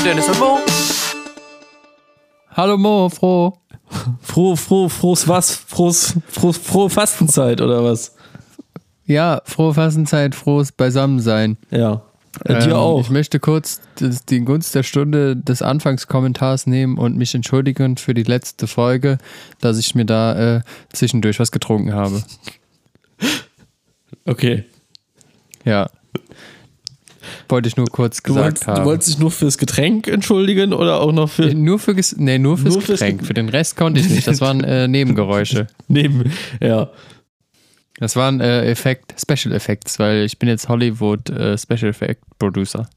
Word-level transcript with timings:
mit 0.00 0.06
Dennis 0.06 0.28
und 0.28 0.38
Mo. 0.38 0.58
Hallo 2.50 2.76
Mo, 2.76 3.08
froh. 3.08 3.58
Froh, 4.20 4.56
froh, 4.56 4.88
frohes 4.88 5.26
was? 5.26 5.54
Frohes, 5.54 6.14
froh, 6.28 6.52
frohe 6.52 6.90
Fastenzeit 6.90 7.60
oder 7.60 7.82
was? 7.84 8.14
Ja, 9.06 9.42
frohe 9.44 9.74
Fastenzeit, 9.74 10.34
frohes 10.34 10.72
Beisammensein. 10.72 11.56
Ja. 11.70 12.02
Äh, 12.44 12.60
dir 12.60 12.70
Ähm, 12.70 12.72
auch. 12.74 13.00
Ich 13.00 13.10
möchte 13.10 13.40
kurz 13.40 13.80
die 13.98 14.40
Gunst 14.40 14.74
der 14.74 14.84
Stunde 14.84 15.36
des 15.36 15.62
Anfangskommentars 15.62 16.66
nehmen 16.66 16.96
und 16.96 17.16
mich 17.16 17.34
entschuldigen 17.34 17.96
für 17.96 18.14
die 18.14 18.22
letzte 18.22 18.66
Folge, 18.68 19.18
dass 19.60 19.78
ich 19.78 19.94
mir 19.94 20.04
da 20.04 20.56
äh, 20.56 20.60
zwischendurch 20.92 21.40
was 21.40 21.50
getrunken 21.50 21.92
habe. 21.94 22.22
Okay. 24.24 24.64
Ja. 25.64 25.90
Wollte 27.50 27.68
ich 27.68 27.76
nur 27.76 27.86
kurz 27.86 28.22
gesagt 28.22 28.44
wolltest, 28.44 28.66
haben. 28.66 28.76
du 28.82 28.84
wolltest 28.84 29.08
dich 29.10 29.18
nur 29.18 29.30
fürs 29.30 29.58
Getränk 29.58 30.06
entschuldigen 30.08 30.72
oder 30.72 31.00
auch 31.00 31.12
noch 31.12 31.28
für 31.30 31.50
Äh, 31.50 31.54
nur, 31.54 31.78
für, 31.78 31.94
nee, 32.16 32.38
nur 32.38 32.56
fürs 32.58 32.74
Nur 32.74 32.82
fürs 32.82 33.00
Getränk. 33.00 33.18
Ge- 33.20 33.26
Für 33.26 33.34
den 33.34 33.48
Rest 33.48 33.76
konnte 33.76 34.00
ich 34.00 34.08
nicht. 34.08 34.26
Das 34.26 34.40
waren 34.40 34.62
äh, 34.64 34.86
Nebengeräusche. 34.88 35.66
neben? 35.88 36.32
Ja. 36.60 36.90
Das 37.98 38.16
waren 38.16 38.40
äh, 38.40 38.64
Effekt, 38.70 39.14
Special 39.20 39.54
Effects, 39.54 39.98
weil 39.98 40.24
ich 40.24 40.38
bin 40.38 40.48
jetzt 40.48 40.68
Hollywood 40.68 41.28
äh, 41.30 41.58
Special 41.58 41.90
Effect 41.90 42.22
Producer. 42.38 42.88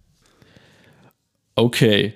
Okay. 1.56 2.14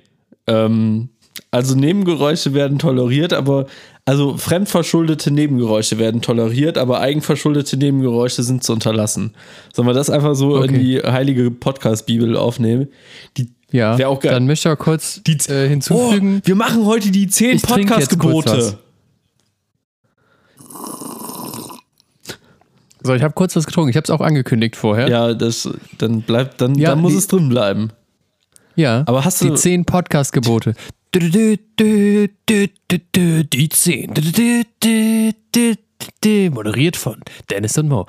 Ähm, 0.48 1.10
also 1.52 1.76
Nebengeräusche 1.76 2.54
werden 2.54 2.80
toleriert, 2.80 3.34
aber 3.34 3.68
also 4.08 4.38
fremdverschuldete 4.38 5.32
Nebengeräusche 5.32 6.00
werden 6.00 6.22
toleriert, 6.22 6.78
aber 6.78 7.02
eigenverschuldete 7.02 7.76
Nebengeräusche 7.78 8.42
sind 8.42 8.64
zu 8.64 8.72
unterlassen. 8.74 9.34
Sollen 9.74 9.88
wir 9.88 9.94
das 9.94 10.10
einfach 10.10 10.34
so 10.34 10.56
Okay. 10.58 10.68
in 10.68 10.80
die 10.80 10.98
heilige 11.00 11.52
Podcast-Bibel 11.52 12.38
aufnehmen? 12.38 12.88
Die, 13.38 13.50
Ja, 13.72 13.96
auch 14.08 14.22
geil. 14.22 14.32
dann 14.32 14.48
möchte 14.48 14.70
ich 14.70 14.74
auch 14.74 14.80
kurz 14.80 15.22
Die- 15.28 15.34
äh, 15.50 15.66
oh, 15.66 15.68
hinzufügen. 15.70 16.42
wir 16.46 16.56
machen 16.56 16.86
heute 16.86 17.12
die 17.12 17.28
10 17.28 17.58
Ich 17.58 17.62
trinke 17.64 17.96
jetzt 17.96 18.18
kurz 18.18 18.46
Podcast-Gebote. 18.46 18.78
So, 23.04 23.14
ich 23.14 23.22
habe 23.24 23.34
kurz 23.34 23.56
was 23.56 23.66
getrunken. 23.66 23.90
Ich 23.90 23.96
habe 23.96 24.04
es 24.06 24.10
auch 24.10 24.22
angekündigt 24.22 24.76
vorher. 24.76 25.08
Ja, 25.10 25.34
das, 25.34 25.70
dann 25.98 26.22
bleibt, 26.22 26.60
dann, 26.62 26.76
Ja, 26.76 26.90
dann 26.92 27.00
muss 27.02 27.12
die- 27.12 27.18
es 27.20 27.28
drin 27.28 27.48
bleiben. 27.50 27.92
Ja, 28.76 29.04
Aber 29.06 29.24
hast 29.26 29.42
die 29.42 29.48
du- 29.50 29.56
zehn 29.56 29.86
Podcast-Gebote. 29.86 30.76
Die 31.14 31.60
zehn. 33.70 34.14
Du, 34.14 34.22
du, 34.22 34.64
du, 34.80 35.34
du, 35.52 35.76
du, 36.22 36.50
Moderiert 36.52 36.96
von 36.98 37.18
Dennis 37.50 37.78
und 37.78 37.90
Mo. 37.90 38.08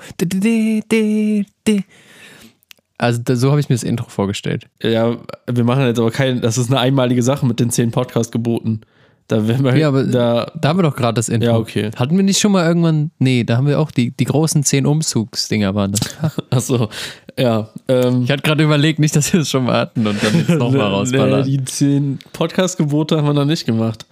Also 2.97 3.21
so 3.35 3.51
habe 3.51 3.59
ich 3.61 3.69
mir 3.69 3.75
das 3.75 3.83
Intro 3.83 4.09
vorgestellt. 4.09 4.67
Ja, 4.81 5.17
wir 5.47 5.63
machen 5.63 5.85
jetzt 5.85 5.99
aber 5.99 6.11
kein, 6.11 6.41
das 6.41 6.57
ist 6.57 6.69
eine 6.69 6.79
einmalige 6.79 7.23
Sache 7.23 7.45
mit 7.45 7.59
den 7.59 7.69
10 7.69 7.91
Podcast-Geboten. 7.91 8.81
Da 9.29 9.47
wir, 9.47 9.77
Ja, 9.77 9.89
aber 9.89 10.05
da, 10.05 10.51
da 10.59 10.69
haben 10.69 10.79
wir 10.79 10.83
doch 10.83 10.95
gerade 10.95 11.13
das 11.13 11.29
Intro. 11.29 11.49
Ja, 11.49 11.57
okay. 11.57 11.91
Hatten 11.95 12.17
wir 12.17 12.23
nicht 12.23 12.39
schon 12.39 12.51
mal 12.51 12.65
irgendwann. 12.67 13.11
Nee, 13.19 13.43
da 13.43 13.57
haben 13.57 13.67
wir 13.67 13.79
auch 13.79 13.91
die, 13.91 14.09
die 14.09 14.25
großen 14.25 14.63
zehn 14.63 14.87
Umzugsdinger 14.87 15.75
waren 15.75 15.91
das. 15.91 16.35
achso, 16.49 16.89
ja, 17.37 17.69
ähm, 17.87 18.23
Ich 18.23 18.31
hatte 18.31 18.41
gerade 18.41 18.63
überlegt, 18.63 18.97
nicht, 18.97 19.15
dass 19.15 19.31
wir 19.31 19.41
es 19.41 19.49
schon 19.51 19.65
mal 19.65 19.81
hatten 19.81 20.07
und 20.07 20.21
dann 20.23 20.35
jetzt 20.35 20.49
nochmal 20.49 20.71
Nee, 20.79 20.95
rausballern. 20.95 21.45
die 21.45 21.63
10 21.63 22.19
Podcast-Gebote 22.33 23.17
haben 23.17 23.27
wir 23.27 23.33
noch 23.33 23.45
nicht 23.45 23.67
gemacht. 23.67 24.07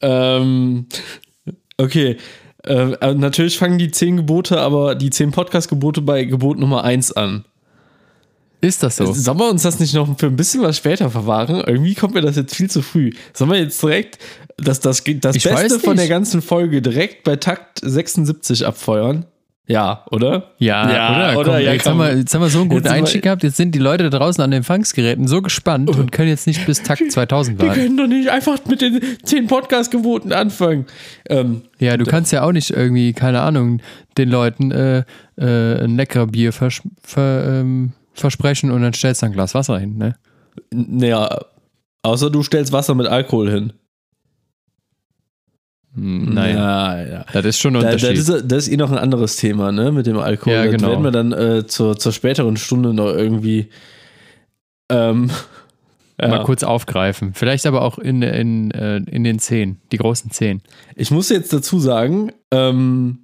Ähm, 0.00 0.86
okay. 1.76 2.16
Ähm, 2.62 2.96
äh, 3.00 3.14
natürlich 3.14 3.58
fangen 3.58 3.78
die 3.78 3.90
10 3.90 4.18
Gebote, 4.18 4.60
aber 4.60 4.94
die 4.94 5.10
10 5.10 5.32
Podcast-Gebote 5.32 6.02
bei 6.02 6.24
Gebot 6.24 6.58
Nummer 6.58 6.84
1 6.84 7.12
an. 7.12 7.44
Ist 8.64 8.82
das 8.82 8.96
so? 8.96 9.12
Sollen 9.12 9.38
wir 9.38 9.50
uns 9.50 9.62
das 9.62 9.78
nicht 9.78 9.94
noch 9.94 10.18
für 10.18 10.26
ein 10.26 10.36
bisschen 10.36 10.62
was 10.62 10.76
später 10.76 11.10
verwahren? 11.10 11.62
Irgendwie 11.66 11.94
kommt 11.94 12.14
mir 12.14 12.20
das 12.22 12.36
jetzt 12.36 12.54
viel 12.56 12.70
zu 12.70 12.82
früh. 12.82 13.10
Sollen 13.32 13.50
wir 13.50 13.58
jetzt 13.58 13.82
direkt 13.82 14.18
das, 14.56 14.80
das, 14.80 15.02
das 15.04 15.36
Ich 15.36 15.42
Beste 15.44 15.74
weiß 15.76 15.76
von 15.82 15.96
der 15.96 16.08
ganzen 16.08 16.40
Folge 16.42 16.80
direkt 16.80 17.24
bei 17.24 17.36
Takt 17.36 17.80
76 17.82 18.66
abfeuern? 18.66 19.26
Ja, 19.66 20.04
oder? 20.10 20.50
Ja, 20.58 20.92
Ja, 20.92 21.30
oder? 21.30 21.38
oder? 21.40 21.52
Komm, 21.54 21.62
Ja, 21.64 21.72
jetzt, 21.72 21.84
komm. 21.84 21.92
haben 21.92 21.98
wir, 22.12 22.18
jetzt 22.18 22.34
haben 22.34 22.42
wir 22.42 22.50
so 22.50 22.60
einen 22.60 22.68
guten 22.68 22.86
Einstieg 22.88 23.22
gehabt. 23.22 23.42
Jetzt 23.42 23.56
sind 23.56 23.74
die 23.74 23.78
Leute 23.78 24.10
da 24.10 24.18
draußen 24.18 24.44
an 24.44 24.50
den 24.50 24.58
Empfangsgeräten 24.58 25.26
so 25.26 25.40
gespannt 25.40 25.88
und 25.88 26.12
können 26.12 26.28
jetzt 26.28 26.46
nicht 26.46 26.66
bis 26.66 26.82
Takt 26.82 27.10
2000 27.10 27.58
Wir 27.60 27.68
warten. 27.68 27.80
können 27.80 27.96
doch 27.96 28.06
nicht 28.06 28.28
einfach 28.28 28.58
mit 28.66 28.82
den 28.82 29.00
10 29.22 29.46
Podcast-Geboten 29.46 30.32
anfangen. 30.32 30.84
Ähm, 31.30 31.62
Ja, 31.78 31.96
du 31.96 32.04
kannst 32.04 32.30
ja 32.30 32.42
auch 32.42 32.52
nicht 32.52 32.70
irgendwie, 32.70 33.14
keine 33.14 33.40
Ahnung, 33.40 33.80
den 34.18 34.28
Leuten 34.28 34.70
äh, 34.70 35.04
äh, 35.38 35.82
ein 35.84 35.96
leckerer 35.96 36.26
Bier 36.26 36.52
vers 36.52 36.82
ver, 37.02 37.60
ähm, 37.60 37.92
versprechen 38.14 38.70
und 38.70 38.82
dann 38.82 38.92
stellst 38.94 39.22
du 39.22 39.26
ein 39.26 39.32
Glas 39.32 39.54
Wasser 39.54 39.78
hin, 39.78 39.96
ne? 39.98 40.16
Naja, 40.72 41.40
außer 42.02 42.30
du 42.30 42.42
stellst 42.42 42.72
Wasser 42.72 42.94
mit 42.94 43.06
Alkohol 43.06 43.50
hin. 43.50 43.72
Hm, 45.94 46.34
Naja, 46.34 47.00
ja, 47.00 47.06
ja. 47.08 47.24
das 47.32 47.44
ist 47.44 47.58
schon 47.58 47.76
ein 47.76 47.82
Da, 47.82 47.92
das, 47.92 48.02
Unterschied. 48.02 48.18
ist, 48.18 48.44
das 48.50 48.66
ist 48.66 48.72
eh 48.72 48.76
noch 48.76 48.90
ein 48.90 48.98
anderes 48.98 49.36
Thema, 49.36 49.70
ne, 49.72 49.92
mit 49.92 50.06
dem 50.06 50.18
Alkohol. 50.18 50.54
Ja, 50.54 50.64
Das 50.64 50.72
genau. 50.74 50.88
werden 50.88 51.04
wir 51.04 51.10
dann 51.12 51.32
äh, 51.32 51.66
zur, 51.66 51.96
zur 51.96 52.12
späteren 52.12 52.56
Stunde 52.56 52.92
noch 52.94 53.12
irgendwie 53.12 53.68
ähm, 54.90 55.30
ja. 56.20 56.28
Mal 56.28 56.42
kurz 56.44 56.62
aufgreifen. 56.62 57.32
Vielleicht 57.34 57.66
aber 57.66 57.82
auch 57.82 57.98
in, 57.98 58.22
in, 58.22 58.70
äh, 58.72 58.96
in 58.96 59.24
den 59.24 59.38
Zehn, 59.38 59.80
die 59.92 59.96
großen 59.96 60.30
Zehn. 60.30 60.62
Ich 60.96 61.10
muss 61.10 61.28
jetzt 61.28 61.52
dazu 61.52 61.78
sagen, 61.78 62.32
ähm, 62.50 63.23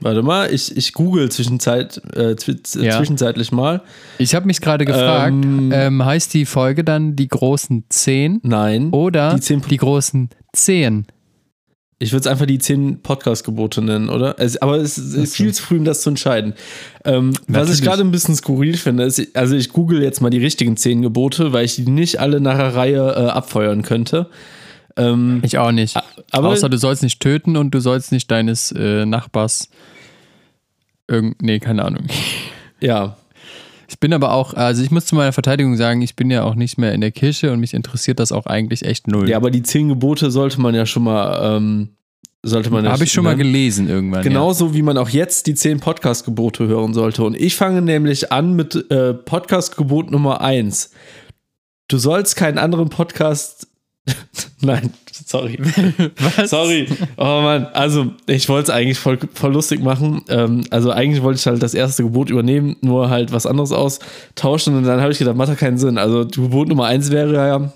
warte 0.00 0.22
mal, 0.22 0.52
ich, 0.52 0.76
ich 0.76 0.92
google 0.92 1.30
zwischenzeit, 1.30 2.00
äh, 2.16 2.34
Ja. 2.80 2.96
zwischenzeitlich 2.98 3.52
mal. 3.52 3.82
Ich 4.18 4.34
habe 4.34 4.46
mich 4.46 4.60
gerade 4.60 4.84
gefragt, 4.84 5.32
Ähm, 5.32 5.70
ähm, 5.72 6.04
heißt 6.04 6.34
die 6.34 6.46
Folge 6.46 6.84
dann 6.84 7.16
die 7.16 7.28
großen 7.28 7.84
Zehn 7.88 8.40
Nein. 8.42 8.90
oder 8.90 9.30
Die 9.30 9.36
die, 9.36 9.42
zehn- 9.42 9.78
großen 9.78 10.30
Zehn? 10.52 11.06
Ich 12.00 12.12
würde 12.12 12.22
es 12.22 12.26
einfach 12.26 12.44
die 12.46 12.58
10 12.58 13.02
Podcast-Gebote 13.02 13.80
nennen, 13.80 14.08
oder? 14.10 14.34
Es, 14.38 14.60
aber 14.60 14.76
es 14.78 14.98
ist 14.98 15.36
viel 15.36 15.54
zu 15.54 15.62
früh, 15.62 15.78
um 15.78 15.84
das 15.84 16.02
zu 16.02 16.10
entscheiden. 16.10 16.52
Ähm, 17.04 17.32
was 17.46 17.72
ich 17.72 17.82
gerade 17.82 18.02
ein 18.02 18.10
bisschen 18.10 18.34
skurril 18.34 18.76
finde, 18.76 19.04
ist, 19.04 19.34
also 19.36 19.54
ich 19.54 19.70
google 19.70 20.02
jetzt 20.02 20.20
mal 20.20 20.28
die 20.28 20.38
richtigen 20.38 20.76
10 20.76 21.02
Gebote, 21.02 21.52
weil 21.52 21.64
ich 21.64 21.76
die 21.76 21.88
nicht 21.88 22.18
alle 22.20 22.40
nach 22.40 22.58
der 22.58 22.74
Reihe 22.74 22.98
äh, 23.16 23.28
abfeuern 23.30 23.82
könnte. 23.82 24.26
Ähm, 24.96 25.40
Ich 25.44 25.58
auch 25.58 25.72
nicht. 25.72 25.96
aber 26.30 26.48
Außer 26.48 26.68
du 26.68 26.76
sollst 26.78 27.02
nicht 27.02 27.20
töten 27.20 27.56
und 27.56 27.72
du 27.72 27.80
sollst 27.80 28.12
nicht 28.12 28.30
deines 28.30 28.72
äh, 28.72 29.04
Nachbars 29.06 29.68
irgend 31.08 31.42
nee, 31.42 31.58
keine 31.58 31.84
Ahnung. 31.84 32.06
ja, 32.80 33.16
Ich 33.88 33.98
bin 34.00 34.12
aber 34.12 34.32
auch, 34.32 34.54
also 34.54 34.82
ich 34.82 34.90
muss 34.90 35.06
zu 35.06 35.14
meiner 35.14 35.32
Verteidigung 35.32 35.76
sagen, 35.76 36.00
ich 36.02 36.16
bin 36.16 36.30
ja 36.30 36.44
auch 36.44 36.54
nicht 36.54 36.78
mehr 36.78 36.92
in 36.92 37.00
der 37.00 37.10
Kirche 37.10 37.52
und 37.52 37.60
mich 37.60 37.74
interessiert 37.74 38.18
das 38.18 38.32
auch 38.32 38.46
eigentlich 38.46 38.84
echt 38.84 39.06
null. 39.08 39.28
ja, 39.28 39.36
aber 39.36 39.50
die 39.50 39.62
10 39.62 39.88
Gebote 39.90 40.30
sollte 40.30 40.60
man 40.60 40.74
ja 40.74 40.86
schon 40.86 41.04
mal, 41.04 41.56
ähm, 41.56 41.90
sollte 42.42 42.70
man 42.70 42.84
ja 42.84 42.92
Habe 42.92 43.04
ich 43.04 43.12
schon 43.12 43.24
mal 43.24 43.36
ne? 43.36 43.42
gelesen 43.42 43.88
irgendwann. 43.88 44.22
Genauso 44.22 44.74
wie 44.74 44.82
man 44.82 44.96
auch 44.98 45.08
jetzt 45.08 45.46
die 45.46 45.54
10 45.54 45.80
Podcast-Gebote 45.80 46.66
hören 46.66 46.94
sollte. 46.94 47.22
Und 47.24 47.36
ich 47.36 47.56
fange 47.56 47.82
nämlich 47.82 48.32
an 48.32 48.54
mit 48.54 48.90
äh, 48.90 49.14
Podcast-Gebot 49.14 50.10
Nummer 50.10 50.40
1. 50.40 50.90
Du 51.88 51.98
sollst 51.98 52.36
keinen 52.36 52.58
anderen 52.58 52.88
Podcast. 52.88 53.66
Nein, 54.60 54.92
sorry. 55.10 55.58
Was? 56.36 56.50
Sorry. 56.50 56.86
Oh 57.16 57.40
Mann. 57.42 57.66
Also, 57.72 58.12
ich 58.26 58.48
wollte 58.48 58.70
es 58.70 58.76
eigentlich 58.76 58.98
voll, 58.98 59.18
voll 59.32 59.52
lustig 59.52 59.82
machen. 59.82 60.22
Ähm, 60.28 60.64
also, 60.70 60.90
eigentlich 60.90 61.22
wollte 61.22 61.38
ich 61.38 61.46
halt 61.46 61.62
das 61.62 61.74
erste 61.74 62.02
Gebot 62.02 62.30
übernehmen, 62.30 62.76
nur 62.80 63.10
halt 63.10 63.32
was 63.32 63.46
anderes 63.46 63.72
austauschen. 63.72 64.76
Und 64.76 64.84
dann 64.84 65.00
habe 65.00 65.12
ich 65.12 65.18
gedacht, 65.18 65.36
macht 65.36 65.50
doch 65.50 65.56
keinen 65.56 65.78
Sinn. 65.78 65.98
Also, 65.98 66.26
Gebot 66.26 66.68
Nummer 66.68 66.86
1 66.86 67.10
wäre 67.10 67.34
ja. 67.34 67.72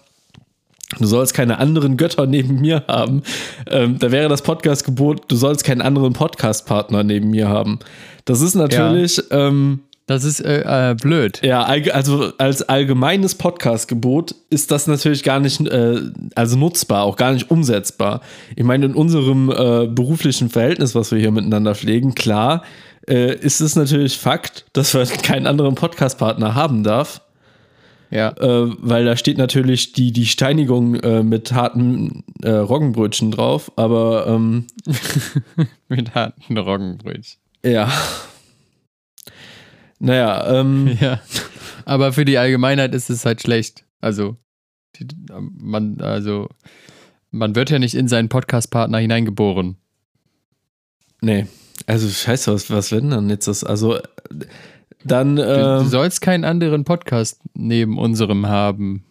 Du 0.98 1.06
sollst 1.06 1.34
keine 1.34 1.58
anderen 1.58 1.98
Götter 1.98 2.26
neben 2.26 2.60
mir 2.60 2.84
haben. 2.88 3.22
Ähm, 3.66 3.98
da 3.98 4.10
wäre 4.10 4.30
das 4.30 4.40
Podcast-Gebot, 4.40 5.30
du 5.30 5.36
sollst 5.36 5.62
keinen 5.64 5.82
anderen 5.82 6.14
Podcast-Partner 6.14 7.04
neben 7.04 7.30
mir 7.30 7.48
haben. 7.48 7.78
Das 8.24 8.40
ist 8.40 8.54
natürlich, 8.54 9.22
ähm, 9.30 9.80
Das 10.08 10.24
ist 10.24 10.40
äh, 10.40 10.92
äh, 10.92 10.94
blöd. 10.94 11.42
ja, 11.44 11.64
also 11.64 12.32
als 12.38 12.62
allgemeines 12.62 13.34
Podcast-Gebot 13.34 14.34
ist 14.48 14.70
das 14.70 14.86
natürlich 14.86 15.22
gar 15.22 15.38
nicht, 15.38 15.60
äh, 15.60 16.00
also 16.34 16.56
nutzbar, 16.56 17.02
auch 17.02 17.16
gar 17.16 17.32
nicht 17.32 17.50
umsetzbar. 17.50 18.22
Ich 18.56 18.64
meine, 18.64 18.86
in 18.86 18.94
unserem 18.94 19.50
äh, 19.50 19.86
beruflichen 19.86 20.48
Verhältnis, 20.48 20.94
was 20.94 21.12
wir 21.12 21.18
hier 21.18 21.30
miteinander 21.30 21.74
pflegen, 21.74 22.14
klar, 22.14 22.62
äh, 23.06 23.34
ist 23.34 23.60
es 23.60 23.76
natürlich 23.76 24.16
Fakt, 24.16 24.64
dass 24.72 24.94
man 24.94 25.06
keinen 25.22 25.46
anderen 25.46 25.74
Podcast-Partner 25.74 26.54
haben 26.54 26.84
darf. 26.84 27.20
Ja. 28.10 28.30
Äh, 28.30 28.72
weil 28.78 29.04
da 29.04 29.14
steht 29.14 29.36
natürlich 29.36 29.92
die, 29.92 30.12
die 30.12 30.24
Steinigung 30.24 30.92
mit 31.28 31.52
harten 31.52 32.24
Roggenbrötchen 32.42 33.30
drauf, 33.30 33.70
aber 33.76 34.26
ähm, 34.26 34.68
Mit 35.88 36.14
harten 36.14 36.56
Roggenbrötchen. 36.56 37.38
ja. 37.62 37.92
Naja, 39.98 40.60
ähm, 40.60 40.96
Ja. 41.00 41.20
Aber 41.84 42.12
für 42.12 42.24
die 42.24 42.38
Allgemeinheit 42.38 42.94
ist 42.94 43.08
es 43.10 43.24
halt 43.24 43.40
schlecht. 43.40 43.84
Also, 44.00 44.36
die, 44.96 45.06
man, 45.30 46.00
also, 46.00 46.48
man 47.30 47.54
wird 47.54 47.70
ja 47.70 47.78
nicht 47.78 47.94
in 47.94 48.08
seinen 48.08 48.28
Podcast-Partner 48.28 48.98
hineingeboren. 48.98 49.76
nee. 51.20 51.46
Also, 51.86 52.08
scheiße, 52.08 52.52
was, 52.52 52.70
was 52.70 52.90
wenn 52.92 53.10
dann 53.10 53.30
jetzt 53.30 53.46
das? 53.48 53.62
Also, 53.64 53.98
dann, 55.04 55.36
Du, 55.36 55.42
äh, 55.42 55.78
du 55.78 55.84
sollst 55.84 56.20
keinen 56.20 56.44
anderen 56.44 56.84
Podcast 56.84 57.40
neben 57.54 57.98
unserem 57.98 58.46
haben. 58.46 59.04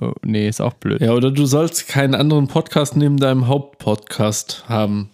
Oh, 0.00 0.12
nee, 0.24 0.48
ist 0.48 0.60
auch 0.60 0.74
blöd. 0.74 1.00
Ja, 1.00 1.12
oder 1.12 1.30
du 1.30 1.46
sollst 1.46 1.86
keinen 1.86 2.16
anderen 2.16 2.48
Podcast 2.48 2.96
neben 2.96 3.18
deinem 3.18 3.46
Hauptpodcast 3.46 4.68
haben. 4.68 5.10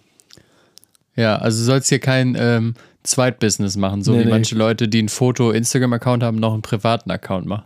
Ja, 1.15 1.35
also 1.37 1.59
du 1.59 1.63
sollst 1.65 1.89
hier 1.89 1.99
kein 1.99 2.35
ähm, 2.37 2.73
Zweitbusiness 3.05 3.77
machen, 3.77 4.03
so 4.03 4.11
Nee, 4.13 4.19
wie 4.21 4.23
nee. 4.25 4.29
manche 4.31 4.55
Leute, 4.55 4.87
die 4.87 5.01
ein 5.03 5.09
Foto-Instagram-Account 5.09 6.23
haben, 6.23 6.37
noch 6.37 6.53
einen 6.53 6.61
privaten 6.61 7.09
Account 7.11 7.45
machen. 7.45 7.65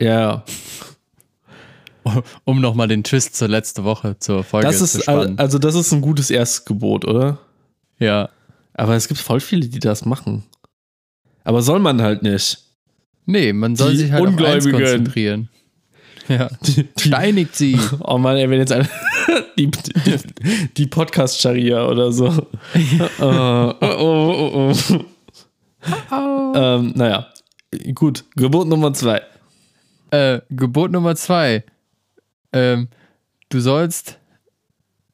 Ja, 0.00 0.44
Um 2.44 2.60
nochmal 2.60 2.88
den 2.88 3.04
Twist 3.04 3.36
zur 3.36 3.48
letzten 3.48 3.84
Woche 3.84 4.16
zur 4.18 4.42
Folge 4.42 4.66
das 4.66 4.78
zu 4.78 4.84
ist 4.84 5.02
spannen. 5.02 5.38
also 5.38 5.58
das 5.58 5.74
ist 5.74 5.92
ein 5.92 6.00
gutes 6.00 6.30
Erstgebot, 6.30 7.04
oder? 7.04 7.38
ja. 7.98 8.28
Aber 8.74 8.94
es 8.94 9.08
gibt 9.08 9.18
voll 9.18 9.40
viele, 9.40 9.66
die 9.66 9.80
das 9.80 10.04
machen. 10.04 10.44
Aber 11.42 11.62
soll 11.62 11.80
man 11.80 12.00
halt 12.00 12.22
nicht. 12.22 12.58
Nee, 13.26 13.52
man 13.52 13.74
soll 13.74 13.90
Die 13.90 13.96
sich 13.96 14.12
halt 14.12 14.22
auf 14.22 14.28
eins 14.28 14.36
Ungläubigen. 14.66 14.72
konzentrieren. 14.80 15.48
Ja. 16.28 16.48
Steinigt 16.98 17.56
sie. 17.56 17.78
Oh 18.00 18.18
Mann, 18.18 18.36
ey, 18.36 18.48
wenn 18.50 18.58
jetzt 18.60 18.72
eine, 18.72 18.88
die, 19.58 19.70
die, 19.70 20.18
die 20.76 20.86
Podcast-Scharia 20.86 21.86
oder 21.86 22.12
so. 22.12 22.26
Äh, 22.74 23.22
oh, 23.22 23.74
oh, 23.80 24.72
oh, 24.90 24.94
oh. 26.10 26.52
Ähm, 26.54 26.92
naja, 26.96 27.28
gut. 27.94 28.24
Gebot 28.36 28.66
Nummer 28.68 28.92
zwei. 28.92 29.22
Äh, 30.10 30.40
Gebot 30.50 30.90
Nummer 30.90 31.14
zwei. 31.16 31.64
Ähm, 32.52 32.88
du 33.48 33.60
sollst 33.60 34.18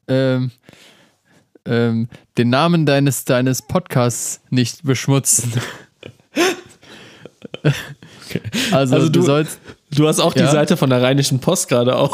ähm, 0.09 0.51
ähm, 1.67 2.09
den 2.39 2.51
Namen 2.51 2.87
deines, 2.87 3.25
deines 3.25 3.63
Podcasts 3.63 4.41
nicht 4.51 4.83
beschmutzen. 4.85 5.53
also, 8.73 8.95
Also 8.97 9.09
du, 9.09 9.21
du- 9.21 9.23
sollst. 9.23 9.61
Du 9.97 10.07
hast 10.09 10.21
auch 10.21 10.33
die 10.35 10.41
Ja? 10.41 10.51
Seite 10.51 10.77
von 10.77 10.91
der 10.91 11.03
Rheinischen 11.03 11.39
Post 11.41 11.69
gerade 11.69 11.95
auf. 11.97 12.13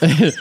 Weil 0.00 0.32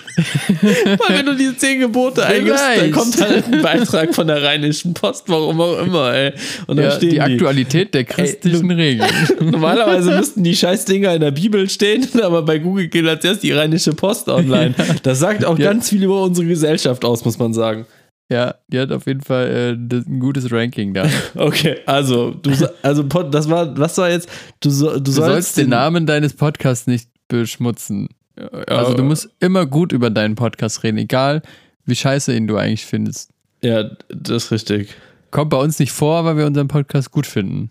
wenn 1.09 1.25
du 1.25 1.35
die 1.35 1.55
zehn 1.55 1.79
Gebote 1.79 2.25
eingibst, 2.25 2.61
dann 2.77 2.91
kommt 2.91 3.21
halt 3.21 3.45
ein 3.51 3.61
Beitrag 3.61 4.13
von 4.13 4.27
der 4.27 4.43
Rheinischen 4.43 4.93
Post, 4.93 5.23
warum 5.27 5.61
auch 5.61 5.79
immer, 5.79 6.13
ey. 6.13 6.33
Und 6.67 6.79
Ja, 6.79 6.91
stehen 6.91 7.09
die 7.11 7.15
die. 7.15 7.21
Aktualität 7.21 7.93
der 7.93 8.03
christlichen 8.03 8.69
Regeln. 8.71 9.09
Normalerweise 9.39 10.17
müssten 10.17 10.43
die 10.43 10.55
scheiß 10.55 10.85
Dinger 10.85 11.13
in 11.13 11.21
der 11.21 11.31
Bibel 11.31 11.69
stehen, 11.69 12.07
aber 12.23 12.41
bei 12.41 12.59
Google 12.59 12.87
geht 12.87 13.07
als 13.07 13.23
erst 13.23 13.43
die 13.43 13.51
Rheinische 13.51 13.93
Post 13.93 14.27
online. 14.27 14.73
Das 15.03 15.19
sagt 15.19 15.45
auch 15.45 15.57
Ja. 15.57 15.71
ganz 15.71 15.89
viel 15.89 16.03
über 16.03 16.21
unsere 16.23 16.47
Gesellschaft 16.47 17.05
aus, 17.05 17.23
muss 17.23 17.37
man 17.37 17.53
sagen. 17.53 17.85
Ja, 18.29 18.55
die 18.67 18.79
hat 18.79 18.91
auf 18.91 19.05
jeden 19.05 19.21
Fall 19.21 19.77
äh, 19.91 19.95
ein 19.95 20.19
gutes 20.19 20.51
Ranking 20.51 20.93
da. 20.93 21.07
Okay, 21.35 21.77
also, 21.85 22.31
du, 22.31 22.53
so- 22.53 22.67
also 22.81 23.03
das 23.03 23.49
war, 23.49 23.77
was 23.77 23.97
war 23.97 24.09
jetzt? 24.09 24.29
Du, 24.61 24.69
so, 24.69 24.93
du, 24.93 24.99
Du 25.01 25.11
sollst, 25.11 25.31
sollst 25.33 25.57
den 25.57 25.69
Namen 25.69 26.05
deines 26.05 26.33
Podcasts 26.33 26.87
nicht 26.87 27.09
beschmutzen. 27.27 28.09
Also 28.67 28.93
du 28.95 29.03
musst 29.03 29.29
immer 29.39 29.65
gut 29.65 29.91
über 29.91 30.09
deinen 30.09 30.35
Podcast 30.35 30.83
reden, 30.83 30.97
egal 30.97 31.41
wie 31.85 31.95
scheiße 31.95 32.35
ihn 32.35 32.47
du 32.47 32.57
eigentlich 32.57 32.85
findest. 32.85 33.29
Ja, 33.61 33.83
das 34.09 34.45
ist 34.45 34.51
richtig. 34.51 34.95
Kommt 35.31 35.49
bei 35.49 35.57
uns 35.57 35.77
nicht 35.79 35.91
vor, 35.91 36.25
weil 36.25 36.37
wir 36.37 36.45
unseren 36.45 36.67
Podcast 36.67 37.11
gut 37.11 37.25
finden. 37.27 37.69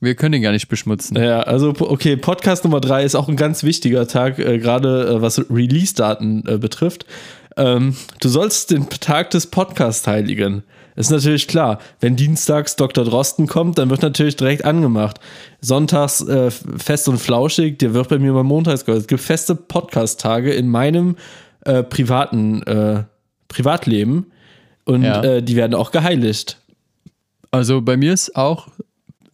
Wir 0.00 0.14
können 0.14 0.34
ihn 0.34 0.42
gar 0.42 0.52
nicht 0.52 0.68
beschmutzen. 0.68 1.16
Ja, 1.18 1.40
also 1.42 1.74
okay, 1.78 2.16
Podcast 2.16 2.64
Nummer 2.64 2.80
drei 2.80 3.04
ist 3.04 3.14
auch 3.14 3.28
ein 3.28 3.36
ganz 3.36 3.64
wichtiger 3.64 4.06
Tag, 4.08 4.38
äh, 4.38 4.58
gerade 4.58 5.06
äh, 5.08 5.20
was 5.22 5.38
Release-Daten 5.50 6.44
äh, 6.46 6.56
betrifft. 6.58 7.04
Ähm, 7.60 7.94
du 8.20 8.28
sollst 8.28 8.70
den 8.70 8.88
Tag 8.88 9.30
des 9.30 9.46
Podcasts 9.46 10.06
heiligen. 10.06 10.62
Ist 10.96 11.10
natürlich 11.10 11.46
klar, 11.46 11.78
wenn 12.00 12.16
dienstags 12.16 12.76
Dr. 12.76 13.04
Drosten 13.04 13.46
kommt, 13.46 13.78
dann 13.78 13.90
wird 13.90 14.02
natürlich 14.02 14.36
direkt 14.36 14.64
angemacht. 14.64 15.18
Sonntags 15.60 16.20
äh, 16.22 16.50
fest 16.50 17.08
und 17.08 17.18
flauschig, 17.18 17.78
der 17.78 17.94
wird 17.94 18.08
bei 18.08 18.18
mir 18.18 18.32
mal 18.32 18.42
montags 18.44 18.84
gehört. 18.84 19.02
Es 19.02 19.06
gibt 19.08 19.20
feste 19.22 19.54
Podcast-Tage 19.54 20.52
in 20.52 20.68
meinem 20.68 21.16
äh, 21.64 21.82
privaten 21.82 22.62
äh, 22.64 23.04
Privatleben 23.48 24.26
und 24.84 25.02
Ja. 25.04 25.22
äh, 25.22 25.42
die 25.42 25.56
werden 25.56 25.74
auch 25.74 25.90
geheiligt. 25.90 26.58
Also 27.50 27.80
bei 27.82 27.96
mir 27.96 28.12
ist 28.12 28.36
auch 28.36 28.68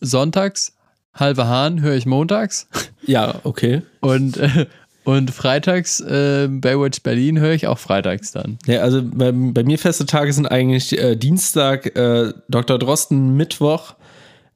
sonntags, 0.00 0.74
halber 1.14 1.48
Hahn 1.48 1.80
höre 1.80 1.94
ich 1.96 2.06
montags 2.06 2.68
Ja, 3.02 3.36
okay. 3.44 3.82
und, 4.00 4.36
äh, 4.36 4.66
und 5.06 5.30
freitags 5.30 6.00
äh, 6.00 6.48
Baywatch 6.50 7.00
Berlin 7.04 7.38
höre 7.38 7.52
ich 7.52 7.68
auch 7.68 7.78
freitags 7.78 8.32
dann. 8.32 8.58
Ja, 8.66 8.80
also 8.80 9.02
bei, 9.04 9.30
bei 9.30 9.62
mir 9.62 9.78
feste 9.78 10.04
Tage 10.04 10.32
sind 10.32 10.46
eigentlich 10.46 10.98
äh, 10.98 11.14
Dienstag 11.14 11.96
äh, 11.96 12.32
Dr. 12.48 12.76
Drosten, 12.76 13.36
Mittwoch 13.36 13.94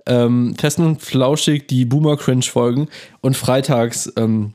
ähm, 0.06 0.56
fest 0.58 0.80
und 0.80 1.00
flauschig 1.00 1.68
die 1.68 1.84
Boomer 1.84 2.16
Cringe 2.16 2.42
Folgen 2.42 2.88
und 3.20 3.36
freitags, 3.36 4.12
ähm, 4.16 4.54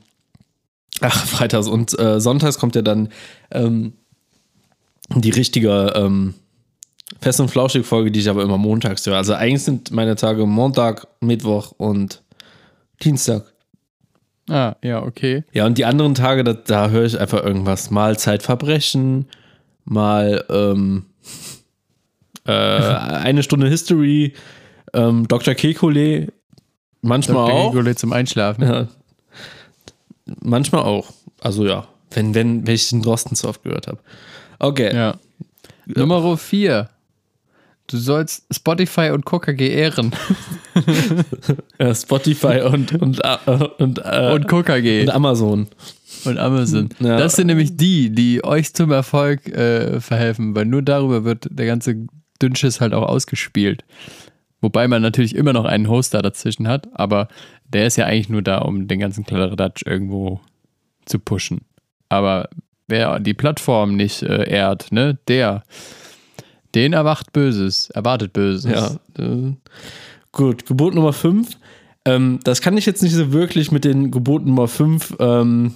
ach, 1.00 1.26
freitags 1.26 1.66
und 1.66 1.98
äh, 1.98 2.20
sonntags 2.20 2.58
kommt 2.58 2.76
ja 2.76 2.82
dann 2.82 3.08
ähm, 3.50 3.94
die 5.14 5.30
richtige 5.30 5.94
ähm, 5.96 6.34
fest 7.22 7.40
und 7.40 7.50
flauschig 7.50 7.86
Folge, 7.86 8.10
die 8.10 8.20
ich 8.20 8.28
aber 8.28 8.42
immer 8.42 8.58
montags 8.58 9.06
höre. 9.06 9.16
Also 9.16 9.32
eigentlich 9.32 9.62
sind 9.62 9.92
meine 9.92 10.16
Tage 10.16 10.44
Montag, 10.44 11.06
Mittwoch 11.20 11.72
und 11.78 12.22
Dienstag. 13.02 13.55
Ah, 14.48 14.76
ja, 14.82 15.02
okay. 15.02 15.44
Ja, 15.52 15.66
und 15.66 15.76
die 15.78 15.84
anderen 15.84 16.14
Tage, 16.14 16.44
da, 16.44 16.52
da 16.52 16.90
höre 16.90 17.04
ich 17.04 17.18
einfach 17.18 17.42
irgendwas. 17.42 17.90
Mal 17.90 18.18
Zeitverbrechen, 18.18 19.26
mal 19.84 20.44
ähm, 20.48 21.06
äh, 22.46 22.52
eine 22.52 23.42
Stunde 23.42 23.68
History, 23.68 24.34
ähm, 24.92 25.26
Dr. 25.26 25.54
Kekulé, 25.54 26.28
manchmal 27.02 27.46
Dr. 27.46 27.54
auch. 27.54 27.70
Gigole 27.72 27.96
zum 27.96 28.12
Einschlafen. 28.12 28.62
Ja. 28.62 28.88
Manchmal 30.42 30.82
auch. 30.82 31.12
Also 31.40 31.66
ja, 31.66 31.86
wenn, 32.12 32.34
wenn, 32.34 32.66
wenn 32.66 32.74
ich 32.74 32.88
den 32.88 33.02
Drosten 33.02 33.36
zu 33.36 33.48
oft 33.48 33.62
gehört 33.62 33.88
habe. 33.88 33.98
Okay. 34.58 34.94
Ja. 34.94 35.16
Nummer 35.86 36.36
4. 36.36 36.88
Du 37.88 37.98
sollst 37.98 38.44
Spotify 38.52 39.10
und 39.10 39.24
KKG 39.24 39.68
ehren. 39.68 40.12
Äh, 41.78 41.94
Spotify 41.94 42.60
und, 42.62 42.92
und, 43.00 43.20
äh, 43.24 43.68
und, 43.78 43.98
äh, 44.04 44.32
Und 44.32 44.48
KKG. 44.48 45.02
und 45.02 45.10
Amazon. 45.10 45.68
und 46.24 46.38
Amazon. 46.38 46.88
Ja. 47.00 47.16
Das 47.16 47.36
sind 47.36 47.46
nämlich 47.46 47.76
die, 47.76 48.10
die 48.10 48.44
euch 48.44 48.74
zum 48.74 48.90
Erfolg 48.90 49.46
äh, 49.48 50.00
verhelfen, 50.00 50.54
weil 50.54 50.64
nur 50.66 50.82
darüber 50.82 51.24
wird 51.24 51.46
der 51.50 51.66
ganze 51.66 52.06
Dünnschiss 52.42 52.80
halt 52.80 52.92
auch 52.94 53.06
ausgespielt. 53.08 53.84
Wobei 54.60 54.88
man 54.88 55.02
natürlich 55.02 55.34
immer 55.34 55.52
noch 55.52 55.64
einen 55.64 55.88
Hoster 55.88 56.22
dazwischen 56.22 56.66
hat, 56.66 56.88
aber 56.94 57.28
der 57.68 57.86
ist 57.86 57.96
ja 57.96 58.06
eigentlich 58.06 58.28
nur 58.28 58.42
da, 58.42 58.58
um 58.58 58.88
den 58.88 58.98
ganzen 59.00 59.24
Kladderadatsch 59.24 59.82
irgendwo 59.86 60.40
zu 61.04 61.18
pushen. 61.18 61.60
Aber 62.08 62.48
wer 62.88 63.20
die 63.20 63.34
Plattform 63.34 63.96
nicht 63.96 64.22
äh, 64.22 64.48
ehrt, 64.48 64.92
ne, 64.92 65.18
der, 65.28 65.62
den 66.76 66.92
erwacht 66.92 67.32
Böses, 67.32 67.90
erwartet 67.90 68.32
Böses. 68.32 68.70
Ja. 68.70 68.96
Äh, 69.18 69.54
gut, 70.30 70.66
Gebot 70.66 70.94
Nummer 70.94 71.12
5. 71.12 71.48
Ähm, 72.04 72.38
das 72.44 72.60
kann 72.60 72.76
ich 72.76 72.86
jetzt 72.86 73.02
nicht 73.02 73.14
so 73.14 73.32
wirklich 73.32 73.72
mit 73.72 73.84
den 73.84 74.10
Geboten 74.12 74.48
Nummer 74.50 74.68
5 74.68 75.16
ähm, 75.18 75.74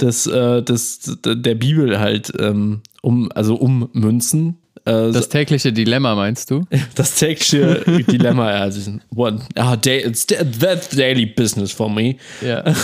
des, 0.00 0.26
äh, 0.26 0.62
des, 0.62 1.18
der 1.24 1.54
Bibel 1.54 1.98
halt 1.98 2.32
ähm, 2.38 2.82
um, 3.02 3.30
also 3.32 3.56
ummünzen. 3.56 4.58
Äh, 4.84 5.10
Das 5.12 5.28
tägliche 5.28 5.72
Dilemma, 5.72 6.14
meinst 6.14 6.50
du? 6.50 6.64
das 6.94 7.16
tägliche 7.16 7.82
Dilemma, 8.08 8.48
also 8.48 8.98
one, 9.14 9.40
ah, 9.56 9.76
day, 9.76 10.04
it's 10.04 10.26
that's 10.26 10.90
daily 10.90 11.26
business 11.26 11.72
for 11.72 11.90
me. 11.90 12.16
Ja. 12.40 12.62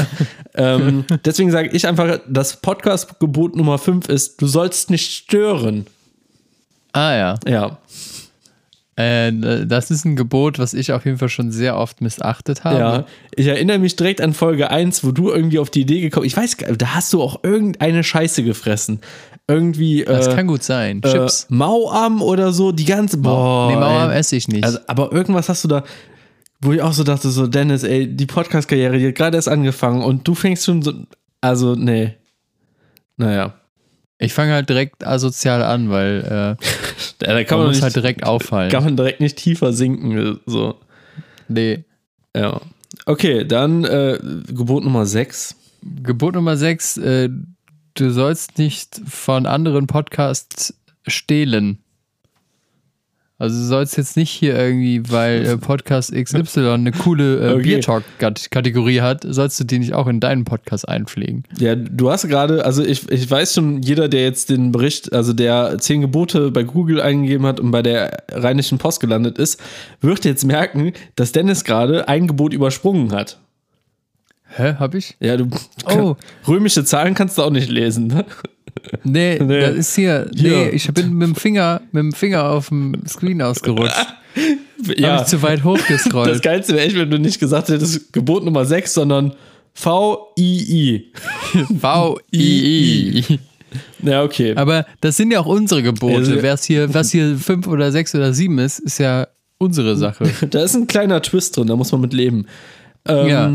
Ähm, 0.55 1.05
deswegen 1.25 1.53
sage 1.53 1.69
ich 1.69 1.87
einfach, 1.87 2.19
das 2.29 2.61
Podcast-Gebot 2.61 3.55
Nummer 3.55 3.79
5 3.79 4.09
ist, 4.09 4.43
du 4.43 4.49
sollst 4.49 4.91
nicht 4.91 5.13
stören. 5.13 5.87
Ah 6.93 7.15
ja. 7.15 7.35
Ja. 7.47 7.79
Äh, 8.97 9.33
das 9.67 9.93
ist 9.93 10.05
ein 10.05 10.17
Gebot, 10.17 10.59
was 10.59 10.75
ich 10.75 10.93
auf 10.93 11.05
jeden 11.05 11.19
Fall 11.19 11.29
schon 11.29 11.53
sehr 11.53 11.77
oft 11.77 12.01
missachtet 12.01 12.65
habe. 12.65 12.79
Ja, 12.79 13.05
ich 13.37 13.47
erinnere 13.47 13.79
mich 13.79 13.95
direkt 13.95 14.21
an 14.21 14.35
Folge 14.35 14.71
1, 14.71 15.05
wo 15.05 15.13
du 15.13 15.31
irgendwie 15.31 15.61
auf 15.61 15.71
die 15.71 15.83
Idee 15.83 16.01
gekommen 16.01 16.27
ich 16.27 16.37
weiß 16.37 16.57
da 16.77 16.95
hast 16.95 17.13
du 17.13 17.23
auch 17.23 17.45
irgendeine 17.45 18.03
Scheiße 18.03 18.43
gefressen. 18.43 19.01
Irgendwie 19.47 20.05
Das 20.05 20.27
äh, 20.27 20.35
kann 20.35 20.49
gut 20.49 20.65
sein. 20.65 21.01
äh, 21.05 21.13
Chips. 21.13 21.47
Mauam 21.49 22.23
oder 22.23 22.53
so, 22.53 22.73
die 22.73 22.85
ganze 22.85 23.19
Boah, 23.19 23.71
nee, 23.71 24.13
ey. 24.13 24.19
esse 24.19 24.35
ich 24.35 24.49
nicht. 24.49 24.65
Also, 24.65 24.79
aber 24.89 25.13
irgendwas 25.13 25.49
hast 25.49 25.63
du 25.63 25.69
da, 25.69 25.85
wo 26.61 26.73
ich 26.73 26.83
auch 26.83 26.93
so 26.93 27.05
dachte, 27.05 27.31
so 27.31 27.47
Dennis, 27.47 27.85
ey, 27.85 28.09
die 28.09 28.27
Podcast-Karriere, 28.27 28.99
die 28.99 29.07
hat 29.07 29.15
gerade 29.15 29.37
erst 29.37 29.49
angefangen 29.49 30.03
und 30.03 30.27
du 30.27 30.35
fängst 30.35 30.65
schon 30.65 30.83
so, 30.83 30.93
also 31.41 31.77
nee. 31.77 32.15
Naja. 33.17 33.55
Ich 34.19 34.33
fange 34.33 34.53
halt 34.53 34.69
direkt 34.69 35.07
asozial 35.07 35.63
an, 35.63 35.91
weil 35.91 36.57
äh, 36.61 36.65
Ja, 37.21 37.29
da 37.29 37.35
man, 37.35 37.47
kann 37.47 37.59
man, 37.59 37.67
muss 37.69 37.77
nicht, 37.77 37.83
halt 37.83 37.97
direkt 37.97 38.25
auffallen. 38.25 38.71
kann 38.71 38.85
man 38.85 38.97
direkt 38.97 39.21
nicht 39.21 39.37
tiefer 39.37 39.73
sinken, 39.73 40.41
so. 40.47 40.79
Nee. 41.49 41.85
Ja. 42.37 42.61
Okay, 43.07 43.45
dann 43.45 43.85
äh, 43.85 44.19
Gebot 44.47 44.85
Nummer 44.85 45.05
6. 45.07 45.57
Gebot 46.03 46.35
Nummer 46.35 46.57
6, 46.57 46.97
äh, 46.99 47.29
du 47.95 48.11
sollst 48.11 48.59
nicht 48.59 49.01
von 49.07 49.47
anderen 49.47 49.87
Podcasts 49.87 50.75
stehlen. 51.07 51.79
Also 53.41 53.57
du 53.57 53.67
sollst 53.67 53.97
jetzt 53.97 54.17
nicht 54.17 54.31
hier 54.31 54.59
irgendwie, 54.59 55.01
weil 55.11 55.47
äh, 55.47 55.57
Podcast 55.57 56.13
XY 56.13 56.71
eine 56.71 56.91
coole 56.91 57.37
äh, 57.37 57.53
Okay. 57.59 57.63
Biertalk-Kategorie 57.63 59.01
hat, 59.01 59.25
sollst 59.27 59.61
du 59.61 59.65
die 59.65 59.79
nicht 59.79 59.95
auch 59.95 60.09
in 60.09 60.19
deinen 60.19 60.45
Podcast 60.45 60.89
einpflegen. 60.89 61.45
Ja, 61.59 61.77
du 61.77 62.11
hast 62.11 62.27
gerade, 62.27 62.65
also 62.65 62.85
ich, 62.85 63.09
ich 63.11 63.31
weiß 63.31 63.55
schon, 63.55 63.81
jeder, 63.83 64.09
der 64.09 64.25
jetzt 64.25 64.51
den 64.51 64.73
Bericht, 64.73 65.13
also 65.13 65.33
der 65.33 65.79
zehn 65.79 66.01
Gebote 66.01 66.51
bei 66.51 66.65
Google 66.65 67.01
eingegeben 67.01 67.47
hat 67.47 67.61
und 67.61 67.71
bei 67.71 67.83
der 67.83 68.25
Rheinischen 68.33 68.79
Post 68.79 69.01
gelandet 69.01 69.39
ist, 69.39 69.61
wird 70.01 70.25
jetzt 70.25 70.45
merken, 70.45 70.93
dass 71.15 71.31
Dennis 71.31 71.63
gerade 71.63 72.09
ein 72.09 72.27
Gebot 72.27 72.53
übersprungen 72.53 73.13
hat. 73.13 73.39
Hä, 74.57 74.75
hab 74.79 74.95
ich? 74.95 75.17
Ja, 75.21 75.37
du 75.37 75.49
Oh. 75.87 76.17
römische 76.47 76.85
Zahlen 76.85 77.15
kannst 77.15 77.39
du 77.39 77.43
auch 77.43 77.51
nicht 77.51 77.71
lesen. 77.71 78.07
Ne? 78.09 78.25
Nee, 79.05 79.39
Nee. 79.43 79.61
das 79.61 79.75
ist 79.77 79.95
hier. 79.95 80.31
Nee, 80.33 80.41
Hier. 80.41 80.73
ich 80.73 80.93
bin 80.93 81.13
mit 81.15 81.29
dem 81.29 81.35
Finger, 81.35 81.81
mit 81.93 82.01
dem 82.03 82.13
Finger 82.13 82.45
auf 82.51 82.69
dem 82.69 82.95
Screen 83.07 83.43
ausgerutscht. 83.43 83.95
Ja, 84.97 85.15
Hab 85.17 85.23
ich 85.23 85.27
zu 85.27 85.43
weit 85.43 85.59
das 85.59 85.65
hochgescrollt. 85.65 86.41
Geilste 86.41 86.73
wäre 86.73 86.87
echt, 86.87 86.95
wenn 86.97 87.11
du 87.11 87.19
nicht 87.19 87.41
gesagt 87.41 87.69
hättest, 87.69 88.13
Gebot 88.13 88.45
Nummer 88.45 88.65
6, 88.65 88.95
sondern 88.95 89.35
V-I-I. 89.75 91.13
V-I-I. 91.81 93.39
Ja, 94.03 94.23
okay. 94.23 94.55
Aber 94.57 94.87
das 95.03 95.19
sind 95.19 95.31
ja 95.31 95.41
auch 95.41 95.47
unsere 95.47 95.83
Gebote. 95.83 96.17
Also- 96.17 96.41
Wer's 96.43 96.65
hier, 96.65 96.95
was 96.95 97.11
hier 97.11 97.37
fünf 97.37 97.67
oder 97.67 97.93
sechs 97.93 98.15
oder 98.15 98.33
sieben 98.33 98.59
ist, 98.59 98.79
ist 98.79 98.97
ja 98.99 99.27
unsere 99.59 99.95
Sache. 99.97 100.25
Da 100.49 100.63
ist 100.63 100.75
ein 100.75 100.87
kleiner 100.87 101.21
Twist 101.21 101.55
drin, 101.57 101.67
da 101.67 101.77
muss 101.77 101.93
man 101.93 102.01
mit 102.01 102.15
leben. 102.15 102.47
Ähm, 103.07 103.27
ja. 103.29 103.53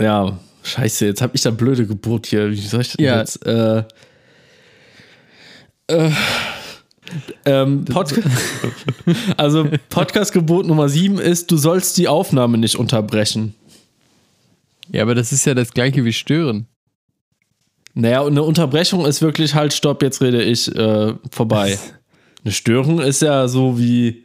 Ja, 0.00 0.38
scheiße, 0.62 1.06
jetzt 1.06 1.22
habe 1.22 1.34
ich 1.36 1.42
da 1.42 1.50
blöde 1.50 1.86
Gebot 1.86 2.26
hier. 2.26 2.50
Wie 2.50 2.56
soll 2.60 2.80
ich 2.82 2.92
das 2.92 2.96
Ja. 2.98 3.18
jetzt? 3.18 3.44
Äh, 3.46 3.84
äh, 5.88 6.10
ähm, 7.44 7.84
Pod 7.84 8.12
also 9.36 9.68
Podcast-Gebot 9.90 10.66
Nummer 10.66 10.88
7 10.88 11.18
ist, 11.18 11.50
du 11.50 11.56
sollst 11.56 11.96
die 11.98 12.08
Aufnahme 12.08 12.58
nicht 12.58 12.76
unterbrechen. 12.76 13.54
Ja, 14.90 15.02
aber 15.02 15.14
das 15.14 15.32
ist 15.32 15.44
ja 15.46 15.54
das 15.54 15.72
gleiche 15.72 16.04
wie 16.04 16.12
stören. 16.12 16.66
Naja, 17.94 18.20
und 18.20 18.32
eine 18.32 18.42
Unterbrechung 18.42 19.06
ist 19.06 19.22
wirklich 19.22 19.54
halt, 19.54 19.72
stopp, 19.72 20.02
jetzt 20.02 20.20
rede 20.20 20.42
ich 20.42 20.74
äh, 20.74 21.14
vorbei. 21.30 21.78
Eine 22.44 22.52
Störung 22.52 23.00
ist 23.00 23.22
ja 23.22 23.48
so 23.48 23.76
wie, 23.78 24.22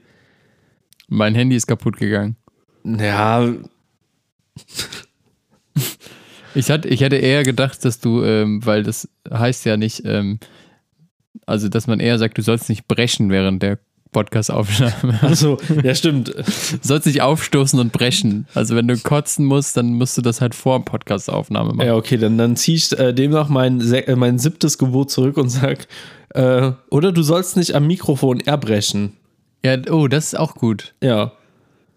Mein 1.07 1.33
Handy 1.33 1.55
ist 1.55 1.65
kaputt 1.65 1.97
gegangen. 1.97 2.35
ja, 2.83 3.47
Ich, 6.55 6.69
hatte, 6.69 6.87
ich 6.87 7.01
hätte 7.01 7.17
eher 7.17 7.43
gedacht, 7.43 7.83
dass 7.85 7.99
du, 7.99 8.23
ähm, 8.23 8.65
weil 8.65 8.83
das 8.83 9.09
heißt 9.31 9.65
ja 9.65 9.77
nicht, 9.77 10.03
ähm, 10.05 10.39
also 11.45 11.69
dass 11.69 11.87
man 11.87 11.99
eher 11.99 12.17
sagt, 12.17 12.37
du 12.37 12.41
sollst 12.41 12.69
nicht 12.69 12.87
brechen 12.87 13.29
während 13.29 13.63
der 13.63 13.79
Podcast-Aufnahme. 14.11 15.19
also, 15.21 15.57
ja, 15.83 15.95
stimmt. 15.95 16.29
Du 16.29 16.43
sollst 16.81 17.07
nicht 17.07 17.21
aufstoßen 17.21 17.79
und 17.79 17.93
brechen. 17.93 18.45
Also 18.53 18.75
wenn 18.75 18.87
du 18.87 18.97
kotzen 18.97 19.45
musst, 19.45 19.77
dann 19.77 19.93
musst 19.93 20.17
du 20.17 20.21
das 20.21 20.41
halt 20.41 20.53
vor 20.53 20.83
Podcast-Aufnahme 20.83 21.73
machen. 21.73 21.87
Ja, 21.87 21.95
okay, 21.95 22.17
dann, 22.17 22.37
dann 22.37 22.55
ziehe 22.55 22.77
ich 22.77 22.97
äh, 22.97 23.13
demnach 23.13 23.49
mein, 23.49 23.79
äh, 23.93 24.15
mein 24.15 24.37
siebtes 24.37 24.77
Gebot 24.77 25.11
zurück 25.11 25.37
und 25.37 25.49
sag, 25.49 25.87
äh, 26.29 26.71
oder 26.89 27.11
du 27.11 27.23
sollst 27.23 27.57
nicht 27.57 27.73
am 27.73 27.87
Mikrofon 27.87 28.41
erbrechen. 28.41 29.13
Ja, 29.63 29.77
oh, 29.89 30.07
das 30.07 30.27
ist 30.27 30.39
auch 30.39 30.55
gut. 30.55 30.93
Ja. 31.01 31.33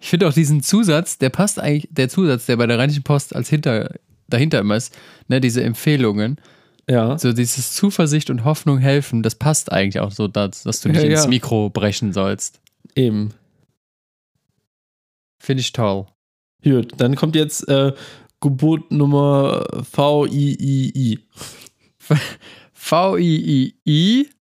Ich 0.01 0.11
finde 0.11 0.29
auch 0.29 0.35
diesen 0.35 0.63
Zusatz, 0.63 1.19
der 1.19 1.31
passt 1.31 1.59
eigentlich, 1.59 1.89
der 1.91 2.09
Zusatz, 2.11 2.47
der 2.47 2.57
bei 2.57 2.67
der 2.67 2.79
Rheinischen 2.79 3.03
Post 3.03 3.35
als 3.35 3.49
hinter, 3.49 3.91
dahinter 4.35 4.59
immer 4.61 4.77
ist, 4.77 4.95
ne, 5.29 5.41
diese 5.41 5.63
Empfehlungen, 5.65 6.37
Ja. 6.89 7.17
so 7.19 7.33
dieses 7.33 7.73
Zuversicht 7.73 8.29
und 8.31 8.45
Hoffnung 8.45 8.79
helfen, 8.79 9.23
das 9.23 9.35
passt 9.37 9.73
eigentlich 9.73 10.01
auch 10.01 10.13
so, 10.13 10.29
dass, 10.29 10.65
dass 10.65 10.81
du 10.81 10.89
nicht 10.91 11.03
Ja, 11.03 11.09
ins. 11.09 11.27
Mikro 11.29 11.71
brechen 11.71 12.13
sollst. 12.13 12.61
Eben. 12.95 13.33
Finde 15.39 15.61
ich 15.63 15.73
toll. 15.73 16.07
Gut, 16.63 16.93
dann 16.99 17.17
kommt 17.17 17.37
jetzt 17.37 17.69
äh, 17.69 17.93
Gebot 18.41 18.91
Nummer 18.91 19.65
V-I-I-I. 19.93 21.19
V-I-I-I. 22.73 24.29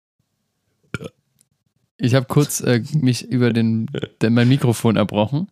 Ich 2.01 2.15
habe 2.15 2.27
kurz 2.27 2.61
äh, 2.61 2.81
mich 2.93 3.27
über 3.27 3.51
den, 3.51 3.87
den, 4.21 4.33
mein 4.33 4.47
Mikrofon 4.47 4.95
erbrochen. 4.95 5.49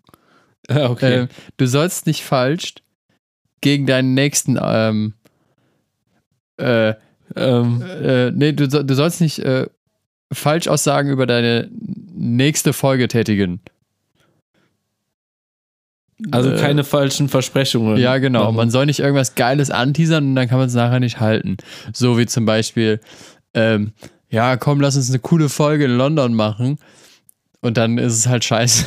Ah, 0.69 0.85
okay. 0.89 1.23
Äh, 1.23 1.27
du 1.57 1.67
sollst 1.67 2.07
nicht 2.07 2.23
falsch 2.23 2.75
gegen 3.61 3.85
deinen 3.85 4.13
nächsten, 4.13 4.57
ähm, 4.61 5.13
äh, 6.57 6.93
ähm, 7.35 7.81
äh, 7.81 8.31
nee, 8.31 8.53
du, 8.53 8.67
du 8.67 8.93
sollst 8.95 9.21
nicht 9.21 9.39
äh, 9.39 9.67
Falschaussagen 10.31 11.11
über 11.11 11.25
deine 11.25 11.69
nächste 12.13 12.73
Folge 12.73 13.07
tätigen. 13.07 13.61
also 16.31 16.51
äh, 16.51 16.57
keine 16.57 16.83
falschen 16.83 17.29
Versprechungen. 17.29 17.97
Ja, 17.97 18.17
genau. 18.17 18.45
machen. 18.45 18.55
Man 18.55 18.69
soll 18.71 18.85
nicht 18.85 18.99
irgendwas 18.99 19.35
Geiles 19.35 19.71
anteasern 19.71 20.29
und 20.29 20.35
dann 20.35 20.47
kann 20.47 20.57
man 20.57 20.67
es 20.67 20.73
nachher 20.73 20.99
nicht 20.99 21.19
halten. 21.19 21.57
So 21.93 22.17
wie 22.17 22.25
zum 22.25 22.45
Beispiel, 22.45 22.99
ähm, 23.53 23.93
ja, 24.29 24.57
komm, 24.57 24.81
lass 24.81 24.97
uns 24.97 25.09
eine 25.09 25.19
coole 25.19 25.49
Folge 25.49 25.85
in 25.85 25.97
London 25.97 26.33
machen. 26.33 26.77
Und 27.61 27.77
dann 27.77 27.97
ist 27.97 28.13
es 28.13 28.27
halt 28.27 28.43
scheiße. 28.43 28.85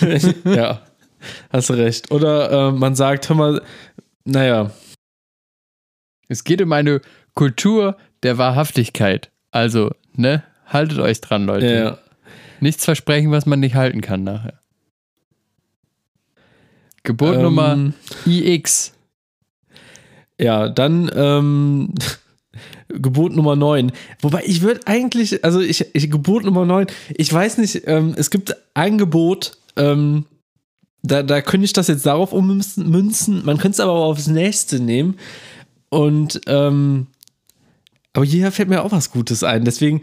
ja, 0.44 0.80
hast 1.50 1.70
du 1.70 1.74
recht. 1.74 2.10
Oder 2.10 2.68
äh, 2.68 2.72
man 2.72 2.94
sagt, 2.94 3.28
hör 3.28 3.36
mal, 3.36 3.62
naja, 4.28 4.70
Es 6.28 6.44
geht 6.44 6.60
um 6.60 6.72
eine 6.72 7.00
Kultur 7.34 7.96
der 8.22 8.36
Wahrhaftigkeit. 8.36 9.30
Also, 9.50 9.90
ne? 10.12 10.42
Haltet 10.66 10.98
euch 10.98 11.20
dran, 11.20 11.46
Leute. 11.46 11.74
ja. 11.74 11.98
Nichts 12.60 12.84
versprechen, 12.84 13.30
was 13.30 13.46
man 13.46 13.60
nicht 13.60 13.74
halten 13.76 14.00
kann 14.00 14.24
nachher. 14.24 14.58
Gebot 17.04 17.36
Ähm, 17.36 17.42
Nummer 17.42 17.92
IX. 18.26 18.92
Ja, 20.38 20.68
dann 20.68 21.10
ähm, 21.14 21.94
Gebot 22.88 23.32
Nummer 23.32 23.56
9. 23.56 23.92
Wobei 24.20 24.42
ich 24.44 24.60
würde 24.60 24.80
eigentlich, 24.86 25.44
also 25.44 25.60
ich, 25.60 25.94
ich 25.94 26.10
Gebot 26.10 26.44
Nummer 26.44 26.66
9, 26.66 26.88
ich 27.16 27.32
weiß 27.32 27.58
nicht, 27.58 27.82
ähm, 27.86 28.14
es 28.16 28.30
gibt 28.30 28.56
ein 28.74 28.98
Gebot, 28.98 29.56
ähm, 29.76 30.26
da, 31.02 31.22
da 31.22 31.40
könnte 31.40 31.64
ich 31.64 31.72
das 31.72 31.88
jetzt 31.88 32.06
darauf 32.06 32.32
ummünzen, 32.32 32.90
münzen, 32.90 33.44
man 33.44 33.58
könnte 33.58 33.76
es 33.76 33.80
aber 33.80 33.92
auch 33.92 34.10
aufs 34.10 34.26
nächste 34.26 34.80
nehmen. 34.80 35.16
Und 35.90 36.40
ähm, 36.46 37.06
aber 38.12 38.24
hier 38.24 38.50
fällt 38.50 38.68
mir 38.68 38.82
auch 38.82 38.92
was 38.92 39.10
Gutes 39.10 39.44
ein. 39.44 39.64
Deswegen, 39.64 40.00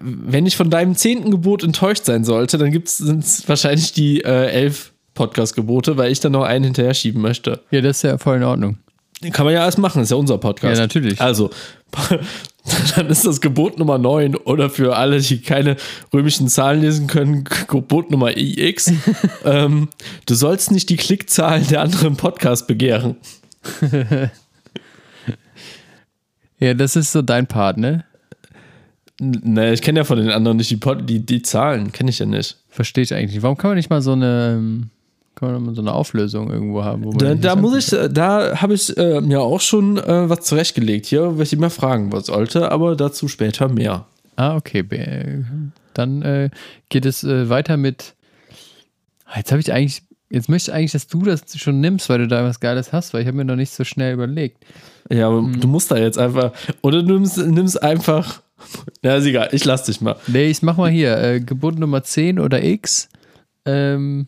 wenn 0.00 0.46
ich 0.46 0.56
von 0.56 0.70
deinem 0.70 0.96
zehnten 0.96 1.30
Gebot 1.30 1.62
enttäuscht 1.62 2.04
sein 2.04 2.24
sollte, 2.24 2.58
dann 2.58 2.72
sind 2.84 3.24
es 3.24 3.48
wahrscheinlich 3.48 3.92
die 3.92 4.22
äh, 4.22 4.50
elf 4.50 4.92
Podcast-Gebote, 5.14 5.96
weil 5.96 6.12
ich 6.12 6.20
dann 6.20 6.32
noch 6.32 6.44
einen 6.44 6.64
hinterher 6.64 6.94
schieben 6.94 7.22
möchte. 7.22 7.60
Ja, 7.70 7.80
das 7.80 7.98
ist 7.98 8.02
ja 8.02 8.18
voll 8.18 8.38
in 8.38 8.44
Ordnung. 8.44 8.78
Kann 9.32 9.44
man 9.44 9.54
ja 9.54 9.62
alles 9.62 9.78
machen, 9.78 10.02
ist 10.02 10.10
ja 10.10 10.16
unser 10.16 10.38
Podcast. 10.38 10.76
Ja, 10.76 10.82
natürlich. 10.82 11.20
Also, 11.20 11.50
dann 12.96 13.08
ist 13.08 13.26
das 13.26 13.40
Gebot 13.40 13.78
Nummer 13.78 13.98
9 13.98 14.36
oder 14.36 14.70
für 14.70 14.96
alle, 14.96 15.20
die 15.20 15.40
keine 15.40 15.76
römischen 16.12 16.48
Zahlen 16.48 16.80
lesen 16.80 17.06
können, 17.06 17.44
Gebot 17.68 18.10
Nummer 18.10 18.36
IX. 18.36 18.92
ähm, 19.44 19.88
du 20.26 20.34
sollst 20.34 20.70
nicht 20.70 20.88
die 20.90 20.96
Klickzahlen 20.96 21.66
der 21.68 21.82
anderen 21.82 22.16
Podcast 22.16 22.66
begehren. 22.66 23.16
Ja, 26.58 26.74
das 26.74 26.96
ist 26.96 27.12
so 27.12 27.22
dein 27.22 27.46
Part, 27.46 27.78
ne? 27.78 28.04
Ne, 29.20 29.72
ich 29.72 29.82
kenne 29.82 30.00
ja 30.00 30.04
von 30.04 30.18
den 30.18 30.30
anderen 30.30 30.58
nicht 30.58 30.70
die, 30.70 30.76
Pod 30.76 31.08
die, 31.08 31.24
die 31.24 31.42
Zahlen, 31.42 31.90
kenne 31.92 32.10
ich 32.10 32.20
ja 32.20 32.26
nicht. 32.26 32.56
Verstehe 32.68 33.02
ich 33.02 33.14
eigentlich 33.14 33.34
nicht. 33.34 33.42
Warum 33.42 33.56
kann 33.56 33.70
man 33.70 33.76
nicht 33.76 33.90
mal 33.90 34.00
so 34.00 34.12
eine, 34.12 34.56
ähm, 34.56 34.90
kann 35.38 35.52
man 35.52 35.64
mal 35.64 35.74
so 35.74 35.80
eine 35.80 35.92
Auflösung 35.92 36.50
irgendwo 36.50 36.84
haben? 36.84 37.04
Wo 37.04 37.10
man 37.10 37.18
Da, 37.18 37.34
da 37.34 37.56
muss 37.56 37.76
ich, 37.76 37.92
äh, 37.92 38.08
da 38.08 38.60
habe 38.60 38.74
ich 38.74 38.96
äh, 38.96 39.20
mir 39.20 39.40
auch 39.40 39.60
schon 39.60 39.96
äh, 39.98 40.28
was 40.28 40.40
zurechtgelegt 40.40 41.06
hier, 41.06 41.38
was 41.38 41.52
ich 41.52 41.58
mal 41.58 41.70
fragen 41.70 42.10
sollte, 42.20 42.70
aber 42.72 42.96
dazu 42.96 43.28
später 43.28 43.68
mehr. 43.68 44.06
Ah, 44.36 44.56
okay. 44.56 44.84
Dann 45.94 46.22
äh, 46.22 46.50
geht 46.88 47.06
es 47.06 47.24
äh, 47.24 47.48
weiter 47.48 47.76
mit. 47.76 48.14
Ah, 49.26 49.38
Jetzt 49.38 49.50
habe 49.52 49.60
ich 49.60 49.72
eigentlich. 49.72 50.02
Jetzt 50.30 50.50
möchte 50.50 50.70
ich 50.70 50.74
eigentlich, 50.76 50.92
dass 50.92 51.06
du 51.06 51.22
das 51.22 51.40
schon 51.56 51.80
nimmst, 51.80 52.10
weil 52.10 52.18
du 52.18 52.28
da 52.28 52.44
was 52.44 52.60
Geiles 52.60 52.92
hast, 52.92 53.14
weil 53.14 53.22
ich 53.22 53.26
habe 53.26 53.38
mir 53.38 53.46
noch 53.46 53.56
nicht 53.56 53.72
so 53.72 53.82
schnell 53.82 54.12
überlegt. 54.12 54.62
Ja, 55.10 55.28
aber 55.28 55.40
du 55.40 55.66
musst 55.66 55.90
da 55.90 55.96
jetzt 55.96 56.18
einfach, 56.18 56.52
oder 56.82 57.02
du 57.02 57.14
nimmst, 57.14 57.38
nimmst 57.38 57.82
einfach, 57.82 58.42
ja, 59.02 59.16
ist 59.16 59.24
egal, 59.24 59.48
ich 59.52 59.64
lass 59.64 59.84
dich 59.84 60.02
mal. 60.02 60.16
Nee, 60.26 60.50
ich 60.50 60.60
mach 60.60 60.76
mal 60.76 60.90
hier. 60.90 61.16
Äh, 61.16 61.40
Gebot 61.40 61.78
Nummer 61.78 62.02
10 62.02 62.38
oder 62.40 62.62
X. 62.62 63.08
Ähm, 63.64 64.26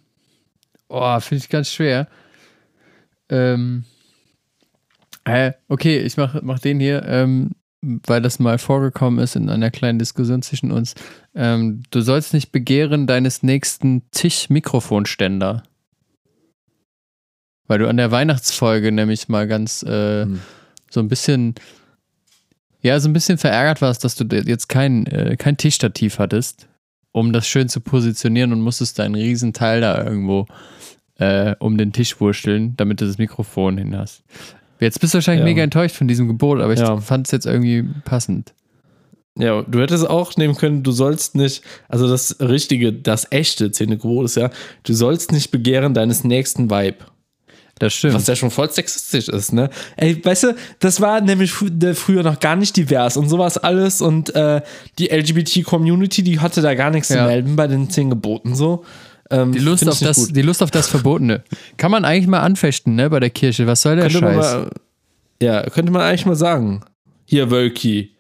oh, 0.91 1.21
finde 1.21 1.45
ich 1.45 1.49
ganz 1.49 1.71
schwer. 1.73 2.09
Ähm, 3.31 3.85
äh, 5.25 5.53
okay, 5.69 5.99
ich 6.01 6.17
mach, 6.17 6.43
mach 6.43 6.59
den 6.59 6.81
hier, 6.81 7.05
ähm, 7.07 7.53
weil 7.83 8.21
das 8.21 8.39
mal 8.39 8.59
vorgekommen 8.59 9.21
ist 9.25 9.37
in 9.37 9.49
einer 9.49 9.71
kleinen 9.71 9.99
Diskussion 9.99 10.43
zwischen 10.43 10.71
uns. 10.71 10.95
Ähm, 11.35 11.83
du 11.91 12.01
sollst 12.03 12.35
nicht 12.35 12.53
begehren 12.53 13.07
deines 13.07 13.43
nächsten 13.43 14.03
Tisch-Mikrofonständer. 14.11 15.63
Weil 17.67 17.79
du 17.79 17.89
an 17.89 17.97
der 17.97 18.11
Weihnachtsfolge 18.11 18.93
nämlich 18.93 19.29
mal 19.29 19.47
ganz 19.47 19.83
äh, 19.85 20.25
Hm. 20.25 20.41
so 20.91 21.01
ein 21.01 21.09
bisschen, 21.09 21.55
ja, 22.83 22.99
so 22.99 23.09
ein 23.09 23.13
bisschen 23.13 23.39
verärgert 23.39 23.81
warst, 23.81 24.05
dass 24.05 24.17
du 24.17 24.25
jetzt 24.25 24.69
kein, 24.69 25.07
äh, 25.07 25.37
kein 25.37 25.57
Tischstativ 25.57 26.19
hattest. 26.19 26.67
um 27.13 27.33
das 27.33 27.47
schön 27.49 27.69
zu 27.69 27.81
positionieren 27.81 28.53
und 28.53 28.61
musstest 28.61 28.99
da 28.99 29.05
einen 29.05 29.17
riesen 29.17 29.53
Teil 29.53 29.81
da 29.81 30.05
irgendwo 30.05 30.47
äh, 31.21 31.55
um 31.61 31.79
den 31.79 31.93
Tisch 31.93 32.21
wursteln, 32.21 32.75
damit 32.77 33.01
du 33.01 33.07
das 33.07 33.19
Mikrofon 33.19 33.79
hin 33.79 33.97
hast. 33.97 34.23
Jetzt 34.81 35.01
bist 35.01 35.15
du 35.15 35.19
wahrscheinlich 35.19 35.41
Ja. 35.41 35.45
mega 35.45 35.63
enttäuscht 35.63 35.95
von 35.97 36.09
diesem 36.09 36.27
Gebot, 36.27 36.61
aber 36.61 36.73
ich 36.73 36.81
Ja. 36.81 36.97
fand 36.99 37.27
es 37.27 37.31
jetzt 37.31 37.47
irgendwie 37.47 37.85
passend. 38.05 38.55
Ja, 39.39 39.63
du 39.63 39.81
hättest 39.81 40.09
auch 40.11 40.37
nehmen 40.37 40.57
können, 40.57 40.83
du 40.83 40.91
sollst 40.91 41.35
nicht, 41.37 41.63
also 41.89 42.09
das 42.09 42.37
richtige, 42.41 42.93
das 42.93 43.29
echte 43.31 43.71
Zähnegebot 43.71 44.25
ist 44.25 44.37
ja, 44.37 44.51
du 44.83 44.93
sollst 44.93 45.31
nicht 45.33 45.51
begehren 45.51 45.95
deines 45.95 46.25
nächsten 46.25 46.71
Vibe. 46.71 46.97
Das 47.79 47.95
stimmt. 47.95 48.13
Was 48.15 48.27
ja 48.27 48.37
schon 48.37 48.51
voll 48.51 48.71
sexistisch 48.71 49.29
ist, 49.29 49.53
ne? 49.55 49.71
Ey, 49.97 50.23
weißt 50.23 50.43
du, 50.43 50.55
das 50.81 51.01
war 51.01 51.23
nämlich 51.23 51.53
früher 51.53 52.23
noch 52.23 52.39
gar 52.41 52.57
nicht 52.57 52.77
divers 52.77 53.17
und 53.17 53.31
sowas 53.31 53.57
alles 53.57 54.03
und 54.03 54.35
äh, 54.35 54.61
die 54.99 55.09
LGBT-Community, 55.11 56.23
die 56.23 56.41
hatte 56.41 56.61
da 56.61 56.75
gar 56.75 56.91
nichts 56.91 57.09
Ja. 57.09 57.17
zu 57.23 57.23
melden 57.25 57.57
bei 57.57 57.67
den 57.69 57.89
zehn 57.89 58.11
Geboten 58.11 58.55
so. 58.55 58.85
Ähm, 59.31 59.53
Die 59.53 59.59
Lust, 59.59 59.89
auf 59.89 59.99
das, 60.01 60.17
gut. 60.17 60.37
die 60.37 60.43
Lust 60.43 60.63
auf 60.63 60.71
das 60.71 60.89
Verbotene. 60.89 61.43
Kann 61.77 61.91
man 61.91 62.05
eigentlich 62.05 62.27
mal 62.27 62.41
anfechten, 62.41 62.97
ne, 62.97 63.09
bei 63.11 63.21
der 63.21 63.31
Kirche. 63.31 63.67
Was 63.67 63.83
soll 63.83 63.97
der 63.97 64.07
könnte 64.07 64.19
Scheiß? 64.19 64.37
mal, 64.37 64.71
ja, 65.41 65.63
könnte 65.71 65.93
man 65.93 66.03
eigentlich 66.03 66.27
mal 66.27 66.37
sagen. 66.37 66.83
Hier, 67.25 67.51
Wölki. 67.51 68.17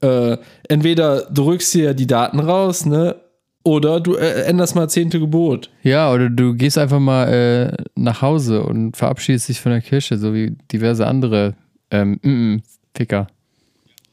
Äh, 0.00 0.36
entweder 0.68 1.22
du 1.30 1.44
rückst 1.44 1.72
hier 1.72 1.94
die 1.94 2.06
Daten 2.06 2.38
raus, 2.38 2.86
ne? 2.86 3.16
Oder 3.64 3.98
du 3.98 4.14
äh, 4.14 4.42
änderst 4.44 4.76
mal 4.76 4.88
zehnte 4.88 5.18
Gebot. 5.18 5.70
Ja, 5.82 6.12
oder 6.12 6.30
du 6.30 6.54
gehst 6.54 6.78
einfach 6.78 7.00
mal 7.00 7.24
äh, 7.26 7.84
nach 7.96 8.22
Hause 8.22 8.62
und 8.62 8.96
verabschiedest 8.96 9.48
dich 9.48 9.60
von 9.60 9.72
der 9.72 9.80
Kirche, 9.80 10.18
so 10.18 10.32
wie 10.32 10.56
diverse 10.70 11.04
andere 11.06 11.54
ähm, 11.90 12.20
mm, 12.22 12.28
mm, 12.28 12.62
Ficker. 12.94 13.26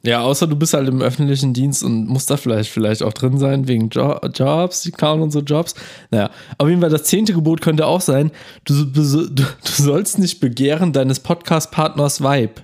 Ja, 0.06 0.22
außer 0.22 0.48
du 0.48 0.58
bist 0.58 0.74
halt 0.74 0.90
im 0.90 1.02
öffentlichen 1.02 1.54
Dienst 1.54 1.82
und 1.82 2.08
musst 2.08 2.30
da 2.30 2.36
vielleicht, 2.36 2.70
vielleicht 2.70 3.04
auch 3.04 3.14
drin 3.14 3.38
sein, 3.38 3.70
wegen 3.70 3.90
jo 3.90 4.20
Jobs, 4.34 4.82
die 4.82 4.92
klauen 4.92 5.22
und 5.22 5.32
so 5.32 5.40
Jobs. 5.40 5.76
Naja, 6.12 6.30
auf 6.58 6.68
jeden 6.68 6.82
Fall 6.82 6.90
das 6.90 7.04
zehnte 7.04 7.34
Gebot 7.34 7.62
könnte 7.62 7.88
auch 7.88 8.02
sein, 8.02 8.32
du, 8.66 8.84
du, 8.84 9.02
du, 9.02 9.28
du 9.30 9.46
sollst 9.64 10.20
nicht 10.20 10.42
begehren 10.42 10.92
deines 10.92 11.22
Podcast-Partners 11.22 12.22
Vibe. 12.22 12.64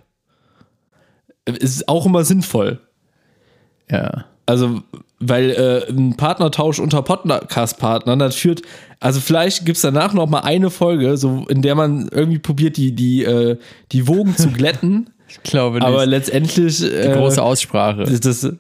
Ist 1.45 1.87
auch 1.87 2.05
immer 2.05 2.25
sinnvoll. 2.25 2.81
Ja. 3.89 4.25
Also, 4.45 4.81
weil 5.19 5.51
äh, 5.51 5.89
ein 5.89 6.17
Partnertausch 6.17 6.79
unter 6.79 7.03
Podcast-Partnern, 7.03 8.19
das 8.19 8.35
führt, 8.35 8.63
also 8.99 9.21
vielleicht 9.21 9.65
gibt 9.65 9.77
es 9.77 9.81
danach 9.81 10.13
noch 10.13 10.27
mal 10.27 10.41
eine 10.41 10.69
Folge, 10.69 11.15
so 11.15 11.45
in 11.47 11.61
der 11.61 11.75
man 11.75 12.09
irgendwie 12.11 12.39
probiert, 12.39 12.75
die, 12.75 12.93
die, 12.93 13.23
äh, 13.23 13.57
die 13.93 14.07
Wogen 14.07 14.35
zu 14.35 14.49
glätten, 14.51 15.11
Ich 15.29 15.43
glaube 15.43 15.77
nicht. 15.77 15.87
aber 15.87 16.05
letztendlich. 16.05 16.77
Die 16.79 16.85
Äh, 16.87 17.13
große 17.13 17.41
Aussprache. 17.41 18.03
das. 18.03 18.43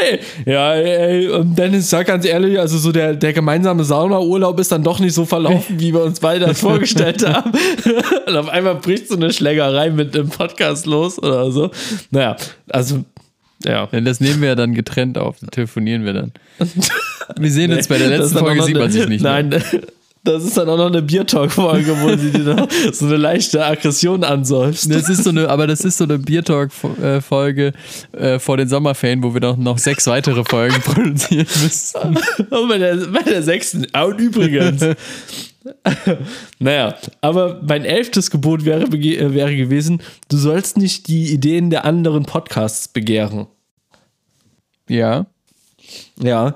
hey, 0.00 0.20
ja, 0.46 0.72
ey, 0.74 1.28
und 1.28 1.56
Dennis, 1.56 1.90
sag 1.90 2.06
ganz 2.06 2.24
ehrlich, 2.24 2.58
also 2.58 2.78
so 2.78 2.92
der, 2.92 3.14
der 3.14 3.32
gemeinsame 3.32 3.84
Saunaurlaub 3.84 4.58
ist 4.60 4.72
dann 4.72 4.82
doch 4.82 4.98
nicht 5.00 5.14
so 5.14 5.24
verlaufen, 5.24 5.78
wie 5.80 5.92
wir 5.92 6.02
uns 6.02 6.20
beide 6.20 6.46
das 6.46 6.60
vorgestellt 6.60 7.26
haben. 7.28 7.52
und 8.26 8.36
auf 8.36 8.48
einmal 8.48 8.76
bricht 8.76 9.08
so 9.08 9.16
eine 9.16 9.32
Schlägerei 9.32 9.90
mit 9.90 10.14
dem 10.14 10.28
Podcast 10.28 10.86
los 10.86 11.18
oder 11.18 11.50
so. 11.52 11.70
Naja, 12.10 12.36
also, 12.70 13.04
ja. 13.64 13.86
Denn 13.86 14.04
das 14.04 14.20
nehmen 14.20 14.40
wir 14.40 14.48
ja 14.50 14.54
dann 14.54 14.74
getrennt 14.74 15.18
auf, 15.18 15.36
telefonieren 15.50 16.04
wir 16.04 16.12
dann. 16.14 16.32
Wir 17.38 17.50
sehen 17.52 17.72
uns 17.72 17.86
bei 17.88 17.98
der 17.98 18.08
letzten 18.08 18.36
Folge, 18.38 18.62
sieht 18.64 18.76
man 18.76 18.90
sich 18.90 19.06
nicht. 19.08 19.22
Nein, 19.22 19.54
das 20.24 20.44
ist 20.44 20.56
dann 20.56 20.68
auch 20.68 20.76
noch 20.76 20.86
eine 20.86 21.02
Biertalk-Folge, 21.02 22.00
wo 22.00 22.16
sie 22.16 22.30
dir 22.30 22.54
noch 22.54 22.68
so 22.92 23.06
eine 23.06 23.16
leichte 23.16 23.64
Aggression 23.64 24.22
ansäufst. 24.22 24.92
Das 24.92 25.08
ist 25.08 25.24
so 25.24 25.30
eine, 25.30 25.48
aber 25.48 25.66
das 25.66 25.80
ist 25.80 25.98
so 25.98 26.04
eine 26.04 26.18
Biertalk-Folge 26.18 27.72
äh, 28.12 28.38
vor 28.38 28.56
den 28.56 28.68
Sommerferien, 28.68 29.22
wo 29.22 29.34
wir 29.34 29.40
doch 29.40 29.56
noch 29.56 29.78
sechs 29.78 30.06
weitere 30.06 30.44
Folgen 30.44 30.80
produzieren 30.84 31.46
müssen. 31.62 32.00
Und 32.50 32.68
bei 32.68 32.78
der, 32.78 32.96
bei 32.96 33.22
der 33.22 33.42
sechsten. 33.42 33.86
Und 33.86 34.20
übrigens. 34.20 34.84
naja, 36.58 36.94
aber 37.20 37.60
mein 37.62 37.84
elftes 37.84 38.30
Gebot 38.30 38.64
wäre, 38.64 38.84
äh, 38.84 39.34
wäre 39.34 39.56
gewesen, 39.56 40.02
du 40.28 40.36
sollst 40.36 40.76
nicht 40.76 41.08
die 41.08 41.32
Ideen 41.32 41.70
der 41.70 41.84
anderen 41.84 42.24
Podcasts 42.24 42.86
begehren. 42.86 43.46
Ja. 44.88 45.26
Ja, 46.22 46.54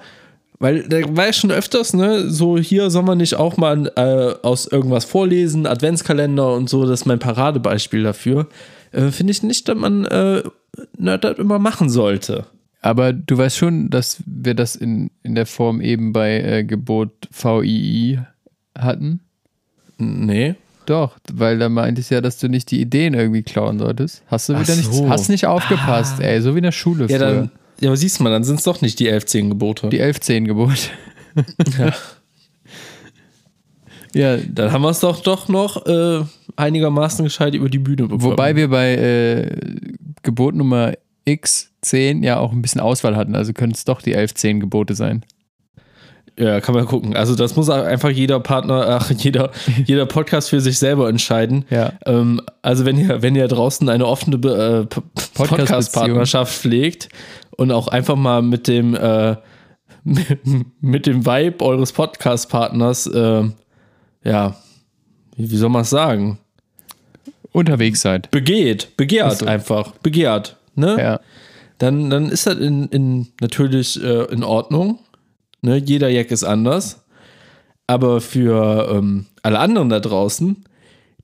weil 0.59 0.83
da 0.88 0.97
war 1.16 1.27
ja 1.27 1.33
schon 1.33 1.51
öfters, 1.51 1.92
ne, 1.95 2.29
so 2.31 2.57
hier 2.59 2.90
soll 2.90 3.03
man 3.03 3.19
nicht 3.19 3.35
auch 3.37 3.57
mal 3.57 3.92
äh, 3.97 4.47
aus 4.47 4.66
irgendwas 4.66 5.05
vorlesen, 5.05 5.66
Adventskalender 5.66 6.55
und 6.55 6.69
so, 6.71 6.83
das 6.87 7.01
ist 7.01 7.07
mein 7.07 7.19
Paradebeispiel 7.19 8.03
dafür. 8.03 8.47
Äh, 8.92 9.11
Finde 9.11 9.33
ich 9.33 9.42
nicht, 9.42 9.69
dass 9.69 9.77
man 9.77 10.05
äh, 10.07 10.42
na, 10.99 11.19
das 11.19 11.38
immer 11.38 11.59
machen 11.59 11.88
sollte. 11.90 12.47
Aber 12.83 13.12
du 13.12 13.37
weißt 13.37 13.57
schon, 13.57 13.90
dass 13.90 14.19
wir 14.27 14.55
das 14.55 14.77
in, 14.77 15.11
in 15.23 15.35
der 15.35 15.47
Form 15.47 15.81
eben 15.81 16.12
bei 16.12 16.40
äh, 16.40 16.64
Gebot 16.64 17.11
VII 17.33 18.21
hatten? 18.79 19.21
Nee. 19.99 20.55
Doch, 20.85 21.16
weil 21.33 21.59
da 21.59 21.69
meintest 21.69 22.11
ja, 22.12 22.21
dass 22.21 22.38
du 22.38 22.49
nicht 22.49 22.71
die 22.71 22.81
Ideen 22.81 23.14
irgendwie 23.14 23.42
klauen 23.42 23.79
solltest. 23.81 24.23
Hast 24.29 24.49
du 24.49 24.55
Ach 24.55 24.61
wieder 24.61 24.77
nicht, 24.77 24.92
so. 24.92 25.09
hast 25.09 25.29
nicht 25.29 25.47
aufgepasst, 25.47 26.21
ey, 26.21 26.40
so 26.40 26.55
wie 26.55 26.59
in 26.59 26.64
der 26.64 26.71
Schule 26.73 27.07
Ja, 27.09 27.19
früher. 27.19 27.19
dann, 27.19 27.51
ja, 27.81 27.89
aber 27.89 27.97
siehst 27.97 28.19
du 28.19 28.25
mal, 28.25 28.31
dann 28.31 28.45
sind 28.45 28.59
es 28.59 28.65
doch 28.65 28.81
nicht 28.81 28.99
die 28.99 29.09
elf, 29.09 29.27
zehn 29.27 29.51
Gebote. 29.51 29.89
Die 29.89 30.01
11-10 30.01 30.45
Gebot. 30.45 30.91
Ja. 31.79 31.93
ja, 34.37 34.37
Dann 34.39 34.73
haben 34.73 34.83
wir 34.83 34.91
es 34.91 35.01
doch 35.01 35.21
doch 35.21 35.49
noch 35.49 35.85
äh, 35.87 36.25
einigermaßen 36.57 37.25
gescheit 37.25 37.55
über 37.55 37.69
die 37.69 37.79
Bühne 37.79 38.05
bekommen. 38.05 38.23
wobei 38.23 38.57
wir 38.57 38.69
bei 38.69 38.95
äh, 38.95 39.57
Gebot 40.23 40.55
Nummer 40.55 40.95
X10 41.27 42.25
ja 42.25 42.39
auch 42.39 42.53
ein 42.53 42.62
bisschen 42.62 42.81
Auswahl 42.81 43.17
hatten, 43.17 43.35
also 43.35 43.53
können 43.53 43.73
es 43.73 43.85
doch 43.85 44.01
die 44.01 44.17
11-10 44.17 44.61
Gebote 44.61 44.95
sein. 44.95 45.25
Ja, 46.38 46.61
kann 46.61 46.75
man 46.75 46.85
gucken. 46.85 47.16
Also 47.16 47.35
das 47.35 47.57
muss 47.57 47.70
einfach 47.70 48.11
jeder 48.11 48.40
Partner, 48.40 48.87
ach, 49.01 49.11
jeder, 49.11 49.51
jeder 49.87 50.05
Podcast 50.05 50.51
für 50.51 50.61
sich 50.61 50.79
selber 50.79 51.09
entscheiden. 51.09 51.64
Ja. 51.70 51.92
Ähm, 52.05 52.42
also 52.62 52.85
wenn 52.85 52.99
ihr, 52.99 53.22
wenn 53.22 53.35
ihr 53.35 53.49
draußen 53.49 53.88
eine 53.88 54.07
offene 54.07 54.37
Be- 54.37 54.88
äh. 54.92 55.01
Podcast-Partnerschaft 55.35 56.53
pflegt 56.53 57.09
und 57.57 57.72
auch 57.72 57.88
einfach 57.88 58.16
mal 58.16 58.42
mit 58.42 58.68
dem, 58.68 58.94
äh, 58.94 59.37
mit 60.81 61.07
dem 61.07 61.25
Vibe 61.25 61.64
eures 61.64 61.92
Podcast-Partners, 61.92 63.07
äh, 63.07 63.44
ja, 64.25 64.57
wie, 65.37 65.51
wie 65.51 65.57
soll 65.57 65.70
man 65.70 65.83
es 65.83 65.90
sagen? 65.90 66.38
Unterwegs 67.53 68.03
seid. 68.03 68.31
Begeht, 68.31 68.94
begehrt 68.99 69.38
so. 69.38 69.46
einfach, 69.46 69.92
begehrt, 70.03 70.57
ne? 70.75 70.96
Ja. 70.99 71.20
dann, 71.79 72.11
dann 72.11 72.29
ist 72.29 72.46
das 72.46 72.57
in, 72.57 72.85
in, 72.88 73.29
natürlich 73.40 74.03
äh, 74.03 74.25
in 74.25 74.44
Ordnung. 74.44 74.99
Ne? 75.67 75.77
Jeder 75.77 76.09
Jack 76.09 76.31
ist 76.31 76.45
anders. 76.45 77.03
Aber 77.89 78.21
für 78.21 78.89
ähm, 78.91 79.27
alle 79.43 79.59
anderen 79.59 79.89
da 79.89 80.01
draußen, 80.01 80.65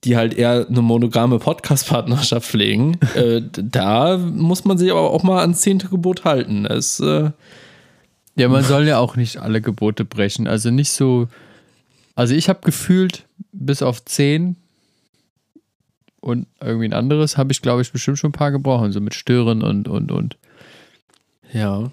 die 0.05 0.17
halt 0.17 0.35
eher 0.35 0.67
eine 0.69 0.83
monogame 0.83 1.39
Podcast-Partnerschaft 1.39 2.49
pflegen, 2.49 2.99
äh, 3.15 3.41
da 3.53 4.19
muss 4.19 4.65
man 4.65 4.79
sich 4.79 4.91
aber 4.91 5.11
auch 5.11 5.23
mal 5.23 5.41
ans 5.41 5.61
zehnte 5.61 5.89
Gebot 5.89 6.25
halten. 6.25 6.67
Es, 6.67 7.01
äh, 7.01 7.31
Ja, 8.37 8.49
man 8.49 8.65
soll 8.73 8.87
ja 8.87 8.99
auch 8.99 9.17
nicht 9.17 9.39
alle 9.39 9.61
Gebote 9.61 10.05
brechen. 10.05 10.47
Also 10.47 10.71
nicht 10.71 10.91
so. 10.91 11.29
Also 12.15 12.35
ich 12.35 12.49
habe 12.49 12.61
gefühlt, 12.63 13.27
bis 13.53 13.83
auf 13.83 14.05
10 14.05 14.57
und 16.21 16.47
irgendwie 16.61 16.87
ein 16.87 16.93
anderes, 16.93 17.39
habe 17.39 17.53
ich, 17.53 17.63
glaube 17.63 17.83
ich, 17.83 17.93
bestimmt 17.93 18.19
schon 18.19 18.31
ein 18.31 18.35
paar 18.35 18.51
gebrochen. 18.51 18.93
So 18.93 19.01
mit 19.01 19.15
Stören 19.15 19.63
und, 19.63 19.89
und, 19.89 20.11
und. 20.13 20.37
ja. 21.53 21.91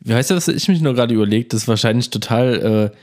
Wie 0.00 0.14
heißt 0.14 0.30
das, 0.30 0.48
was 0.48 0.54
ich 0.54 0.68
mich 0.68 0.80
nur 0.80 0.94
gerade 0.94 1.14
überlegt? 1.14 1.52
Das 1.52 1.62
ist 1.62 1.68
wahrscheinlich 1.68 2.10
total, 2.10 2.90
äh, 2.92 2.96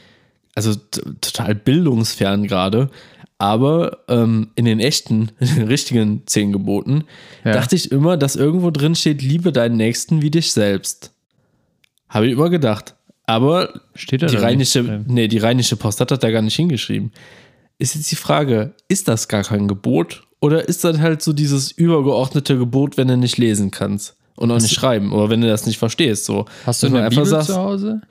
also 0.56 0.76
total 1.22 1.56
bildungsfern 1.56 2.48
gerade. 2.48 2.90
Aber 3.38 4.00
ähm, 4.08 4.50
in 4.56 4.66
den 4.66 4.80
echten, 4.80 5.32
in 5.40 5.48
den 5.56 5.68
richtigen 5.68 6.24
zehn 6.26 6.52
Geboten, 6.52 7.04
Ja. 7.46 7.54
dachte 7.54 7.76
ich 7.76 7.92
immer, 7.92 8.18
dass 8.18 8.36
irgendwo 8.36 8.72
drin 8.72 8.96
steht, 8.96 9.22
liebe 9.22 9.52
deinen 9.52 9.78
Nächsten 9.78 10.22
wie 10.22 10.32
dich 10.32 10.52
selbst. 10.52 11.12
Habe 12.10 12.28
ich 12.28 12.34
immer 12.34 12.50
gedacht. 12.50 12.96
Aber 13.28 13.82
Steht 13.94 14.24
da 14.24 14.28
die 14.28 14.36
da 14.36 14.42
rheinische, 14.42 14.82
nicht 14.82 15.08
nee, 15.08 15.28
die 15.28 15.38
rheinische 15.38 15.76
Post 15.76 16.00
hat 16.00 16.12
das 16.12 16.20
da 16.20 16.32
gar 16.32 16.42
nicht 16.42 16.56
hingeschrieben. 16.56 17.12
Ist 17.78 17.94
jetzt 17.94 18.10
die 18.10 18.16
Frage, 18.16 18.74
ist 18.88 19.08
das 19.08 19.28
gar 19.28 19.44
kein 19.44 19.68
Gebot? 19.68 20.24
Oder 20.40 20.68
ist 20.68 20.84
das 20.84 21.00
halt 21.00 21.22
so 21.22 21.34
dieses 21.34 21.72
übergeordnete 21.72 22.58
Gebot, 22.58 22.96
wenn 22.98 23.08
du 23.10 23.18
nicht 23.18 23.38
lesen 23.38 23.70
kannst 23.70 24.17
und 24.38 24.50
auch 24.52 24.60
nicht 24.62 24.74
schreiben 24.74 25.12
oder 25.12 25.30
wenn 25.30 25.42
du 25.42 25.48
das 25.48 25.66
nicht 25.66 25.78
verstehst? 25.78 26.26
So. 26.26 26.46
Hast 26.66 26.82
du 26.84 26.88
man 26.88 26.98
eine 26.98 27.06
einfach 27.08 27.24
Bibel 27.24 27.30
sagt, 27.30 27.46
zu 27.48 27.56
Hause? 27.58 28.02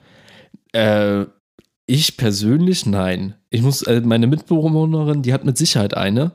Äh, 0.73 1.25
ich 1.87 2.17
persönlich 2.17 2.85
nein. 2.85 3.33
Ich 3.49 3.61
muss, 3.61 3.81
äh, 3.83 4.01
meine 4.01 4.27
Mitbewohnerin, 4.27 5.21
die 5.23 5.33
hat 5.33 5.45
mit 5.45 5.57
Sicherheit 5.57 5.95
eine. 5.95 6.33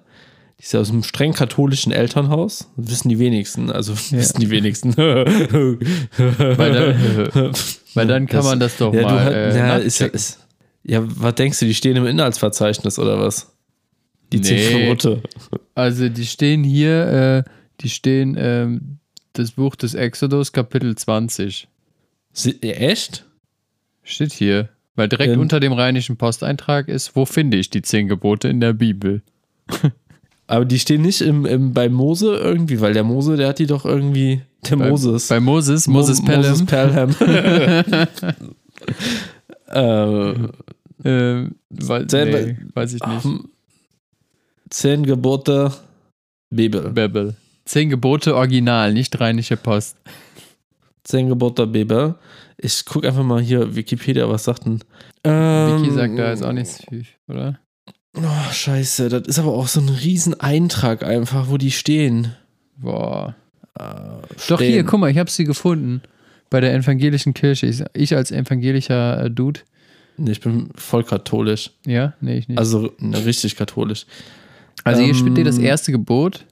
Die 0.59 0.65
ist 0.65 0.73
ja 0.73 0.81
aus 0.81 0.91
einem 0.91 1.03
streng 1.03 1.33
katholischen 1.33 1.93
Elternhaus. 1.93 2.69
Das 2.77 2.91
wissen 2.91 3.09
die 3.11 3.19
wenigsten. 3.19 3.71
Also 3.71 3.93
wissen 4.11 4.41
die 4.41 4.51
wenigsten. 4.51 4.97
Weil 4.97 6.73
dann, 6.73 7.53
weil 7.95 8.07
dann 8.07 8.27
kann 8.27 8.39
Das- 8.39 8.47
man 8.47 8.61
das 8.61 8.77
doch 8.79 8.95
ja, 8.95 9.03
mal. 9.03 9.09
du 9.13 9.21
halt, 9.21 9.35
äh, 9.37 9.59
ja, 9.59 9.77
ist, 9.77 9.99
ja, 9.99 10.07
ist, 10.07 10.39
ja, 10.85 11.01
was 11.05 11.35
denkst 11.35 11.59
du, 11.61 11.67
die 11.67 11.75
stehen 11.75 11.97
im 11.97 12.07
Inhaltsverzeichnis 12.07 12.99
oder 12.99 13.19
was? 13.21 13.53
Die 14.33 14.39
Nee. 14.39 14.45
zehn 14.45 14.79
Gebote. 14.81 15.23
Also 15.75 16.09
die 16.09 16.25
stehen 16.27 16.65
hier, 16.65 17.45
äh, 17.47 17.51
die 17.81 17.91
stehen 17.91 18.37
ähm, 18.39 18.99
das 19.35 19.53
Buch 19.53 19.77
des 19.77 19.95
Exodus, 19.95 20.53
Kapitel 20.53 20.95
20. 20.97 21.69
Sie, 22.33 22.61
echt? 22.63 23.25
Steht 24.03 24.33
hier. 24.33 24.69
Weil 24.95 25.09
direkt 25.09 25.35
Ähm. 25.35 25.41
unter 25.41 25.59
dem 25.61 25.73
rheinischen 25.73 26.17
Posteintrag 26.17 26.89
ist, 26.89 27.17
wo 27.17 27.25
finde 27.25 27.57
ich 27.57 27.71
die 27.71 27.83
zehn 27.83 28.09
Gebote 28.09 28.49
in 28.49 28.61
der 28.61 28.73
Bibel? 28.75 29.23
Aber 30.47 30.65
die 30.67 30.79
stehen 30.79 31.01
nicht 31.03 31.23
im, 31.23 31.47
im, 31.47 31.73
bei 31.73 31.89
Mose 31.89 32.37
irgendwie, 32.37 32.81
weil 32.81 32.93
der 32.93 33.05
Mose, 33.05 33.37
der 33.37 33.49
hat 33.49 33.59
die 33.59 33.67
doch 33.67 33.87
irgendwie. 33.87 34.43
Der 34.69 34.77
Bei- 34.77 34.91
Moses. 34.91 35.29
Bei 35.29 35.41
Moses, 35.41 35.87
Mo- 35.87 35.95
Moses 36.01 36.23
Pelham. 36.23 36.43
Moses 36.51 36.67
Pelham. 36.67 37.15
äh, 39.69 40.35
Äh, 41.05 41.49
weil, 41.71 42.07
nee, 42.13 42.57
weiß 42.75 42.93
ich 42.95 43.05
nicht. 43.05 43.27
zehn 44.71 45.05
Gebote 45.05 45.73
Bibel. 46.51 46.91
Bibel. 46.91 47.35
Zehn 47.65 47.91
Gebote 47.91 48.35
original, 48.35 48.93
nicht 48.93 49.19
rheinische 49.21 49.57
Post. 49.57 49.97
Zehn 51.05 51.29
Gebote 51.29 51.67
Bibel. 51.67 52.17
Ich 52.59 52.85
gucke 52.85 53.09
einfach 53.09 53.25
mal 53.25 53.41
hier 53.41 53.75
Wikipedia, 53.75 54.29
was 54.29 54.45
sagt 54.45 54.67
denn. 54.67 54.81
Ähm, 55.25 55.83
Vicky 55.83 55.95
sagt 55.95 56.19
da 56.19 56.31
jetzt 56.31 56.45
auch 56.45 56.53
nichts 56.53 56.83
viel, 56.89 57.05
oder? 57.29 57.59
Oh, 58.17 58.53
scheiße, 58.53 59.09
das 59.09 59.27
ist 59.27 59.39
aber 59.39 59.53
auch 59.55 59.69
so 59.69 59.81
ein 59.81 59.89
riesen 59.89 60.39
Eintrag 60.39 61.03
einfach, 61.03 61.49
wo 61.49 61.57
die 61.57 61.71
stehen. 61.71 62.35
Boah. 62.77 63.35
Äh, 63.79 63.85
Doch 64.49 64.59
stehen. 64.59 64.73
hier, 64.73 64.85
guck 64.85 65.01
mal, 65.01 65.11
ich 65.11 65.19
habe 65.19 65.31
sie 65.31 65.45
gefunden. 65.45 66.03
Bei 66.51 66.61
der 66.61 66.75
evangelischen 66.75 67.33
Kirche. 67.33 67.67
Ich, 67.67 67.83
ich 67.95 68.15
als 68.15 68.31
evangelischer 68.31 69.25
äh, 69.25 69.31
Dude. 69.31 69.61
Nee, 70.19 70.33
ich 70.33 70.41
bin 70.41 70.69
voll 70.75 71.03
katholisch. 71.03 71.71
Ja? 71.87 72.13
Nee, 72.21 72.37
ich 72.39 72.49
nicht. 72.49 72.59
Also 72.59 72.93
ne, 72.99 73.25
richtig 73.25 73.57
katholisch. 73.57 74.05
Also 74.85 75.01
hier 75.01 75.15
Ähm, 75.15 75.33
steht 75.33 75.47
das 75.47 75.57
erste 75.59 75.93
Gebot. 75.93 76.45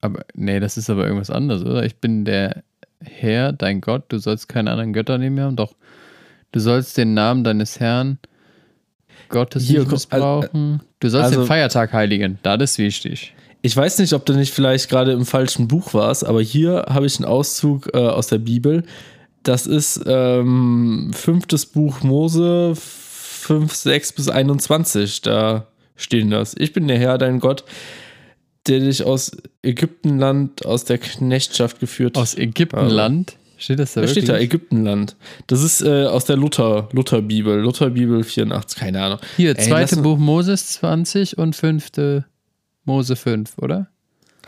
Aber 0.00 0.24
nee, 0.34 0.60
das 0.60 0.76
ist 0.76 0.90
aber 0.90 1.04
irgendwas 1.04 1.30
anderes, 1.30 1.62
oder? 1.62 1.84
Ich 1.84 1.96
bin 1.96 2.24
der 2.24 2.62
Herr, 3.02 3.52
dein 3.52 3.80
Gott, 3.80 4.04
du 4.08 4.18
sollst 4.18 4.48
keine 4.48 4.70
anderen 4.70 4.92
Götter 4.92 5.18
neben 5.18 5.34
mir 5.34 5.44
haben. 5.44 5.56
Doch, 5.56 5.74
du 6.52 6.60
sollst 6.60 6.96
den 6.96 7.14
Namen 7.14 7.44
deines 7.44 7.80
Herrn 7.80 8.18
Gottes 9.28 9.64
Hier, 9.64 9.80
nicht 9.80 9.88
guck, 9.88 9.92
missbrauchen. 9.92 10.80
Du 11.00 11.08
sollst 11.08 11.26
also- 11.28 11.42
den 11.42 11.46
Feiertag 11.46 11.92
heiligen. 11.92 12.38
Das 12.42 12.60
ist 12.62 12.78
wichtig. 12.78 13.34
Ich 13.62 13.76
weiß 13.76 13.98
nicht, 13.98 14.14
ob 14.14 14.24
du 14.24 14.32
nicht 14.32 14.54
vielleicht 14.54 14.88
gerade 14.88 15.12
im 15.12 15.26
falschen 15.26 15.68
Buch 15.68 15.92
warst, 15.92 16.24
aber 16.26 16.40
hier 16.40 16.86
habe 16.88 17.04
ich 17.04 17.18
einen 17.18 17.26
Auszug 17.26 17.90
äh, 17.92 17.98
aus 17.98 18.28
der 18.28 18.38
Bibel. 18.38 18.84
Das 19.42 19.66
ist 19.66 20.02
ähm, 20.06 21.10
fünftes 21.14 21.66
Buch 21.66 22.02
Mose 22.02 22.72
5, 22.74 23.74
6 23.74 24.12
bis 24.12 24.28
21. 24.28 25.20
Da 25.22 25.66
stehen 25.94 26.30
das. 26.30 26.54
Ich 26.56 26.72
bin 26.72 26.88
der 26.88 26.98
Herr, 26.98 27.18
dein 27.18 27.38
Gott, 27.38 27.64
der 28.70 28.80
dich 28.80 29.04
aus 29.04 29.32
Ägyptenland, 29.62 30.64
aus 30.64 30.84
der 30.84 30.98
Knechtschaft 30.98 31.80
geführt 31.80 32.16
Aus 32.16 32.36
Ägyptenland. 32.36 33.36
Steht 33.58 33.78
das 33.78 33.92
da 33.92 34.00
Da 34.00 34.06
wirklich? 34.06 34.24
steht 34.24 34.34
da 34.34 34.38
Ägyptenland. 34.38 35.16
Das 35.46 35.62
ist 35.62 35.82
äh, 35.82 36.06
aus 36.06 36.24
der 36.24 36.36
Luther, 36.36 36.88
Lutherbibel, 36.92 37.58
Lutherbibel 37.60 38.24
84, 38.24 38.78
keine 38.78 39.02
Ahnung. 39.02 39.18
Hier, 39.36 39.50
Ey, 39.58 39.62
zweite 39.68 39.96
Buch 39.98 40.16
Moses 40.16 40.66
20 40.68 41.36
und 41.36 41.54
fünfte 41.54 42.24
Mose 42.84 43.16
5, 43.16 43.58
oder? 43.58 43.88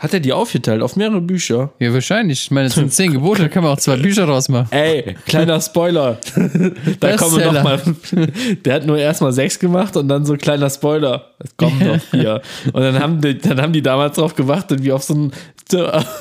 Hat 0.03 0.13
er 0.13 0.19
die 0.19 0.33
aufgeteilt 0.33 0.81
auf 0.81 0.97
mehrere 0.97 1.21
Bücher? 1.21 1.71
Ja, 1.79 1.93
wahrscheinlich. 1.93 2.41
Ich 2.43 2.51
meine, 2.51 2.67
es 2.67 2.75
sind 2.75 2.91
zehn 2.91 3.13
Gebote, 3.13 3.43
da 3.43 3.47
kann 3.47 3.63
man 3.63 3.71
auch 3.71 3.79
zwei 3.79 3.95
Bücher 3.95 4.25
draus 4.25 4.49
machen. 4.49 4.67
Ey, 4.71 5.15
kleiner 5.25 5.61
Spoiler. 5.61 6.17
da 6.35 7.15
kommen 7.15 7.37
wir 7.37 7.51
Bestseller. 7.51 7.53
noch 7.53 7.63
mal. 7.63 7.81
Der 8.65 8.73
hat 8.73 8.85
nur 8.85 8.97
erstmal 8.97 9.31
sechs 9.31 9.57
gemacht 9.57 9.95
und 9.95 10.09
dann 10.09 10.25
so 10.25 10.35
kleiner 10.35 10.69
Spoiler. 10.69 11.29
Es 11.39 11.55
kommen 11.55 11.79
noch 11.79 12.01
vier. 12.11 12.41
Und 12.73 12.81
dann 12.81 12.99
haben 12.99 13.21
die, 13.21 13.37
dann 13.37 13.61
haben 13.61 13.71
die 13.71 13.81
damals 13.81 14.17
drauf 14.17 14.35
gewartet, 14.35 14.83
wie 14.83 14.91
auf 14.91 15.03
so 15.03 15.13
einen, 15.13 15.31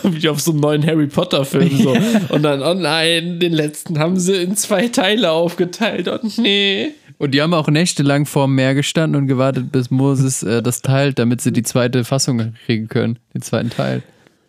wie 0.04 0.28
auf 0.28 0.40
so 0.40 0.52
einen 0.52 0.60
neuen 0.60 0.86
Harry 0.86 1.08
Potter 1.08 1.44
Film 1.44 1.76
so. 1.82 1.96
Und 2.28 2.44
dann, 2.44 2.62
oh 2.62 2.74
nein, 2.74 3.40
den 3.40 3.52
letzten 3.52 3.98
haben 3.98 4.16
sie 4.16 4.36
in 4.44 4.54
zwei 4.54 4.86
Teile 4.86 5.32
aufgeteilt. 5.32 6.06
Und 6.06 6.38
nee. 6.38 6.92
Und 7.22 7.30
die 7.30 7.40
haben 7.40 7.54
auch 7.54 7.68
nächtelang 7.68 8.26
vorm 8.26 8.56
Meer 8.56 8.74
gestanden 8.74 9.22
und 9.22 9.28
gewartet, 9.28 9.70
bis 9.70 9.92
Moses 9.92 10.42
äh, 10.42 10.60
das 10.60 10.82
teilt, 10.82 11.20
damit 11.20 11.40
sie 11.40 11.52
die 11.52 11.62
zweite 11.62 12.02
Fassung 12.02 12.54
kriegen 12.66 12.88
können, 12.88 13.20
den 13.32 13.42
zweiten 13.42 13.70
Teil. 13.70 14.02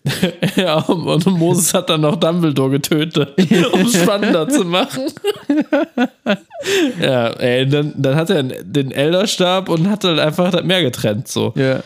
Ja, 0.56 0.80
und 0.80 1.26
Moses 1.28 1.74
hat 1.74 1.90
dann 1.90 2.02
noch 2.02 2.16
Dumbledore 2.18 2.72
getötet, 2.72 3.40
um 3.72 3.82
es 3.82 4.02
spannender 4.02 4.50
zu 4.50 4.66
machen. 4.66 5.04
ja, 7.00 7.28
ey, 7.30 7.68
dann, 7.70 7.94
dann 7.96 8.16
hat 8.16 8.30
er 8.30 8.44
den 8.44 8.92
Elderstab 8.92 9.70
und 9.70 9.90
hat 9.90 10.04
halt 10.04 10.20
einfach 10.20 10.52
das 10.52 10.64
Meer 10.64 10.82
getrennt, 10.82 11.28
so. 11.28 11.54
Ja. 11.56 11.82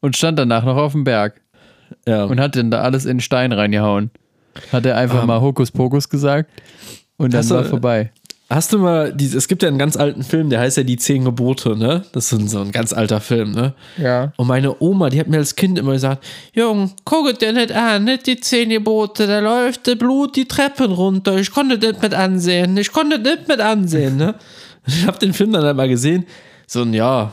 Und 0.00 0.16
stand 0.16 0.38
danach 0.38 0.64
noch 0.64 0.76
auf 0.76 0.92
dem 0.92 1.04
Berg 1.04 1.40
Ja. 2.06 2.24
und 2.24 2.40
hat 2.40 2.56
dann 2.56 2.70
da 2.70 2.80
alles 2.82 3.04
in 3.04 3.16
den 3.16 3.20
Stein 3.20 3.52
reingehauen. 3.52 4.10
Hat 4.72 4.86
er 4.86 4.96
einfach 4.96 5.22
Ähm. 5.22 5.26
mal 5.26 5.40
Hokuspokus 5.40 6.08
gesagt 6.08 6.48
und 7.18 7.34
dann 7.34 7.50
war 7.50 7.64
vorbei. 7.64 8.12
Hast 8.54 8.70
du 8.74 8.78
mal, 8.78 9.14
diese, 9.14 9.38
es 9.38 9.48
gibt 9.48 9.62
ja 9.62 9.68
einen 9.70 9.78
ganz 9.78 9.96
alten 9.96 10.22
Film, 10.22 10.50
der 10.50 10.60
heißt 10.60 10.76
ja 10.76 10.82
Die 10.82 10.98
Zehn 10.98 11.24
Gebote, 11.24 11.74
ne? 11.74 12.04
Das 12.12 12.30
ist 12.30 12.50
so 12.50 12.60
ein 12.60 12.70
ganz 12.70 12.92
alter 12.92 13.20
Film, 13.20 13.52
ne? 13.52 13.72
Ja. 13.96 14.32
Und 14.36 14.46
meine 14.46 14.76
Oma, 14.82 15.08
die 15.08 15.18
hat 15.18 15.26
mir 15.26 15.38
als 15.38 15.56
Kind 15.56 15.78
immer 15.78 15.92
gesagt, 15.92 16.22
Jung, 16.52 16.92
guck 17.06 17.38
dir 17.38 17.54
nicht 17.54 17.72
an, 17.72 18.04
nicht 18.04 18.26
die 18.26 18.38
zehn 18.38 18.68
Gebote, 18.68 19.26
da 19.26 19.38
läuft 19.40 19.86
der 19.86 19.94
Blut 19.94 20.36
die 20.36 20.46
Treppen 20.46 20.92
runter, 20.92 21.38
ich 21.38 21.50
konnte 21.50 21.78
das 21.78 21.92
nicht 21.92 22.02
mit 22.02 22.12
ansehen, 22.14 22.76
ich 22.76 22.92
konnte 22.92 23.18
das 23.20 23.36
nicht 23.36 23.48
mit 23.48 23.60
ansehen, 23.60 24.16
ne? 24.18 24.34
Ich 24.86 25.06
hab 25.06 25.18
den 25.18 25.32
Film 25.32 25.52
dann 25.52 25.62
halt 25.64 25.76
mal 25.76 25.88
gesehen, 25.88 26.26
so 26.66 26.82
ein 26.82 26.92
ja. 26.92 27.32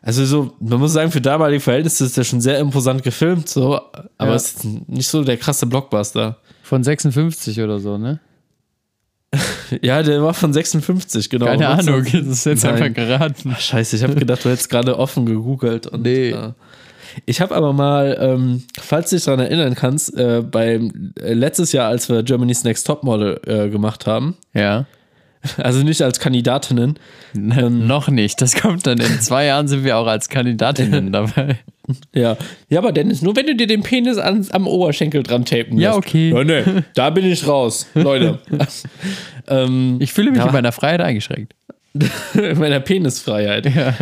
Also 0.00 0.24
so, 0.24 0.52
man 0.60 0.78
muss 0.78 0.92
sagen, 0.92 1.10
für 1.10 1.20
damalige 1.20 1.60
Verhältnisse 1.60 2.04
ist 2.04 2.16
der 2.16 2.22
schon 2.22 2.40
sehr 2.40 2.58
imposant 2.60 3.02
gefilmt, 3.02 3.48
so, 3.48 3.80
aber 4.16 4.30
Ja. 4.30 4.34
es 4.36 4.52
ist 4.52 4.64
nicht 4.64 5.08
so 5.08 5.24
der 5.24 5.38
krasse 5.38 5.66
Blockbuster. 5.66 6.36
Von 6.62 6.84
56 6.84 7.60
oder 7.62 7.80
so, 7.80 7.98
ne? 7.98 8.20
Ja, 9.82 10.02
der 10.02 10.22
war 10.22 10.34
von 10.34 10.52
56, 10.52 11.28
genau. 11.30 11.46
Keine 11.46 11.66
Was- 11.68 11.86
Ahnung, 11.86 12.04
das 12.04 12.14
ist 12.26 12.44
jetzt 12.46 12.64
Nein. 12.64 12.74
einfach 12.74 12.94
geraten. 12.94 13.52
Ach, 13.54 13.60
scheiße, 13.60 13.96
ich 13.96 14.02
habe 14.02 14.14
gedacht, 14.14 14.44
du 14.44 14.48
hättest 14.50 14.70
gerade 14.70 14.98
offen 14.98 15.26
gegoogelt. 15.26 15.86
Und, 15.86 16.02
Nee. 16.02 16.30
Äh, 16.30 16.52
ich 17.26 17.40
habe 17.40 17.54
aber 17.56 17.72
mal, 17.72 18.16
ähm, 18.20 18.62
falls 18.80 19.10
du 19.10 19.16
dich 19.16 19.24
daran 19.24 19.40
erinnern 19.40 19.74
kannst, 19.74 20.16
äh, 20.16 20.40
beim 20.42 21.12
äh, 21.20 21.32
letztes 21.32 21.72
Jahr, 21.72 21.88
als 21.88 22.08
wir 22.08 22.22
Germany's 22.22 22.62
Next 22.64 22.86
Topmodel 22.86 23.40
äh, 23.46 23.68
gemacht 23.70 24.06
haben, 24.06 24.36
Ja. 24.54 24.86
also 25.56 25.82
nicht 25.82 26.02
als 26.02 26.20
Kandidatinnen, 26.20 26.98
N 27.34 27.86
noch 27.86 28.08
nicht. 28.08 28.40
Das 28.40 28.54
kommt 28.54 28.86
dann 28.86 28.98
in 28.98 29.20
zwei 29.20 29.46
Jahren 29.46 29.66
sind 29.68 29.82
wir 29.84 29.96
auch 29.96 30.06
als 30.06 30.28
Kandidatinnen 30.28 31.10
dabei. 31.12 31.58
Ja, 32.14 32.36
ja, 32.68 32.78
aber 32.78 32.92
Dennis, 32.92 33.22
nur 33.22 33.34
wenn 33.36 33.46
du 33.46 33.54
dir 33.56 33.66
den 33.66 33.82
Penis 33.82 34.18
an, 34.18 34.46
am 34.50 34.66
Oberschenkel 34.66 35.22
dran 35.22 35.44
tapen 35.44 35.78
Ja, 35.78 35.94
lässt. 35.94 35.98
okay. 36.06 36.30
Ja, 36.30 36.44
nee, 36.44 36.62
da 36.94 37.10
bin 37.10 37.24
ich 37.24 37.46
raus, 37.46 37.86
Leute. 37.94 38.38
ähm, 39.48 39.96
Ich 40.00 40.12
fühle 40.12 40.30
mich 40.32 40.44
in 40.44 40.52
meiner 40.52 40.72
Freiheit 40.72 41.00
eingeschränkt. 41.00 41.54
in 42.34 42.58
meiner 42.58 42.80
Penisfreiheit. 42.80 43.66
Ja. 43.74 43.94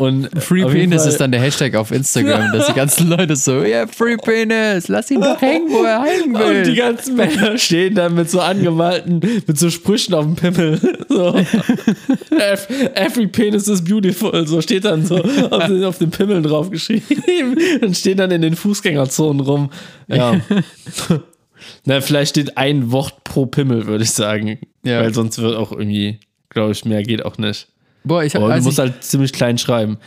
Und 0.00 0.28
Free 0.42 0.64
auf 0.64 0.72
Penis 0.72 1.04
ist 1.04 1.18
dann 1.20 1.30
der 1.30 1.40
Hashtag 1.40 1.74
auf 1.74 1.90
Instagram, 1.90 2.52
dass 2.54 2.66
die 2.68 2.72
ganzen 2.72 3.08
Leute 3.08 3.36
so, 3.36 3.62
ja, 3.62 3.86
Free 3.86 4.16
Penis, 4.16 4.88
lass 4.88 5.10
ihn 5.10 5.20
doch 5.20 5.40
hängen, 5.40 5.68
wo 5.70 5.82
er 5.84 6.02
hängen 6.02 6.34
Und 6.34 6.42
die 6.64 6.70
will. 6.70 6.76
ganzen 6.76 7.16
Männer 7.16 7.58
stehen 7.58 7.94
dann 7.94 8.14
mit 8.14 8.30
so 8.30 8.40
angemalten, 8.40 9.20
mit 9.46 9.58
so 9.58 9.68
Sprüchen 9.70 10.14
auf 10.14 10.24
dem 10.24 10.36
Pimmel. 10.36 10.80
So. 11.10 11.34
Ev- 12.30 12.68
Every 12.94 13.26
penis 13.26 13.66
is 13.66 13.82
beautiful. 13.84 14.46
So 14.46 14.60
steht 14.60 14.84
dann 14.84 15.04
so 15.04 15.16
auf 15.16 15.66
den, 15.66 15.82
auf 15.84 15.98
den 15.98 16.10
Pimmeln 16.10 16.44
draufgeschrieben. 16.44 17.58
Und 17.82 17.96
stehen 17.96 18.16
dann 18.16 18.30
in 18.30 18.42
den 18.42 18.54
Fußgängerzonen 18.54 19.40
rum. 19.40 19.70
Ja. 20.06 20.40
Na, 21.84 22.00
vielleicht 22.00 22.30
steht 22.30 22.56
ein 22.56 22.92
Wort 22.92 23.24
pro 23.24 23.46
Pimmel, 23.46 23.86
würde 23.86 24.04
ich 24.04 24.12
sagen. 24.12 24.58
Ja. 24.84 25.00
Weil 25.00 25.12
sonst 25.12 25.38
wird 25.42 25.56
auch 25.56 25.72
irgendwie, 25.72 26.20
glaube 26.48 26.72
ich, 26.72 26.84
mehr 26.84 27.02
geht 27.02 27.24
auch 27.24 27.36
nicht. 27.38 27.66
Boah, 28.04 28.24
ich 28.24 28.34
Aber 28.36 28.44
habe 28.44 28.52
du 28.52 28.54
also 28.56 28.68
musst 28.68 28.78
ich, 28.78 28.82
halt 28.82 29.04
ziemlich 29.04 29.32
klein 29.32 29.58
schreiben. 29.58 29.98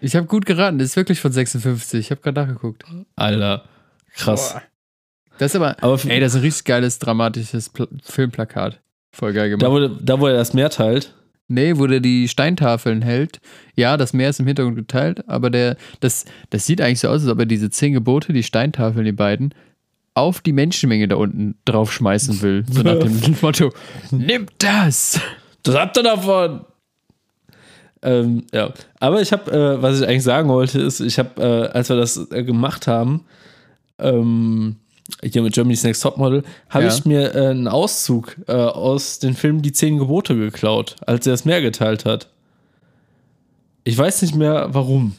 ich 0.00 0.14
hab 0.16 0.26
gut 0.28 0.46
geraten, 0.46 0.78
das 0.78 0.90
ist 0.90 0.96
wirklich 0.96 1.20
von 1.20 1.32
56. 1.32 2.00
Ich 2.00 2.10
habe 2.10 2.20
gerade 2.20 2.40
nachgeguckt. 2.40 2.84
Alter. 3.16 3.64
Krass. 4.14 4.52
Boah. 4.54 4.62
Das 5.38 5.52
ist 5.52 5.56
aber, 5.56 5.76
Aber 5.82 5.98
ey, 6.08 6.20
das 6.20 6.32
ist 6.32 6.38
ein 6.38 6.42
richtig 6.42 6.64
geiles, 6.64 6.98
dramatisches 6.98 7.68
Pl 7.70 7.88
Filmplakat. 8.02 8.80
Voll 9.12 9.32
geil 9.32 9.50
gemacht. 9.50 9.62
da, 9.62 9.70
wo, 9.70 9.86
da, 9.88 10.20
wo 10.20 10.26
er 10.26 10.34
das 10.34 10.52
Meer 10.52 10.70
teilt, 10.70 11.14
Nee, 11.50 11.78
wo 11.78 11.86
der 11.86 12.00
die 12.00 12.28
Steintafeln 12.28 13.00
hält. 13.00 13.40
Ja, 13.74 13.96
das 13.96 14.12
Meer 14.12 14.28
ist 14.28 14.38
im 14.38 14.46
Hintergrund 14.46 14.76
geteilt, 14.76 15.26
aber 15.30 15.48
der, 15.48 15.78
das, 16.00 16.26
das 16.50 16.66
sieht 16.66 16.82
eigentlich 16.82 17.00
so 17.00 17.08
aus, 17.08 17.22
als 17.22 17.30
ob 17.30 17.38
er 17.38 17.46
diese 17.46 17.70
zehn 17.70 17.94
Gebote, 17.94 18.34
die 18.34 18.42
Steintafeln, 18.42 19.06
die 19.06 19.12
beiden, 19.12 19.54
auf 20.12 20.42
die 20.42 20.52
Menschenmenge 20.52 21.08
da 21.08 21.16
unten 21.16 21.54
draufschmeißen 21.64 22.42
will. 22.42 22.66
So 22.70 22.82
nach 22.82 22.98
dem 22.98 23.18
Motto: 23.40 23.72
Nimm 24.10 24.46
das! 24.58 25.20
Das 25.62 25.74
habt 25.74 25.96
ihr 25.96 26.02
davon. 26.02 26.66
Ähm, 28.02 28.44
ja, 28.52 28.70
aber 29.00 29.20
ich 29.20 29.32
habe, 29.32 29.50
äh, 29.50 29.82
was 29.82 30.00
ich 30.00 30.06
eigentlich 30.06 30.22
sagen 30.22 30.48
wollte, 30.48 30.80
ist, 30.80 31.00
ich 31.00 31.18
habe, 31.18 31.42
äh, 31.42 31.76
als 31.76 31.88
wir 31.88 31.96
das 31.96 32.30
äh, 32.30 32.44
gemacht 32.44 32.86
haben, 32.86 33.24
ähm, 33.98 34.76
hier 35.22 35.42
mit 35.42 35.54
Germany's 35.54 35.82
Next 35.82 36.02
Topmodel, 36.02 36.44
habe 36.68 36.84
Ja. 36.84 36.92
ich 36.94 37.04
mir 37.04 37.34
äh, 37.34 37.48
einen 37.48 37.66
Auszug 37.66 38.36
äh, 38.46 38.52
aus 38.52 39.18
dem 39.18 39.34
Film 39.34 39.62
Die 39.62 39.72
Zehn 39.72 39.98
Gebote 39.98 40.36
geklaut, 40.36 40.96
als 41.06 41.26
er 41.26 41.32
das 41.32 41.44
Meer 41.44 41.60
geteilt 41.60 42.04
hat. 42.04 42.28
Ich 43.84 43.96
weiß 43.96 44.22
nicht 44.22 44.34
mehr 44.36 44.68
warum. 44.70 45.14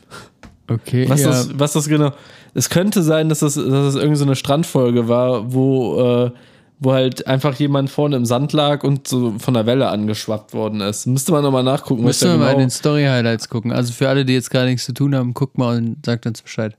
Okay, 0.70 1.10
Was, 1.10 1.22
ja. 1.22 1.30
das, 1.30 1.50
was 1.60 1.74
das 1.74 1.88
genau. 1.88 2.12
Es 2.54 2.70
könnte 2.70 3.02
sein, 3.02 3.28
dass 3.30 3.40
das, 3.40 3.56
dass 3.56 3.64
das 3.66 3.96
irgendeine 3.96 4.16
so 4.16 4.26
eine 4.26 4.36
Strandfolge 4.36 5.08
war, 5.08 5.52
wo, 5.52 6.00
äh, 6.26 6.32
wo 6.80 6.94
halt 6.94 7.28
einfach 7.28 7.56
jemand 7.56 7.90
vorne 7.90 8.16
im 8.16 8.26
Sand 8.26 8.54
lag 8.54 8.84
und 8.84 9.08
so 9.08 9.38
von 9.38 9.54
der 9.54 9.66
Welle 9.66 9.90
angeschwappt 9.90 10.54
worden 10.54 10.80
ist. 10.82 11.06
Müsste 11.08 11.32
man 11.34 11.44
nochmal 11.44 11.64
nachgucken, 11.64 12.04
was 12.04 12.22
Müssen 12.22 12.28
da 12.28 12.34
wir 12.34 12.38
mal 12.38 12.46
in 12.46 12.52
genau. 12.54 12.66
den 12.66 12.70
Story-Highlights 12.70 13.50
gucken. 13.50 13.72
Also 13.74 13.92
für 13.94 14.08
alle, 14.08 14.24
die 14.26 14.34
jetzt 14.34 14.50
gerade 14.50 14.68
nichts 14.70 14.86
zu 14.86 14.94
tun 14.94 15.14
haben, 15.14 15.34
guckt 15.34 15.58
mal 15.58 15.78
und 15.78 16.06
sagt 16.06 16.26
uns 16.26 16.42
Bescheid. 16.42 16.78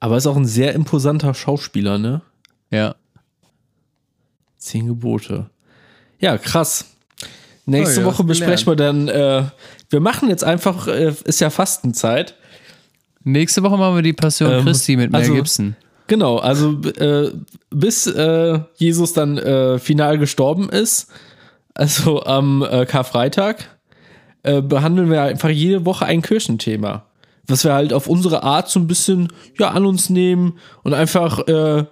Aber 0.00 0.18
ist 0.18 0.26
auch 0.26 0.36
ein 0.36 0.44
sehr 0.44 0.74
imposanter 0.74 1.32
Schauspieler, 1.32 1.96
ne? 1.96 2.20
Ja. 2.70 2.94
Zehn 4.58 4.86
Gebote. 4.86 5.48
Ja, 6.18 6.36
krass. 6.36 6.84
Nächste 7.64 8.00
Oh 8.00 8.04
ja, 8.04 8.06
Woche 8.06 8.24
besprechen 8.24 8.66
wir 8.66 8.76
dann, 8.76 9.08
äh, 9.08 9.44
wir 9.90 10.00
machen 10.00 10.28
jetzt 10.28 10.44
einfach, 10.44 10.86
äh, 10.88 11.14
ist 11.24 11.40
ja 11.40 11.50
Fastenzeit. 11.50 12.34
Nächste 13.24 13.62
Woche 13.62 13.76
machen 13.76 13.96
wir 13.96 14.02
die 14.02 14.12
Passion 14.12 14.50
Ähm, 14.52 14.64
Christi 14.64 14.96
mit 14.96 15.10
Mel 15.10 15.22
also- 15.22 15.34
Gibson. 15.34 15.74
Genau, 16.06 16.36
also 16.36 16.80
äh, 16.98 17.32
bis 17.70 18.06
äh, 18.06 18.60
Jesus 18.76 19.12
dann 19.12 19.38
äh, 19.38 19.78
final 19.78 20.18
gestorben 20.18 20.68
ist, 20.68 21.10
also 21.74 22.22
am 22.22 22.62
äh, 22.62 22.86
Karfreitag, 22.86 23.76
äh, 24.44 24.62
behandeln 24.62 25.10
wir 25.10 25.22
einfach 25.22 25.48
jede 25.48 25.84
Woche 25.84 26.06
ein 26.06 26.22
Kirchenthema. 26.22 27.06
Was 27.48 27.64
wir 27.64 27.74
halt 27.74 27.92
auf 27.92 28.06
unsere 28.06 28.42
Art 28.42 28.68
so 28.68 28.80
ein 28.80 28.86
bisschen 28.86 29.32
ja, 29.58 29.70
an 29.70 29.86
uns 29.86 30.10
nehmen 30.10 30.58
und 30.82 30.94
einfach, 30.94 31.46
äh, 31.46 31.84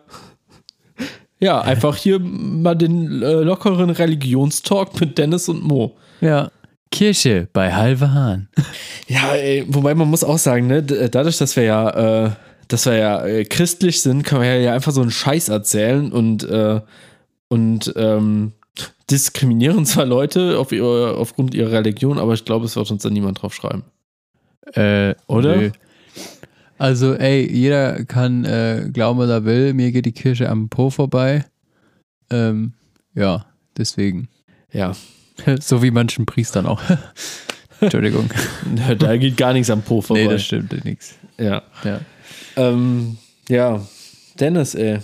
ja, 1.40 1.61
einfach 1.61 1.96
hier 1.96 2.18
mal 2.20 2.74
den 2.74 3.20
lockeren 3.20 3.90
Religionstalk 3.90 4.98
mit 5.00 5.18
Dennis 5.18 5.48
und 5.48 5.62
Mo. 5.62 5.96
Ja. 6.20 6.50
Kirche 6.90 7.48
bei 7.53 7.72
Halve 7.72 8.12
Hahn. 8.12 8.48
Ja, 9.09 9.35
ey, 9.35 9.64
wobei 9.68 9.94
man 9.94 10.09
muss 10.09 10.22
auch 10.22 10.38
sagen, 10.38 10.68
ne, 10.68 10.83
dadurch, 10.83 11.38
dass 11.38 11.57
wir 11.57 11.64
ja, 11.64 12.37
dass 12.68 12.87
wir 12.87 12.96
ja 12.96 13.24
äh, 13.24 13.44
christlich 13.44 14.03
sind, 14.03 14.24
können 14.24 14.42
wir 14.42 14.61
ja 14.61 14.74
einfach 14.74 14.92
so 14.92 15.03
einen 15.03 15.11
Scheiß 15.11 15.48
erzählen 15.48 16.12
und, 16.12 16.44
äh, 16.44 16.81
und 17.48 17.92
ähm, 17.96 18.53
diskriminieren 19.11 19.87
zwar 19.87 20.07
Leute 20.07 20.59
auf 20.59 20.72
ihre, 20.72 21.16
aufgrund 21.16 21.55
ihrer 21.55 21.72
Religion, 21.72 22.18
aber 22.18 22.35
ich 22.35 22.44
glaube, 22.44 22.66
es 22.66 22.77
wird 22.77 22.90
uns 22.90 23.03
da 23.03 23.11
niemand 23.11 23.42
drauf 23.42 23.55
schreiben. 23.55 23.85
Äh, 24.72 25.14
Oder? 25.27 25.57
nö. 25.57 25.70
Also, 26.79 27.14
ey, 27.14 27.50
jeder 27.50 28.05
kann 28.05 28.44
äh, 28.44 28.90
glauben, 28.92 29.18
was 29.18 29.31
er 29.31 29.44
will. 29.44 29.74
Mir 29.74 29.92
geht 29.92 30.07
die 30.07 30.12
Kirche 30.12 30.48
am 30.48 30.68
Po 30.68 30.90
vorbei. 30.90 31.44
Ähm, 32.31 32.72
ja, 33.14 33.46
deswegen. 33.77 34.29
Ja, 34.72 34.92
so 35.61 35.83
wie 35.83 35.90
manchen 35.90 36.27
Priestern 36.27 36.66
auch. 36.66 36.83
Entschuldigung. 37.81 38.31
da 38.98 39.16
geht 39.16 39.37
gar 39.37 39.53
nichts 39.53 39.70
am 39.70 39.83
Po 39.83 40.00
vorbei. 40.00 40.24
Nee, 40.24 40.31
das 40.31 40.44
stimmt 40.44 40.85
nichts. 40.85 41.14
ja. 41.38 41.62
Ja. 41.85 42.00
Ähm, 42.57 43.17
ja, 43.49 43.81
Dennis, 44.38 44.75
ey. 44.75 44.99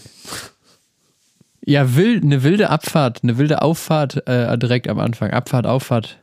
Ja, 1.65 1.95
wild, 1.95 2.25
eine 2.25 2.43
wilde 2.43 2.71
Abfahrt, 2.71 3.21
eine 3.23 3.39
wilde 3.39 3.63
Auffahrt 3.63 4.27
äh, 4.27 4.57
direkt 4.59 4.89
am 4.89 4.99
Anfang. 4.99 5.31
Abfahrt, 5.31 5.67
Auffahrt. 5.67 6.19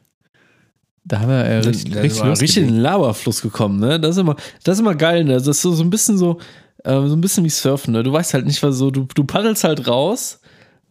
Da 1.06 1.20
haben 1.20 1.30
wir 1.30 1.38
äh, 1.46 1.60
richtig, 1.60 1.96
richtig, 1.96 2.24
richtig 2.24 2.58
in 2.58 2.66
den 2.68 2.80
Laberfluss 2.80 3.42
gekommen, 3.42 3.80
ne? 3.80 4.00
Das 4.00 4.12
ist 4.12 4.18
immer, 4.22 4.36
das 4.64 4.74
ist 4.76 4.80
immer 4.82 4.96
geil, 4.96 5.24
ne? 5.24 5.34
Das 5.34 5.48
ist 5.48 5.62
so, 5.62 5.72
so 5.74 5.84
ein 5.84 5.90
bisschen 5.90 6.18
so, 6.18 6.40
äh, 6.84 6.92
so 7.08 7.16
ein 7.16 7.22
bisschen 7.22 7.46
wie 7.46 7.50
Surfen, 7.50 7.94
ne? 7.94 8.04
Du 8.04 8.12
weißt 8.12 8.34
halt 8.34 8.46
nicht, 8.46 8.62
was 8.64 8.76
so, 8.78 8.92
du, 8.92 9.08
du 9.16 9.24
paddelst 9.24 9.64
halt 9.64 9.88
raus, 9.88 10.42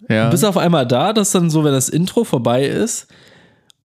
Ja. 0.09 0.31
bist 0.31 0.45
auf 0.45 0.57
einmal 0.57 0.87
da, 0.87 1.13
das 1.13 1.29
ist 1.29 1.35
dann 1.35 1.51
so, 1.51 1.65
wenn 1.65 1.73
das 1.73 1.89
Intro 1.91 2.25
vorbei 2.25 2.65
ist. 2.67 3.09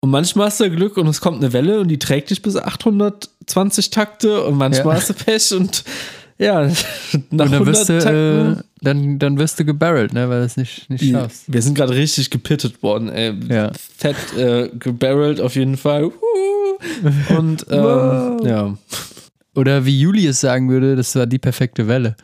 Und 0.03 0.11
manchmal 0.11 0.47
hast 0.47 0.61
du 0.61 0.71
Glück 0.71 0.97
und 0.99 1.09
es 1.09 1.21
kommt 1.21 1.39
eine 1.43 1.53
Welle 1.53 1.81
und 1.81 1.89
die 1.89 1.99
trägt 1.99 2.31
dich 2.31 2.43
bis 2.43 2.57
820 2.57 3.91
Takte 3.91 4.45
und 4.45 4.57
manchmal 4.57 4.95
Ja. 4.95 5.01
hast 5.01 5.11
du 5.11 5.15
Pech 5.15 5.53
und 5.53 5.83
ja, 6.41 6.63
nach 7.31 7.31
Und 7.31 7.39
dann 7.39 7.53
100 7.53 7.67
wirst 7.67 7.89
du, 7.91 8.59
äh, 8.59 8.63
dann, 8.81 9.19
dann 9.19 9.39
wirst 9.39 9.61
du 9.61 9.65
gebarrelt, 9.65 10.15
ne, 10.15 10.29
weil 10.29 10.41
du 10.41 10.47
es 10.47 10.57
nicht, 10.57 10.89
nicht 10.89 11.11
schaffst. 11.11 11.45
wir 11.47 11.61
sind 11.61 11.75
gerade 11.75 11.95
richtig 11.95 12.31
gepittet 12.31 12.83
worden, 12.83 13.11
ey. 13.11 13.35
Ja. 13.49 13.71
Fett 13.99 14.17
äh, 14.39 14.69
gebarrelt 14.69 15.41
auf 15.41 15.55
jeden 15.55 15.77
Fall. 15.77 16.11
Und 17.37 17.67
ähm, 17.71 18.39
ja. 18.45 18.75
Oder 19.55 19.85
wie 19.85 20.01
Julius 20.01 20.41
sagen 20.41 20.71
würde, 20.71 20.97
das 20.97 21.15
war 21.15 21.27
die 21.27 21.39
perfekte 21.39 21.89
Welle. 21.89 22.17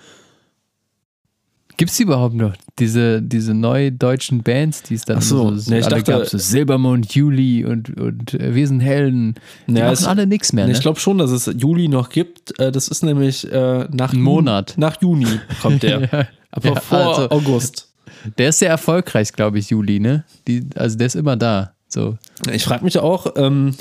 Gibt 1.78 1.90
es 1.90 2.00
überhaupt 2.00 2.34
noch 2.34 2.54
diese, 2.78 3.20
diese 3.20 3.52
neudeutschen 3.52 4.42
Bands, 4.42 4.82
die 4.82 4.94
es 4.94 5.04
dann 5.04 5.18
Ach 5.18 5.22
so, 5.22 5.54
so, 5.56 5.70
nee, 5.70 5.80
ich 5.80 5.84
alle 5.86 6.02
dachte- 6.02 6.30
gab? 6.30 6.40
Silbermond, 6.40 7.14
Juli 7.14 7.64
und, 7.66 7.96
und 8.00 8.32
äh, 8.34 8.54
Wir 8.54 8.66
sind 8.66 8.80
Helden. 8.80 9.34
Die 9.66 9.74
Ja, 9.74 9.84
machen 9.84 9.92
es- 9.92 10.06
alle 10.06 10.26
nichts 10.26 10.52
mehr, 10.54 10.64
Nee, 10.64 10.72
ne? 10.72 10.76
Ich 10.78 10.82
glaube 10.82 10.98
schon, 11.00 11.18
dass 11.18 11.30
es 11.30 11.50
Juli 11.58 11.88
noch 11.88 12.08
gibt. 12.08 12.58
Äh, 12.58 12.72
Das 12.72 12.88
ist 12.88 13.02
nämlich 13.04 13.50
äh, 13.52 13.86
nach 13.92 14.12
Ein 14.12 14.16
Juni- 14.18 14.22
Monat. 14.22 14.74
Nach 14.78 15.00
Juni 15.02 15.26
kommt 15.60 15.82
der. 15.82 16.00
Ja. 16.12 16.26
Aber 16.50 16.68
Ja, 16.74 16.80
vor 16.80 16.98
also- 17.18 17.30
August. 17.30 17.88
Der 18.38 18.48
ist 18.48 18.58
sehr 18.60 18.70
erfolgreich, 18.70 19.32
glaube 19.34 19.58
ich, 19.58 19.68
Juli, 19.70 20.00
ne? 20.00 20.24
Die, 20.48 20.66
also 20.74 20.96
der 20.96 21.06
ist 21.08 21.14
immer 21.16 21.36
da. 21.36 21.74
So. 21.88 22.16
Ich 22.50 22.64
frage 22.64 22.84
mich 22.84 22.98
auch, 22.98 23.34
ähm, 23.36 23.74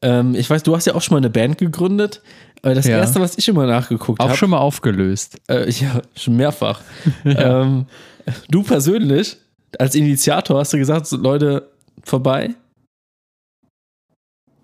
ähm, 0.00 0.34
ich 0.34 0.48
weiß, 0.48 0.62
du 0.62 0.74
hast 0.74 0.86
ja 0.86 0.94
auch 0.94 1.02
schon 1.02 1.14
mal 1.14 1.18
eine 1.18 1.30
Band 1.30 1.58
gegründet. 1.58 2.22
Aber 2.62 2.74
das 2.74 2.86
Ja. 2.86 2.98
erste, 2.98 3.20
was 3.20 3.36
ich 3.36 3.48
immer 3.48 3.66
nachgeguckt 3.66 4.20
Auch 4.20 4.28
habe, 4.28 4.36
schon 4.36 4.50
mal 4.50 4.58
aufgelöst. 4.58 5.40
äh, 5.48 5.68
ja, 5.70 6.00
schon 6.16 6.36
mehrfach. 6.36 6.80
ähm, 7.24 7.86
du 8.50 8.62
persönlich, 8.62 9.36
als 9.78 9.94
Initiator, 9.96 10.58
hast 10.60 10.72
du 10.72 10.78
gesagt, 10.78 11.10
Leute, 11.12 11.68
vorbei? 12.04 12.54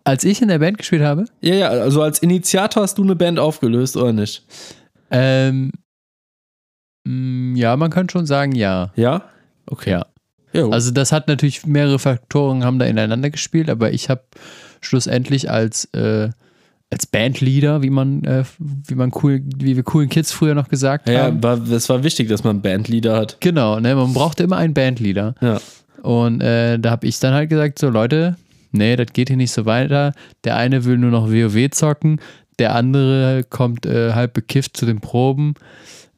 Als 0.04 0.24
ich 0.24 0.40
in 0.40 0.48
der 0.48 0.58
Band 0.58 0.78
gespielt 0.78 1.02
habe, 1.02 1.26
Ja, 1.40 1.54
ja, 1.54 1.68
also 1.68 2.02
als 2.02 2.20
Initiator 2.20 2.82
hast 2.82 2.96
du 2.98 3.02
eine 3.02 3.16
Band 3.16 3.38
aufgelöst, 3.38 3.96
oder 3.96 4.12
nicht? 4.12 4.42
ähm, 5.10 5.70
mh, 7.06 7.58
ja, 7.58 7.76
man 7.76 7.90
kann 7.90 8.08
schon 8.08 8.26
sagen, 8.26 8.52
ja. 8.52 8.92
Ja? 8.96 9.28
Okay. 9.66 9.90
Ja. 9.90 10.06
Jo. 10.54 10.70
Also 10.70 10.92
das 10.92 11.12
hat 11.12 11.28
natürlich 11.28 11.66
mehrere 11.66 11.98
Faktoren 11.98 12.64
haben 12.64 12.78
da 12.78 12.86
ineinander 12.86 13.28
gespielt, 13.28 13.68
aber 13.68 13.92
ich 13.92 14.08
habe 14.08 14.22
schlussendlich 14.80 15.50
als 15.50 15.84
äh, 15.92 16.30
als 16.90 17.06
Bandleader, 17.06 17.82
wie 17.82 17.90
man 17.90 18.24
äh, 18.24 18.44
wie 18.58 18.94
man 18.94 19.12
cool 19.22 19.42
wie 19.56 19.76
wir 19.76 19.82
coolen 19.82 20.08
Kids 20.08 20.32
früher 20.32 20.54
noch 20.54 20.68
gesagt 20.68 21.08
ja, 21.08 21.24
haben. 21.24 21.40
ja 21.42 21.54
es 21.76 21.88
war 21.88 22.02
wichtig, 22.02 22.28
dass 22.28 22.44
man 22.44 22.62
Bandleader 22.62 23.16
hat. 23.16 23.36
Genau, 23.40 23.78
ne, 23.80 23.94
man 23.94 24.12
brauchte 24.14 24.42
immer 24.44 24.56
einen 24.56 24.74
Bandleader. 24.74 25.34
Ja. 25.40 25.60
Und 26.02 26.40
äh, 26.40 26.78
da 26.78 26.90
habe 26.90 27.06
ich 27.06 27.18
dann 27.20 27.34
halt 27.34 27.50
gesagt, 27.50 27.78
so 27.78 27.90
Leute, 27.90 28.36
nee, 28.72 28.96
das 28.96 29.12
geht 29.12 29.28
hier 29.28 29.36
nicht 29.36 29.52
so 29.52 29.66
weiter. 29.66 30.12
Der 30.44 30.56
eine 30.56 30.84
will 30.84 30.96
nur 30.96 31.10
noch 31.10 31.28
WoW 31.28 31.70
zocken, 31.70 32.20
der 32.58 32.74
andere 32.74 33.44
kommt 33.48 33.84
äh, 33.84 34.12
halb 34.14 34.32
bekifft 34.32 34.76
zu 34.76 34.86
den 34.86 35.00
Proben. 35.00 35.54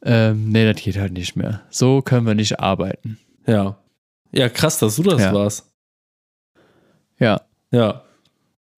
Ähm, 0.03 0.49
nee, 0.49 0.71
das 0.71 0.81
geht 0.81 0.97
halt 0.97 1.13
nicht 1.13 1.35
mehr. 1.35 1.61
So 1.69 2.01
können 2.01 2.25
wir 2.25 2.33
nicht 2.35 2.59
arbeiten. 2.59 3.17
Ja. 3.45 3.77
Ja, 4.31 4.47
krass, 4.49 4.79
dass 4.79 4.95
du 4.95 5.03
das 5.03 5.21
Ja. 5.21 5.33
warst. 5.33 5.67
Ja, 7.19 7.41
Ja. 7.71 8.03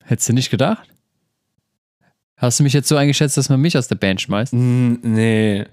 hättest 0.03 0.29
du 0.29 0.33
nicht 0.33 0.49
gedacht? 0.49 0.89
Hast 2.43 2.59
du 2.59 2.63
mich 2.63 2.73
jetzt 2.73 2.89
so 2.89 2.97
eingeschätzt, 2.97 3.37
dass 3.37 3.47
man 3.47 3.61
mich 3.61 3.77
aus 3.77 3.87
der 3.87 3.95
Band 3.95 4.19
schmeißt? 4.19 4.51
Mm, 4.51 4.95
nee. 5.01 5.63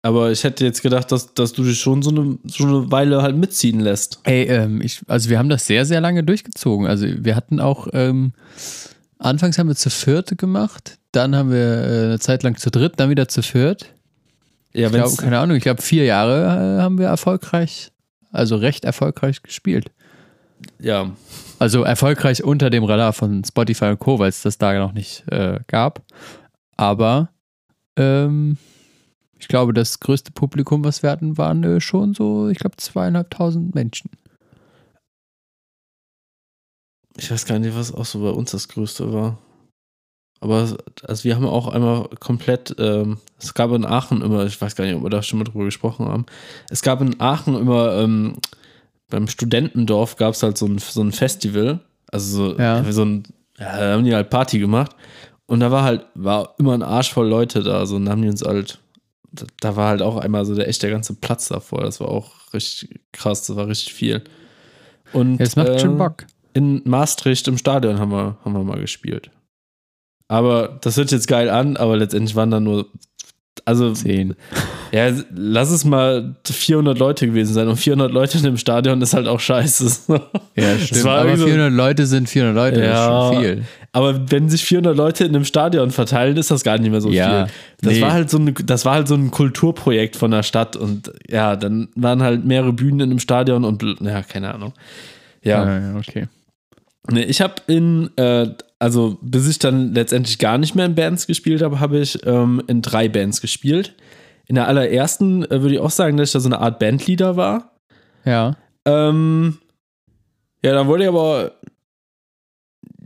Aber 0.00 0.30
ich 0.30 0.44
hätte 0.44 0.64
jetzt 0.64 0.80
gedacht, 0.80 1.10
dass, 1.10 1.34
dass 1.34 1.52
du 1.52 1.64
dich 1.64 1.80
schon 1.80 2.02
so 2.02 2.10
eine, 2.10 2.38
so 2.44 2.62
eine 2.64 2.92
Weile 2.92 3.20
halt 3.20 3.36
mitziehen 3.36 3.80
lässt. 3.80 4.20
Ey, 4.22 4.44
ähm, 4.44 4.80
ich, 4.80 5.00
also 5.08 5.28
wir 5.28 5.40
haben 5.40 5.48
das 5.48 5.66
sehr, 5.66 5.84
sehr 5.84 6.00
lange 6.00 6.22
durchgezogen. 6.22 6.86
Also 6.86 7.08
wir 7.08 7.34
hatten 7.34 7.58
auch, 7.58 7.88
ähm, 7.92 8.32
anfangs 9.18 9.58
haben 9.58 9.66
wir 9.66 9.74
zu 9.74 9.90
viert 9.90 10.38
gemacht, 10.38 10.98
dann 11.10 11.34
haben 11.34 11.50
wir 11.50 11.58
äh, 11.58 12.04
eine 12.04 12.20
Zeit 12.20 12.44
lang 12.44 12.56
zu 12.58 12.70
dritt, 12.70 12.92
dann 12.98 13.10
wieder 13.10 13.26
zu 13.26 13.42
viert. 13.42 13.86
Ja, 14.72 14.86
Ich 14.86 14.92
glaube, 14.92 15.16
keine 15.16 15.40
Ahnung, 15.40 15.56
ich 15.56 15.64
glaube 15.64 15.82
vier 15.82 16.04
Jahre 16.04 16.78
äh, 16.78 16.80
haben 16.80 16.96
wir 16.98 17.08
erfolgreich, 17.08 17.90
also 18.30 18.54
recht 18.54 18.84
erfolgreich 18.84 19.42
gespielt. 19.42 19.90
Ja. 20.78 21.10
Also 21.58 21.82
erfolgreich 21.82 22.42
unter 22.42 22.68
dem 22.70 22.84
Radar 22.84 23.12
von 23.12 23.44
Spotify 23.44 23.86
und 23.86 24.00
Co., 24.00 24.18
weil 24.18 24.28
es 24.28 24.42
das 24.42 24.58
da 24.58 24.76
noch 24.78 24.92
nicht 24.92 25.24
äh, 25.30 25.60
gab. 25.66 26.02
Aber 26.76 27.30
ähm, 27.96 28.56
ich 29.38 29.48
glaube, 29.48 29.72
das 29.72 30.00
größte 30.00 30.32
Publikum, 30.32 30.84
was 30.84 31.02
wir 31.02 31.10
hatten, 31.10 31.38
waren 31.38 31.62
äh, 31.62 31.80
schon 31.80 32.14
so, 32.14 32.48
ich 32.48 32.58
glaube, 32.58 32.76
zweieinhalbtausend 32.76 33.74
Menschen. 33.74 34.10
Ich 37.16 37.30
weiß 37.30 37.46
gar 37.46 37.58
nicht, 37.58 37.76
was 37.76 37.94
auch 37.94 38.04
so 38.04 38.20
bei 38.20 38.30
uns 38.30 38.50
das 38.50 38.68
Größte 38.68 39.12
war. 39.12 39.38
Aber 40.40 40.76
also 41.04 41.24
wir 41.24 41.36
haben 41.36 41.46
auch 41.46 41.68
einmal 41.68 42.08
komplett, 42.20 42.74
ähm, 42.78 43.18
es 43.38 43.54
gab 43.54 43.70
in 43.70 43.86
Aachen 43.86 44.20
immer, 44.20 44.44
ich 44.44 44.60
weiß 44.60 44.76
gar 44.76 44.84
nicht, 44.84 44.94
ob 44.94 45.02
wir 45.02 45.10
da 45.10 45.22
schon 45.22 45.38
mal 45.38 45.44
drüber 45.44 45.64
gesprochen 45.64 46.06
haben, 46.06 46.26
es 46.68 46.82
gab 46.82 47.00
in 47.00 47.18
Aachen 47.20 47.56
immer, 47.56 47.94
ähm, 47.94 48.36
beim 49.14 49.28
Studentendorf 49.28 50.16
gab 50.16 50.34
es 50.34 50.42
halt 50.42 50.58
so 50.58 50.66
ein, 50.66 50.78
so 50.78 51.00
ein 51.00 51.12
Festival, 51.12 51.78
also 52.10 52.50
so, 52.54 52.58
Ja. 52.58 52.84
so 52.92 53.04
ein, 53.04 53.22
ja, 53.58 53.78
da 53.78 53.92
haben 53.92 54.04
die 54.04 54.12
halt 54.14 54.28
Party 54.28 54.58
gemacht 54.58 54.90
und 55.46 55.60
da 55.60 55.70
war 55.70 55.84
halt, 55.84 56.06
war 56.16 56.54
immer 56.58 56.74
ein 56.74 56.82
Arsch 56.82 57.12
voll 57.12 57.28
Leute 57.28 57.62
da, 57.62 57.86
so 57.86 57.94
und 57.96 58.08
haben 58.08 58.22
die 58.22 58.28
uns 58.28 58.42
halt, 58.42 58.80
da, 59.30 59.46
da 59.60 59.76
war 59.76 59.88
halt 59.88 60.02
auch 60.02 60.16
einmal 60.16 60.44
so 60.44 60.54
der 60.56 60.66
echt 60.68 60.82
der 60.82 60.90
ganze 60.90 61.14
Platz 61.14 61.46
davor, 61.48 61.82
das 61.82 62.00
war 62.00 62.08
auch 62.08 62.32
richtig 62.52 63.00
krass, 63.12 63.46
das 63.46 63.54
war 63.56 63.68
richtig 63.68 63.94
viel. 63.94 64.22
Und, 65.12 65.40
es 65.40 65.54
macht 65.54 65.80
schon 65.80 65.92
ähm, 65.92 65.98
Bock. 65.98 66.26
in 66.54 66.82
Maastricht 66.84 67.46
im 67.46 67.56
Stadion 67.56 68.00
haben 68.00 68.10
wir, 68.10 68.36
haben 68.44 68.52
wir 68.52 68.64
mal 68.64 68.80
gespielt. 68.80 69.30
Aber 70.26 70.78
das 70.80 70.96
hört 70.96 71.12
jetzt 71.12 71.28
geil 71.28 71.48
an, 71.50 71.76
aber 71.76 71.96
letztendlich 71.96 72.34
waren 72.34 72.50
da 72.50 72.58
nur, 72.58 72.86
also, 73.64 73.92
Zehn. 73.92 74.34
ja, 74.92 75.10
lass 75.34 75.70
es 75.70 75.84
mal 75.84 76.34
400 76.44 76.98
Leute 76.98 77.26
gewesen 77.26 77.54
sein. 77.54 77.68
Und 77.68 77.76
400 77.76 78.10
Leute 78.12 78.38
in 78.38 78.44
dem 78.44 78.56
Stadion 78.56 79.00
ist 79.02 79.14
halt 79.14 79.26
auch 79.28 79.40
scheiße. 79.40 79.84
Ja, 80.56 80.72
Das 80.74 80.82
stimmt. 80.86 81.06
Aber 81.06 81.36
so- 81.36 81.46
400 81.46 81.72
Leute 81.72 82.06
sind 82.06 82.28
400 82.28 82.54
Leute, 82.54 82.80
das 82.80 82.88
Ja. 82.90 83.28
ist 83.30 83.34
schon 83.34 83.42
viel. 83.42 83.62
Aber 83.92 84.30
wenn 84.30 84.48
sich 84.48 84.64
400 84.64 84.96
Leute 84.96 85.24
in 85.24 85.34
einem 85.34 85.44
Stadion 85.44 85.90
verteilen, 85.90 86.36
ist 86.36 86.50
das 86.50 86.62
gar 86.64 86.78
nicht 86.78 86.90
mehr 86.90 87.00
so 87.00 87.10
Ja, 87.10 87.46
viel. 87.46 87.54
Das 87.82 87.92
nee. 87.94 88.00
war 88.02 88.12
halt 88.12 88.30
so 88.30 88.38
ein, 88.38 88.54
das 88.66 88.84
war 88.84 88.94
halt 88.94 89.08
so 89.08 89.14
ein 89.14 89.30
Kulturprojekt 89.30 90.16
von 90.16 90.30
der 90.32 90.42
Stadt 90.42 90.76
und 90.76 91.12
ja, 91.28 91.56
dann 91.56 91.88
waren 91.94 92.22
halt 92.22 92.44
mehrere 92.44 92.72
Bühnen 92.72 93.00
in 93.00 93.10
einem 93.10 93.18
Stadion 93.20 93.64
und 93.64 93.84
ja, 94.00 94.22
keine 94.22 94.52
Ahnung. 94.54 94.72
Ja, 95.42 95.64
Ja, 95.64 95.78
ja, 95.92 95.96
okay. 95.96 96.26
nee, 97.10 97.22
ich 97.24 97.40
habe 97.40 97.54
in, 97.66 98.10
äh, 98.16 98.48
also 98.84 99.16
bis 99.22 99.48
ich 99.48 99.58
dann 99.58 99.94
letztendlich 99.94 100.38
gar 100.38 100.58
nicht 100.58 100.74
mehr 100.74 100.84
in 100.84 100.94
Bands 100.94 101.26
gespielt 101.26 101.62
habe, 101.62 101.80
habe 101.80 101.98
ich 102.00 102.24
ähm, 102.26 102.62
in 102.66 102.82
drei 102.82 103.08
Bands 103.08 103.40
gespielt. 103.40 103.94
In 104.46 104.56
der 104.56 104.68
allerersten 104.68 105.42
äh, 105.50 105.62
würde 105.62 105.76
ich 105.76 105.80
auch 105.80 105.90
sagen, 105.90 106.18
dass 106.18 106.28
ich 106.28 106.32
da 106.34 106.40
so 106.40 106.50
eine 106.50 106.58
Art 106.60 106.78
Bandleader 106.78 107.36
war. 107.36 107.72
Ja. 108.26 108.56
Ähm, 108.84 109.56
ja, 110.62 110.74
dann 110.74 110.86
wurde 110.86 111.04
ich 111.04 111.08
aber, 111.08 111.52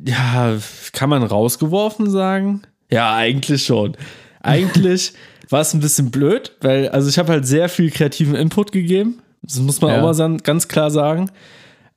ja, 0.04 0.56
kann 0.92 1.10
man 1.10 1.22
rausgeworfen 1.22 2.10
sagen? 2.10 2.62
Ja, 2.90 3.14
eigentlich 3.14 3.64
schon. 3.64 3.96
Eigentlich 4.40 5.12
war 5.48 5.60
es 5.60 5.74
ein 5.74 5.80
bisschen 5.80 6.10
blöd, 6.10 6.56
weil, 6.60 6.88
also 6.88 7.08
ich 7.08 7.18
habe 7.20 7.30
halt 7.32 7.46
sehr 7.46 7.68
viel 7.68 7.92
kreativen 7.92 8.34
Input 8.34 8.72
gegeben. 8.72 9.20
Das 9.42 9.60
muss 9.60 9.80
man 9.80 9.92
Ja. 9.92 10.02
auch 10.02 10.16
mal 10.16 10.36
ganz 10.38 10.66
klar 10.66 10.90
sagen. 10.90 11.30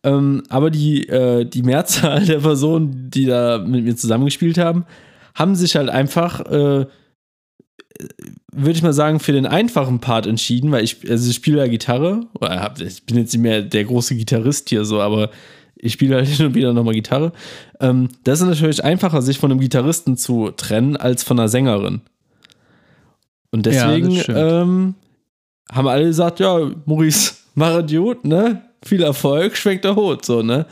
Ähm, 0.03 0.43
aber 0.49 0.71
die, 0.71 1.07
äh, 1.07 1.45
die 1.45 1.63
Mehrzahl 1.63 2.25
der 2.25 2.39
Personen, 2.39 3.09
die 3.11 3.25
da 3.25 3.59
mit 3.59 3.83
mir 3.83 3.95
zusammengespielt 3.95 4.57
haben, 4.57 4.85
haben 5.35 5.55
sich 5.55 5.75
halt 5.75 5.89
einfach, 5.89 6.41
äh, 6.41 6.85
würde 8.51 8.71
ich 8.71 8.81
mal 8.81 8.93
sagen, 8.93 9.19
für 9.19 9.31
den 9.31 9.45
einfachen 9.45 9.99
Part 9.99 10.25
entschieden, 10.25 10.71
weil 10.71 10.83
ich, 10.83 11.09
also 11.09 11.29
ich 11.29 11.35
spiele 11.35 11.59
ja 11.59 11.67
Gitarre, 11.67 12.21
hab, 12.41 12.81
ich 12.81 13.05
bin 13.05 13.17
jetzt 13.17 13.33
nicht 13.33 13.41
mehr 13.41 13.61
der 13.61 13.83
große 13.83 14.15
Gitarrist 14.15 14.69
hier 14.69 14.85
so, 14.85 14.99
aber 14.99 15.29
ich 15.75 15.93
spiele 15.93 16.15
halt 16.15 16.27
hin 16.27 16.47
und 16.47 16.55
wieder 16.55 16.73
nochmal 16.73 16.93
Gitarre. 16.93 17.31
Ähm, 17.79 18.09
das 18.23 18.41
ist 18.41 18.47
natürlich 18.47 18.83
einfacher, 18.83 19.21
sich 19.21 19.37
von 19.37 19.51
einem 19.51 19.59
Gitarristen 19.59 20.17
zu 20.17 20.51
trennen, 20.51 20.95
als 20.97 21.23
von 21.23 21.39
einer 21.39 21.49
Sängerin. 21.49 22.01
Und 23.51 23.67
Ja, 23.67 23.87
deswegen 23.87 24.15
stimmt. 24.15 24.37
ähm, 24.39 24.95
haben 25.71 25.87
alle 25.87 26.05
gesagt, 26.05 26.39
ja, 26.39 26.71
Maurice, 26.85 27.33
mach 27.55 27.85
gut, 27.85 28.25
ne? 28.25 28.61
Viel 28.83 29.03
Erfolg, 29.03 29.55
schwenkt 29.55 29.85
der 29.85 29.95
Hut, 29.95 30.25
so, 30.25 30.41
ne? 30.41 30.65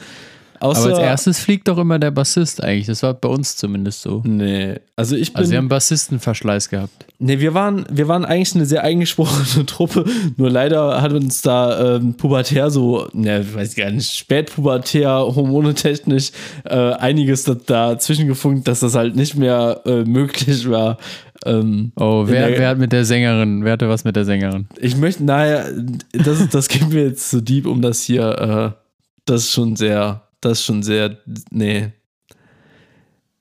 Außer, 0.62 0.82
Aber 0.82 0.90
als 0.90 1.00
erstes 1.00 1.40
fliegt 1.40 1.70
doch 1.70 1.78
immer 1.78 2.00
der 2.00 2.12
Bassist 2.12 2.62
eigentlich. 2.62 2.88
Das 2.88 3.02
war 3.02 3.14
bei 3.14 3.30
uns 3.30 3.56
zumindest 3.56 4.02
so. 4.02 4.22
Nee, 4.26 4.76
also 4.98 5.16
ich 5.16 5.32
bin. 5.32 5.40
Also 5.40 5.52
wir 5.52 5.58
haben 5.58 5.70
Bassistenverschleiß 5.70 6.70
gehabt. 6.70 7.06
Nee, 7.18 7.40
wir 7.40 7.54
waren, 7.54 7.86
wir 7.90 8.10
waren 8.10 8.26
eigentlich 8.26 8.56
eine 8.56 8.66
sehr 8.66 8.84
eingesprochene 8.84 9.66
Truppe. 9.66 10.04
Nur 10.36 10.50
leider 10.50 11.02
hat 11.02 11.14
uns 11.14 11.42
da 11.42 11.96
ähm, 11.96 12.16
pubertär 12.16 12.72
so, 12.72 13.08
ne, 13.14 13.46
weiß 13.54 13.76
gar 13.76 13.90
nicht, 13.90 14.14
spätpubertär, 14.14 15.10
hormonetechnisch 15.10 16.32
äh, 16.66 16.76
einiges 16.76 17.44
da, 17.46 17.54
dazwischen 17.54 18.28
gefunkt, 18.28 18.68
dass 18.68 18.82
das 18.82 18.96
halt 18.96 19.16
nicht 19.16 19.36
mehr 19.36 19.82
äh, 19.86 20.04
möglich 20.04 20.70
war. 20.70 20.98
Ähm, 21.46 21.92
Oh, 21.96 22.24
wer, 22.28 22.50
der- 22.50 22.60
wer 22.60 22.70
hat 22.70 22.78
mit 22.80 22.92
der 22.92 23.06
Sängerin, 23.06 23.64
wer 23.64 23.74
hatte 23.74 23.88
was 23.90 24.04
mit 24.04 24.16
der 24.16 24.26
Sängerin? 24.26 24.68
ich 24.80 24.98
möchte, 24.98 25.24
naja, 25.24 25.66
das, 26.12 26.42
ist- 26.42 26.54
das 26.54 26.68
gehen 26.68 26.92
wir 26.92 27.06
jetzt 27.06 27.30
zu 27.30 27.42
deep, 27.42 27.66
um 27.66 27.82
das 27.82 28.02
hier, 28.02 28.76
äh, 28.76 28.82
das 29.26 29.44
ist 29.44 29.52
schon 29.54 29.76
sehr, 29.78 30.28
das 30.42 30.60
ist 30.60 30.66
schon 30.66 30.84
sehr, 30.84 31.18
nee. 31.52 31.92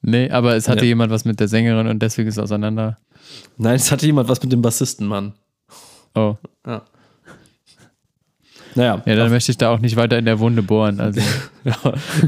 Nee, 0.01 0.31
aber 0.31 0.55
es 0.55 0.69
hatte 0.69 0.85
Ja. 0.85 0.89
jemand 0.91 1.11
was 1.11 1.25
mit 1.25 1.41
der 1.41 1.49
Sängerin 1.49 1.89
und 1.89 1.99
deswegen 2.01 2.29
ist 2.29 2.37
es 2.37 2.43
auseinander. 2.43 2.99
Nein, 3.57 3.75
es 3.77 3.91
hatte 3.91 4.07
jemand 4.07 4.29
was 4.29 4.41
mit 4.43 4.53
dem 4.53 4.63
Bassisten, 4.63 5.07
Mann. 5.07 5.33
Oh. 6.15 6.37
Ja. 6.67 6.83
Naja, 8.75 9.03
Ja, 9.07 9.17
dann 9.17 9.31
möchte 9.31 9.51
ich 9.51 9.59
da 9.59 9.71
auch 9.73 9.81
nicht 9.81 9.97
weiter 9.97 10.19
in 10.19 10.25
der 10.25 10.39
Wunde 10.39 10.63
bohren. 10.63 11.01
Also, 11.01 11.21
Ja, 11.65 11.75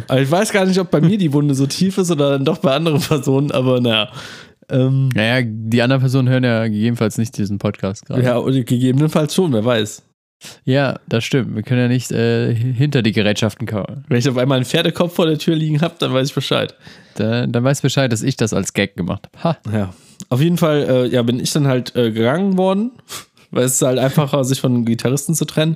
aber 0.09 0.21
ich 0.21 0.31
weiß 0.31 0.51
gar 0.53 0.65
nicht, 0.67 0.81
ob 0.81 0.91
bei 0.91 1.01
mir 1.01 1.17
die 1.17 1.33
Wunde 1.33 1.55
so 1.55 1.67
tief 1.67 1.97
ist 1.99 2.11
oder 2.11 2.31
dann 2.33 2.45
doch 2.45 2.59
bei 2.59 2.75
anderen 2.75 3.01
Personen, 3.01 3.53
aber 3.53 3.81
naja. 3.81 4.11
Ähm, 4.71 5.11
naja, 5.15 5.47
die 5.47 5.83
anderen 5.83 6.01
Personen 6.01 6.29
hören 6.29 6.45
ja 6.45 6.65
gegebenenfalls 6.67 7.19
nicht 7.19 7.37
diesen 7.37 7.59
Podcast 7.59 8.07
gerade. 8.07 8.23
ja, 8.23 8.37
und 8.37 8.55
gegebenenfalls 8.67 9.35
schon, 9.35 9.53
wer 9.53 9.65
weiß. 9.65 10.03
Ja, 10.65 10.99
das 11.09 11.25
stimmt. 11.25 11.55
Wir 11.55 11.63
können 11.63 11.83
ja 11.83 11.89
nicht 11.89 12.11
äh, 12.13 12.55
hinter 12.55 13.03
die 13.03 13.13
Gerätschaften 13.13 13.67
kauen. 13.67 14.05
Wenn 14.09 14.19
ich 14.19 14.29
auf 14.29 14.39
einmal 14.39 14.57
einen 14.57 14.65
Pferdekopf 14.65 15.15
vor 15.15 15.27
der 15.27 15.39
Tür 15.39 15.55
liegen 15.55 15.81
habe, 15.83 15.95
dann 15.99 16.13
weiß 16.13 16.29
ich 16.29 16.35
Bescheid. 16.35 16.75
Da, 17.17 17.47
dann 17.47 17.63
weißt 17.63 17.83
du 17.83 17.87
Bescheid, 17.87 18.11
dass 18.11 18.23
ich 18.23 18.37
das 18.37 18.53
als 18.53 18.73
Gag 18.73 18.97
gemacht 18.97 19.29
habe. 19.43 19.45
Ha. 19.45 19.77
Ja. 19.77 19.95
Auf 20.29 20.41
jeden 20.41 20.57
Fall, 20.57 20.87
äh, 20.89 21.07
ja, 21.09 21.23
bin 21.23 21.41
ich 21.41 21.53
dann 21.53 21.67
halt 21.67 21.95
äh, 21.97 22.11
gegangen 22.11 22.57
worden, 22.57 22.93
weil 23.51 23.65
es 23.65 23.75
ist 23.75 23.83
halt 23.83 23.99
einfacher, 23.99 24.43
sich 24.45 24.61
von 24.61 24.85
Gitarristen 24.85 25.35
zu 25.35 25.45
trennen. 25.45 25.75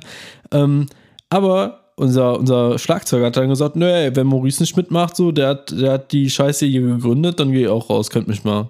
Ähm, 0.51 0.87
aber 1.29 1.91
unser, 1.95 2.39
unser 2.39 2.77
Schlagzeuger 2.77 3.27
hat 3.27 3.37
dann 3.37 3.49
gesagt, 3.49 3.75
nö, 3.75 3.87
ey, 3.87 4.15
wenn 4.15 4.27
Maurice 4.27 4.61
nicht 4.61 4.75
mitmacht, 4.75 5.15
so, 5.15 5.31
der 5.31 5.49
hat, 5.49 5.71
der 5.71 5.93
hat 5.93 6.11
die 6.11 6.29
Scheiße 6.29 6.65
hier 6.65 6.81
gegründet, 6.81 7.39
dann 7.39 7.51
gehe 7.51 7.63
ich 7.63 7.67
auch 7.67 7.89
raus, 7.89 8.09
könnt 8.09 8.27
mich 8.27 8.43
mal. 8.43 8.69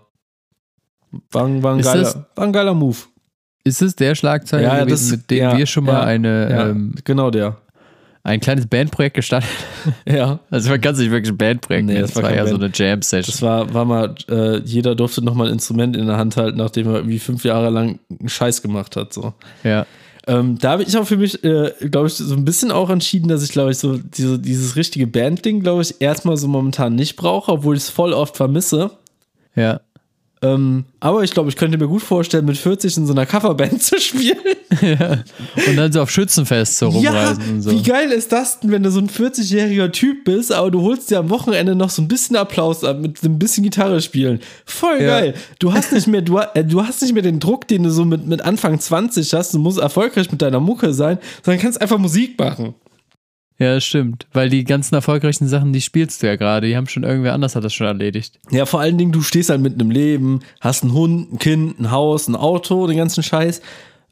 War, 1.31 1.45
ein- 1.45 1.63
war, 1.63 1.73
ein, 1.75 1.81
geiler, 1.81 2.01
das- 2.03 2.19
war 2.35 2.45
ein 2.45 2.53
geiler 2.53 2.73
Move. 2.73 2.97
Ist 3.63 3.81
es 3.81 3.95
der 3.95 4.13
Schlagzeuger 4.15 4.63
Ja, 4.63 4.83
gewesen, 4.83 5.09
das- 5.09 5.11
mit 5.19 5.31
dem 5.31 5.37
ja, 5.37 5.57
wir 5.57 5.65
schon 5.65 5.85
mal 5.85 5.93
ja, 5.93 6.01
eine, 6.03 6.49
Ja, 6.51 6.69
ähm, 6.69 6.93
genau 7.03 7.31
der. 7.31 7.57
ein 8.23 8.39
kleines 8.39 8.67
Bandprojekt 8.67 9.15
gestartet 9.15 9.49
Ja. 10.07 10.39
Also 10.51 10.69
man 10.69 10.81
kann 10.81 10.95
sich 10.95 11.09
wirklich 11.11 11.31
ein 11.31 11.37
Bandprojekt 11.37 11.85
Nee, 11.85 11.93
nennen. 11.93 12.01
das 12.03 12.13
Das 12.13 12.23
war 12.23 12.29
war 12.29 12.35
ja 12.37 12.45
so 12.45 12.57
Band. 12.57 12.79
eine 12.79 12.89
Jam-Session. 12.89 13.31
Das 13.33 13.41
war, 13.41 13.73
war 13.73 13.85
mal, 13.85 14.15
äh, 14.29 14.57
jeder 14.59 14.95
durfte 14.95 15.23
nochmal 15.23 15.47
ein 15.47 15.53
Instrument 15.53 15.95
in 15.97 16.05
der 16.07 16.17
Hand 16.17 16.37
halten, 16.37 16.57
nachdem 16.57 16.87
er 16.87 16.95
irgendwie 16.95 17.19
fünf 17.19 17.43
Jahre 17.43 17.69
lang 17.69 17.99
einen 18.19 18.29
Scheiß 18.29 18.61
gemacht 18.61 18.95
hat. 18.95 19.13
So. 19.13 19.33
Ja. 19.63 19.85
Ähm, 20.27 20.57
da 20.59 20.71
habe 20.71 20.81
ich 20.83 20.97
auch 20.97 21.05
für 21.05 21.17
mich, 21.17 21.43
äh, 21.43 21.71
glaube 21.91 22.07
ich, 22.07 22.15
so 22.15 22.33
ein 22.33 22.45
bisschen 22.45 22.71
auch 22.71 22.89
entschieden, 22.89 23.27
dass 23.27 23.43
ich, 23.43 23.51
glaube 23.51 23.69
ich, 23.71 23.77
so 23.77 23.97
diese, 23.97 24.39
dieses 24.39 24.75
richtige 24.75 25.05
Bandding, 25.05 25.59
glaube 25.61 25.83
ich, 25.83 26.01
erstmal 26.01 26.35
so 26.37 26.47
momentan 26.47 26.95
nicht 26.95 27.15
brauche, 27.15 27.51
obwohl 27.51 27.75
ich 27.75 27.83
es 27.83 27.89
voll 27.91 28.11
oft 28.13 28.35
vermisse. 28.37 28.89
Ja. 29.55 29.81
Ähm, 30.41 30.83
aber 30.99 31.23
ich 31.23 31.31
glaube, 31.31 31.49
ich 31.49 31.55
könnte 31.55 31.77
mir 31.77 31.87
gut 31.87 32.01
vorstellen, 32.03 32.45
mit 32.45 32.57
40 32.57 32.97
in 32.97 33.07
so 33.07 33.13
einer 33.13 33.25
Coverband 33.25 33.81
zu 33.83 33.99
spielen. 33.99 34.37
Und 35.67 35.75
dann 35.77 35.91
so 35.91 36.01
auf 36.01 36.11
Schützenfest 36.11 36.77
so 36.77 36.89
rumreisen 36.89 37.43
und 37.49 37.61
so. 37.61 37.71
wie 37.71 37.81
geil 37.81 38.11
ist 38.11 38.31
das 38.31 38.59
denn, 38.59 38.71
wenn 38.71 38.83
du 38.83 38.91
so 38.91 38.99
ein 38.99 39.09
40-jähriger 39.09 39.91
Typ 39.91 40.25
bist, 40.25 40.51
aber 40.51 40.71
du 40.71 40.81
holst 40.81 41.09
dir 41.09 41.19
am 41.19 41.29
Wochenende 41.29 41.75
noch 41.75 41.89
so 41.89 42.01
ein 42.01 42.07
bisschen 42.07 42.35
Applaus 42.35 42.83
ab 42.83 42.99
mit 42.99 43.17
so 43.17 43.27
ein 43.27 43.39
bisschen 43.39 43.63
Gitarre 43.63 44.01
spielen. 44.01 44.39
Voll 44.65 45.01
Ja. 45.01 45.19
geil. 45.19 45.33
Du 45.59 45.73
hast 45.73 45.91
nicht 45.93 46.07
mehr, 46.07 46.21
du, 46.21 46.37
äh, 46.37 46.63
du 46.63 46.83
hast 46.85 47.01
nicht 47.01 47.13
mehr 47.13 47.23
den 47.23 47.39
Druck, 47.39 47.67
den 47.67 47.83
du 47.83 47.89
so 47.89 48.03
mit, 48.05 48.27
mit 48.27 48.41
Anfang 48.41 48.79
20 48.79 49.33
hast. 49.33 49.53
Du 49.53 49.59
musst 49.59 49.79
erfolgreich 49.79 50.29
mit 50.31 50.41
deiner 50.41 50.59
Mucke 50.59 50.93
sein, 50.93 51.17
sondern 51.43 51.61
kannst 51.61 51.81
einfach 51.81 51.97
Musik 51.97 52.37
machen. 52.37 52.75
Ja, 53.57 53.73
das 53.75 53.85
stimmt. 53.85 54.27
Weil 54.33 54.49
die 54.49 54.65
ganzen 54.65 54.95
erfolgreichen 54.95 55.47
Sachen, 55.47 55.71
die 55.71 55.81
spielst 55.81 56.21
du 56.21 56.27
ja 56.27 56.35
gerade. 56.35 56.67
Die 56.67 56.75
haben 56.75 56.87
schon 56.87 57.03
irgendwer 57.03 57.33
anders 57.33 57.55
hat 57.55 57.63
das 57.63 57.73
schon 57.73 57.87
erledigt. 57.87 58.39
Ja, 58.51 58.65
vor 58.65 58.81
allen 58.81 58.97
Dingen, 58.97 59.11
du 59.13 59.21
stehst 59.21 59.49
halt 59.49 59.61
mitten 59.61 59.79
im 59.79 59.91
Leben, 59.91 60.41
hast 60.59 60.83
einen 60.83 60.93
Hund, 60.93 61.33
ein 61.33 61.39
Kind, 61.39 61.79
ein 61.79 61.89
Haus, 61.91 62.27
ein 62.27 62.35
Auto, 62.35 62.85
den 62.87 62.97
ganzen 62.97 63.23
Scheiß. 63.23 63.61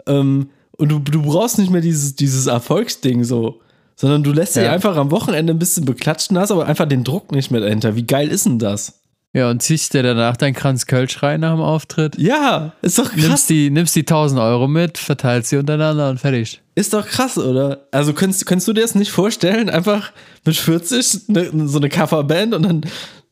Ähm, 0.08 0.50
und 0.78 0.90
du, 0.90 1.00
du 1.00 1.22
brauchst 1.22 1.60
nicht 1.60 1.72
mehr 1.72 1.82
dieses, 1.82 2.16
dieses 2.16 2.48
Erfolgsding 2.48 3.24
so, 3.26 3.60
sondern 3.96 4.24
du 4.24 4.32
lässt 4.32 4.56
dich 4.56 4.64
Ja. 4.64 4.72
einfach 4.72 4.96
am 4.96 5.12
Wochenende 5.12 5.54
ein 5.54 5.60
bisschen 5.60 5.86
beklatschen, 5.86 6.38
hast 6.40 6.52
aber 6.52 6.66
einfach 6.66 6.88
den 6.88 7.04
Druck 7.04 7.32
nicht 7.32 7.52
mehr 7.52 7.62
dahinter. 7.62 7.96
Wie 7.96 8.08
geil 8.08 8.30
ist 8.30 8.46
denn 8.46 8.60
das? 8.60 9.02
Ja, 9.36 9.50
und 9.50 9.64
ziehst 9.64 9.96
dir 9.96 10.04
danach 10.04 10.38
deinen 10.38 10.54
Kranz 10.54 10.86
Kölsch 10.86 11.24
rein 11.24 11.40
nach 11.40 11.54
dem 11.54 11.62
Auftritt. 11.62 12.20
Ja, 12.20 12.74
ist 12.84 13.00
doch 13.00 13.06
krass. 13.12 13.16
Nimmst 13.18 13.50
die, 13.50 13.72
nimmst 13.72 13.96
die 13.96 14.02
1000 14.02 14.40
Euro 14.40 14.68
mit, 14.68 15.00
verteilst 15.00 15.50
sie 15.50 15.58
untereinander 15.58 16.12
und 16.12 16.20
fertig. 16.20 16.62
Ist 16.76 16.94
doch 16.94 17.08
krass, 17.08 17.38
oder? 17.40 17.88
Also 17.92 18.14
könntest, 18.14 18.46
könntest 18.46 18.68
du 18.68 18.74
dir 18.74 18.82
das 18.82 18.94
nicht 18.94 19.12
vorstellen? 19.12 19.72
Einfach 19.72 20.12
mit 20.46 20.56
40 20.56 21.30
ne, 21.30 21.50
so 21.68 21.80
eine 21.80 21.90
Coverband 21.90 22.54
und 22.54 22.62
dann, 22.64 22.82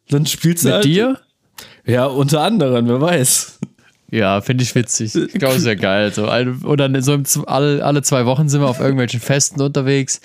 dann 0.10 0.26
spielst 0.26 0.64
du 0.64 0.70
Mit 0.70 0.74
halt. 0.76 0.86
dir? 0.86 1.20
Ja, 1.86 2.06
unter 2.06 2.42
anderem, 2.42 2.88
wer 2.88 3.00
weiß. 3.00 3.60
Ja, 4.10 4.42
finde 4.42 4.64
ich 4.64 4.74
witzig. 4.76 5.14
Ich 5.16 5.34
glaube, 5.34 5.56
ist 5.56 5.66
ja 5.68 5.76
geil. 5.76 6.12
So. 6.12 6.28
Oder 6.68 7.02
so 7.04 7.14
im, 7.14 7.26
Z- 7.26 7.48
alle, 7.48 7.86
alle 7.86 8.02
zwei 8.02 8.26
Wochen 8.26 8.50
sind 8.50 8.62
wir 8.62 8.68
auf 8.68 8.80
irgendwelchen 8.80 9.20
Festen 9.20 9.62
unterwegs. 9.62 10.20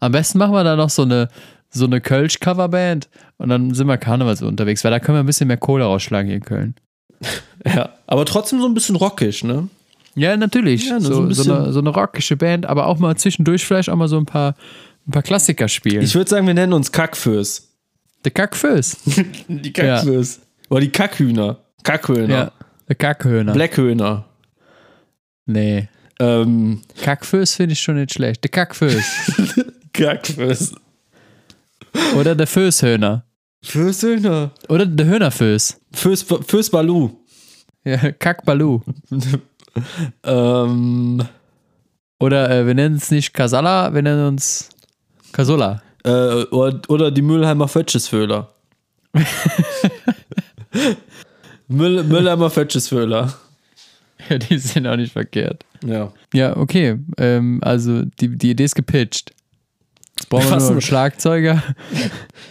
Am 0.00 0.10
besten 0.12 0.38
machen 0.38 0.52
wir 0.52 0.64
da 0.64 0.74
noch 0.76 0.90
so 0.90 1.02
eine, 1.02 1.28
so 1.72 1.86
eine 1.86 2.00
Kölsch-Coverband 2.00 3.08
und 3.38 3.48
dann 3.48 3.74
sind 3.74 3.86
wir 3.86 3.96
Karneval 3.98 4.36
so 4.36 4.46
unterwegs, 4.46 4.84
weil 4.84 4.90
da 4.90 5.00
können 5.00 5.16
wir 5.16 5.22
ein 5.22 5.26
bisschen 5.26 5.48
mehr 5.48 5.56
Kohle 5.56 5.84
rausschlagen 5.84 6.26
hier 6.28 6.36
in 6.36 6.44
Köln. 6.44 6.74
Ja, 7.64 7.90
aber 8.08 8.24
trotzdem 8.24 8.60
so 8.60 8.66
ein 8.66 8.74
bisschen 8.74 8.96
rockig, 8.96 9.44
ne? 9.44 9.68
Ja, 10.16 10.36
natürlich. 10.36 10.88
Ja, 10.88 10.98
nur 10.98 11.02
so, 11.02 11.12
so 11.14 11.22
ein 11.22 11.32
so, 11.32 11.54
eine, 11.54 11.72
so 11.72 11.78
eine 11.78 11.90
rockische 11.90 12.36
Band, 12.36 12.66
aber 12.66 12.86
auch 12.86 12.98
mal 12.98 13.16
zwischendurch 13.16 13.64
vielleicht 13.64 13.88
auch 13.88 13.94
mal 13.94 14.08
so 14.08 14.18
ein 14.18 14.26
paar, 14.26 14.56
ein 15.06 15.12
paar 15.12 15.22
Klassiker 15.22 15.68
spielen. 15.68 16.02
Ich 16.02 16.16
würde 16.16 16.28
sagen, 16.28 16.44
wir 16.46 16.54
nennen 16.54 16.72
uns 16.72 16.90
Kackfürs. 16.90 17.68
der 18.24 18.32
Kackfüß. 18.32 18.96
Die 19.48 19.72
Kackfürs. 19.72 20.40
Oder 20.70 20.80
die 20.80 20.90
Kackhühner. 20.90 21.58
Kackhöhner. 21.84 22.34
ja, 22.34 22.52
der 22.88 22.96
Kackhöhner. 22.96 23.52
Blackhöhner. 23.52 24.24
Nee. 25.46 25.88
Ähm, 26.18 26.80
Kackfüß 27.02 27.54
finde 27.54 27.74
ich 27.74 27.80
schon 27.80 27.94
nicht 27.94 28.12
schlecht. 28.12 28.42
Der 28.42 28.50
Kackfüß. 28.50 29.04
Kackfürs. 29.92 30.72
Oder 32.18 32.34
der 32.34 32.46
Fößhöhner. 32.46 33.24
Fösselner. 33.64 34.50
Oder 34.68 34.86
der 34.86 35.06
Hühnerföß. 35.06 35.80
Fös, 35.92 36.22
Fös 36.22 36.70
Balu. 36.70 37.10
Ja, 37.84 38.12
Kackbalu. 38.12 38.80
ähm, 40.24 41.22
Oder 42.18 42.50
äh, 42.50 42.66
wir 42.66 42.74
nennen 42.74 42.96
es 42.96 43.10
nicht 43.10 43.32
Kasala, 43.34 43.92
wir 43.94 44.02
nennen 44.02 44.26
uns 44.28 44.68
Kasola. 45.32 45.82
äh, 46.04 46.10
oder, 46.50 46.80
oder 46.88 47.10
die 47.10 47.22
Müllheimer 47.22 47.68
Fötschesföhler. 47.68 48.48
Müll, 51.68 52.02
Müllheimer 52.04 52.50
Fötschesföhler. 52.50 53.32
Ja, 54.28 54.38
die 54.38 54.58
sind 54.58 54.86
auch 54.86 54.96
nicht 54.96 55.12
verkehrt. 55.12 55.64
Ja. 55.84 56.12
Ja, 56.32 56.56
okay. 56.56 56.98
Ähm, 57.18 57.60
also 57.62 58.02
die, 58.20 58.36
die 58.36 58.50
Idee 58.50 58.64
ist 58.64 58.74
gepitcht. 58.76 59.32
Jetzt 60.18 60.28
brauchen 60.28 60.44
wir 60.44 60.48
Fassen- 60.50 60.64
nur 60.66 60.72
einen 60.72 60.80
Schlagzeuger. 60.82 61.62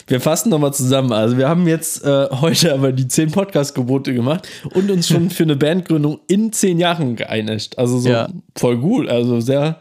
Wir 0.08 0.20
fassen 0.20 0.50
nochmal 0.50 0.74
zusammen. 0.74 1.14
Also 1.14 1.38
wir 1.38 1.48
haben 1.48 1.68
jetzt 1.70 2.04
äh, 2.04 2.28
heute 2.32 2.74
aber 2.74 2.92
die 2.92 3.08
zehn 3.08 3.32
Podcast-Gebote 3.32 4.14
gemacht 4.14 4.46
und 4.74 4.92
uns 4.92 5.08
schon 5.08 5.30
für 5.30 5.44
eine 5.44 5.56
Bandgründung 5.56 6.20
in 6.28 6.52
zehn 6.52 6.80
Jahren 6.80 7.16
geeinigt. 7.16 7.78
Also 7.78 7.98
so 8.00 8.10
Ja. 8.10 8.28
voll 8.58 8.78
gut. 8.78 9.08
Also 9.08 9.40
sehr. 9.40 9.80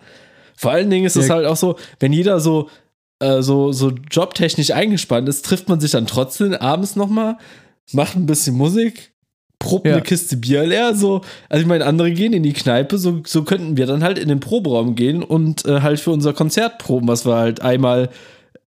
Vor 0.56 0.70
allen 0.70 0.88
Dingen 0.88 1.06
ist 1.06 1.16
es 1.16 1.28
halt 1.30 1.46
auch 1.46 1.56
so, 1.56 1.76
wenn 1.98 2.12
jeder 2.12 2.38
so, 2.38 2.68
äh, 3.18 3.42
so, 3.42 3.72
so 3.72 3.90
jobtechnisch 4.10 4.70
eingespannt 4.70 5.28
ist, 5.28 5.44
trifft 5.44 5.68
man 5.68 5.80
sich 5.80 5.90
dann 5.90 6.06
trotzdem 6.06 6.54
abends 6.54 6.94
nochmal, 6.94 7.36
macht 7.92 8.14
ein 8.14 8.26
bisschen 8.26 8.54
Musik, 8.56 9.12
probt 9.60 9.86
Ja. 9.86 9.92
eine 9.92 10.02
Kiste 10.02 10.36
Bier 10.36 10.66
leer. 10.66 10.96
So. 10.96 11.20
Also 11.48 11.62
ich 11.62 11.68
meine, 11.68 11.86
andere 11.86 12.10
gehen 12.10 12.32
in 12.32 12.42
die 12.42 12.52
Kneipe, 12.52 12.98
so, 12.98 13.20
so 13.24 13.44
könnten 13.44 13.76
wir 13.76 13.86
dann 13.86 14.02
halt 14.02 14.18
in 14.18 14.28
den 14.28 14.40
Proberaum 14.40 14.96
gehen 14.96 15.22
und 15.22 15.64
äh, 15.66 15.82
halt 15.82 16.00
für 16.00 16.10
unser 16.10 16.32
Konzert 16.32 16.78
proben, 16.78 17.06
was 17.06 17.24
wir 17.24 17.36
halt 17.36 17.60
einmal 17.62 18.08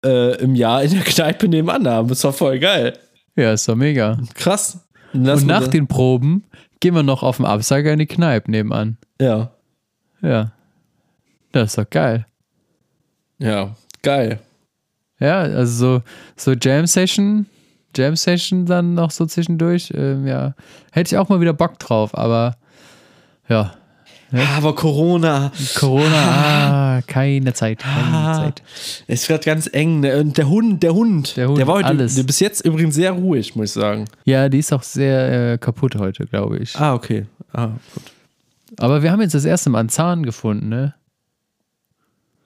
äh, 0.04 0.36
im 0.40 0.54
Jahr 0.54 0.84
in 0.84 0.92
der 0.92 1.02
Kneipe 1.02 1.48
nebenan 1.48 1.88
haben. 1.88 2.08
Das 2.08 2.22
war 2.22 2.32
voll 2.32 2.60
geil. 2.60 2.96
Ja, 3.34 3.52
ist 3.52 3.68
doch 3.68 3.74
mega. 3.74 4.18
Krass. 4.34 4.78
Und 5.12 5.46
nach 5.46 5.66
den 5.66 5.88
Proben 5.88 6.44
gehen 6.80 6.94
wir 6.94 7.02
noch 7.02 7.22
auf 7.22 7.36
dem 7.36 7.44
Absager 7.46 7.92
in 7.92 7.98
die 7.98 8.06
Kneipe 8.06 8.50
nebenan. 8.50 8.96
Ja. 9.20 9.50
Ja. 10.22 10.52
Das 11.52 11.70
ist 11.70 11.78
doch 11.78 11.88
geil. 11.90 12.26
Ja. 13.38 13.74
Geil. 14.02 14.38
Ja, 15.20 15.40
also 15.40 15.72
so, 15.96 16.02
so 16.36 16.52
Jam 16.60 16.86
Session, 16.86 17.46
Jam 17.94 18.16
Session 18.16 18.66
dann 18.66 18.94
noch 18.94 19.10
so 19.10 19.26
zwischendurch. 19.26 19.92
Ähm, 19.94 20.26
ja, 20.26 20.54
hätte 20.92 21.14
ich 21.14 21.18
auch 21.18 21.28
mal 21.28 21.40
wieder 21.40 21.52
Bock 21.52 21.78
drauf, 21.78 22.16
aber 22.16 22.56
ja, 23.48 23.74
Aber 24.56 24.74
Corona 24.74 25.52
Corona, 25.74 26.96
ah, 26.96 27.02
keine 27.06 27.52
Zeit, 27.52 27.80
keine 27.80 28.16
Ah. 28.16 28.34
Zeit. 28.34 28.62
ist 29.06 29.26
gerade 29.28 29.44
ganz 29.44 29.68
eng. 29.72 30.00
ne? 30.00 30.18
Und 30.20 30.38
der 30.38 30.48
Hund, 30.48 30.82
der 30.82 30.94
Hund, 30.94 31.36
Der 31.36 31.48
Hund, 31.48 31.66
war 31.66 31.74
heute 31.74 31.86
alles. 31.88 32.24
bis 32.24 32.40
jetzt 32.40 32.64
übrigens 32.64 32.94
sehr 32.94 33.12
ruhig, 33.12 33.54
muss 33.56 33.66
ich 33.66 33.72
sagen. 33.72 34.06
Ja, 34.24 34.48
die 34.48 34.58
ist 34.60 34.72
auch 34.72 34.82
sehr 34.82 35.52
äh, 35.52 35.58
kaputt 35.58 35.96
heute, 35.96 36.24
glaube 36.26 36.58
ich. 36.58 36.74
Ah, 36.78 36.94
okay. 36.94 37.26
Ah, 37.52 37.72
gut. 37.94 38.04
Aber 38.78 39.02
wir 39.02 39.12
haben 39.12 39.20
jetzt 39.20 39.34
das 39.34 39.44
erste 39.44 39.68
Mal 39.68 39.80
einen 39.80 39.88
Zahn 39.90 40.22
gefunden, 40.22 40.70
ne? 40.70 40.94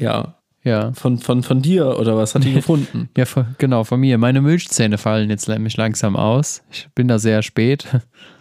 Ja. 0.01 0.35
Ja. 0.67 0.93
Von, 0.95 1.19
von, 1.19 1.45
von 1.45 1.63
dir 1.63 1.97
oder 1.97 2.17
was 2.17 2.35
hat 2.35 2.43
die 2.43 2.53
gefunden? 2.55 3.09
Ja, 3.17 3.25
von, 3.25 3.47
genau, 3.59 3.85
von 3.85 4.01
mir. 4.01 4.19
Meine 4.19 4.43
Milchzähne 4.43 4.99
fallen 4.99 5.31
jetzt 5.31 5.49
nämlich 5.49 5.77
langsam 5.77 6.17
aus. 6.17 6.63
Ich 6.73 6.89
bin 6.93 7.07
da 7.07 7.21
sehr 7.21 7.43
spät. 7.43 7.87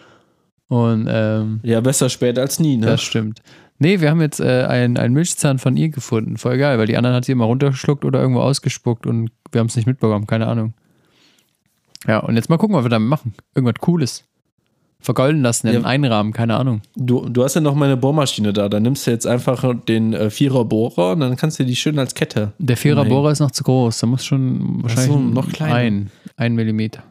Und 0.67 1.07
ähm, 1.07 1.59
Ja, 1.61 1.82
besser 1.82 2.09
spät 2.09 2.39
als 2.39 2.59
nie, 2.59 2.78
ne? 2.78 2.88
Das 2.88 3.03
stimmt. 3.03 3.43
Nee, 3.78 4.01
wir 4.01 4.09
haben 4.09 4.21
jetzt 4.21 4.39
äh, 4.39 4.63
einen, 4.63 4.97
einen 4.97 5.13
Milchzahn 5.13 5.59
von 5.59 5.78
ihr 5.78 5.89
gefunden. 5.89 6.38
Voll 6.38 6.57
geil, 6.57 6.80
weil 6.80 6.88
die 6.88 6.97
anderen 6.97 7.15
hat 7.15 7.26
sie 7.26 7.34
immer 7.34 7.45
runtergeschluckt 7.45 8.03
oder 8.03 8.19
irgendwo 8.19 8.41
ausgespuckt 8.41 9.05
und 9.05 9.30
wir 9.51 9.59
haben 9.59 9.67
es 9.67 9.76
nicht 9.76 9.86
mitbekommen. 9.86 10.26
Keine 10.26 10.47
Ahnung. 10.47 10.73
Ja, 12.07 12.19
und 12.19 12.36
jetzt 12.36 12.49
mal 12.49 12.57
gucken, 12.57 12.76
was 12.76 12.86
wir 12.86 12.89
damit 12.89 13.09
machen. 13.09 13.36
Irgendwas 13.53 13.80
Cooles. 13.82 14.23
Vergolden 15.06 15.41
lassen, 15.41 15.68
in 15.68 15.74
Ja. 15.76 15.82
Einrahmen, 15.88 16.34
keine 16.34 16.58
Ahnung. 16.58 16.82
Du, 16.95 17.30
du 17.30 17.43
hast 17.43 17.53
ja 17.56 17.62
noch 17.62 17.76
meine 17.76 17.95
Bohrmaschine 17.95 18.51
da. 18.51 18.68
Da 18.68 18.80
nimmst 18.80 19.08
du 19.08 19.12
jetzt 19.12 19.26
einfach 19.26 19.64
den 19.88 20.14
äh, 20.14 20.30
Vierer-Bohrer 20.30 21.14
und 21.14 21.22
dann 21.22 21.36
kannst 21.38 21.60
du 21.60 21.64
die 21.66 21.76
schön 21.76 21.97
als 21.99 22.14
Kette. 22.16 22.51
Der 22.58 22.76
Vierer 22.76 23.01
umhängen. 23.01 23.16
Bohrer 23.18 23.32
ist 23.32 23.39
noch 23.39 23.51
zu 23.51 23.64
groß. 23.64 23.99
Da 23.99 24.08
muss 24.08 24.26
schon 24.26 24.84
wahrscheinlich 24.84 25.14
so, 25.14 25.20
noch 25.20 25.47
kleiner. 25.49 25.76
ein, 25.76 26.12
ein 26.36 26.56
Millimeter. 26.56 27.03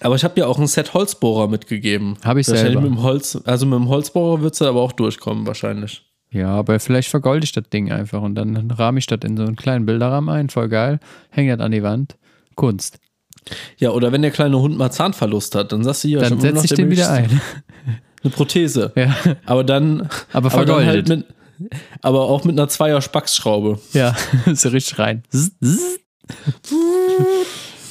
Aber 0.00 0.14
ich 0.14 0.24
habe 0.24 0.38
ja 0.40 0.46
auch 0.46 0.58
ein 0.58 0.66
Set 0.66 0.94
Holzbohrer 0.94 1.48
mitgegeben. 1.48 2.16
Habe 2.24 2.40
ich 2.40 2.48
Wahrscheinlich 2.48 2.72
selber. 2.74 2.88
Mit 2.88 2.98
dem 2.98 3.02
Holz, 3.02 3.38
also 3.44 3.66
mit 3.66 3.78
dem 3.78 3.88
Holzbohrer 3.88 4.40
wird 4.42 4.58
du 4.60 4.64
aber 4.66 4.80
auch 4.80 4.92
durchkommen, 4.92 5.46
wahrscheinlich. 5.46 6.02
Ja, 6.30 6.48
aber 6.48 6.78
vielleicht 6.80 7.08
vergolde 7.08 7.44
ich 7.44 7.52
das 7.52 7.64
Ding 7.70 7.90
einfach 7.90 8.20
und 8.20 8.34
dann 8.34 8.70
rahme 8.70 8.98
ich 8.98 9.06
das 9.06 9.20
in 9.24 9.36
so 9.36 9.44
einen 9.44 9.56
kleinen 9.56 9.86
Bilderrahmen 9.86 10.28
ein. 10.28 10.48
Voll 10.50 10.68
geil. 10.68 10.98
Hänge 11.30 11.56
das 11.56 11.64
an 11.64 11.72
die 11.72 11.82
Wand. 11.82 12.16
Kunst. 12.56 12.98
Ja, 13.78 13.90
oder 13.90 14.10
wenn 14.12 14.22
der 14.22 14.30
kleine 14.32 14.58
Hund 14.58 14.76
mal 14.76 14.90
Zahnverlust 14.90 15.54
hat, 15.54 15.72
dann 15.72 15.84
sagst 15.84 16.04
du 16.04 16.08
hier, 16.08 16.20
Dann 16.20 16.40
setze 16.40 16.64
ich 16.64 16.72
den 16.74 16.90
wieder 16.90 17.10
ein. 17.10 17.40
Eine 18.24 18.32
Prothese. 18.32 18.92
Ja, 18.96 19.14
Aber 19.44 19.62
dann, 19.62 20.00
aber 20.00 20.10
aber 20.32 20.50
dann 20.50 20.50
vergoldet. 20.66 20.88
halt 20.88 21.08
mit, 21.08 21.26
aber 22.02 22.22
auch 22.22 22.42
mit 22.44 22.58
einer 22.58 22.66
Zweier 22.68 23.00
Spacksschraube. 23.00 23.78
Ja, 23.92 24.16
so 24.52 24.70
richtig 24.70 24.98
rein. 24.98 25.22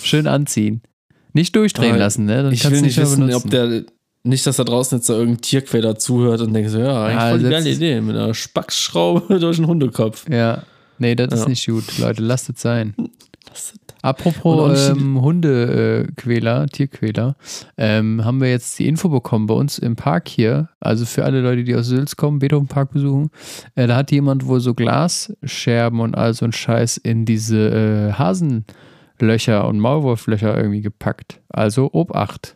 Schön 0.03 0.27
anziehen. 0.27 0.81
Nicht 1.33 1.55
durchdrehen 1.55 1.91
Aber 1.91 1.99
lassen, 1.99 2.25
ne? 2.25 2.43
Dann 2.43 2.53
Ich 2.53 2.69
will 2.69 2.81
nicht 2.81 2.97
wissen, 2.97 3.25
benutzen. 3.27 3.45
ob 3.45 3.49
der, 3.51 3.83
nicht, 4.23 4.45
dass 4.45 4.57
da 4.57 4.63
draußen 4.63 4.97
jetzt 4.97 5.09
da 5.09 5.13
irgendein 5.13 5.41
Tierquäler 5.41 5.95
zuhört 5.97 6.41
und 6.41 6.53
denkt 6.53 6.69
so, 6.71 6.79
ja, 6.79 7.05
eigentlich 7.05 7.15
Ja, 7.21 7.29
voll 7.29 7.39
die 7.39 7.49
geile 7.49 7.69
es- 7.69 7.77
Idee, 7.77 8.01
mit 8.01 8.15
einer 8.15 8.33
Spacksschraube 8.33 9.39
durch 9.39 9.57
den 9.57 9.67
Hundekopf. 9.67 10.25
Ja, 10.29 10.63
nee, 10.97 11.15
das 11.15 11.33
ist 11.33 11.41
Ja. 11.43 11.49
nicht 11.49 11.65
gut. 11.65 11.97
Leute, 11.97 12.21
lasst 12.23 12.49
es 12.49 12.61
sein. 12.61 12.93
Und 12.97 13.11
Apropos 14.05 14.89
ähm, 14.89 15.19
Hundequäler, 15.21 16.67
Tierquäler, 16.67 17.35
ähm, 17.77 18.23
haben 18.23 18.39
wir 18.39 18.49
jetzt 18.49 18.77
die 18.79 18.87
Info 18.87 19.09
bekommen 19.09 19.47
bei 19.47 19.53
uns 19.55 19.79
im 19.79 19.95
Park 19.95 20.27
hier. 20.27 20.69
Also 20.79 21.05
für 21.05 21.25
alle 21.25 21.41
Leute, 21.41 21.63
die 21.63 21.75
aus 21.75 21.87
Sülz 21.87 22.15
kommen, 22.15 22.39
Beethoven 22.39 22.67
Park 22.67 22.91
besuchen. 22.91 23.29
Äh, 23.75 23.87
da 23.87 23.95
hat 23.95 24.11
jemand 24.11 24.45
wohl 24.45 24.59
so 24.59 24.73
Glasscherben 24.73 25.99
und 25.99 26.15
all 26.15 26.33
so 26.33 26.45
ein 26.45 26.51
Scheiß 26.51 26.97
in 26.97 27.25
diese 27.25 28.11
äh, 28.11 28.13
Hasenlöcher 28.13 29.67
und 29.67 29.79
Maulwurflöcher 29.79 30.55
irgendwie 30.55 30.81
gepackt. 30.81 31.41
Also 31.49 31.89
Obacht. 31.91 32.55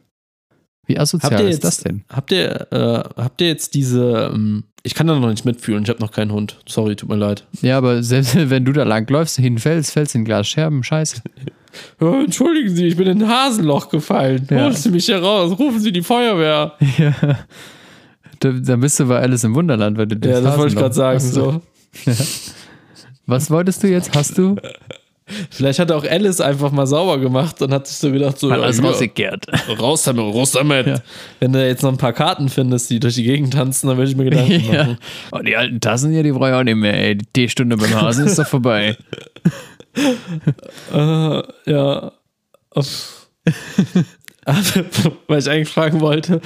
Wie 0.86 0.98
asozial 0.98 1.34
ihr 1.42 1.50
ist 1.50 1.56
jetzt- 1.58 1.64
das 1.66 1.78
denn? 1.82 2.04
Habt 2.10 2.32
ihr, 2.32 2.68
äh, 2.72 3.22
habt 3.22 3.42
ihr 3.42 3.48
jetzt 3.48 3.76
diese, 3.76 4.32
ähm, 4.34 4.64
ich 4.84 4.94
kann 4.96 5.08
da 5.08 5.20
noch 5.20 5.30
nicht 5.30 5.46
mitfühlen, 5.46 5.84
ich 5.84 5.90
habe 5.90 6.00
noch 6.00 6.12
keinen 6.12 6.32
Hund. 6.32 6.58
Sorry, 6.68 6.96
tut 6.96 7.10
mir 7.10 7.16
leid. 7.18 7.46
Ja, 7.62 7.78
aber 7.78 8.02
selbst 8.04 8.36
wenn 8.50 8.66
du 8.66 8.72
da 8.72 8.84
langläufst, 8.84 9.38
hinfällst, 9.38 9.92
fällst 9.92 10.16
in 10.16 10.26
Glasscherben, 10.26 10.84
scheiße. 10.84 11.22
Oh, 12.00 12.22
entschuldigen 12.26 12.76
Sie, 12.76 12.88
ich 12.88 12.98
bin 12.98 13.06
in 13.06 13.22
ein 13.22 13.30
Hasenloch 13.30 13.90
gefallen. 13.90 14.48
Ja. 14.50 14.64
Holen 14.64 14.74
Sie 14.74 14.90
mich 14.90 15.06
hier 15.06 15.22
raus, 15.22 15.52
rufen 15.60 15.80
Sie 15.80 15.92
die 15.92 16.02
Feuerwehr. 16.02 16.74
ja. 16.98 17.14
Da, 18.40 18.52
dann 18.54 18.80
bist 18.80 19.00
du 19.00 19.06
bei 19.06 19.20
Alice 19.20 19.44
im 19.44 19.54
Wunderland, 19.54 19.96
weil 19.96 20.08
du 20.08 20.16
Ja, 20.28 20.42
das 20.42 20.58
wollte 20.58 20.74
ich 20.74 20.80
Hasenloch- 20.80 20.80
gerade 20.80 20.96
sagen. 20.96 21.20
So. 21.20 21.62
Was 23.28 23.52
wolltest 23.52 23.84
du 23.84 23.88
jetzt? 23.88 24.16
Hast 24.16 24.36
du? 24.40 24.56
Vielleicht 25.50 25.80
hat 25.80 25.92
auch 25.92 26.04
Alice 26.04 26.42
einfach 26.42 26.72
mal 26.72 26.88
sauber 26.88 27.18
gemacht 27.20 27.62
und 27.62 27.74
hat 27.74 27.88
sich 27.88 27.98
so 27.98 28.12
gedacht, 28.12 28.40
so, 28.40 28.50
ja, 28.50 28.72
hier, 28.72 28.84
rausgekehrt. 28.84 29.46
raus 29.80 30.04
damit, 30.04 30.34
raus 30.34 30.52
damit. 30.52 30.88
Ja. 30.88 30.96
Wenn 31.40 31.54
du 31.54 31.66
jetzt 31.66 31.84
noch 31.84 31.92
ein 31.92 31.98
paar 31.98 32.14
Karten 32.14 32.50
findest, 32.50 32.90
die 32.90 33.00
durch 33.00 33.16
die 33.16 33.24
Gegend 33.24 33.54
tanzen, 33.54 33.88
dann 33.88 33.98
würde 33.98 34.12
ich 34.12 34.18
mir 34.18 34.26
Gedanken 34.26 34.64
ja. 34.72 34.84
machen. 34.84 34.98
Oh, 35.32 35.40
die 35.40 35.56
alten 35.56 35.80
Tassen 35.80 36.12
hier, 36.12 36.24
die 36.24 36.32
brauche 36.32 36.50
ich 36.50 36.56
auch 36.56 36.64
nicht 36.64 36.76
mehr, 36.76 36.94
ey. 36.94 37.16
Die 37.16 37.26
Teestunde 37.26 37.78
beim 37.78 37.94
Hasen 37.94 38.26
ist 38.26 38.40
doch 38.40 38.48
vorbei. 38.48 38.98
Äh, 40.94 41.42
ja. 41.66 42.12
Aber, 42.70 42.86
Weil 45.28 45.40
ich 45.40 45.50
eigentlich 45.50 45.70
fragen 45.70 46.00
wollte, 46.00 46.42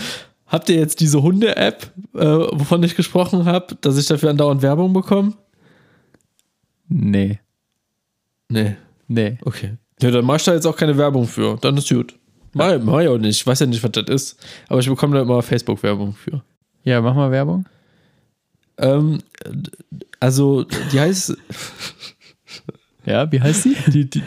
habt 0.47 0.69
ihr 0.69 0.77
jetzt 0.77 0.99
diese 0.99 1.21
Hunde-App, 1.21 1.91
äh, 2.15 2.19
wovon 2.19 2.83
ich 2.83 2.95
gesprochen 2.95 3.45
habe, 3.45 3.75
dass 3.81 3.97
ich 3.97 4.07
dafür 4.07 4.29
andauernd 4.29 4.61
Werbung 4.61 4.93
bekomme? 4.93 5.33
Nee. 6.87 7.39
Nee. 8.49 8.75
Nee. 9.07 9.37
Okay. 9.43 9.77
Ja, 10.01 10.11
dann 10.11 10.25
mach 10.25 10.35
ich 10.35 10.43
da 10.43 10.53
jetzt 10.53 10.65
auch 10.65 10.75
keine 10.75 10.97
Werbung 10.97 11.27
für. 11.27 11.57
Dann 11.61 11.77
ist 11.77 11.89
gut. 11.89 12.15
Mach, 12.53 12.77
mach 12.81 12.99
ich 12.99 13.07
auch 13.07 13.17
nicht. 13.17 13.39
Ich 13.39 13.47
weiß 13.47 13.59
ja 13.61 13.65
nicht, 13.65 13.83
was 13.83 13.91
das 13.91 14.05
ist. 14.09 14.45
Aber 14.67 14.79
ich 14.79 14.87
bekomme 14.87 15.15
da 15.15 15.21
immer 15.21 15.41
Facebook-Werbung 15.41 16.13
für. 16.13 16.43
Ja, 16.83 17.01
mach 17.01 17.15
mal 17.15 17.31
Werbung. 17.31 17.65
Ähm, 18.77 19.19
also, 20.19 20.63
die 20.91 20.99
heißt, 20.99 21.35
Ja, 23.05 23.29
wie 23.31 23.41
heißt 23.41 23.65
die? 23.65 23.75
die, 23.91 24.09
die, 24.09 24.21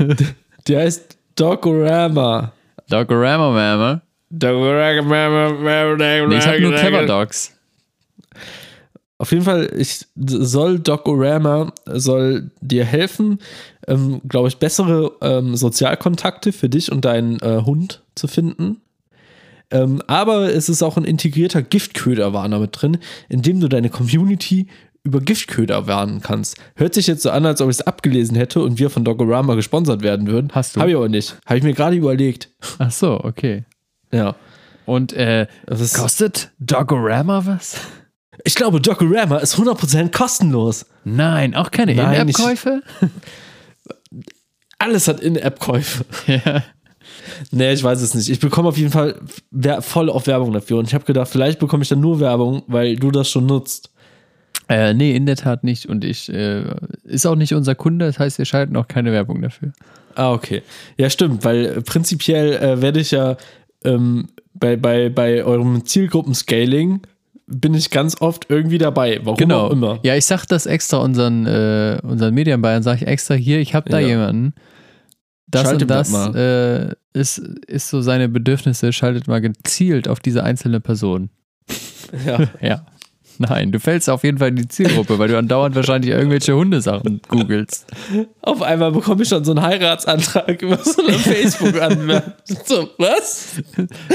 die 0.66 0.76
heißt 0.76 1.16
Dogorama. 1.34 2.52
Dogorama 2.88 3.50
Mama. 3.50 4.02
Dogorama. 4.30 5.96
Nee, 5.96 6.36
ich 6.36 6.46
habe 6.46 6.60
nur 6.60 6.74
Clever 6.74 7.06
Dogs. 7.06 7.55
Auf 9.18 9.32
jeden 9.32 9.44
Fall, 9.44 9.72
ich 9.76 10.06
soll 10.14 10.78
Dogorama 10.78 11.72
soll 11.86 12.50
dir 12.60 12.84
helfen, 12.84 13.38
ähm, 13.88 14.20
glaube 14.28 14.48
ich, 14.48 14.58
bessere 14.58 15.12
ähm, 15.22 15.56
Sozialkontakte 15.56 16.52
für 16.52 16.68
dich 16.68 16.92
und 16.92 17.04
deinen 17.04 17.40
äh, 17.40 17.62
Hund 17.64 18.02
zu 18.14 18.28
finden. 18.28 18.82
Ähm, 19.70 20.02
aber 20.06 20.52
es 20.52 20.68
ist 20.68 20.82
auch 20.82 20.96
ein 20.96 21.04
integrierter 21.04 21.62
Giftköderwarner 21.62 22.58
mit 22.58 22.80
drin, 22.80 22.98
in 23.28 23.42
dem 23.42 23.60
du 23.60 23.68
deine 23.68 23.88
Community 23.88 24.68
über 25.02 25.20
Giftköder 25.20 25.86
warnen 25.86 26.20
kannst. 26.20 26.56
Hört 26.74 26.94
sich 26.94 27.06
jetzt 27.06 27.22
so 27.22 27.30
an, 27.30 27.46
als 27.46 27.60
ob 27.60 27.70
ich 27.70 27.76
es 27.76 27.86
abgelesen 27.86 28.36
hätte 28.36 28.60
und 28.60 28.78
wir 28.78 28.90
von 28.90 29.04
Dogorama 29.04 29.54
gesponsert 29.54 30.02
werden 30.02 30.26
würden. 30.26 30.50
Hast 30.52 30.76
du? 30.76 30.80
Habe 30.80 30.90
ich 30.90 30.96
aber 30.96 31.08
nicht. 31.08 31.36
Habe 31.46 31.58
ich 31.58 31.64
mir 31.64 31.72
gerade 31.72 31.96
überlegt. 31.96 32.50
Ach 32.78 32.90
so, 32.90 33.20
okay. 33.22 33.64
Ja. 34.12 34.34
Und 34.84 35.12
äh, 35.14 35.46
kostet 35.66 36.50
Dogorama 36.58 37.46
was? 37.46 37.80
Ich 38.45 38.55
glaube, 38.55 38.80
Dogorama 38.80 39.39
ist 39.39 39.57
100% 39.57 40.11
kostenlos. 40.11 40.87
Nein, 41.05 41.55
auch 41.55 41.70
keine 41.70 41.93
In-App-Käufe? 41.93 42.82
Alles 44.78 45.09
hat 45.09 45.20
In-App-Käufe. 45.20 46.05
ja. 46.26 46.62
Nee, 47.51 47.72
ich 47.72 47.82
weiß 47.82 48.03
es 48.03 48.14
nicht. 48.14 48.28
Ich 48.28 48.41
bekomme 48.41 48.68
auf 48.68 48.78
jeden 48.78 48.91
Fall 48.91 49.16
voll 49.80 50.11
auf 50.11 50.26
Werbung 50.26 50.53
dafür. 50.53 50.78
Und 50.78 50.87
ich 50.87 50.95
habe 50.95 51.05
gedacht, 51.05 51.28
vielleicht 51.28 51.59
bekomme 51.59 51.82
ich 51.82 51.89
dann 51.89 52.01
nur 52.01 52.20
Werbung, 52.20 52.62
weil 52.66 52.97
du 52.97 53.11
das 53.11 53.30
schon 53.30 53.47
nutzt. 53.47 53.91
Äh, 54.68 54.95
nee, 54.95 55.14
in 55.14 55.26
der 55.26 55.37
Tat 55.37 55.64
nicht. 55.64 55.87
Und 55.87 56.05
ich 56.05 56.28
äh, 56.32 56.64
ist 57.05 57.26
auch 57.26 57.37
nicht 57.37 57.55
unser 57.55 57.74
Kunde, 57.74 58.07
das 58.07 58.18
heißt, 58.18 58.39
wir 58.39 58.45
schalten 58.45 58.76
auch 58.76 58.89
keine 58.89 59.12
Werbung 59.12 59.43
dafür. 59.43 59.72
Ah, 60.14 60.32
okay. 60.32 60.62
Ja, 60.97 61.11
stimmt, 61.11 61.45
weil 61.45 61.66
äh, 61.66 61.82
prinzipiell 61.82 62.55
äh, 62.55 62.82
werde 62.82 63.01
ich 63.01 63.12
ja 63.12 63.37
ähm, 63.84 64.28
bei, 64.55 64.76
bei, 64.76 65.09
bei 65.09 65.45
eurem 65.45 65.84
Zielgruppenscaling 65.84 67.03
bin 67.47 67.74
ich 67.74 67.90
ganz 67.90 68.20
oft 68.20 68.47
irgendwie 68.49 68.78
dabei. 68.78 69.20
Warum 69.22 69.36
Genau. 69.38 69.66
auch 69.66 69.70
immer. 69.70 69.99
Ja, 70.03 70.16
ich 70.16 70.24
sag 70.26 70.47
das 70.47 70.66
extra 70.66 70.99
unseren, 70.99 71.47
äh, 71.47 71.99
unseren 72.03 72.34
Medien 72.34 72.61
Bayern, 72.61 72.82
sage 72.82 73.03
ich 73.03 73.07
extra 73.09 73.34
hier, 73.34 73.61
ich 73.61 73.74
habe 73.74 73.88
da 73.90 73.99
Ja. 74.01 74.09
jemanden. 74.09 74.55
Das 75.49 75.62
Schaltet 75.62 75.82
und 75.82 75.88
das 75.90 76.11
das 76.11 76.34
äh, 76.34 76.94
ist, 77.12 77.38
ist 77.38 77.88
so 77.88 78.01
seine 78.01 78.28
Bedürfnisse, 78.28 78.92
schaltet 78.92 79.28
mal 79.28 79.40
gezielt 79.40 80.09
auf 80.09 80.18
diese 80.18 80.42
einzelne 80.42 80.80
Person. 80.80 81.30
Ja. 82.26 82.38
Ja. 82.61 82.86
Nein, 83.39 83.72
du 83.72 83.80
fällst 83.80 84.09
auf 84.09 84.24
jeden 84.24 84.39
Fall 84.39 84.49
in 84.49 84.57
die 84.57 84.68
Zielgruppe, 84.68 85.18
weil 85.18 85.28
du 85.28 85.39
andauernd 85.39 85.74
wahrscheinlich 85.74 86.11
irgendwelche 86.11 86.55
Hundesachen 86.55 87.20
googelst. 87.28 87.87
Auf 88.43 88.62
einmal 88.62 88.93
bekomme 88.93 89.22
ich 89.22 89.28
dann 89.28 89.45
so 89.45 89.53
einen 89.53 89.62
Heiratsantrag 89.62 90.62
über 90.62 90.78
so 90.78 91.03
eine 91.03 91.18
Facebook-Anmeldung. 91.18 92.32
So, 92.64 92.89
was? 92.99 93.62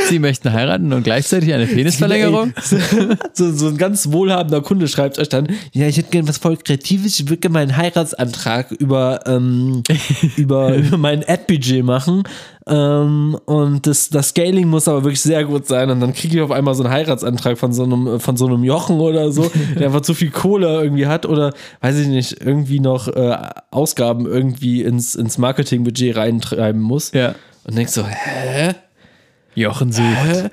Sie 0.10 0.20
möchten 0.20 0.52
heiraten 0.52 0.92
und 0.94 1.04
gleichzeitig 1.04 1.54
eine 1.54 1.68
Penisverlängerung? 1.68 2.54
So, 3.34 3.52
so 3.52 3.68
ein 3.68 3.78
ganz 3.78 4.12
wohlhabender 4.12 4.62
Kunde 4.62 4.88
schreibt 4.88 5.18
euch 5.20 5.30
dann, 5.30 5.48
ja, 5.72 5.88
ich 5.88 5.98
hätte 5.98 6.10
gerne 6.10 6.28
was 6.28 6.38
voll 6.38 6.58
Kreatives, 6.58 7.20
ich 7.20 7.26
würde 7.28 7.38
gerne 7.38 7.54
meinen 7.54 7.78
Heiratsantrag 7.78 8.72
über, 8.72 9.22
ähm, 9.26 9.84
über, 10.38 10.76
über 10.76 10.98
mein 10.98 11.28
Ad-Budget 11.28 11.84
machen. 11.84 12.24
Ähm, 12.68 13.38
und 13.46 13.88
das, 13.88 14.10
das 14.10 14.30
Scaling 14.30 14.68
muss 14.68 14.88
aber 14.88 15.04
wirklich 15.04 15.22
sehr 15.22 15.44
gut 15.46 15.68
sein. 15.68 15.90
Und 15.90 16.00
dann 16.00 16.14
kriege 16.14 16.38
ich 16.38 16.42
auf 16.42 16.52
einmal 16.52 16.76
so 16.76 16.84
einen 16.84 16.94
Heiratsantrag 16.94 17.58
von 17.58 17.74
so 17.74 17.84
einem, 17.84 18.20
von 18.20 18.38
so 18.38 18.48
einem 18.48 18.64
Jochen 18.64 19.00
oder 19.00 19.32
so, 19.32 19.52
der 19.78 19.88
einfach 19.88 20.02
zu 20.02 20.14
viel 20.14 20.32
Kohle 20.32 20.82
irgendwie 20.84 21.08
hat 21.08 21.26
oder, 21.26 21.54
weiß 21.82 21.98
ich 21.98 22.08
nicht, 22.08 22.42
irgendwie 22.42 22.80
noch 22.80 23.08
äh, 23.08 23.38
Ausgaben 23.72 24.26
irgendwie 24.26 24.84
ins, 24.84 25.16
ins 25.16 25.38
Marketingbudget 25.38 26.16
reintreiben 26.16 26.82
muss. 26.82 27.12
Ja. 27.14 27.36
Und 27.64 27.78
denkst 27.78 27.94
so, 27.94 28.06
hä? 28.06 28.76
Jochen 29.56 29.92
sucht. 29.92 30.52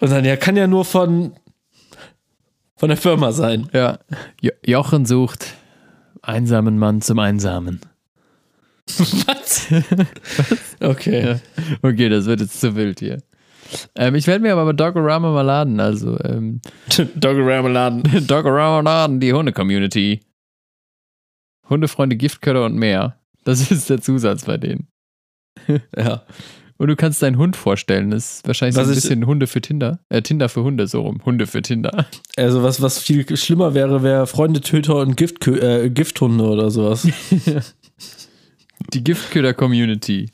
Und 0.00 0.10
dann, 0.10 0.24
ja, 0.24 0.36
kann 0.36 0.56
ja 0.56 0.66
nur 0.66 0.84
von, 0.84 1.32
von 2.76 2.88
der 2.88 2.98
Firma 2.98 3.32
sein. 3.32 3.68
Ja. 3.72 3.98
Jo 4.40 4.52
Jochen 4.64 5.06
sucht 5.06 5.54
einsamen 6.26 6.78
Mann 6.78 7.00
zum 7.00 7.18
Einsamen. 7.18 7.80
Was? 8.88 9.66
Okay. 10.80 11.24
Ja. 11.26 11.40
Okay, 11.82 12.08
das 12.08 12.26
wird 12.26 12.40
jetzt 12.40 12.60
zu 12.60 12.76
wild 12.76 13.00
hier. 13.00 13.22
Ähm, 13.96 14.14
ich 14.14 14.26
werde 14.26 14.42
mir 14.42 14.54
aber 14.54 14.72
Dogorama 14.74 15.32
mal 15.32 15.42
laden, 15.42 15.80
also 15.80 16.18
ähm, 16.22 16.60
Doggerama 17.16 17.68
Laden. 17.68 18.02
Dogorama 18.26 18.80
laden, 18.80 19.18
die 19.20 19.32
Hunde-Community. 19.32 20.20
Hundefreunde, 21.68 22.16
Giftköder 22.16 22.64
und 22.64 22.76
mehr. 22.76 23.18
Das 23.44 23.70
ist 23.70 23.90
der 23.90 24.00
Zusatz 24.00 24.44
bei 24.44 24.56
denen. 24.56 24.86
Ja. 25.96 26.22
Und 26.78 26.88
du 26.88 26.94
kannst 26.96 27.22
deinen 27.22 27.38
Hund 27.38 27.56
vorstellen. 27.56 28.10
Das 28.10 28.34
ist 28.36 28.46
wahrscheinlich 28.46 28.74
so 28.74 28.82
Was 28.82 28.88
ein 28.88 28.92
ist- 28.94 29.02
bisschen 29.02 29.26
Hunde 29.26 29.46
für 29.46 29.62
Tinder. 29.62 29.98
Äh, 30.10 30.20
Tinder 30.22 30.48
für 30.50 30.62
Hunde, 30.62 30.86
so 30.86 31.00
rum. 31.00 31.22
Hunde 31.24 31.46
für 31.46 31.62
Tinder. 31.62 32.06
Also 32.36 32.62
was, 32.62 32.82
was 32.82 32.98
viel 32.98 33.34
schlimmer 33.36 33.72
wäre, 33.72 34.02
wäre 34.02 34.26
Freundetöter 34.26 34.96
und 34.96 35.16
Gift, 35.16 35.46
äh, 35.48 35.88
Gifthunde 35.88 36.44
oder 36.44 36.70
sowas. 36.70 37.08
Die 38.92 39.04
Giftköder-Community. 39.04 40.30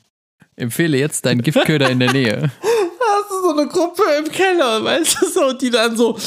Empfehle 0.55 0.97
jetzt 0.97 1.25
deinen 1.25 1.41
Giftköder 1.41 1.89
in 1.89 1.99
der 1.99 2.13
Nähe. 2.13 2.51
Hast 2.63 3.29
du 3.29 3.41
so 3.41 3.57
eine 3.57 3.67
Gruppe 3.67 4.03
im 4.19 4.31
Keller, 4.31 4.83
weißt 4.83 5.17
du 5.21 5.27
so, 5.27 5.53
die 5.53 5.69
dann 5.69 5.95
so, 5.95 6.17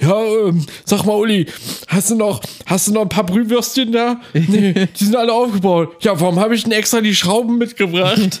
ja, 0.00 0.24
ähm, 0.24 0.64
sag 0.84 1.04
mal, 1.04 1.14
Uli, 1.14 1.46
hast 1.86 2.10
du 2.10 2.14
noch, 2.14 2.40
hast 2.66 2.88
du 2.88 2.92
noch 2.92 3.02
ein 3.02 3.08
paar 3.08 3.26
Brühwürstchen 3.26 3.92
da? 3.92 4.20
Nee, 4.32 4.88
die 4.98 5.04
sind 5.04 5.16
alle 5.16 5.32
aufgebaut. 5.32 6.02
Ja, 6.02 6.18
warum 6.20 6.40
habe 6.40 6.54
ich 6.54 6.62
denn 6.62 6.72
extra 6.72 7.00
die 7.00 7.14
Schrauben 7.14 7.58
mitgebracht? 7.58 8.38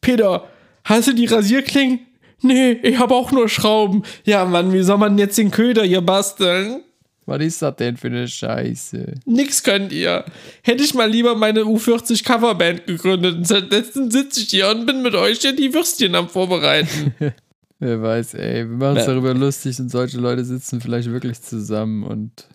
Peter, 0.00 0.48
hast 0.84 1.08
du 1.08 1.14
die 1.14 1.26
Rasierklingen? 1.26 2.00
Nee, 2.42 2.72
ich 2.82 2.98
habe 2.98 3.14
auch 3.14 3.32
nur 3.32 3.48
Schrauben. 3.48 4.02
Ja, 4.24 4.44
Mann, 4.44 4.72
wie 4.72 4.82
soll 4.82 4.98
man 4.98 5.18
jetzt 5.18 5.36
den 5.36 5.50
Köder 5.50 5.84
hier 5.84 6.00
basteln? 6.00 6.82
Was 7.26 7.40
ist 7.42 7.62
das 7.62 7.76
denn 7.76 7.96
für 7.96 8.08
eine 8.08 8.26
Scheiße? 8.26 9.14
Nix 9.26 9.62
könnt 9.62 9.92
ihr. 9.92 10.24
Hätte 10.62 10.82
ich 10.82 10.94
mal 10.94 11.08
lieber 11.08 11.34
meine 11.36 11.60
U40 11.60 12.24
Coverband 12.24 12.86
gegründet 12.86 13.36
und 13.36 13.44
stattdessen 13.44 14.10
sitze 14.10 14.40
ich 14.40 14.48
hier 14.48 14.68
und 14.70 14.86
bin 14.86 15.02
mit 15.02 15.14
euch 15.14 15.38
hier 15.40 15.54
die 15.54 15.72
Würstchen 15.72 16.14
am 16.14 16.28
Vorbereiten. 16.28 17.14
Wer 17.78 18.02
weiß, 18.02 18.34
ey. 18.34 18.68
Wir 18.68 18.76
machen 18.76 18.96
uns 18.96 19.06
darüber 19.06 19.32
lustig 19.32 19.78
und 19.80 19.90
solche 19.90 20.18
Leute 20.18 20.44
sitzen 20.44 20.80
vielleicht 20.80 21.10
wirklich 21.10 21.40
zusammen 21.40 22.02
und 22.02 22.46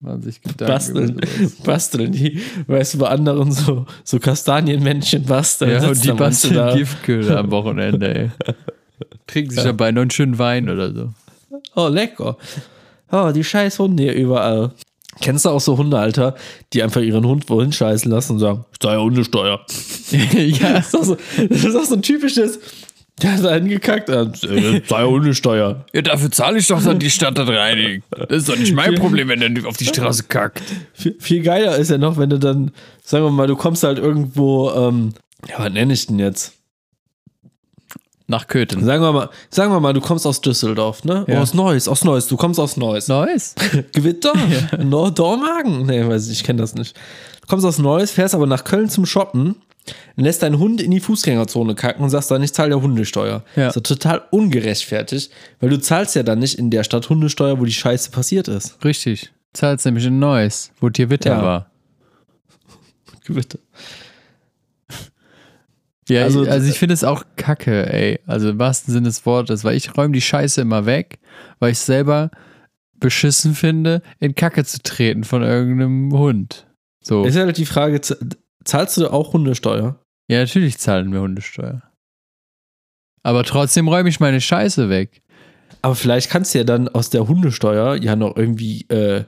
machen 0.00 0.20
sich 0.22 0.42
Gedanken 0.42 0.66
basteln, 0.66 1.20
basteln 1.64 2.12
die, 2.12 2.40
weißt 2.66 2.94
du, 2.94 2.98
bei 2.98 3.08
anderen 3.08 3.50
so, 3.52 3.86
so 4.04 4.18
Kastanienmännchen 4.18 5.24
basteln. 5.24 5.70
Ja, 5.82 5.88
und 5.88 6.04
die 6.04 6.12
basteln 6.12 6.54
da. 6.54 6.74
Giftköder 6.74 7.38
am 7.38 7.50
Wochenende, 7.50 8.14
ey. 8.14 8.30
Trinken 9.26 9.50
sich 9.50 9.58
Ja. 9.60 9.64
dabei 9.66 9.92
noch 9.92 10.02
einen 10.02 10.10
schönen 10.10 10.38
Wein 10.38 10.68
oder 10.68 10.92
so. 10.92 11.12
Oh, 11.74 11.88
lecker. 11.88 12.36
Oh, 13.10 13.30
die 13.32 13.44
scheiß 13.44 13.78
Hunde 13.78 14.04
hier 14.04 14.14
überall. 14.14 14.72
Kennst 15.20 15.44
du 15.44 15.50
auch 15.50 15.60
so 15.60 15.78
Hunde, 15.78 15.98
Alter, 15.98 16.34
die 16.72 16.82
einfach 16.82 17.00
ihren 17.00 17.26
Hund 17.26 17.48
wohin 17.48 17.72
scheißen 17.72 18.10
lassen 18.10 18.32
und 18.32 18.38
sagen, 18.38 18.64
ich 18.72 18.80
zahle 18.80 18.96
ja 18.96 19.02
Hundesteuer. 19.02 19.64
ja. 20.10 20.72
Das 20.74 20.88
ist 20.88 20.94
auch 20.94 21.04
so, 21.04 21.16
das 21.48 21.64
ist 21.64 21.76
auch 21.76 21.84
so 21.84 21.94
ein 21.94 22.02
typisches, 22.02 22.58
der 23.22 23.32
hat 23.32 23.44
da 23.44 23.54
hingekackt, 23.54 24.10
äh, 24.10 24.26
ja 24.86 25.04
Hundesteuer. 25.04 25.86
ja, 25.94 26.02
dafür 26.02 26.30
zahle 26.30 26.58
ich 26.58 26.66
doch 26.66 26.82
dann 26.82 26.98
die 26.98 27.10
Stadt 27.10 27.38
das 27.38 27.48
reinigen. 27.48 28.02
Das 28.10 28.42
ist 28.42 28.48
doch 28.48 28.58
nicht 28.58 28.74
mein 28.74 28.94
Problem, 28.96 29.28
wenn 29.28 29.40
der 29.40 29.66
auf 29.66 29.78
die 29.78 29.86
Straße 29.86 30.24
kackt. 30.24 30.62
Viel, 30.92 31.16
viel 31.18 31.42
geiler 31.42 31.76
ist 31.76 31.90
ja 31.90 31.96
noch, 31.96 32.18
wenn 32.18 32.28
du 32.28 32.38
dann, 32.38 32.72
sagen 33.02 33.24
wir 33.24 33.30
mal, 33.30 33.46
du 33.46 33.56
kommst 33.56 33.84
halt 33.84 33.98
irgendwo, 33.98 34.70
ähm, 34.72 35.14
ja, 35.48 35.58
was 35.58 35.72
nenne 35.72 35.94
ich 35.94 36.06
denn 36.06 36.18
jetzt? 36.18 36.55
Nach 38.28 38.48
Köthen. 38.48 38.84
Sagen 38.84 39.02
wir 39.02 39.12
mal, 39.12 39.28
sagen 39.50 39.72
wir 39.72 39.78
mal, 39.78 39.92
du 39.92 40.00
kommst 40.00 40.26
aus 40.26 40.40
Düsseldorf, 40.40 41.04
ne? 41.04 41.24
Ja. 41.28 41.38
Oh, 41.38 41.42
aus 41.42 41.54
Neuss, 41.54 41.86
aus 41.86 42.02
Neuss, 42.02 42.26
du 42.26 42.36
kommst 42.36 42.58
aus 42.58 42.76
Neuss. 42.76 43.06
Neues? 43.08 43.54
Gewitter? 43.92 44.32
No, 44.82 45.10
Dormagen? 45.10 45.86
Nee, 45.86 46.04
weiß 46.06 46.26
ich, 46.28 46.40
ich 46.40 46.44
kenne 46.44 46.60
das 46.60 46.74
nicht. 46.74 46.96
Du 47.42 47.46
kommst 47.46 47.64
aus 47.64 47.78
Neuss, 47.78 48.10
fährst 48.10 48.34
aber 48.34 48.46
nach 48.46 48.64
Köln 48.64 48.88
zum 48.88 49.06
Shoppen, 49.06 49.54
lässt 50.16 50.42
deinen 50.42 50.58
Hund 50.58 50.80
in 50.80 50.90
die 50.90 50.98
Fußgängerzone 50.98 51.76
kacken 51.76 52.02
und 52.02 52.10
sagst 52.10 52.28
dann, 52.32 52.42
ich 52.42 52.52
zahle 52.52 52.70
der 52.70 52.82
Hundesteuer. 52.82 53.44
Ja. 53.54 53.70
So 53.70 53.78
total 53.78 54.22
ungerechtfertigt, 54.32 55.30
weil 55.60 55.70
du 55.70 55.78
zahlst 55.80 56.16
ja 56.16 56.24
dann 56.24 56.40
nicht 56.40 56.58
in 56.58 56.70
der 56.70 56.82
Stadt 56.82 57.08
Hundesteuer, 57.08 57.60
wo 57.60 57.64
die 57.64 57.72
Scheiße 57.72 58.10
passiert 58.10 58.48
ist. 58.48 58.84
Richtig. 58.84 59.30
Zahlst 59.52 59.86
nämlich 59.86 60.04
in 60.04 60.18
Neues, 60.18 60.72
wo 60.80 60.90
Tierwitter 60.90 61.30
Ja. 61.30 61.42
war. 61.42 61.70
Gewitter. 63.24 63.58
Ja, 66.08 66.22
Also- 66.22 66.44
also, 66.46 66.68
ich 66.68 66.78
finde 66.78 66.94
es 66.94 67.02
auch 67.04 67.24
kacke, 67.36 67.92
ey. 67.92 68.20
Also 68.26 68.50
im 68.50 68.58
wahrsten 68.58 68.92
Sinne 68.92 69.06
des 69.08 69.26
Wortes, 69.26 69.64
weil 69.64 69.76
ich 69.76 69.96
räume 69.96 70.12
die 70.12 70.20
Scheiße 70.20 70.60
immer 70.60 70.86
weg, 70.86 71.18
weil 71.58 71.72
ich 71.72 71.78
selber 71.78 72.30
beschissen 72.98 73.54
finde, 73.54 74.02
in 74.20 74.34
Kacke 74.34 74.64
zu 74.64 74.80
treten 74.82 75.24
von 75.24 75.42
irgendeinem 75.42 76.12
Hund. 76.12 76.66
So. 77.04 77.24
Ist 77.24 77.34
ja 77.36 77.44
halt 77.44 77.58
die 77.58 77.66
Frage, 77.66 78.00
zahlst 78.64 78.96
du 78.96 79.08
auch 79.12 79.32
Hundesteuer? 79.32 79.98
Ja, 80.30 80.38
natürlich 80.40 80.78
zahlen 80.78 81.12
wir 81.12 81.20
Hundesteuer. 81.20 81.82
Aber 83.22 83.42
trotzdem 83.44 83.88
räume 83.88 84.08
ich 84.08 84.20
meine 84.20 84.40
Scheiße 84.40 84.88
weg. 84.88 85.22
Aber 85.82 85.94
vielleicht 85.94 86.30
kannst 86.30 86.54
du 86.54 86.58
ja 86.58 86.64
dann 86.64 86.88
aus 86.88 87.10
der 87.10 87.28
Hundesteuer 87.28 87.96
ja 87.96 88.16
noch 88.16 88.36
irgendwie 88.36 88.82
äh, 88.88 89.24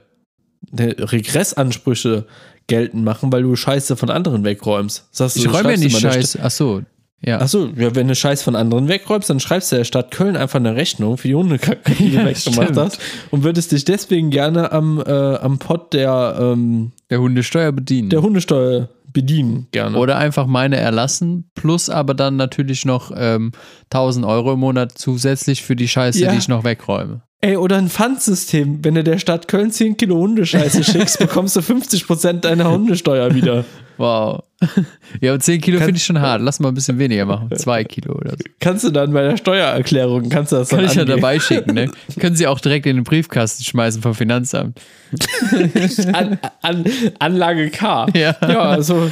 ne 0.71 0.95
Regressansprüche 0.97 2.25
geltend 2.69 3.03
machen, 3.03 3.31
weil 3.33 3.43
du 3.43 3.55
Scheiße 3.57 3.97
von 3.97 4.09
anderen 4.09 4.45
wegräumst. 4.45 5.07
Sagst 5.11 5.35
du, 5.35 5.41
Ich 5.41 5.53
räume 5.53 5.71
ja 5.71 5.77
nicht 5.77 5.99
Scheiße. 5.99 6.39
Ach 6.41 6.51
so. 6.51 6.81
Ja. 7.21 7.41
Achso, 7.41 7.67
ja, 7.75 7.93
wenn 7.95 8.07
du 8.07 8.15
Scheiß 8.15 8.43
von 8.43 8.55
anderen 8.55 8.87
wegräumst, 8.87 9.29
dann 9.29 9.41
schreibst 9.41 9.73
du 9.73 9.75
der 9.75 9.83
Stadt 9.83 10.09
Köln 10.11 10.37
einfach 10.37 10.57
eine 10.59 10.77
Rechnung 10.77 11.17
für 11.17 11.27
die 11.27 11.35
Hundekacke, 11.35 11.91
die 11.95 12.09
Ja, 12.13 12.23
du 12.23 12.29
weggemacht 12.29 12.77
hast 12.77 12.99
und 13.29 13.43
würdest 13.43 13.73
dich 13.73 13.83
deswegen 13.83 14.29
gerne 14.29 14.71
am, 14.71 15.03
äh, 15.05 15.11
am 15.11 15.59
Pott 15.59 15.91
der, 15.91 16.37
ähm, 16.39 16.93
Der 17.09 17.19
Hundesteuer 17.19 17.73
bedienen. 17.73 18.09
der 18.09 18.21
Hundesteuer 18.21 18.87
bedienen, 19.11 19.67
gerne. 19.71 19.97
Oder 19.97 20.17
einfach 20.17 20.45
meine 20.47 20.77
erlassen, 20.77 21.49
plus 21.55 21.89
aber 21.89 22.13
dann 22.13 22.35
natürlich 22.35 22.85
noch 22.85 23.11
ähm, 23.15 23.51
1000 23.91 24.25
Euro 24.25 24.53
im 24.53 24.59
Monat 24.59 24.93
zusätzlich 24.97 25.63
für 25.63 25.75
die 25.75 25.87
Scheiße, 25.87 26.19
Ja. 26.21 26.31
die 26.31 26.37
ich 26.37 26.47
noch 26.47 26.63
wegräume. 26.63 27.21
Ey, 27.41 27.55
oder 27.55 27.77
ein 27.77 27.87
Pfandsystem. 27.89 28.83
Wenn 28.83 28.95
du 28.95 29.03
der 29.03 29.17
Stadt 29.17 29.47
Köln 29.47 29.71
10 29.71 29.95
Kilo 29.97 30.17
Hundescheiße 30.17 30.83
schickst, 30.91 31.19
bekommst 31.19 31.55
du 31.55 31.61
50% 31.61 32.41
deiner 32.41 32.69
Hundesteuer 32.71 33.33
wieder. 33.33 33.65
Wow. 33.99 34.43
Ja, 35.21 35.31
aber 35.31 35.39
10 35.39 35.61
Kilo 35.61 35.79
finde 35.79 35.95
ich 35.95 36.03
schon 36.03 36.19
hart. 36.19 36.41
Lass 36.41 36.59
mal 36.59 36.69
ein 36.69 36.73
bisschen 36.73 36.97
weniger 36.99 37.25
machen. 37.25 37.49
2 37.53 37.83
Kilo 37.85 38.13
oder 38.15 38.31
so. 38.31 38.43
Kannst 38.59 38.83
du 38.83 38.91
dann 38.91 39.11
bei 39.11 39.23
der 39.23 39.37
Steuererklärung, 39.37 40.29
kannst 40.29 40.51
du 40.51 40.57
das 40.57 40.69
Kann 40.69 40.79
dann 40.79 40.87
ich 40.87 40.95
ja 40.95 41.05
dabei 41.05 41.39
schicken, 41.39 41.73
ne? 41.73 41.91
Können 42.19 42.35
Sie 42.35 42.47
auch 42.47 42.59
direkt 42.59 42.85
in 42.85 42.97
den 42.97 43.03
Briefkasten 43.03 43.63
schmeißen 43.63 44.01
vom 44.01 44.15
Finanzamt. 44.15 44.79
An, 46.13 46.39
an, 46.61 46.85
Anlage 47.19 47.69
K. 47.69 48.07
Ja. 48.13 48.35
ja 48.41 48.61
also 48.61 49.09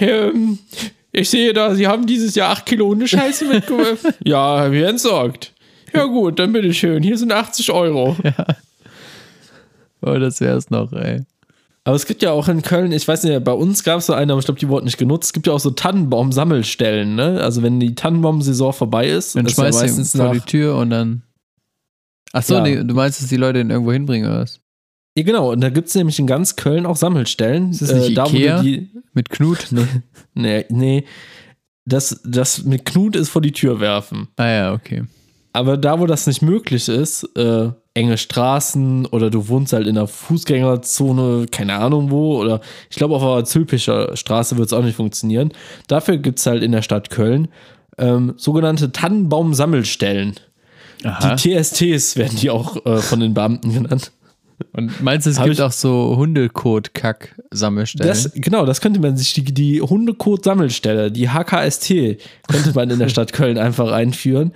ähm, 0.00 0.58
ich 1.12 1.30
sehe 1.30 1.52
da, 1.52 1.74
Sie 1.74 1.86
haben 1.86 2.06
dieses 2.06 2.34
Jahr 2.34 2.50
8 2.50 2.66
Kilo 2.66 2.88
Hundescheiße 2.88 3.46
mitgebracht. 3.46 4.14
ja, 4.24 4.70
wir 4.72 4.88
entsorgt. 4.88 5.52
Ja 5.94 6.04
gut, 6.04 6.38
dann 6.38 6.52
bitteschön. 6.52 7.02
Hier 7.02 7.16
sind 7.16 7.32
80 7.32 7.70
Euro. 7.70 8.16
Oh, 10.04 10.18
das 10.18 10.40
wär's 10.40 10.70
noch, 10.70 10.92
ey. 10.92 11.20
Aber 11.84 11.96
es 11.96 12.06
gibt 12.06 12.22
ja 12.22 12.30
auch 12.30 12.46
in 12.48 12.62
Köln, 12.62 12.92
ich 12.92 13.08
weiß 13.08 13.24
nicht, 13.24 13.42
bei 13.42 13.52
uns 13.52 13.82
gab 13.82 13.98
es 13.98 14.06
so 14.06 14.12
eine, 14.12 14.32
aber 14.32 14.38
ich 14.38 14.44
glaube, 14.44 14.60
die 14.60 14.68
wurden 14.68 14.84
nicht 14.84 14.98
genutzt. 14.98 15.26
Es 15.26 15.32
gibt 15.32 15.48
ja 15.48 15.52
auch 15.52 15.58
so 15.60 15.70
Tannenbaum-Sammelstellen, 15.70 17.16
ne? 17.16 17.40
Also 17.40 17.62
wenn 17.62 17.80
die 17.80 17.94
Tannenbaum-Saison 17.96 18.72
vorbei 18.72 19.08
ist, 19.08 19.34
Dann 19.34 19.46
ja 19.46 19.52
schmeißt 19.52 19.78
du 19.80 19.82
meistens 19.84 20.12
vor 20.16 20.26
nach, 20.26 20.32
die 20.32 20.40
Tür 20.40 20.76
und 20.76 20.90
dann. 20.90 21.22
Ach 22.32 22.42
so, 22.42 22.54
Ja. 22.54 22.60
nee, 22.62 22.76
du 22.82 22.94
meinst, 22.94 23.20
dass 23.20 23.28
die 23.28 23.36
Leute 23.36 23.60
ihn 23.60 23.70
irgendwo 23.70 23.92
hinbringen 23.92 24.30
oder 24.30 24.40
was? 24.42 24.60
Ja, 25.16 25.24
genau, 25.24 25.50
und 25.52 25.60
da 25.60 25.70
gibt 25.70 25.88
es 25.88 25.94
nämlich 25.94 26.18
in 26.20 26.26
ganz 26.26 26.56
Köln 26.56 26.86
auch 26.86 26.96
Sammelstellen. 26.96 27.70
Ist 27.70 27.82
das 27.82 27.92
nicht 27.92 28.16
da, 28.16 28.24
wo 28.24 28.36
Ikea? 28.36 28.58
du 28.58 28.62
die, 28.62 28.90
Mit 29.12 29.28
Knut? 29.28 29.66
nee, 29.72 29.84
nee, 30.34 30.64
nee. 30.70 31.04
Das, 31.84 32.20
das 32.24 32.62
mit 32.62 32.84
Knut 32.84 33.16
ist 33.16 33.28
vor 33.28 33.42
die 33.42 33.50
Tür 33.52 33.80
werfen. 33.80 34.28
Ah 34.36 34.48
ja, 34.48 34.72
okay. 34.72 35.02
Aber 35.52 35.76
da, 35.76 35.98
wo 35.98 36.06
das 36.06 36.26
nicht 36.28 36.40
möglich 36.42 36.88
ist, 36.88 37.24
äh, 37.36 37.70
enge 37.94 38.16
Straßen 38.16 39.06
oder 39.06 39.30
du 39.30 39.48
wohnst 39.48 39.72
halt 39.72 39.86
in 39.86 39.96
der 39.96 40.06
Fußgängerzone, 40.06 41.46
keine 41.50 41.74
Ahnung 41.76 42.10
wo, 42.10 42.38
oder 42.38 42.60
ich 42.90 42.96
glaube 42.96 43.16
auf 43.16 43.22
der 43.22 43.44
Zülpicher 43.44 44.16
Straße 44.16 44.56
wird 44.56 44.68
es 44.68 44.72
auch 44.72 44.82
nicht 44.82 44.96
funktionieren. 44.96 45.52
Dafür 45.88 46.16
gibt 46.16 46.38
es 46.38 46.46
halt 46.46 46.62
in 46.62 46.72
der 46.72 46.82
Stadt 46.82 47.10
Köln 47.10 47.48
ähm, 47.98 48.34
sogenannte 48.36 48.92
Tannenbaum-Sammelstellen. 48.92 50.36
Die 51.04 51.36
TSTs 51.36 52.16
werden 52.16 52.38
die 52.38 52.50
auch 52.50 52.86
äh, 52.86 52.98
von 52.98 53.20
den 53.20 53.34
Beamten 53.34 53.72
genannt. 53.72 54.12
Und 54.72 55.02
meinst 55.02 55.26
du, 55.26 55.30
es 55.30 55.38
Hab 55.38 55.46
gibt 55.46 55.60
auch 55.60 55.72
so 55.72 56.16
Hundekot-Kack-Sammelstellen? 56.16 58.08
Das, 58.08 58.32
genau, 58.34 58.64
das 58.64 58.80
könnte 58.80 59.00
man 59.00 59.16
sich, 59.16 59.32
die, 59.32 59.42
die 59.42 59.82
Hundekot-Sammelstelle, 59.82 61.10
die 61.10 61.28
HKST, 61.28 62.18
könnte 62.48 62.72
man 62.74 62.88
in 62.90 63.00
der 63.00 63.08
Stadt 63.10 63.32
Köln 63.32 63.58
einfach 63.58 63.90
einführen, 63.90 64.52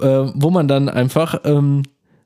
äh, 0.00 0.06
wo 0.06 0.50
man 0.50 0.66
dann 0.66 0.88
einfach 0.88 1.40
ähm, 1.44 1.82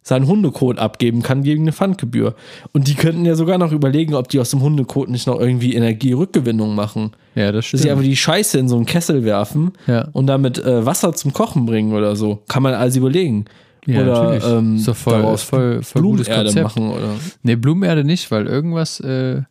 seinen 0.06 0.26
Hundekot 0.26 0.78
abgeben 0.78 1.22
kann 1.22 1.42
gegen 1.42 1.62
eine 1.62 1.72
Pfandgebühr. 1.72 2.34
Und 2.72 2.88
die 2.88 2.94
könnten 2.94 3.24
ja 3.24 3.34
sogar 3.36 3.56
noch 3.56 3.72
überlegen, 3.72 4.14
ob 4.14 4.28
die 4.28 4.38
aus 4.38 4.50
dem 4.50 4.60
Hundekot 4.60 5.08
nicht 5.08 5.26
noch 5.26 5.40
irgendwie 5.40 5.74
Energierückgewinnung 5.74 6.74
machen. 6.74 7.12
ja, 7.34 7.50
das 7.52 7.64
Dass 7.64 7.70
sie 7.70 7.78
stimmt. 7.78 7.92
einfach 7.92 8.04
die 8.04 8.16
Scheiße 8.16 8.58
in 8.58 8.68
so 8.68 8.76
einen 8.76 8.84
Kessel 8.84 9.24
werfen 9.24 9.72
Ja. 9.86 10.08
und 10.12 10.26
damit 10.26 10.58
äh, 10.58 10.84
Wasser 10.84 11.14
zum 11.14 11.32
Kochen 11.32 11.64
bringen 11.64 11.94
oder 11.94 12.16
so. 12.16 12.42
Kann 12.48 12.62
man 12.62 12.74
also 12.74 13.00
überlegen. 13.00 13.46
Ja, 13.86 14.02
oder 14.02 14.22
natürlich. 14.24 14.44
ähm, 14.46 14.76
Ist 14.76 14.88
doch 14.88 14.96
voll- 14.96 15.12
daraus 15.22 15.42
voll- 15.42 15.82
voll 15.82 16.02
gutes 16.02 16.26
Blumenerde 16.26 16.48
Konzept. 16.60 16.64
machen 16.64 16.90
oder. 16.90 17.08
Nee, 17.42 17.56
Blumenerde 17.56 18.04
nicht, 18.04 18.30
weil 18.30 18.46
irgendwas 18.46 19.00
äh, 19.00 19.42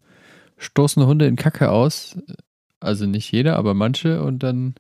stoßen 0.60 1.04
Hunde 1.06 1.26
in 1.26 1.36
Kacke 1.36 1.72
aus. 1.72 2.16
Also 2.80 3.06
nicht 3.08 3.32
jeder, 3.32 3.56
aber 3.58 3.74
manche. 3.74 4.22
Und 4.24 4.44
dann 4.44 4.76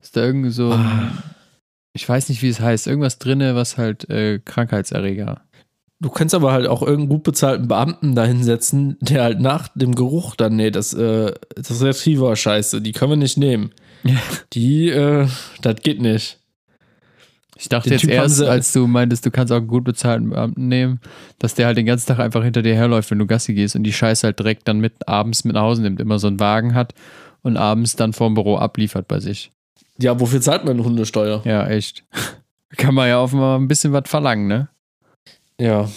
ist 0.00 0.16
da 0.16 0.24
irgendwie 0.24 0.50
so 0.50 0.70
ein, 0.70 0.80
Ah. 0.80 1.12
Ich 1.92 2.08
weiß 2.08 2.28
nicht, 2.28 2.42
wie 2.42 2.48
es 2.48 2.60
heißt, 2.60 2.86
irgendwas 2.86 3.18
drinne, 3.18 3.54
was 3.54 3.78
halt 3.78 4.08
äh, 4.10 4.38
Krankheitserreger. 4.38 5.42
Du 6.02 6.08
kannst 6.08 6.34
aber 6.34 6.52
halt 6.52 6.66
auch 6.66 6.80
irgendeinen 6.80 7.10
gut 7.10 7.24
bezahlten 7.24 7.68
Beamten 7.68 8.14
da 8.14 8.24
hinsetzen, 8.24 8.96
der 9.00 9.22
halt 9.22 9.40
nach 9.40 9.68
dem 9.74 9.94
Geruch 9.94 10.34
dann, 10.34 10.56
nee, 10.56 10.70
das, 10.70 10.94
äh, 10.94 11.34
das 11.54 11.70
ist 11.70 11.82
Retriever-Scheiße, 11.82 12.80
die 12.80 12.92
können 12.92 13.12
wir 13.12 13.16
nicht 13.16 13.36
nehmen. 13.36 13.72
Die, 14.54 14.88
äh, 14.88 15.28
das 15.60 15.76
geht 15.82 16.00
nicht. 16.00 16.38
Ich 17.58 17.68
dachte 17.68 17.90
Den 17.90 17.98
jetzt 17.98 18.00
Typ 18.02 18.10
erst, 18.10 18.40
als 18.40 18.72
du 18.72 18.86
meintest, 18.86 19.26
du 19.26 19.30
kannst 19.30 19.52
auch 19.52 19.58
einen 19.58 19.66
gut 19.66 19.84
bezahlten 19.84 20.30
Beamten 20.30 20.68
nehmen, 20.68 21.00
dass 21.38 21.54
der 21.54 21.66
halt 21.66 21.76
den 21.76 21.84
ganzen 21.84 22.06
Tag 22.06 22.18
einfach 22.18 22.42
hinter 22.42 22.62
dir 22.62 22.74
herläuft, 22.74 23.10
wenn 23.10 23.18
du 23.18 23.26
Gassi 23.26 23.52
gehst 23.52 23.76
und 23.76 23.82
die 23.82 23.92
Scheiße 23.92 24.26
halt 24.26 24.38
direkt 24.38 24.66
dann 24.66 24.80
mit 24.80 25.06
abends 25.06 25.44
mit 25.44 25.52
nach 25.54 25.62
Hause 25.62 25.82
nimmt, 25.82 26.00
immer 26.00 26.18
so 26.18 26.28
einen 26.28 26.40
Wagen 26.40 26.74
hat 26.74 26.94
und 27.42 27.58
abends 27.58 27.96
dann 27.96 28.14
vorm 28.14 28.32
Büro 28.32 28.56
abliefert 28.56 29.06
bei 29.06 29.20
sich. 29.20 29.52
Ja, 30.00 30.18
wofür 30.18 30.40
zahlt 30.40 30.64
man 30.64 30.74
eine 30.74 30.84
Hundesteuer? 30.84 31.42
Ja, 31.44 31.66
echt. 31.68 32.04
Kann 32.76 32.94
man 32.94 33.08
ja 33.08 33.18
auch 33.18 33.32
mal 33.32 33.56
ein 33.56 33.68
bisschen 33.68 33.92
was 33.92 34.04
verlangen, 34.06 34.46
ne? 34.46 34.68
Ja. 35.60 35.88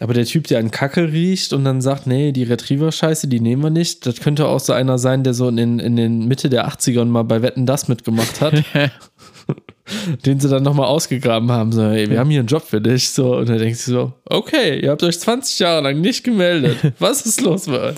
Aber 0.00 0.12
der 0.12 0.24
Typ, 0.24 0.46
der 0.48 0.58
an 0.58 0.70
Kacke 0.70 1.12
riecht 1.12 1.52
und 1.52 1.64
dann 1.64 1.80
sagt, 1.80 2.06
nee, 2.06 2.32
die 2.32 2.42
Retriever-Scheiße, 2.42 3.28
die 3.28 3.40
nehmen 3.40 3.62
wir 3.62 3.70
nicht, 3.70 4.06
das 4.06 4.20
könnte 4.20 4.48
auch 4.48 4.58
so 4.58 4.72
einer 4.72 4.98
sein, 4.98 5.22
der 5.22 5.34
so 5.34 5.48
in 5.48 5.56
den, 5.56 5.78
in 5.78 5.94
den 5.96 6.26
Mitte 6.26 6.50
der 6.50 6.68
80ern 6.68 7.04
mal 7.04 7.22
bei 7.22 7.42
Wetten 7.42 7.64
das 7.64 7.86
mitgemacht 7.86 8.40
hat, 8.40 8.64
den 10.26 10.40
sie 10.40 10.48
dann 10.48 10.62
nochmal 10.62 10.86
ausgegraben 10.86 11.50
haben. 11.50 11.72
So, 11.72 11.82
ey, 11.82 12.08
wir 12.10 12.18
haben 12.18 12.30
hier 12.30 12.40
einen 12.40 12.48
Job 12.48 12.62
für 12.62 12.80
dich. 12.80 13.10
So, 13.10 13.36
und 13.36 13.48
dann 13.48 13.58
denkst 13.58 13.84
du 13.86 13.90
so, 13.90 14.12
okay, 14.24 14.80
ihr 14.80 14.90
habt 14.90 15.02
euch 15.02 15.18
20 15.18 15.58
Jahre 15.58 15.82
lang 15.82 16.00
nicht 16.00 16.24
gemeldet. 16.24 16.94
Was 16.98 17.26
ist 17.26 17.40
los 17.40 17.66
mit 17.66 17.80
euch? 17.80 17.96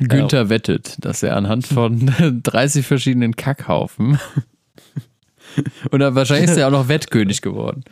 Günther 0.00 0.48
wettet, 0.48 0.96
dass 1.04 1.22
er 1.22 1.36
anhand 1.36 1.66
von 1.66 2.12
30 2.42 2.86
verschiedenen 2.86 3.36
Kackhaufen 3.36 4.18
und 5.90 6.00
dann 6.00 6.14
wahrscheinlich 6.14 6.50
ist 6.50 6.56
er 6.56 6.68
auch 6.68 6.72
noch 6.72 6.88
Wettkönig 6.88 7.42
geworden. 7.42 7.84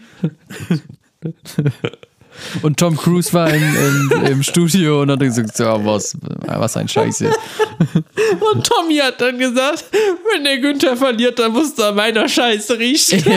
Und 2.62 2.78
Tom 2.78 2.96
Cruise 2.96 3.32
war 3.32 3.52
im, 3.52 3.62
im, 3.62 4.26
im 4.26 4.42
Studio 4.42 5.02
und 5.02 5.10
hat 5.10 5.20
gesagt, 5.20 5.56
so, 5.56 5.64
was, 5.64 6.16
was 6.46 6.76
ein 6.76 6.88
Scheiße. 6.88 7.30
Und 8.52 8.66
Tommy 8.66 8.96
hat 8.96 9.20
dann 9.20 9.38
gesagt, 9.38 9.84
wenn 10.32 10.44
der 10.44 10.58
Günther 10.58 10.96
verliert, 10.96 11.38
dann 11.38 11.52
muss 11.52 11.78
er 11.78 11.92
meiner 11.92 12.28
Scheiße 12.28 12.78
riechen. 12.78 13.22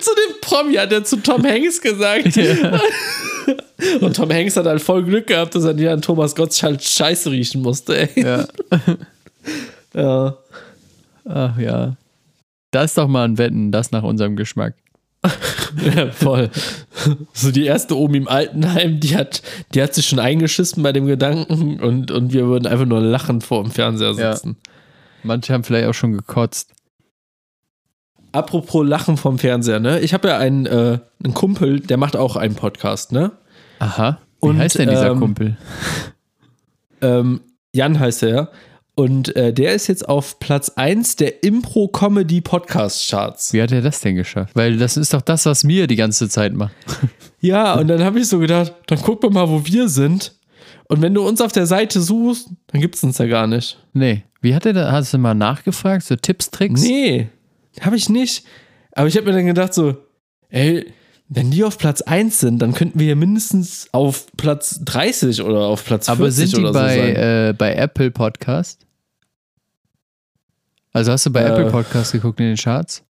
zu 0.00 0.10
dem 0.14 0.40
Promi 0.40 0.74
hat 0.74 0.92
er 0.92 1.04
zu 1.04 1.16
Tom 1.16 1.44
Hanks 1.44 1.80
gesagt. 1.80 2.38
Und 4.00 4.16
Tom 4.16 4.30
Hanks 4.30 4.56
hat 4.56 4.66
halt 4.66 4.82
voll 4.82 5.04
Glück 5.04 5.26
gehabt, 5.26 5.54
dass 5.54 5.64
er 5.64 5.74
nicht 5.74 5.88
an 5.88 6.02
Thomas 6.02 6.34
Gottschalk 6.34 6.82
Scheiße 6.82 7.30
riechen 7.30 7.62
musste. 7.62 7.96
Ey. 7.96 8.22
Ja. 8.22 8.46
Ja. 9.94 10.36
Ach 11.24 11.58
ja. 11.58 11.96
Das 12.70 12.90
ist 12.90 12.98
doch 12.98 13.08
mal 13.08 13.24
ein 13.24 13.38
Wetten, 13.38 13.72
das 13.72 13.90
nach 13.90 14.02
unserem 14.02 14.36
Geschmack. 14.36 14.74
Ja, 15.94 16.10
voll. 16.10 16.50
So 17.32 17.50
die 17.50 17.64
erste 17.66 17.96
Omi 17.96 18.18
im 18.18 18.28
Altenheim, 18.28 19.00
die 19.00 19.16
hat, 19.16 19.42
die 19.74 19.82
hat 19.82 19.94
sich 19.94 20.06
schon 20.06 20.18
eingeschissen 20.18 20.82
bei 20.82 20.92
dem 20.92 21.06
Gedanken 21.06 21.80
und, 21.80 22.10
und 22.10 22.32
wir 22.32 22.46
würden 22.46 22.66
einfach 22.66 22.86
nur 22.86 23.00
lachend 23.00 23.44
vor 23.44 23.62
dem 23.62 23.70
Fernseher 23.72 24.12
Ja. 24.12 24.34
sitzen. 24.34 24.56
Manche 25.22 25.52
haben 25.52 25.64
vielleicht 25.64 25.88
auch 25.88 25.94
schon 25.94 26.12
gekotzt. 26.12 26.72
Apropos 28.32 28.86
Lachen 28.86 29.16
vom 29.16 29.38
Fernseher, 29.38 29.80
ne? 29.80 30.00
Ich 30.00 30.12
habe 30.14 30.28
ja 30.28 30.38
einen, 30.38 30.66
äh, 30.66 30.98
einen 31.24 31.34
Kumpel, 31.34 31.80
der 31.80 31.96
macht 31.96 32.14
auch 32.16 32.36
einen 32.36 32.54
Podcast, 32.54 33.10
ne? 33.12 33.32
Aha. 33.78 34.18
Wie 34.40 34.48
Und, 34.48 34.58
heißt 34.58 34.78
denn 34.78 34.90
dieser 34.90 35.10
ähm, 35.12 35.18
Kumpel? 35.20 35.56
Ähm, 37.00 37.42
Jan 37.72 38.00
heißt 38.00 38.24
er. 38.24 38.50
Und 38.98 39.36
äh, 39.36 39.52
der 39.52 39.74
ist 39.74 39.86
jetzt 39.86 40.08
auf 40.08 40.40
Platz 40.40 40.70
1 40.70 41.14
der 41.14 41.44
Impro-Comedy-Podcast-Charts. 41.44 43.52
Wie 43.52 43.62
hat 43.62 43.70
er 43.70 43.80
das 43.80 44.00
denn 44.00 44.16
geschafft? 44.16 44.56
Weil 44.56 44.76
das 44.76 44.96
ist 44.96 45.14
doch 45.14 45.22
das, 45.22 45.46
was 45.46 45.62
mir 45.62 45.86
die 45.86 45.94
ganze 45.94 46.28
Zeit 46.28 46.52
macht. 46.52 46.74
Ja, 47.40 47.74
und 47.74 47.86
dann 47.86 48.02
habe 48.02 48.18
ich 48.18 48.26
so 48.26 48.40
gedacht, 48.40 48.74
dann 48.88 49.00
guck 49.00 49.20
doch 49.20 49.30
mal, 49.30 49.48
wo 49.48 49.64
wir 49.64 49.88
sind. 49.88 50.34
Und 50.88 51.02
wenn 51.02 51.14
du 51.14 51.24
uns 51.24 51.40
auf 51.40 51.52
der 51.52 51.66
Seite 51.66 52.00
suchst, 52.00 52.48
dann 52.66 52.80
gibt 52.80 52.96
es 52.96 53.04
uns 53.04 53.18
ja 53.18 53.26
gar 53.26 53.46
nicht. 53.46 53.78
Nee. 53.92 54.24
Wie 54.40 54.56
hat 54.56 54.66
er 54.66 54.72
da? 54.72 54.90
Hast 54.90 55.14
du 55.14 55.18
mal 55.18 55.34
nachgefragt? 55.34 56.04
So 56.04 56.16
Tipps, 56.16 56.50
Tricks? 56.50 56.82
Nee, 56.82 57.28
habe 57.80 57.94
ich 57.94 58.08
nicht. 58.08 58.42
Aber 58.90 59.06
ich 59.06 59.16
habe 59.16 59.26
mir 59.26 59.34
dann 59.34 59.46
gedacht 59.46 59.72
so, 59.72 59.98
ey, 60.48 60.84
wenn 61.28 61.52
die 61.52 61.62
auf 61.62 61.78
Platz 61.78 62.02
1 62.02 62.40
sind, 62.40 62.58
dann 62.58 62.74
könnten 62.74 62.98
wir 62.98 63.06
ja 63.06 63.14
mindestens 63.14 63.86
auf 63.92 64.26
Platz 64.36 64.80
30 64.84 65.40
oder 65.42 65.60
auf 65.60 65.84
Platz 65.84 66.06
40 66.06 66.20
Aber 66.20 66.30
sind 66.32 66.56
die 66.56 66.60
oder 66.60 66.72
so 66.72 66.78
bei, 66.80 66.96
sein. 66.96 67.14
äh, 67.16 67.54
bei 67.56 67.74
Apple 67.76 68.10
Podcast? 68.10 68.84
Also 70.92 71.12
hast 71.12 71.26
du 71.26 71.30
bei 71.30 71.42
Äh. 71.42 71.48
Apple 71.50 71.70
Podcast 71.70 72.12
geguckt 72.12 72.40
in 72.40 72.46
den 72.46 72.56
Charts? 72.56 73.04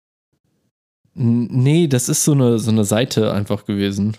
Nee, 1.14 1.86
das 1.86 2.08
ist 2.08 2.24
so 2.24 2.32
eine, 2.32 2.58
so 2.58 2.70
eine 2.70 2.84
Seite 2.84 3.32
einfach 3.32 3.64
gewesen. 3.64 4.16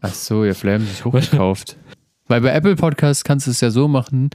Ach 0.00 0.14
so, 0.14 0.44
ja, 0.44 0.54
vielleicht 0.54 0.80
haben 0.80 0.86
sie 0.86 0.92
sich 0.92 1.04
hochgekauft. 1.04 1.76
Weil 2.28 2.40
bei 2.40 2.52
Apple 2.52 2.76
Podcast 2.76 3.24
kannst 3.24 3.46
du 3.46 3.50
es 3.50 3.60
ja 3.60 3.70
so 3.70 3.88
machen, 3.88 4.30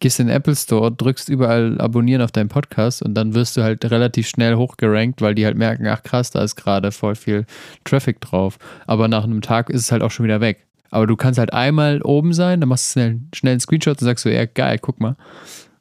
gehst 0.00 0.18
in 0.18 0.26
den 0.26 0.36
Apple 0.36 0.56
Store, 0.56 0.90
drückst 0.90 1.28
überall 1.28 1.80
abonnieren 1.80 2.20
auf 2.22 2.32
deinen 2.32 2.48
Podcast 2.48 3.02
und 3.02 3.14
dann 3.14 3.34
wirst 3.34 3.56
du 3.56 3.62
halt 3.62 3.84
relativ 3.90 4.26
schnell 4.28 4.56
hochgerankt, 4.56 5.22
weil 5.22 5.34
die 5.34 5.44
halt 5.44 5.56
merken, 5.56 5.86
ach 5.86 6.02
krass, 6.02 6.30
da 6.32 6.42
ist 6.42 6.56
gerade 6.56 6.90
voll 6.92 7.14
viel 7.14 7.46
Traffic 7.84 8.20
drauf. 8.20 8.58
Aber 8.86 9.06
nach 9.08 9.24
einem 9.24 9.40
Tag 9.40 9.70
ist 9.70 9.82
es 9.82 9.92
halt 9.92 10.02
auch 10.02 10.10
schon 10.10 10.24
wieder 10.24 10.40
weg. 10.40 10.66
Aber 10.90 11.06
du 11.06 11.16
kannst 11.16 11.38
halt 11.38 11.52
einmal 11.52 12.02
oben 12.02 12.32
sein, 12.32 12.60
dann 12.60 12.68
machst 12.68 12.88
du 12.88 12.92
schnell, 13.00 13.20
schnell 13.34 13.52
einen 13.52 13.60
Screenshot 13.60 14.00
und 14.00 14.04
sagst 14.06 14.24
so, 14.24 14.30
ja 14.30 14.44
geil, 14.46 14.78
guck 14.80 15.00
mal. 15.00 15.16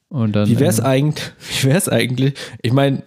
Und 0.10 0.34
dann, 0.36 0.47
Wie 0.47 0.60
wäre 0.60 0.70
es 0.70 0.80
eigentlich, 0.80 1.32
wie 1.62 1.68
wär's 1.70 1.89
eigentlich, 1.89 2.34
ich 2.62 2.74
meine, 2.74 3.03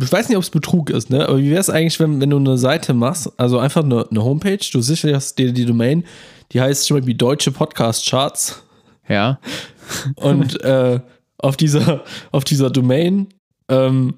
ich 0.00 0.10
weiß 0.10 0.28
nicht, 0.28 0.36
ob 0.38 0.42
es 0.42 0.50
Betrug 0.50 0.90
ist, 0.90 1.10
ne? 1.10 1.28
Aber 1.28 1.38
wie 1.38 1.50
wäre 1.50 1.60
es 1.60 1.68
eigentlich, 1.68 2.00
wenn, 2.00 2.20
wenn 2.20 2.30
du 2.30 2.38
eine 2.38 2.56
Seite 2.56 2.94
machst, 2.94 3.30
also 3.38 3.58
einfach 3.58 3.84
eine, 3.84 4.06
eine 4.10 4.24
Homepage, 4.24 4.64
du 4.72 4.80
sicherst 4.80 5.38
dir 5.38 5.52
die 5.52 5.66
Domain, 5.66 6.04
die 6.52 6.60
heißt 6.60 6.84
zum 6.84 6.96
Beispiel 6.96 7.14
Deutsche 7.14 7.50
Podcast 7.52 8.08
Charts 8.08 8.62
ja, 9.08 9.38
und 10.16 10.62
äh, 10.62 11.00
auf 11.38 11.56
dieser, 11.56 12.02
auf 12.30 12.44
dieser 12.44 12.70
Domain, 12.70 13.28
ähm, 13.68 14.14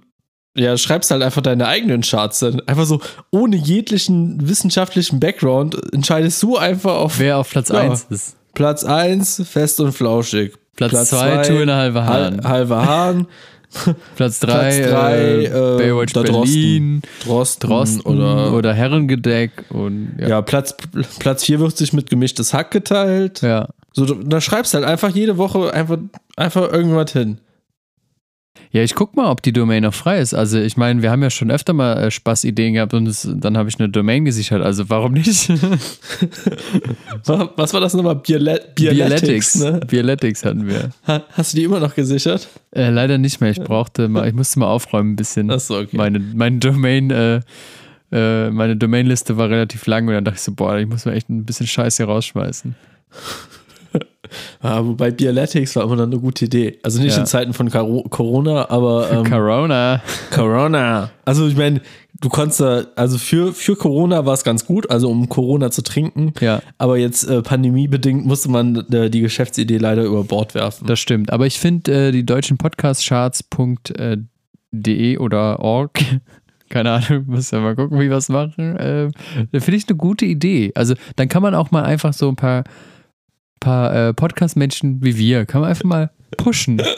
ja, 0.56 0.76
schreibst 0.76 1.10
halt 1.10 1.22
einfach 1.22 1.42
deine 1.42 1.66
eigenen 1.66 2.02
Charts 2.02 2.38
dann. 2.38 2.60
Einfach 2.60 2.84
so 2.84 3.00
ohne 3.30 3.56
jeglichen 3.56 4.48
wissenschaftlichen 4.48 5.18
Background 5.18 5.76
entscheidest 5.92 6.40
du 6.42 6.56
einfach 6.56 6.94
auf 6.94 7.18
wer 7.18 7.38
auf 7.38 7.50
Platz 7.50 7.70
Ja. 7.70 7.80
1 7.80 8.06
ist. 8.10 8.36
Platz 8.54 8.84
1, 8.84 9.42
fest 9.48 9.80
und 9.80 9.92
flauschig. 9.92 10.54
Platz 10.76 11.10
2, 11.10 11.16
zwei, 11.16 11.42
Two 11.42 11.60
and 11.62 11.70
a 11.70 11.76
Halbe 11.76 12.04
Hahn. 12.04 12.40
Hal 12.42 12.50
halber 12.50 12.86
Hahn. 12.86 13.26
Platz 14.14 14.38
3, 14.40 14.46
Platz 14.52 14.90
drei, 14.90 15.16
äh, 15.16 15.44
äh, 15.46 15.78
Baywatch 15.78 16.12
Berlin, 16.12 17.02
Drosten, 17.24 17.68
Drosten 17.68 18.00
oder, 18.02 18.52
oder, 18.52 18.72
Herrengedeck 18.72 19.50
und 19.70 20.16
ja. 20.20 20.28
ja, 20.28 20.42
Platz, 20.42 20.76
Platz 21.18 21.44
4 21.44 21.58
wird 21.58 21.76
sich 21.76 21.92
mit 21.92 22.08
gemischtes 22.08 22.54
Hack 22.54 22.70
geteilt. 22.70 23.42
ja. 23.42 23.68
So, 23.96 24.04
du- 24.06 24.14
da 24.24 24.40
schreibst 24.40 24.74
halt 24.74 24.84
einfach 24.84 25.10
jede 25.10 25.38
Woche 25.38 25.72
einfach, 25.72 25.98
einfach 26.36 26.72
irgendwas 26.72 27.12
hin. 27.12 27.38
Ja, 28.74 28.82
ich 28.82 28.96
guck 28.96 29.14
mal, 29.14 29.30
ob 29.30 29.40
die 29.40 29.52
Domain 29.52 29.84
noch 29.84 29.94
frei 29.94 30.18
ist. 30.18 30.34
Also 30.34 30.58
ich 30.58 30.76
meine, 30.76 31.00
wir 31.00 31.12
haben 31.12 31.22
ja 31.22 31.30
schon 31.30 31.48
öfter 31.52 31.72
mal 31.72 31.96
äh, 31.96 32.10
Spaßideen 32.10 32.74
gehabt 32.74 32.92
und 32.92 33.06
es, 33.06 33.28
dann 33.32 33.56
habe 33.56 33.68
ich 33.68 33.78
eine 33.78 33.88
Domain 33.88 34.24
gesichert. 34.24 34.62
Also 34.62 34.90
warum 34.90 35.12
nicht? 35.12 35.48
Was 37.24 37.72
war 37.72 37.80
das 37.80 37.94
nochmal? 37.94 38.16
Biole 38.16 38.60
Bioletics, 38.74 39.54
ne? 39.56 39.80
Bioletics 39.86 40.44
hatten 40.44 40.66
wir. 40.66 40.90
Ha- 41.06 41.22
Hast 41.32 41.52
du 41.52 41.58
die 41.58 41.64
immer 41.64 41.78
noch 41.78 41.94
gesichert? 41.94 42.48
Äh, 42.72 42.90
leider 42.90 43.16
nicht 43.18 43.40
mehr. 43.40 43.50
Ich 43.50 43.60
brauchte 43.60 44.08
mal, 44.08 44.26
ich 44.26 44.34
musste 44.34 44.58
mal 44.58 44.66
aufräumen 44.66 45.12
ein 45.12 45.16
bisschen. 45.16 45.50
Achso, 45.52 45.78
okay. 45.78 45.96
Meine, 45.96 46.18
meine 46.18 46.58
Domain, 46.58 47.10
äh, 47.12 47.40
äh, 48.10 48.50
meine 48.50 48.76
Domainliste 48.76 49.36
war 49.36 49.50
relativ 49.50 49.86
lang 49.86 50.08
und 50.08 50.14
dann 50.14 50.24
dachte 50.24 50.36
ich 50.38 50.42
so, 50.42 50.52
boah, 50.52 50.76
ich 50.78 50.86
muss 50.88 51.04
mir 51.04 51.12
echt 51.12 51.28
ein 51.30 51.44
bisschen 51.44 51.66
Scheiß 51.68 51.96
hier 51.98 52.06
rausschmeißen. 52.06 52.74
Ah, 54.60 54.80
wobei 54.84 55.10
Bioletics 55.10 55.76
war 55.76 55.84
immer 55.84 55.96
noch 55.96 56.04
eine 56.04 56.18
gute 56.18 56.44
Idee. 56.46 56.78
Also 56.82 57.00
nicht 57.00 57.14
Ja. 57.14 57.20
in 57.20 57.26
Zeiten 57.26 57.52
von 57.52 57.70
Caro 57.70 58.02
Corona, 58.10 58.68
aber 58.70 59.10
ähm, 59.12 59.24
Corona. 59.30 60.02
Corona. 60.30 61.10
Also 61.24 61.46
ich 61.48 61.56
meine, 61.56 61.80
du 62.20 62.28
konntest 62.28 62.60
da, 62.60 62.84
also 62.96 63.18
für, 63.18 63.52
für 63.52 63.76
Corona 63.76 64.26
war 64.26 64.34
es 64.34 64.44
ganz 64.44 64.66
gut, 64.66 64.90
also 64.90 65.10
um 65.10 65.28
Corona 65.28 65.70
zu 65.70 65.82
trinken. 65.82 66.32
Ja. 66.40 66.60
Aber 66.78 66.98
jetzt 66.98 67.24
äh, 67.24 67.42
pandemiebedingt 67.42 68.26
musste 68.26 68.50
man 68.50 68.76
äh, 68.92 69.10
die 69.10 69.20
Geschäftsidee 69.20 69.78
leider 69.78 70.04
über 70.04 70.24
Bord 70.24 70.54
werfen. 70.54 70.86
Das 70.86 71.00
stimmt. 71.00 71.32
Aber 71.32 71.46
ich 71.46 71.58
finde 71.58 72.08
äh, 72.08 72.12
die 72.12 72.26
deutschen 72.26 72.58
Podcastcharts.de 72.58 75.18
oder 75.18 75.60
org, 75.60 75.98
keine 76.68 76.92
Ahnung, 76.92 77.24
muss 77.26 77.50
ja 77.50 77.60
mal 77.60 77.74
gucken, 77.76 77.98
wie 78.00 78.10
wir 78.10 78.16
es 78.16 78.28
machen, 78.28 78.76
äh, 78.76 79.10
finde 79.52 79.76
ich 79.76 79.88
eine 79.88 79.96
gute 79.96 80.24
Idee. 80.24 80.72
Also 80.74 80.94
dann 81.16 81.28
kann 81.28 81.42
man 81.42 81.54
auch 81.54 81.70
mal 81.70 81.84
einfach 81.84 82.12
so 82.12 82.28
ein 82.28 82.36
paar, 82.36 82.64
paar 83.64 83.94
äh, 83.94 84.14
Podcast-Menschen 84.14 85.02
wie 85.02 85.16
wir, 85.16 85.46
kann 85.46 85.62
man 85.62 85.70
einfach 85.70 85.84
mal 85.84 86.10
pushen. 86.36 86.80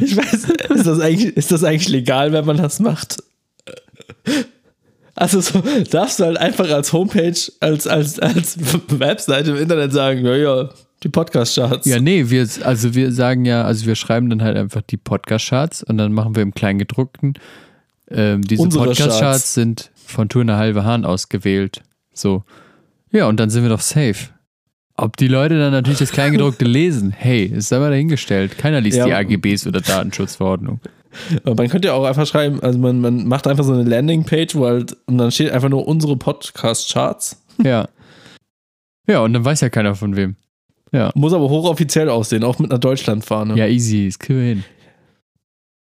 Ich 0.00 0.16
weiß, 0.16 0.48
ist 0.74 0.86
das 0.86 0.98
eigentlich, 0.98 1.36
ist 1.36 1.52
das 1.52 1.62
eigentlich 1.62 1.88
legal, 1.88 2.32
wenn 2.32 2.44
man 2.44 2.56
das 2.56 2.80
macht? 2.80 3.18
Also 5.14 5.40
so, 5.40 5.62
darfst 5.90 6.18
du 6.18 6.24
halt 6.24 6.38
einfach 6.38 6.68
als 6.68 6.92
Homepage, 6.92 7.38
als, 7.60 7.86
als, 7.86 8.18
als 8.18 8.58
Webseite 8.88 9.50
im 9.50 9.56
Internet 9.56 9.92
sagen, 9.92 10.26
ja, 10.26 10.34
ja, 10.34 10.70
die 11.04 11.08
Podcast-Charts. 11.08 11.86
Ja, 11.86 12.00
nee, 12.00 12.30
wir, 12.30 12.48
also 12.64 12.94
wir 12.94 13.12
sagen 13.12 13.44
ja, 13.44 13.62
also 13.62 13.86
wir 13.86 13.94
schreiben 13.94 14.28
dann 14.30 14.42
halt 14.42 14.56
einfach 14.56 14.82
die 14.82 14.96
Podcast-Charts 14.96 15.84
und 15.84 15.98
dann 15.98 16.12
machen 16.12 16.34
wir 16.34 16.42
im 16.42 16.52
Kleingedruckten. 16.52 17.34
Ähm, 18.10 18.42
diese 18.42 18.68
Podcast-Charts 18.68 19.20
Charts. 19.20 19.54
sind 19.54 19.90
von 19.94 20.28
Tour 20.28 20.42
eine 20.42 20.56
halbe 20.56 20.84
Hahn 20.84 21.04
ausgewählt. 21.04 21.82
So. 22.12 22.42
Ja, 23.12 23.26
und 23.26 23.38
dann 23.38 23.50
sind 23.50 23.62
wir 23.62 23.70
doch 23.70 23.80
safe. 23.80 24.30
Ob 25.00 25.16
die 25.16 25.28
Leute 25.28 25.58
dann 25.58 25.72
natürlich 25.72 26.00
das 26.00 26.10
Kleingedruckte 26.12 26.64
lesen, 26.66 27.12
hey, 27.16 27.44
ist 27.44 27.72
aber 27.72 27.90
dahingestellt. 27.90 28.58
Keiner 28.58 28.80
liest 28.80 28.98
Ja. 28.98 29.06
die 29.06 29.14
AGBs 29.14 29.66
oder 29.66 29.80
Datenschutzverordnung. 29.80 30.80
Man 31.44 31.68
könnte 31.68 31.88
ja 31.88 31.94
auch 31.94 32.04
einfach 32.04 32.26
schreiben, 32.26 32.60
also 32.62 32.78
man, 32.78 33.00
man 33.00 33.26
macht 33.26 33.46
einfach 33.46 33.64
so 33.64 33.72
eine 33.72 33.84
Landingpage, 33.84 34.54
wo 34.56 34.66
halt, 34.66 34.96
und 35.06 35.18
dann 35.18 35.30
steht 35.30 35.50
einfach 35.52 35.68
nur 35.68 35.86
unsere 35.88 36.16
Podcast-Charts. 36.16 37.42
Ja. 37.64 37.88
Ja, 39.08 39.20
und 39.20 39.32
dann 39.32 39.44
weiß 39.44 39.60
ja 39.62 39.70
keiner 39.70 39.94
von 39.94 40.16
wem. 40.16 40.36
Muss 41.14 41.32
aber 41.32 41.48
hochoffiziell 41.48 42.08
aussehen, 42.08 42.44
auch 42.44 42.58
mit 42.58 42.70
einer 42.70 42.78
Deutschlandfahne. 42.78 43.56
Ja, 43.56 43.66
easy, 43.66 44.06
das 44.06 44.18
kriegen 44.18 44.38
wir 44.40 44.46
hin. 44.46 44.64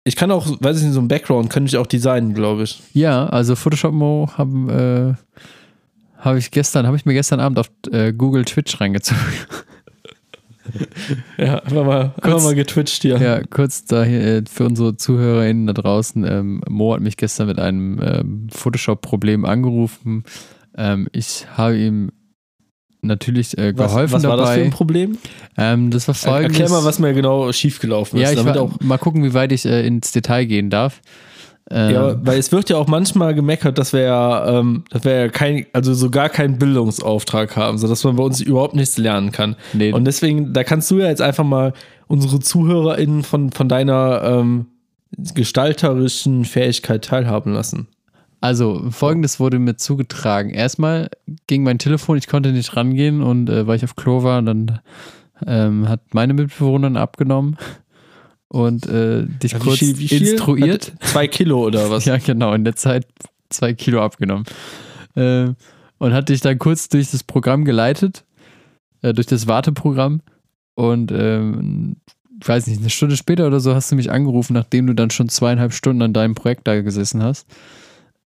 Ich 0.04 0.14
kann 0.16 0.30
auch, 0.30 0.46
weiß 0.60 0.78
ich 0.78 0.84
nicht, 0.84 0.92
so 0.92 1.00
ein 1.00 1.08
Background 1.08 1.50
könnte 1.50 1.68
ich 1.68 1.76
auch 1.76 1.86
designen, 1.86 2.34
glaube 2.34 2.62
ich. 2.64 2.80
Ja, 2.92 3.26
also 3.26 3.56
Photoshop 3.56 3.92
Mo 3.92 4.28
haben, 4.36 4.68
äh, 4.70 5.14
habe 6.26 6.38
ich 6.38 6.50
gestern, 6.50 6.86
habe 6.86 6.96
ich 6.96 7.06
mir 7.06 7.14
gestern 7.14 7.40
Abend 7.40 7.58
auf 7.58 7.70
äh, 7.90 8.12
Google 8.12 8.44
Twitch 8.44 8.80
reingezogen. 8.80 9.22
Ja, 11.38 11.60
einfach 11.60 11.84
mal, 11.84 12.00
einfach 12.00 12.22
Kurz- 12.22 12.44
mal 12.44 12.54
getwitcht 12.54 13.02
hier. 13.02 13.18
Ja, 13.18 13.40
kurz 13.42 13.84
da 13.84 14.02
hier, 14.04 14.20
äh, 14.20 14.42
für 14.50 14.64
unsere 14.64 14.96
ZuhörerInnen 14.96 15.66
da 15.68 15.72
draußen. 15.72 16.24
Ähm, 16.24 16.60
Mo 16.68 16.92
hat 16.92 17.00
mich 17.00 17.16
gestern 17.16 17.46
mit 17.46 17.58
einem 17.58 18.00
ähm, 18.02 18.48
Photoshop-Problem 18.50 19.44
angerufen. 19.44 20.24
Ähm, 20.76 21.08
ich 21.12 21.46
habe 21.56 21.78
ihm 21.78 22.10
natürlich 23.00 23.56
äh, 23.56 23.72
was, 23.76 23.92
geholfen 23.92 24.14
was 24.14 24.22
war 24.24 24.36
das 24.36 24.50
für 24.50 24.54
dabei. 24.56 24.64
ein 24.66 24.70
Problem? 24.72 25.18
ähm, 25.56 25.90
das 25.90 26.08
war 26.08 26.14
folgendes. 26.14 26.58
Erklär 26.58 26.76
mal, 26.80 26.84
was 26.84 26.98
mir 26.98 27.14
genau 27.14 27.52
schiefgelaufen 27.52 28.18
ist. 28.18 28.24
ja, 28.24 28.30
ich 28.30 28.36
damit 28.36 28.56
war, 28.56 28.62
auch, 28.62 28.80
mal 28.80 28.98
gucken, 28.98 29.22
wie 29.22 29.34
weit 29.34 29.52
ich 29.52 29.64
äh, 29.64 29.86
ins 29.86 30.10
Detail 30.12 30.46
gehen 30.46 30.68
darf. 30.70 31.00
Ähm, 31.68 31.94
ja, 31.94 32.26
weil 32.26 32.38
es 32.38 32.52
wird 32.52 32.70
ja 32.70 32.76
auch 32.76 32.86
manchmal 32.86 33.34
gemeckert, 33.34 33.76
dass 33.78 33.92
wir 33.92 34.02
ja, 34.02 34.60
ähm, 34.60 34.84
dass 34.90 35.04
wir 35.04 35.12
ja 35.12 35.28
kein, 35.28 35.66
also 35.72 35.94
so 35.94 36.10
gar 36.10 36.28
keinen 36.28 36.58
Bildungsauftrag 36.58 37.56
haben, 37.56 37.78
sodass 37.78 38.04
man 38.04 38.16
bei 38.16 38.22
uns 38.22 38.40
überhaupt 38.40 38.76
nichts 38.76 38.98
lernen 38.98 39.32
kann. 39.32 39.56
nee, 39.72 39.92
Und 39.92 40.04
deswegen, 40.04 40.52
da 40.52 40.62
kannst 40.62 40.90
du 40.90 40.98
ja 40.98 41.08
jetzt 41.08 41.22
einfach 41.22 41.44
mal 41.44 41.72
unsere 42.06 42.38
ZuhörerInnen 42.38 43.24
von, 43.24 43.50
von 43.50 43.68
deiner 43.68 44.22
ähm, 44.22 44.66
gestalterischen 45.34 46.44
Fähigkeit 46.44 47.04
teilhaben 47.04 47.52
lassen. 47.52 47.88
Also, 48.40 48.84
folgendes 48.90 49.40
wurde 49.40 49.58
mir 49.58 49.76
zugetragen. 49.76 50.50
Erstmal 50.50 51.08
ging 51.48 51.64
mein 51.64 51.78
Telefon, 51.78 52.16
ich 52.16 52.28
konnte 52.28 52.52
nicht 52.52 52.76
rangehen 52.76 53.22
und 53.22 53.50
äh, 53.50 53.66
weil 53.66 53.76
ich 53.76 53.84
auf 53.84 53.96
Klo 53.96 54.22
war, 54.22 54.40
dann 54.40 54.78
ähm, 55.44 55.88
hat 55.88 56.00
meine 56.12 56.32
Mitbewohnerin 56.32 56.96
abgenommen 56.96 57.56
und 58.48 58.86
äh, 58.86 59.26
dich 59.26 59.52
Ja, 59.52 59.58
wie 59.60 59.64
kurz 59.64 59.78
viel- 59.78 59.98
wie 59.98 60.08
viel? 60.08 60.26
instruiert. 60.28 60.92
Hat 61.00 61.04
zwei 61.08 61.28
Kilo 61.28 61.64
oder 61.64 61.90
was? 61.90 62.04
Ja, 62.06 62.16
genau, 62.18 62.52
in 62.54 62.64
der 62.64 62.76
Zeit 62.76 63.06
zwei 63.50 63.74
Kilo 63.74 64.02
abgenommen. 64.02 64.44
Äh, 65.14 65.48
und 65.98 66.12
hat 66.12 66.28
dich 66.28 66.40
dann 66.40 66.58
kurz 66.58 66.88
durch 66.88 67.10
das 67.10 67.24
Programm 67.24 67.64
geleitet, 67.64 68.24
äh, 69.02 69.12
durch 69.14 69.26
das 69.26 69.46
Warteprogramm. 69.46 70.20
Und 70.74 71.10
ähm, 71.10 71.96
ich 72.40 72.46
weiß 72.46 72.66
nicht, 72.66 72.80
eine 72.80 72.90
Stunde 72.90 73.16
später 73.16 73.46
oder 73.46 73.60
so 73.60 73.74
hast 73.74 73.90
du 73.90 73.96
mich 73.96 74.10
angerufen, 74.10 74.52
nachdem 74.52 74.86
du 74.86 74.94
dann 74.94 75.08
schon 75.10 75.28
zweieinhalb 75.30 75.72
Stunden 75.72 76.02
an 76.02 76.12
deinem 76.12 76.34
Projekt 76.34 76.66
da 76.68 76.80
gesessen 76.82 77.22
hast. 77.22 77.46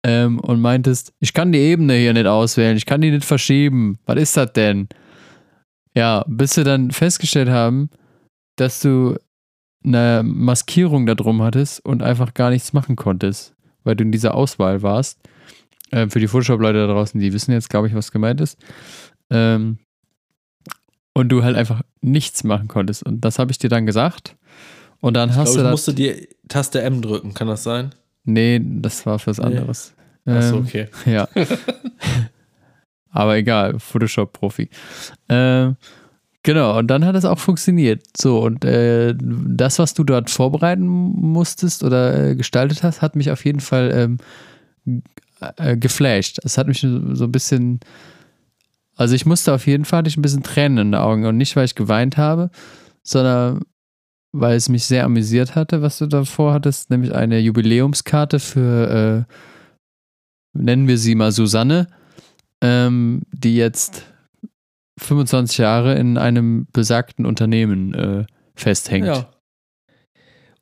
Ähm, 0.06 0.38
und 0.40 0.60
meintest, 0.60 1.14
ich 1.20 1.32
kann 1.32 1.52
die 1.52 1.58
Ebene 1.60 1.94
hier 1.94 2.12
nicht 2.12 2.26
auswählen, 2.26 2.76
ich 2.76 2.84
kann 2.84 3.00
die 3.00 3.10
nicht 3.10 3.24
verschieben. 3.24 3.98
Was 4.04 4.16
ist 4.18 4.36
das 4.36 4.52
denn? 4.52 4.88
Ja, 5.96 6.24
bis 6.28 6.56
wir 6.58 6.64
dann 6.64 6.90
festgestellt 6.90 7.48
haben, 7.48 7.88
dass 8.56 8.80
du 8.80 9.16
eine 9.85 10.22
Maskierung 10.24 11.07
da 11.07 11.14
drum 11.14 11.43
hattest 11.43 11.85
und 11.85 12.03
einfach 12.03 12.35
gar 12.35 12.51
nichts 12.51 12.72
machen 12.72 12.97
konntest, 12.97 13.55
weil 13.85 13.97
du 13.97 14.05
in 14.05 14.12
dieser 14.12 14.35
Auswahl 14.35 14.82
warst. 14.82 15.18
Ähm, 15.93 16.11
für 16.11 16.18
die 16.20 16.28
Photoshop-Leute 16.28 16.87
da 16.87 16.93
draußen, 16.93 17.20
die 17.20 17.32
wissen 17.32 17.53
jetzt, 17.53 17.68
glaube 17.70 17.89
ich, 17.89 17.95
was 17.95 18.11
gemeint 18.12 18.41
ist. 18.41 18.59
Ähm, 19.30 19.78
und 21.12 21.28
du 21.28 21.45
halt 21.45 21.57
einfach 21.57 21.82
nichts 22.01 22.43
machen 22.45 22.66
konntest. 22.68 23.05
Und 23.05 23.20
das 23.20 23.39
habe 23.39 23.53
ich 23.53 23.59
dir 23.59 23.68
dann 23.68 23.87
gesagt. 23.87 24.37
Und 25.01 25.14
dann 25.14 25.30
Ich 25.30 25.37
hast 25.37 25.53
glaube, 25.53 25.61
du 25.61 25.64
ich 25.66 25.70
musste 25.70 25.95
die 25.95 26.28
Taste 26.49 26.82
M 26.82 27.03
drücken, 27.03 27.35
kann 27.35 27.47
das 27.47 27.62
sein? 27.62 27.95
Nee, 28.24 28.61
das 28.64 29.05
war 29.07 29.18
fürs 29.18 29.39
Nee. 29.39 29.45
anderes. 29.45 29.95
Achso, 30.24 30.57
Ähm, 30.57 30.62
okay. 30.64 30.89
Ja. 31.07 31.28
Aber 33.11 33.37
egal, 33.37 33.78
Photoshop-Profi. 33.78 34.68
Ähm, 35.28 35.76
genau, 36.45 36.78
und 36.78 36.86
dann 36.86 37.05
hat 37.05 37.16
es 37.16 37.24
auch 37.24 37.40
funktioniert. 37.40 38.05
So, 38.16 38.40
und 38.40 38.64
äh, 38.64 39.14
das, 39.18 39.80
was 39.80 39.95
du 39.95 40.05
dort 40.05 40.30
vorbereiten 40.30 40.86
musstest 40.86 41.82
oder 41.82 42.30
äh, 42.30 42.36
gestaltet 42.36 42.84
hast, 42.84 43.03
hat 43.03 43.16
mich 43.16 43.32
auf 43.32 43.45
jeden 43.45 43.61
Fall 43.61 44.18
ähm, 44.86 45.03
äh, 45.57 45.76
geflasht. 45.76 46.38
Es 46.45 46.57
hat 46.57 46.68
mich 46.68 46.80
so 46.80 47.24
ein 47.24 47.32
bisschen. 47.32 47.80
Also, 48.97 49.16
ich 49.16 49.26
musste 49.26 49.53
auf 49.53 49.66
jeden 49.66 49.84
Fall 49.84 49.99
hatte 49.99 50.09
ich 50.09 50.16
ein 50.16 50.22
bisschen 50.22 50.45
Tränen 50.45 50.78
in 50.78 50.92
den 50.92 51.01
Augen. 51.01 51.26
Und 51.26 51.36
nicht, 51.36 51.57
weil 51.57 51.64
ich 51.64 51.74
geweint 51.74 52.16
habe, 52.16 52.51
sondern 53.03 53.62
weil 54.32 54.57
es 54.57 54.68
mich 54.68 54.84
sehr 54.84 55.05
amüsiert 55.05 55.55
hatte, 55.55 55.80
was 55.80 55.99
du 55.99 56.07
davor 56.07 56.53
hattest, 56.55 56.90
nämlich 56.90 57.14
eine 57.14 57.38
Jubiläumskarte 57.38 58.40
für, 58.40 59.26
äh, 59.28 60.59
nennen 60.59 60.88
wir 60.88 60.99
sie 60.99 61.14
mal 61.14 61.30
Susanne, 61.30 61.86
ähm, 62.61 63.22
die 63.32 63.57
jetzt 63.57 64.03
25 64.99 65.59
Jahre 65.59 65.95
in 65.97 66.18
einem 66.18 66.66
besagten 66.72 67.26
Unternehmen 67.26 67.95
äh, 67.95 68.24
festhängt. 68.55 69.07
Ja. 69.07 69.28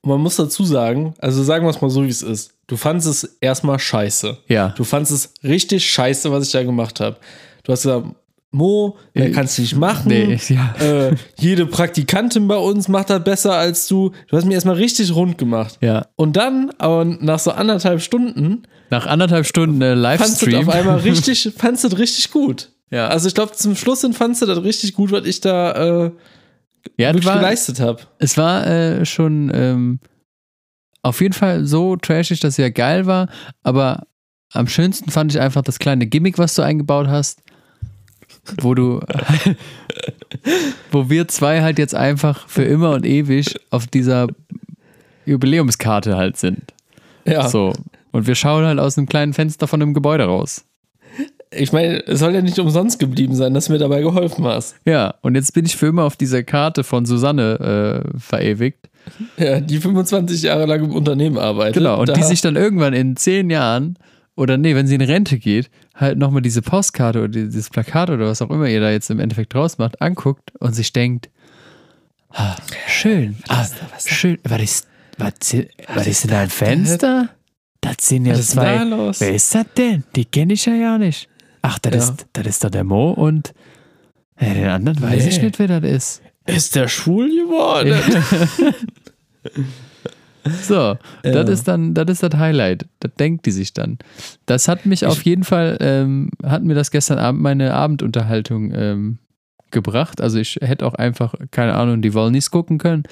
Und 0.00 0.10
man 0.10 0.20
muss 0.20 0.36
dazu 0.36 0.64
sagen, 0.64 1.14
also 1.18 1.42
sagen 1.44 1.64
wir 1.64 1.70
es 1.70 1.80
mal 1.80 1.90
so, 1.90 2.02
wie 2.04 2.08
es 2.08 2.22
ist. 2.22 2.54
Du 2.66 2.76
fandest 2.76 3.08
es 3.08 3.36
erstmal 3.40 3.78
scheiße. 3.78 4.38
Ja. 4.48 4.70
Du 4.70 4.82
fandest 4.84 5.12
es 5.12 5.48
richtig 5.48 5.88
scheiße, 5.88 6.32
was 6.32 6.46
ich 6.46 6.52
da 6.52 6.62
gemacht 6.64 6.98
habe. 7.00 7.16
Du 7.62 7.72
hast 7.72 7.82
gesagt, 7.82 8.06
Mo, 8.54 8.98
der 9.14 9.28
Äh, 9.28 9.30
kannst 9.30 9.58
nicht 9.58 9.76
machen. 9.76 10.08
Nee, 10.08 10.38
ja. 10.48 10.74
Äh, 10.80 11.14
jede 11.38 11.64
Praktikantin 11.66 12.48
bei 12.48 12.56
uns 12.56 12.86
macht 12.88 13.08
das 13.10 13.22
besser 13.24 13.54
als 13.54 13.86
du. 13.88 14.10
Du 14.28 14.36
hast 14.36 14.44
mir 14.44 14.54
erstmal 14.54 14.74
richtig 14.76 15.14
rund 15.14 15.38
gemacht. 15.38 15.78
ja. 15.80 16.06
Und 16.16 16.36
dann, 16.36 16.70
aber 16.78 17.04
nach 17.04 17.38
so 17.38 17.52
anderthalb 17.52 18.02
Stunden, 18.02 18.62
Nach 18.90 19.06
anderthalb 19.06 19.46
Stunden 19.46 19.80
äh, 19.80 19.94
fandst 20.18 20.42
du 20.42 20.46
das 20.46 20.52
Livestream. 20.54 20.68
auf 20.68 20.74
einmal 20.74 20.98
richtig, 21.04 21.48
fandst 21.56 21.84
du 21.84 21.88
richtig 21.96 22.30
gut. 22.30 22.70
Ja. 22.92 23.08
Also 23.08 23.26
ich 23.26 23.34
glaube, 23.34 23.52
zum 23.52 23.74
Schluss 23.74 24.02
hin 24.02 24.12
fandst 24.12 24.42
du 24.42 24.46
das 24.46 24.62
richtig 24.62 24.92
gut, 24.92 25.10
was 25.12 25.24
ich 25.24 25.40
da 25.40 25.72
äh, 25.72 26.10
ja, 26.98 27.08
wirklich 27.08 27.24
war, 27.24 27.36
geleistet 27.36 27.80
habe. 27.80 28.02
es 28.18 28.36
war 28.36 28.66
äh, 28.66 29.06
schon 29.06 29.50
ähm, 29.54 29.98
auf 31.00 31.22
jeden 31.22 31.32
Fall 31.32 31.64
so 31.64 31.96
trashig, 31.96 32.40
dass 32.40 32.54
es 32.54 32.56
ja 32.58 32.68
geil 32.68 33.06
war, 33.06 33.28
aber 33.62 34.06
am 34.52 34.68
schönsten 34.68 35.10
fand 35.10 35.32
ich 35.32 35.40
einfach 35.40 35.62
das 35.62 35.78
kleine 35.78 36.06
Gimmick, 36.06 36.36
was 36.36 36.54
du 36.54 36.60
eingebaut 36.60 37.06
hast, 37.06 37.42
wo 38.60 38.74
du, 38.74 39.00
wo 40.90 41.08
wir 41.08 41.28
zwei 41.28 41.62
halt 41.62 41.78
jetzt 41.78 41.94
einfach 41.94 42.46
für 42.46 42.64
immer 42.64 42.90
und 42.90 43.06
ewig 43.06 43.58
auf 43.70 43.86
dieser 43.86 44.26
Jubiläumskarte 45.24 46.18
halt 46.18 46.36
sind. 46.36 46.74
Ja. 47.24 47.48
So. 47.48 47.72
Und 48.10 48.26
wir 48.26 48.34
schauen 48.34 48.66
halt 48.66 48.78
aus 48.78 48.98
einem 48.98 49.06
kleinen 49.06 49.32
Fenster 49.32 49.66
von 49.66 49.80
einem 49.80 49.94
Gebäude 49.94 50.24
raus. 50.24 50.66
Ich 51.54 51.72
meine, 51.72 52.06
es 52.06 52.20
soll 52.20 52.34
ja 52.34 52.42
nicht 52.42 52.58
umsonst 52.58 52.98
geblieben 52.98 53.34
sein, 53.34 53.54
dass 53.54 53.66
du 53.66 53.72
mir 53.72 53.78
dabei 53.78 54.00
geholfen 54.00 54.44
hast. 54.44 54.76
Ja, 54.84 55.14
und 55.20 55.34
jetzt 55.34 55.52
bin 55.52 55.66
ich 55.66 55.76
für 55.76 55.86
immer 55.86 56.04
auf 56.04 56.16
dieser 56.16 56.42
Karte 56.42 56.84
von 56.84 57.04
Susanne 57.04 58.04
äh, 58.14 58.18
verewigt. 58.18 58.88
Ja, 59.36 59.60
die 59.60 59.78
25 59.78 60.42
Jahre 60.42 60.66
lang 60.66 60.84
im 60.84 60.92
Unternehmen 60.92 61.38
arbeitet. 61.38 61.74
Genau, 61.74 62.00
und 62.00 62.16
die 62.16 62.22
sich 62.22 62.40
dann 62.40 62.56
irgendwann 62.56 62.94
in 62.94 63.16
zehn 63.16 63.50
Jahren 63.50 63.98
oder 64.36 64.56
nee, 64.56 64.74
wenn 64.74 64.86
sie 64.86 64.94
in 64.94 65.02
Rente 65.02 65.38
geht, 65.38 65.70
halt 65.94 66.18
nochmal 66.18 66.42
diese 66.42 66.62
Postkarte 66.62 67.18
oder 67.18 67.28
dieses 67.28 67.68
Plakat 67.70 68.10
oder 68.10 68.26
was 68.26 68.40
auch 68.40 68.50
immer 68.50 68.66
ihr 68.68 68.80
da 68.80 68.90
jetzt 68.90 69.10
im 69.10 69.20
Endeffekt 69.20 69.54
draus 69.54 69.78
macht, 69.78 70.00
anguckt 70.00 70.52
und 70.58 70.74
sich 70.74 70.92
denkt, 70.92 71.28
ah, 72.30 72.56
schön, 72.86 73.36
ah, 73.48 73.66
schön, 74.04 74.38
was 74.44 74.62
ist, 74.62 74.88
was, 75.18 75.32
was 75.94 76.06
ist 76.06 76.24
denn 76.24 76.30
da 76.30 76.40
ein 76.40 76.50
Fenster? 76.50 77.28
Das 77.82 77.96
sind 78.00 78.26
ja 78.26 78.32
Was 78.32 78.40
ist 78.40 78.50
zwei, 78.52 78.76
da 78.78 78.82
los? 78.84 79.20
wer 79.20 79.34
ist 79.34 79.54
das 79.54 79.66
denn? 79.76 80.04
Die 80.14 80.24
kenne 80.24 80.52
ich 80.52 80.66
ja 80.66 80.74
ja 80.74 80.98
nicht. 80.98 81.28
Ach, 81.62 81.78
das, 81.78 81.94
Ja. 81.94 82.00
ist, 82.00 82.26
das 82.32 82.46
ist 82.46 82.64
doch 82.64 82.70
der 82.70 82.84
Mo 82.84 83.10
und 83.12 83.54
ja, 84.40 84.54
den 84.54 84.66
anderen 84.68 85.00
weiß 85.02 85.26
ich 85.26 85.38
Nee. 85.38 85.44
nicht, 85.46 85.58
wer 85.58 85.80
das 85.80 85.90
ist. 85.90 86.22
ist 86.46 86.74
der 86.74 86.88
schwul 86.88 87.28
geworden? 87.28 87.94
So, 90.64 90.96
das 91.22 91.48
ist 91.48 91.68
dann, 91.68 91.94
das 91.94 92.06
ist 92.10 92.22
das 92.24 92.34
Highlight. 92.34 92.86
Das 92.98 93.12
denkt 93.16 93.46
die 93.46 93.52
sich 93.52 93.74
dann. 93.74 93.98
Das 94.44 94.66
hat 94.66 94.86
mich 94.86 95.06
auf 95.06 95.22
jeden 95.22 95.44
Fall, 95.44 95.76
ähm, 95.80 96.30
hat 96.42 96.64
mir 96.64 96.74
das 96.74 96.90
gestern 96.90 97.18
Abend 97.20 97.40
meine 97.42 97.72
Abendunterhaltung 97.74 98.72
ähm, 98.74 99.18
gebracht. 99.70 100.20
Also 100.20 100.40
ich 100.40 100.58
hätte 100.60 100.84
auch 100.84 100.94
einfach, 100.94 101.34
keine 101.52 101.74
Ahnung, 101.74 102.02
die 102.02 102.12
Wollnies 102.12 102.50
gucken 102.50 102.78
können 102.78 103.04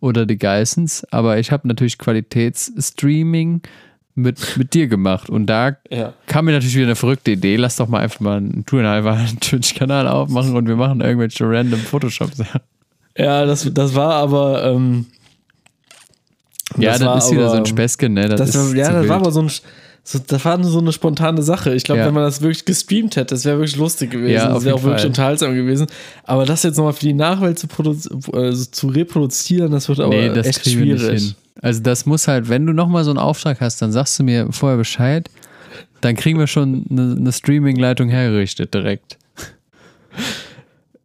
oder 0.00 0.26
die 0.26 0.36
Geissens, 0.36 1.04
aber 1.10 1.38
ich 1.38 1.50
habe 1.52 1.66
natürlich 1.66 1.96
Qualitätsstreaming 1.96 3.62
mit, 4.14 4.56
mit 4.56 4.74
dir 4.74 4.86
gemacht 4.86 5.28
und 5.28 5.46
da 5.46 5.76
ja. 5.90 6.12
kam 6.26 6.44
mir 6.44 6.52
natürlich 6.52 6.76
wieder 6.76 6.86
eine 6.86 6.96
verrückte 6.96 7.32
Idee. 7.32 7.56
Lass 7.56 7.76
doch 7.76 7.88
mal 7.88 8.00
einfach 8.00 8.20
mal 8.20 8.36
einen 8.38 8.64
Turnhalber 8.64 9.18
Twitch-Kanal 9.40 10.06
aufmachen 10.08 10.56
und 10.56 10.68
wir 10.68 10.76
machen 10.76 11.00
irgendwelche 11.00 11.44
random 11.48 11.80
Photoshop-Sachen. 11.80 12.60
ja, 13.18 13.44
das, 13.44 13.68
das 13.72 13.94
war 13.94 14.14
aber. 14.14 14.64
Ähm, 14.72 15.06
Ja, 16.78 16.92
das, 16.92 17.00
war 17.04 17.18
ist 17.18 17.30
wieder 17.32 17.46
so 17.48 17.52
ein 17.54 17.58
aber- 17.58 17.66
Späßchen, 17.66 18.12
ne? 18.14 18.28
Das, 18.28 18.40
Das 18.52 18.56
war, 18.56 18.74
ja, 18.76 18.90
das 18.90 19.00
wild. 19.00 19.08
war 19.08 19.16
aber 19.16 19.30
so 19.32 19.42
ein. 19.42 19.50
So, 20.06 20.18
das 20.24 20.44
war 20.44 20.58
nur 20.58 20.68
so 20.70 20.80
eine 20.80 20.92
spontane 20.92 21.42
Sache. 21.42 21.74
Ich 21.74 21.82
glaube, 21.84 22.00
Ja. 22.02 22.06
wenn 22.06 22.14
man 22.14 22.24
das 22.24 22.42
wirklich 22.42 22.66
gestreamt 22.66 23.16
hätte, 23.16 23.34
das 23.34 23.46
wäre 23.46 23.56
wirklich 23.58 23.76
lustig 23.76 24.10
gewesen. 24.10 24.34
Ja, 24.34 24.48
das 24.52 24.64
wäre 24.64 24.74
auch 24.74 24.78
jeden 24.78 24.84
wirklich 24.90 25.00
Fall. 25.02 25.08
unterhaltsam 25.08 25.54
gewesen. 25.54 25.86
Aber 26.24 26.44
das 26.44 26.62
jetzt 26.62 26.76
nochmal 26.76 26.92
für 26.92 27.06
die 27.06 27.14
Nachwelt 27.14 27.58
zu, 27.58 27.66
äh, 28.34 28.52
zu 28.52 28.86
reproduzieren, 28.88 29.72
das 29.72 29.88
wird 29.88 30.00
aber 30.00 30.14
nee, 30.14 30.28
das 30.28 30.46
echt 30.46 30.68
schwierig. 30.68 31.34
Also 31.62 31.80
das 31.80 32.04
muss 32.04 32.28
halt, 32.28 32.50
wenn 32.50 32.66
du 32.66 32.74
nochmal 32.74 33.04
so 33.04 33.10
einen 33.10 33.18
Auftrag 33.18 33.62
hast, 33.62 33.80
dann 33.80 33.92
sagst 33.92 34.18
du 34.18 34.24
mir 34.24 34.48
vorher 34.50 34.76
Bescheid, 34.76 35.30
dann 36.02 36.16
kriegen 36.16 36.38
wir 36.38 36.48
schon 36.48 36.84
eine, 36.90 37.16
eine 37.18 37.32
Streaming-Leitung 37.32 38.10
hergerichtet 38.10 38.74
direkt. 38.74 39.16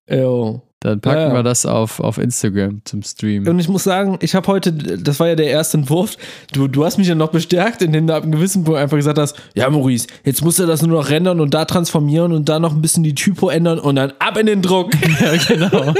Jo. 0.09 0.61
Dann 0.81 1.01
packen 1.01 1.19
Ja, 1.19 1.27
ja. 1.27 1.33
wir 1.33 1.43
das 1.43 1.65
auf, 1.65 1.99
auf 1.99 2.17
Instagram 2.17 2.81
zum 2.85 3.03
Stream. 3.03 3.45
Und 3.45 3.59
ich 3.59 3.67
muss 3.67 3.83
sagen, 3.83 4.17
ich 4.21 4.33
habe 4.33 4.47
heute, 4.47 4.71
das 4.71 5.19
war 5.19 5.27
ja 5.27 5.35
der 5.35 5.47
erste 5.47 5.77
Entwurf, 5.77 6.15
du, 6.53 6.69
du 6.69 6.85
hast 6.85 6.97
mich 6.97 7.09
ja 7.09 7.15
noch 7.15 7.31
bestärkt, 7.31 7.81
indem 7.81 8.07
du 8.07 8.15
ab 8.15 8.23
einem 8.23 8.31
gewissen 8.31 8.63
Punkt 8.63 8.79
einfach 8.79 8.95
gesagt 8.95 9.17
hast, 9.17 9.35
ja 9.55 9.69
Maurice, 9.69 10.07
jetzt 10.23 10.41
musst 10.41 10.57
du 10.57 10.65
das 10.65 10.81
nur 10.81 10.97
noch 10.97 11.09
rendern 11.09 11.41
und 11.41 11.53
da 11.53 11.65
transformieren 11.65 12.31
und 12.31 12.47
da 12.47 12.59
noch 12.59 12.73
ein 12.73 12.81
bisschen 12.81 13.03
die 13.03 13.13
Typo 13.13 13.49
ändern 13.49 13.77
und 13.77 13.97
dann 13.97 14.13
ab 14.19 14.37
in 14.37 14.45
den 14.45 14.61
Druck. 14.61 14.91
ja, 15.19 15.35
genau. 15.35 15.93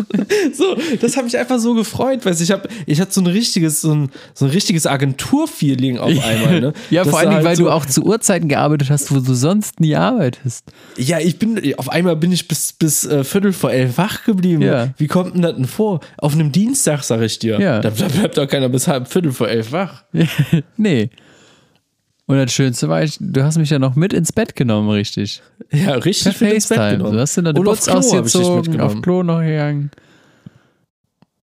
so, 0.52 0.76
das 1.00 1.16
hat 1.16 1.24
mich 1.24 1.36
einfach 1.36 1.58
so 1.58 1.74
gefreut, 1.74 2.24
weil 2.24 2.40
ich 2.40 2.52
habe, 2.52 2.68
ich 2.86 3.00
hatte 3.00 3.12
so 3.12 3.22
ein 3.22 3.26
richtiges, 3.26 3.80
so 3.80 3.92
ein, 3.92 4.10
so 4.34 4.44
ein 4.44 4.52
richtiges 4.52 4.86
Agentur-Feeling 4.86 5.98
auf 5.98 6.08
einmal. 6.08 6.60
Ne? 6.60 6.72
Ja, 6.90 7.02
Dass 7.02 7.10
vor 7.10 7.18
allen 7.18 7.30
Dingen, 7.30 7.38
halt 7.38 7.46
weil 7.46 7.56
so, 7.56 7.64
du 7.64 7.70
auch 7.70 7.84
zu 7.84 8.02
Uhrzeiten 8.02 8.48
gearbeitet 8.48 8.90
hast, 8.90 9.12
wo 9.14 9.20
du 9.20 9.34
sonst 9.34 9.80
nie 9.80 9.96
arbeitest. 9.96 10.64
Ja, 10.96 11.18
ich 11.18 11.38
bin, 11.38 11.74
auf 11.76 11.88
einmal 11.90 12.16
bin 12.16 12.32
ich 12.32 12.48
bis, 12.48 12.72
bis 12.72 13.04
äh, 13.04 13.22
Viertel 13.22 13.52
vor 13.52 13.70
elf 13.70 13.98
wach 13.98 14.19
geblieben. 14.24 14.62
Ja. 14.62 14.88
Wie 14.96 15.06
kommt 15.06 15.34
denn 15.34 15.42
das 15.42 15.54
denn 15.56 15.66
vor? 15.66 16.00
Auf 16.18 16.34
einem 16.34 16.52
Dienstag, 16.52 17.02
sag 17.02 17.20
ich 17.22 17.38
dir. 17.38 17.60
Ja. 17.60 17.80
Da, 17.80 17.90
da 17.90 18.08
bleibt 18.08 18.38
doch 18.38 18.46
keiner 18.46 18.68
bis 18.68 18.88
halb 18.88 19.08
Viertel 19.08 19.32
vor 19.32 19.48
elf 19.48 19.72
wach. 19.72 20.04
nee. 20.76 21.10
Und 22.26 22.36
das 22.36 22.52
Schönste 22.52 22.88
war, 22.88 23.02
ich, 23.02 23.16
du 23.18 23.42
hast 23.42 23.58
mich 23.58 23.70
ja 23.70 23.78
noch 23.78 23.96
mit 23.96 24.12
ins 24.12 24.32
Bett 24.32 24.54
genommen, 24.54 24.88
richtig. 24.88 25.42
Ja, 25.72 25.94
richtig 25.94 26.38
Per 26.38 26.46
mit 26.46 26.54
ins 26.56 26.68
Bett 26.68 26.78
FaceTime. 26.78 26.98
genommen. 26.98 27.14
Du 27.14 27.20
hast 27.20 27.36
der 27.36 27.44
hab 27.44 27.56
ich 27.56 27.82
dich 27.82 27.94
ausgezogen, 27.94 28.80
auf 28.80 29.02
Klo 29.02 29.22
noch 29.22 29.40
gegangen. 29.40 29.90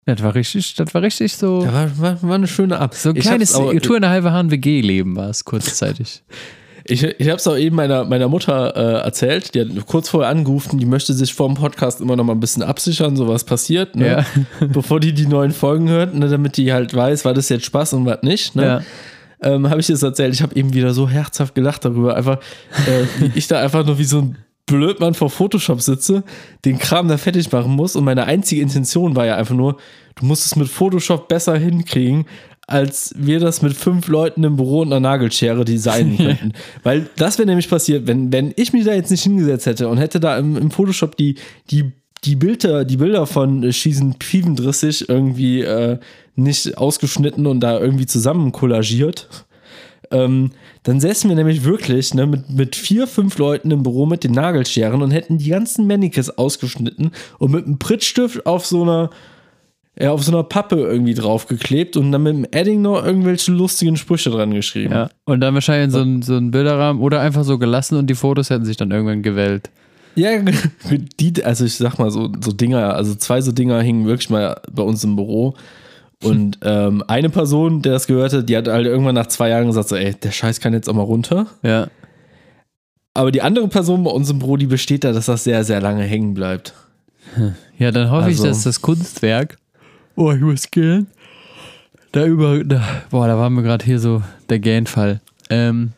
Das 0.06 0.22
war 0.22 0.34
richtig, 0.34 0.74
das 0.74 0.92
war 0.92 1.00
richtig 1.00 1.34
so. 1.34 1.64
Ja, 1.64 1.72
war, 1.72 1.98
war, 1.98 2.22
war 2.22 2.34
eine 2.34 2.46
schöne 2.46 2.78
Ab. 2.78 2.94
So 2.94 3.10
ein 3.10 3.16
ich 3.16 3.22
kleines 3.22 3.52
Tour 3.52 3.72
in 3.72 4.04
eine 4.04 4.10
halbe 4.10 4.32
Hahn 4.32 4.50
WG-Leben 4.50 5.16
war 5.16 5.30
es 5.30 5.44
kurzzeitig. 5.44 6.22
ich, 6.86 7.02
ich 7.02 7.30
hab's 7.30 7.46
auch 7.46 7.56
eben 7.56 7.76
meiner, 7.76 8.04
meiner 8.04 8.28
Mutter 8.28 8.76
äh, 8.76 9.04
erzählt. 9.04 9.54
Die 9.54 9.60
hat 9.60 9.86
kurz 9.86 10.10
vorher 10.10 10.30
angerufen, 10.30 10.78
die 10.78 10.84
möchte 10.84 11.14
sich 11.14 11.32
vor 11.32 11.48
dem 11.48 11.56
Podcast 11.56 12.00
immer 12.00 12.14
noch 12.14 12.24
mal 12.24 12.34
ein 12.34 12.40
bisschen 12.40 12.62
absichern, 12.62 13.16
so 13.16 13.26
was 13.26 13.44
passiert, 13.44 13.96
ne? 13.96 14.06
Ja. 14.06 14.26
bevor 14.66 15.00
die 15.00 15.14
die 15.14 15.26
neuen 15.26 15.52
Folgen 15.52 15.88
hört, 15.88 16.14
ne? 16.14 16.28
damit 16.28 16.58
die 16.58 16.72
halt 16.72 16.94
weiß, 16.94 17.24
war 17.24 17.32
das 17.32 17.48
jetzt 17.48 17.64
Spaß 17.64 17.94
und 17.94 18.04
was 18.04 18.22
nicht. 18.22 18.54
Ne? 18.54 18.84
Ja. 19.42 19.50
ähm, 19.50 19.70
habe 19.70 19.80
ich 19.80 19.86
das 19.86 20.02
erzählt. 20.02 20.34
Ich 20.34 20.42
habe 20.42 20.54
eben 20.56 20.74
wieder 20.74 20.92
so 20.92 21.08
herzhaft 21.08 21.54
gelacht 21.54 21.86
darüber. 21.86 22.16
Einfach, 22.16 22.38
äh, 22.86 23.06
wie 23.18 23.32
ich 23.34 23.46
da 23.46 23.60
einfach 23.60 23.86
nur 23.86 23.98
wie 23.98 24.04
so 24.04 24.18
ein 24.18 24.36
Blödmann 24.66 25.14
vor 25.14 25.30
Photoshop 25.30 25.80
sitze, 25.80 26.22
den 26.64 26.78
Kram 26.78 27.08
da 27.08 27.16
fertig 27.18 27.50
machen 27.52 27.72
muss. 27.72 27.96
Und 27.96 28.04
meine 28.04 28.24
einzige 28.24 28.62
Intention 28.62 29.16
war 29.16 29.26
ja 29.26 29.36
einfach 29.36 29.54
nur, 29.54 29.76
du 30.16 30.26
musst 30.26 30.46
es 30.46 30.56
mit 30.56 30.68
Photoshop 30.68 31.28
besser 31.28 31.56
hinkriegen, 31.56 32.26
als 32.66 33.14
wir 33.16 33.40
das 33.40 33.62
mit 33.62 33.74
fünf 33.74 34.08
Leuten 34.08 34.42
im 34.44 34.56
Büro 34.56 34.80
und 34.80 34.88
einer 34.88 35.00
Nagelschere 35.00 35.64
designen 35.64 36.16
könnten. 36.16 36.52
Weil 36.82 37.08
das 37.16 37.38
wäre 37.38 37.46
nämlich 37.46 37.68
passiert, 37.68 38.06
wenn, 38.06 38.32
wenn 38.32 38.52
ich 38.56 38.72
mich 38.72 38.84
da 38.84 38.94
jetzt 38.94 39.10
nicht 39.10 39.22
hingesetzt 39.22 39.66
hätte 39.66 39.88
und 39.88 39.98
hätte 39.98 40.20
da 40.20 40.38
im, 40.38 40.56
im 40.56 40.70
Photoshop 40.70 41.16
die, 41.16 41.36
die, 41.70 41.92
die 42.24 42.36
Bilder, 42.36 42.84
die 42.84 42.96
Bilder 42.96 43.26
von 43.26 43.62
äh, 43.62 43.72
Schießen 43.72 44.16
35 44.20 45.08
irgendwie 45.08 45.60
äh, 45.60 45.98
nicht 46.36 46.78
ausgeschnitten 46.78 47.46
und 47.46 47.60
da 47.60 47.78
irgendwie 47.78 48.06
zusammen 48.06 48.50
kollagiert, 48.50 49.28
ähm, 50.10 50.52
dann 50.84 51.00
säßen 51.00 51.28
wir 51.28 51.36
nämlich 51.36 51.64
wirklich 51.64 52.14
ne, 52.14 52.26
mit, 52.26 52.50
mit 52.50 52.76
vier, 52.76 53.06
fünf 53.06 53.38
Leuten 53.38 53.70
im 53.70 53.82
Büro 53.82 54.06
mit 54.06 54.24
den 54.24 54.32
Nagelscheren 54.32 55.02
und 55.02 55.10
hätten 55.10 55.38
die 55.38 55.50
ganzen 55.50 55.86
Mannequins 55.86 56.30
ausgeschnitten 56.30 57.10
und 57.38 57.52
mit 57.52 57.66
einem 57.66 57.78
Prittstift 57.78 58.46
auf 58.46 58.66
so 58.66 58.82
einer 58.82 59.10
ja, 59.98 60.10
auf 60.10 60.24
so 60.24 60.32
einer 60.32 60.42
Pappe 60.42 60.76
irgendwie 60.76 61.14
draufgeklebt 61.14 61.96
und 61.96 62.10
dann 62.10 62.22
mit 62.22 62.34
dem 62.34 62.46
Edding 62.50 62.82
noch 62.82 63.04
irgendwelche 63.04 63.52
lustigen 63.52 63.96
Sprüche 63.96 64.30
dran 64.30 64.52
geschrieben. 64.52 64.92
Ja. 64.92 65.10
Und 65.24 65.40
dann 65.40 65.54
wahrscheinlich 65.54 65.92
so 65.92 66.00
ein, 66.00 66.22
so 66.22 66.36
ein 66.36 66.50
Bilderrahmen 66.50 67.00
oder 67.00 67.20
einfach 67.20 67.44
so 67.44 67.58
gelassen 67.58 67.96
und 67.96 68.08
die 68.08 68.14
Fotos 68.14 68.50
hätten 68.50 68.64
sich 68.64 68.76
dann 68.76 68.90
irgendwann 68.90 69.22
gewählt. 69.22 69.70
Ja, 70.16 70.30
die, 71.20 71.44
also 71.44 71.64
ich 71.64 71.76
sag 71.76 71.98
mal 71.98 72.10
so, 72.10 72.30
so 72.40 72.52
Dinger, 72.52 72.94
also 72.94 73.14
zwei 73.14 73.40
so 73.40 73.52
Dinger 73.52 73.80
hingen 73.82 74.06
wirklich 74.06 74.30
mal 74.30 74.60
bei 74.72 74.82
uns 74.82 75.04
im 75.04 75.14
Büro. 75.16 75.54
Und 76.22 76.58
ähm, 76.64 77.04
eine 77.06 77.30
Person, 77.30 77.82
der 77.82 77.92
das 77.92 78.06
gehört 78.08 78.32
hat, 78.32 78.48
die 78.48 78.56
hat 78.56 78.66
halt 78.66 78.86
irgendwann 78.86 79.14
nach 79.14 79.26
zwei 79.28 79.50
Jahren 79.50 79.66
gesagt, 79.66 79.88
so, 79.88 79.96
ey, 79.96 80.14
der 80.14 80.32
Scheiß 80.32 80.60
kann 80.60 80.72
jetzt 80.72 80.88
auch 80.88 80.94
mal 80.94 81.02
runter. 81.02 81.46
Ja. 81.62 81.88
Aber 83.12 83.30
die 83.30 83.42
andere 83.42 83.68
Person 83.68 84.02
bei 84.02 84.10
uns 84.10 84.28
im 84.28 84.40
Büro, 84.40 84.56
die 84.56 84.66
besteht 84.66 85.04
da, 85.04 85.12
dass 85.12 85.26
das 85.26 85.44
sehr, 85.44 85.62
sehr 85.62 85.80
lange 85.80 86.02
hängen 86.02 86.34
bleibt. 86.34 86.74
Ja, 87.78 87.92
dann 87.92 88.10
hoffe 88.10 88.24
Also- 88.24 88.44
ich, 88.44 88.48
dass 88.50 88.64
das 88.64 88.80
Kunstwerk. 88.82 89.56
Oh, 90.16 90.32
ich 90.32 90.40
muss 90.40 90.70
gehen. 90.70 91.06
Da 92.12 92.24
über. 92.26 92.62
Da, 92.64 92.82
boah, 93.10 93.26
da 93.26 93.36
war 93.36 93.50
mir 93.50 93.62
gerade 93.62 93.84
hier 93.84 93.98
so 93.98 94.22
der 94.48 94.58
Gähnfall. 94.60 95.20
Ähm, 95.50 95.92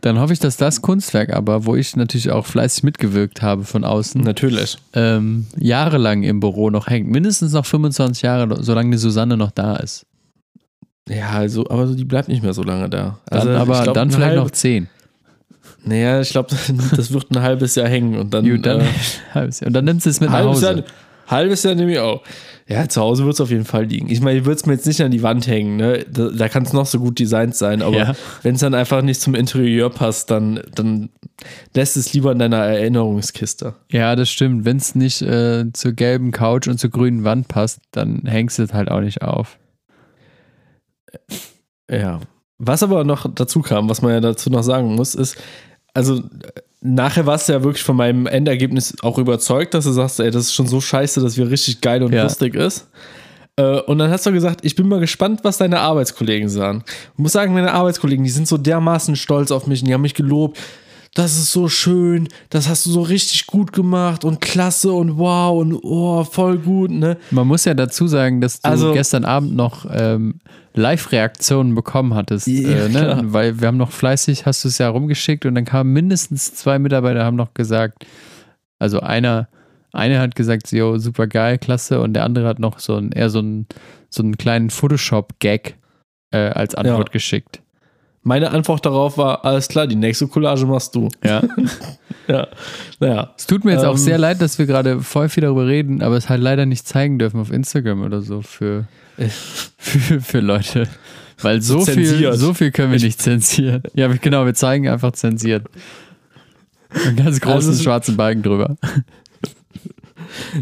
Dann 0.00 0.18
hoffe 0.18 0.32
ich, 0.32 0.38
dass 0.40 0.56
das 0.56 0.80
Kunstwerk 0.82 1.32
aber, 1.32 1.66
wo 1.66 1.76
ich 1.76 1.94
natürlich 1.94 2.30
auch 2.30 2.46
fleißig 2.46 2.82
mitgewirkt 2.82 3.42
habe 3.42 3.64
von 3.64 3.84
außen, 3.84 4.20
Natürlich. 4.22 4.78
ähm, 4.94 5.46
jahrelang 5.56 6.22
im 6.24 6.40
Büro 6.40 6.70
noch 6.70 6.88
hängt. 6.88 7.08
Mindestens 7.08 7.52
noch 7.52 7.66
25 7.66 8.22
Jahre, 8.22 8.62
solange 8.64 8.90
die 8.90 8.96
Susanne 8.98 9.36
noch 9.36 9.50
da 9.52 9.76
ist. 9.76 10.06
Ja, 11.08 11.30
also, 11.30 11.68
aber 11.68 11.86
die 11.86 12.04
bleibt 12.04 12.28
nicht 12.28 12.42
mehr 12.42 12.52
so 12.54 12.62
lange 12.62 12.88
da. 12.88 13.18
Dann 13.26 13.38
Also, 13.40 13.50
aber 13.50 13.76
ich 13.78 13.82
glaub, 13.84 13.94
dann 13.94 14.10
vielleicht 14.10 14.30
halb- 14.30 14.44
noch 14.44 14.50
10. 14.50 14.88
Naja, 15.84 16.20
ich 16.20 16.30
glaube, 16.30 16.48
das 16.96 17.12
wird 17.12 17.30
ein 17.30 17.42
halbes 17.42 17.74
Jahr 17.74 17.88
hängen 17.88 18.16
und 18.16 18.32
dann. 18.32 18.48
Gut, 18.48 18.64
dann, 18.64 18.80
äh, 18.80 18.84
halbes 19.34 19.60
Jahr. 19.60 19.66
Und 19.68 19.74
dann 19.74 19.84
nimmst 19.84 20.06
du 20.06 20.10
es 20.10 20.20
mit 20.20 20.30
nach 20.30 20.40
Hause. 20.44 20.66
Jahr, 20.66 20.82
halbes 21.26 21.62
Jahr 21.62 21.74
nehme 21.74 21.92
ich 21.92 21.98
auch. 21.98 22.22
Ja, 22.68 22.88
zu 22.88 23.00
Hause 23.00 23.24
wird 23.24 23.34
es 23.34 23.40
auf 23.40 23.50
jeden 23.50 23.64
Fall 23.64 23.84
liegen. 23.84 24.08
Ich 24.08 24.20
meine, 24.20 24.38
ich 24.38 24.44
würde 24.44 24.56
es 24.56 24.66
mir 24.66 24.74
jetzt 24.74 24.86
nicht 24.86 25.02
an 25.02 25.10
die 25.10 25.22
Wand 25.22 25.46
hängen. 25.46 25.76
Ne? 25.76 26.06
Da, 26.10 26.28
da 26.30 26.48
kann 26.48 26.62
es 26.62 26.72
noch 26.72 26.86
so 26.86 26.98
gut 27.00 27.18
designt 27.18 27.54
sein, 27.54 27.82
aber 27.82 27.96
Ja. 27.96 28.14
wenn 28.42 28.54
es 28.54 28.60
dann 28.60 28.74
einfach 28.74 29.02
nicht 29.02 29.20
zum 29.20 29.34
Interieur 29.34 29.90
passt, 29.90 30.30
dann, 30.30 30.60
dann 30.74 31.10
lässt 31.74 31.96
es 31.96 32.12
lieber 32.14 32.32
in 32.32 32.38
deiner 32.38 32.58
Erinnerungskiste. 32.58 33.74
Ja, 33.90 34.16
das 34.16 34.30
stimmt. 34.30 34.64
Wenn 34.64 34.76
es 34.78 34.94
nicht 34.94 35.20
äh, 35.22 35.70
zur 35.72 35.92
gelben 35.92 36.30
Couch 36.30 36.68
und 36.68 36.78
zur 36.78 36.90
grünen 36.90 37.24
Wand 37.24 37.48
passt, 37.48 37.80
dann 37.90 38.22
hängst 38.26 38.58
du 38.58 38.62
es 38.62 38.72
halt 38.72 38.90
auch 38.90 39.00
nicht 39.00 39.22
auf. 39.22 39.58
Ja. 41.90 42.20
Was 42.58 42.82
aber 42.82 43.04
noch 43.04 43.26
dazu 43.34 43.60
kam, 43.60 43.88
was 43.88 44.02
man 44.02 44.12
ja 44.12 44.20
dazu 44.20 44.48
noch 44.48 44.62
sagen 44.62 44.94
muss, 44.94 45.14
ist, 45.14 45.36
also 45.94 46.22
nachher 46.80 47.26
warst 47.26 47.48
du 47.48 47.52
ja 47.52 47.62
wirklich 47.62 47.82
von 47.84 47.96
meinem 47.96 48.26
Endergebnis 48.26 48.94
auch 49.02 49.18
überzeugt, 49.18 49.74
dass 49.74 49.84
du 49.84 49.92
sagst, 49.92 50.20
ey, 50.20 50.30
das 50.30 50.44
ist 50.44 50.54
schon 50.54 50.66
so 50.66 50.80
scheiße, 50.80 51.20
dass 51.20 51.36
wir 51.36 51.50
richtig 51.50 51.80
geil 51.80 52.02
und 52.02 52.12
Ja. 52.12 52.24
lustig 52.24 52.54
ist. 52.54 52.88
Äh, 53.56 53.80
Und 53.82 53.98
dann 53.98 54.10
hast 54.10 54.24
du 54.26 54.32
gesagt, 54.32 54.60
ich 54.64 54.74
bin 54.76 54.88
mal 54.88 54.98
gespannt, 55.00 55.40
was 55.42 55.58
deine 55.58 55.80
Arbeitskollegen 55.80 56.48
sagen. 56.48 56.84
Ich 57.12 57.18
muss 57.18 57.32
sagen, 57.32 57.52
meine 57.52 57.72
Arbeitskollegen, 57.72 58.24
die 58.24 58.30
sind 58.30 58.48
so 58.48 58.56
dermaßen 58.56 59.14
stolz 59.16 59.50
auf 59.50 59.66
mich 59.66 59.82
und 59.82 59.88
die 59.88 59.94
haben 59.94 60.00
mich 60.02 60.14
gelobt. 60.14 60.58
Das 61.14 61.36
ist 61.36 61.52
so 61.52 61.68
schön, 61.68 62.26
das 62.48 62.68
hast 62.70 62.86
du 62.86 62.90
so 62.90 63.02
richtig 63.02 63.46
gut 63.46 63.74
gemacht 63.74 64.24
und 64.24 64.40
klasse 64.40 64.92
und 64.92 65.18
wow 65.18 65.60
und 65.60 65.74
oh, 65.82 66.24
voll 66.24 66.56
gut, 66.58 66.90
ne? 66.90 67.18
Man 67.30 67.46
muss 67.46 67.66
ja 67.66 67.74
dazu 67.74 68.06
sagen, 68.06 68.40
dass 68.40 68.60
du 68.62 68.68
Also- 68.68 68.92
gestern 68.94 69.26
Abend 69.26 69.54
noch 69.54 69.84
ähm, 69.90 70.40
Live-Reaktionen 70.74 71.74
bekommen 71.74 72.14
hattest. 72.14 72.46
Ja, 72.46 72.86
äh, 72.86 72.88
ne? 72.88 73.20
Weil 73.26 73.60
wir 73.60 73.68
haben 73.68 73.76
noch 73.76 73.90
fleißig, 73.92 74.46
hast 74.46 74.64
du 74.64 74.68
es 74.68 74.78
ja 74.78 74.88
rumgeschickt 74.88 75.44
und 75.44 75.54
dann 75.54 75.66
kamen 75.66 75.92
mindestens 75.92 76.54
zwei 76.54 76.78
Mitarbeiter, 76.78 77.24
haben 77.26 77.36
noch 77.36 77.52
gesagt, 77.52 78.06
also 78.78 79.00
einer, 79.00 79.48
einer 79.92 80.18
hat 80.18 80.34
gesagt, 80.34 80.72
jo, 80.72 80.96
super 80.96 81.26
geil, 81.26 81.58
klasse, 81.58 82.00
und 82.00 82.14
der 82.14 82.24
andere 82.24 82.48
hat 82.48 82.58
noch 82.58 82.78
so 82.78 82.96
ein, 82.96 83.12
eher 83.12 83.28
so 83.28 83.40
einen, 83.40 83.66
so 84.08 84.22
einen 84.22 84.38
kleinen 84.38 84.70
Photoshop-Gag 84.70 85.76
äh, 86.30 86.38
als 86.38 86.74
Antwort 86.74 87.08
Ja. 87.10 87.12
geschickt. 87.12 87.60
Meine 88.24 88.50
Antwort 88.52 88.86
darauf 88.86 89.18
war, 89.18 89.44
alles 89.44 89.66
klar, 89.68 89.86
die 89.88 89.96
nächste 89.96 90.28
Collage 90.28 90.64
machst 90.66 90.94
du. 90.94 91.08
Ja. 91.24 91.42
Ja, 92.28 92.46
naja. 93.00 93.34
Es 93.36 93.48
tut 93.48 93.64
mir 93.64 93.72
jetzt 93.72 93.84
auch 93.84 93.92
Ähm. 93.94 93.98
sehr 93.98 94.16
leid, 94.16 94.40
dass 94.40 94.56
wir 94.56 94.66
gerade 94.66 95.00
voll 95.00 95.28
viel 95.28 95.40
darüber 95.42 95.66
reden, 95.66 96.02
aber 96.02 96.16
es 96.16 96.28
halt 96.28 96.40
leider 96.40 96.66
nicht 96.66 96.86
zeigen 96.86 97.18
dürfen 97.18 97.40
auf 97.40 97.50
Instagram 97.50 98.02
oder 98.02 98.22
so 98.22 98.42
für, 98.42 98.86
für, 99.76 100.20
für 100.20 100.38
Leute. 100.38 100.86
Weil 101.40 101.60
so 101.62 101.80
viel, 101.84 102.06
Zensiert. 102.06 102.36
so 102.38 102.54
viel 102.54 102.70
können 102.70 102.92
wir 102.92 103.00
nicht 103.00 103.20
zensieren. 103.20 103.82
Ja, 103.94 104.08
wir- 104.08 104.18
genau, 104.18 104.46
wir 104.46 104.54
zeigen 104.54 104.88
einfach 104.88 105.10
zensiert. 105.12 105.66
Einen 107.04 107.16
ganz 107.16 107.40
großen 107.40 107.70
Also- 107.70 107.82
schwarzen 107.82 108.16
Balken 108.16 108.44
drüber. 108.44 108.76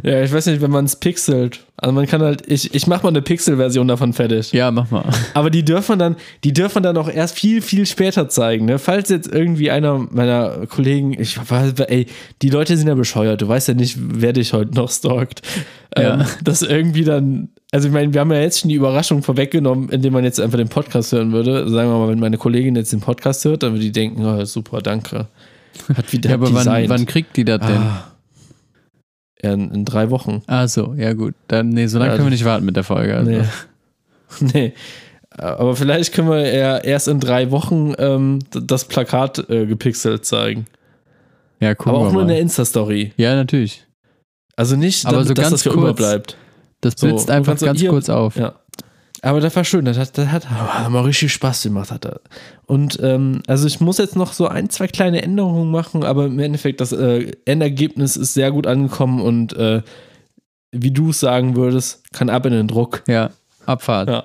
Ja, 0.02 0.22
ich 0.22 0.32
weiß 0.32 0.46
nicht, 0.46 0.60
wenn 0.60 0.70
man 0.70 0.84
es 0.84 0.96
pixelt. 0.96 1.60
Also 1.76 1.94
man 1.94 2.06
kann 2.06 2.20
halt, 2.20 2.42
ich, 2.46 2.74
ich 2.74 2.86
mach 2.86 3.02
mal 3.02 3.08
eine 3.08 3.22
Pixel-Version 3.22 3.88
davon 3.88 4.12
fertig. 4.12 4.52
Ja, 4.52 4.70
mach 4.70 4.90
mal. 4.90 5.04
Aber 5.34 5.50
die 5.50 5.64
dürfen 5.64 5.98
dann, 5.98 6.16
die 6.44 6.52
dürfen 6.52 6.82
dann 6.82 6.96
auch 6.96 7.08
erst 7.08 7.38
viel, 7.38 7.62
viel 7.62 7.86
später 7.86 8.28
zeigen. 8.28 8.66
Ne? 8.66 8.78
Falls 8.78 9.08
jetzt 9.08 9.32
irgendwie 9.32 9.70
einer 9.70 9.98
meiner 10.10 10.66
Kollegen, 10.66 11.18
ich 11.18 11.38
weiß, 11.38 11.74
ey, 11.88 12.06
die 12.42 12.50
Leute 12.50 12.76
sind 12.76 12.86
ja 12.86 12.94
bescheuert, 12.94 13.40
du 13.40 13.48
weißt 13.48 13.68
ja 13.68 13.74
nicht, 13.74 13.96
wer 13.98 14.32
dich 14.32 14.52
heute 14.52 14.74
noch 14.74 14.90
stalkt. 14.90 15.42
Ja. 15.96 16.20
Ähm, 16.20 16.26
das 16.44 16.62
irgendwie 16.62 17.04
dann, 17.04 17.48
also 17.72 17.88
ich 17.88 17.94
meine, 17.94 18.12
wir 18.12 18.20
haben 18.20 18.30
ja 18.30 18.40
jetzt 18.40 18.60
schon 18.60 18.68
die 18.68 18.76
Überraschung 18.76 19.22
vorweggenommen, 19.22 19.88
indem 19.88 20.12
man 20.12 20.24
jetzt 20.24 20.40
einfach 20.40 20.58
den 20.58 20.68
Podcast 20.68 21.12
hören 21.12 21.32
würde. 21.32 21.68
Sagen 21.68 21.90
wir 21.90 21.98
mal, 21.98 22.08
wenn 22.08 22.20
meine 22.20 22.36
Kollegin 22.36 22.76
jetzt 22.76 22.92
den 22.92 23.00
Podcast 23.00 23.44
hört, 23.44 23.62
dann 23.62 23.72
würde 23.72 23.84
die 23.84 23.92
denken, 23.92 24.24
oh, 24.24 24.44
super, 24.44 24.82
danke. 24.82 25.28
Hat 25.94 26.12
wieder 26.12 26.30
Ja, 26.30 26.36
aber 26.36 26.52
wann, 26.52 26.88
wann 26.88 27.06
kriegt 27.06 27.36
die 27.36 27.44
das 27.44 27.60
denn? 27.60 27.76
ah. 27.76 28.09
In, 29.42 29.70
in 29.70 29.84
drei 29.84 30.10
Wochen. 30.10 30.42
Ah, 30.46 30.68
so, 30.68 30.94
ja 30.96 31.12
gut. 31.12 31.34
Dann, 31.48 31.70
nee, 31.70 31.86
so 31.86 31.98
lange 31.98 32.10
Ja, 32.10 32.16
können 32.16 32.26
wir 32.28 32.32
nicht 32.32 32.44
warten 32.44 32.64
mit 32.64 32.76
der 32.76 32.84
Folge. 32.84 33.16
Also. 33.16 33.30
Nee. 33.30 33.42
nee. 34.54 34.72
Aber 35.30 35.76
vielleicht 35.76 36.12
können 36.12 36.28
wir 36.28 36.52
ja 36.54 36.78
erst 36.78 37.08
in 37.08 37.20
drei 37.20 37.50
Wochen 37.50 37.94
ähm, 37.98 38.40
das 38.50 38.84
Plakat 38.86 39.48
äh, 39.48 39.66
gepixelt 39.66 40.24
zeigen. 40.26 40.66
Ja, 41.60 41.74
gucken 41.74 41.94
Aber 41.94 42.08
auch 42.08 42.12
nur 42.12 42.22
in 42.22 42.28
der 42.28 42.40
Insta-Story. 42.40 43.12
Ja, 43.16 43.34
natürlich. 43.34 43.86
Also 44.56 44.76
nicht, 44.76 45.06
Aber 45.06 45.14
damit, 45.18 45.28
so 45.28 45.34
dass 45.34 45.42
ganz 45.44 45.52
das 45.52 45.62
für 45.62 45.70
immer 45.70 45.86
kurz. 45.88 45.96
bleibt. 45.96 46.36
Das 46.80 46.94
So, 46.96 47.06
blitzt 47.06 47.28
du 47.28 47.32
einfach 47.32 47.56
so 47.58 47.66
ganz 47.66 47.80
hier- 47.80 47.90
kurz 47.90 48.08
auf. 48.08 48.36
Ja. 48.36 48.54
Aber 49.22 49.40
das 49.40 49.54
war 49.54 49.64
schön, 49.64 49.84
das 49.84 49.98
hat, 49.98 50.16
das 50.16 50.28
hat, 50.28 50.48
hat 50.48 50.90
mal 50.90 51.02
richtig 51.02 51.32
Spaß 51.32 51.62
gemacht. 51.62 51.90
Hat 51.90 52.06
er. 52.06 52.20
Und 52.66 52.98
ähm, 53.02 53.42
also 53.46 53.66
ich 53.66 53.80
muss 53.80 53.98
jetzt 53.98 54.16
noch 54.16 54.32
so 54.32 54.48
ein, 54.48 54.70
zwei 54.70 54.86
kleine 54.86 55.22
Änderungen 55.22 55.70
machen, 55.70 56.04
aber 56.04 56.26
im 56.26 56.38
Endeffekt 56.38 56.80
das 56.80 56.92
äh, 56.92 57.30
Endergebnis 57.44 58.16
ist 58.16 58.34
sehr 58.34 58.50
gut 58.50 58.66
angekommen 58.66 59.20
und 59.20 59.52
äh, 59.54 59.82
wie 60.72 60.90
du 60.90 61.10
es 61.10 61.20
sagen 61.20 61.56
würdest, 61.56 62.02
kann 62.12 62.30
ab 62.30 62.46
in 62.46 62.52
den 62.52 62.68
Druck. 62.68 63.02
Ja, 63.08 63.30
Abfahrt. 63.66 64.08
Ja. 64.08 64.24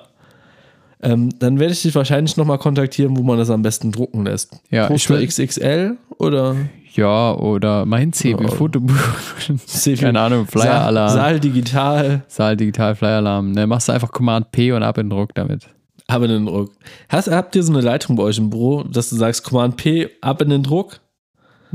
Ähm, 1.02 1.38
dann 1.38 1.58
werde 1.58 1.72
ich 1.72 1.82
dich 1.82 1.94
wahrscheinlich 1.94 2.36
nochmal 2.36 2.58
kontaktieren, 2.58 3.16
wo 3.16 3.22
man 3.22 3.38
das 3.38 3.50
am 3.50 3.62
besten 3.62 3.92
drucken 3.92 4.24
lässt. 4.24 4.58
Ja, 4.70 4.86
Poster 4.86 5.24
XXL 5.24 5.98
oder 6.18 6.56
Ja, 6.96 7.34
oder 7.34 7.84
mein 7.84 8.12
CW-Fotobuch. 8.12 8.94
Keine 9.98 10.20
Ahnung, 10.20 10.46
Saal, 10.46 10.62
Flyer-Alarm. 10.62 11.08
Saal, 11.10 11.18
Saal 11.18 11.40
digital, 11.40 12.56
Digital 12.56 12.94
Flyer-Alarm. 12.94 13.52
Ne, 13.52 13.66
machst 13.66 13.88
du 13.88 13.92
einfach 13.92 14.10
Command 14.12 14.50
P 14.50 14.72
und 14.72 14.82
ab 14.82 14.96
in 14.98 15.06
den 15.06 15.10
Druck 15.10 15.34
damit. 15.34 15.68
ab 16.06 16.22
in 16.22 16.28
den 16.28 16.46
Druck. 16.46 16.72
Hast, 17.08 17.30
habt 17.30 17.54
ihr 17.54 17.62
so 17.62 17.72
eine 17.72 17.82
Leitung 17.82 18.16
bei 18.16 18.22
euch 18.22 18.38
im 18.38 18.48
Büro, 18.50 18.82
dass 18.84 19.10
du 19.10 19.16
sagst 19.16 19.44
Command 19.44 19.76
P, 19.76 20.08
ab 20.22 20.40
in 20.40 20.48
den 20.50 20.62
Druck? 20.62 21.00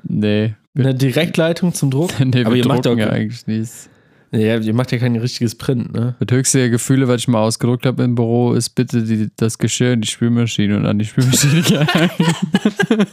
Nee. 0.03 0.55
Eine 0.77 0.95
Direktleitung 0.95 1.73
zum 1.73 1.91
Druck? 1.91 2.11
nee, 2.19 2.43
Aber 2.43 2.55
wir 2.55 2.63
ihr 2.63 2.67
macht 2.67 2.85
drucken 2.85 2.99
ja 2.99 3.09
eigentlich 3.09 3.45
nichts. 3.45 3.89
Ja, 4.31 4.57
ihr 4.57 4.73
macht 4.73 4.91
ja 4.93 4.97
kein 4.97 5.15
richtiges 5.17 5.55
Print, 5.55 5.93
ne? 5.93 6.15
Das 6.19 6.35
höchste 6.35 6.59
der 6.59 6.69
Gefühle, 6.69 7.07
was 7.07 7.21
ich 7.21 7.27
mal 7.27 7.41
ausgedruckt 7.41 7.85
habe 7.85 8.03
im 8.03 8.15
Büro, 8.15 8.53
ist 8.53 8.69
bitte 8.69 9.03
die, 9.03 9.29
das 9.35 9.57
Geschirr 9.57 9.93
in 9.93 10.01
die 10.01 10.07
Spülmaschine 10.07 10.77
und 10.77 10.85
an 10.85 10.99
die 10.99 11.05
Spülmaschine 11.05 11.61
gehangen. 11.61 12.11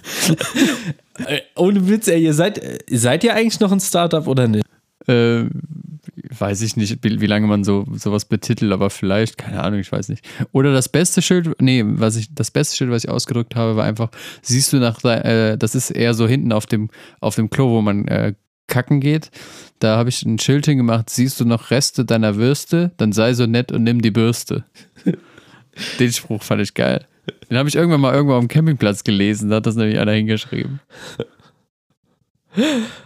Äh, 1.26 1.40
Ohne 1.56 1.88
Witz, 1.88 2.06
ey, 2.06 2.22
ihr 2.22 2.32
seid, 2.32 2.60
seid 2.88 3.24
ihr 3.24 3.34
eigentlich 3.34 3.58
noch 3.58 3.72
ein 3.72 3.80
Startup 3.80 4.24
oder 4.28 4.46
nicht? 4.46 4.64
äh, 5.08 5.44
weiß 6.38 6.62
ich 6.62 6.76
nicht, 6.76 7.02
wie 7.02 7.20
wie 7.20 7.26
lange 7.26 7.46
man 7.46 7.64
so 7.64 7.86
sowas 7.94 8.26
betitelt, 8.26 8.72
aber 8.72 8.90
vielleicht, 8.90 9.38
keine 9.38 9.62
Ahnung, 9.62 9.80
ich 9.80 9.90
weiß 9.90 10.10
nicht. 10.10 10.24
Oder 10.52 10.72
das 10.72 10.88
beste 10.88 11.22
Schild, 11.22 11.50
nee, 11.60 11.82
was 11.84 12.16
ich, 12.16 12.34
das 12.34 12.50
beste 12.50 12.76
Schild, 12.76 12.90
was 12.90 13.04
ich 13.04 13.10
ausgedrückt 13.10 13.56
habe, 13.56 13.76
war 13.76 13.84
einfach, 13.84 14.10
siehst 14.42 14.72
du 14.72 14.76
nach, 14.76 15.02
äh, 15.04 15.56
das 15.56 15.74
ist 15.74 15.90
eher 15.90 16.14
so 16.14 16.28
hinten 16.28 16.52
auf 16.52 16.66
dem, 16.66 16.90
auf 17.20 17.34
dem 17.34 17.50
Klo, 17.50 17.70
wo 17.70 17.80
man 17.80 18.06
äh, 18.08 18.34
kacken 18.68 19.00
geht. 19.00 19.30
Da 19.80 19.96
habe 19.96 20.08
ich 20.08 20.22
ein 20.24 20.38
Schild 20.38 20.66
hingemacht, 20.66 21.10
siehst 21.10 21.40
du 21.40 21.44
noch 21.44 21.70
Reste 21.70 22.04
deiner 22.04 22.36
Würste, 22.36 22.92
dann 22.96 23.12
sei 23.12 23.34
so 23.34 23.46
nett 23.46 23.72
und 23.72 23.82
nimm 23.82 24.00
die 24.02 24.10
Bürste. 24.10 24.64
Den 26.00 26.12
Spruch 26.12 26.42
fand 26.42 26.60
ich 26.62 26.74
geil. 26.74 27.04
Den 27.50 27.58
habe 27.58 27.68
ich 27.68 27.76
irgendwann 27.76 28.00
mal 28.00 28.14
irgendwo 28.14 28.34
am 28.34 28.48
Campingplatz 28.48 29.04
gelesen, 29.04 29.50
da 29.50 29.56
hat 29.56 29.66
das 29.66 29.76
nämlich 29.76 29.98
einer 29.98 30.12
hingeschrieben. 30.12 30.80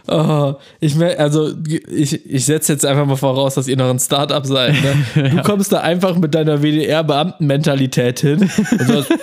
Oh, 0.07 0.55
ich 0.79 0.95
mer- 0.95 1.19
also 1.19 1.53
ich, 1.67 2.25
ich 2.25 2.45
setze 2.45 2.73
jetzt 2.73 2.85
einfach 2.85 3.05
mal 3.05 3.17
voraus, 3.17 3.53
dass 3.55 3.67
ihr 3.67 3.77
noch 3.77 3.89
ein 3.89 3.99
Startup 3.99 4.43
seid. 4.45 4.73
Ne? 4.81 5.29
Du 5.35 5.41
kommst 5.43 5.71
da 5.71 5.81
einfach 5.81 6.17
mit 6.17 6.33
deiner 6.33 6.63
WDR-Beamtenmentalität 6.63 8.19
hin 8.21 8.39
und 8.71 8.81
sagst, 8.81 9.13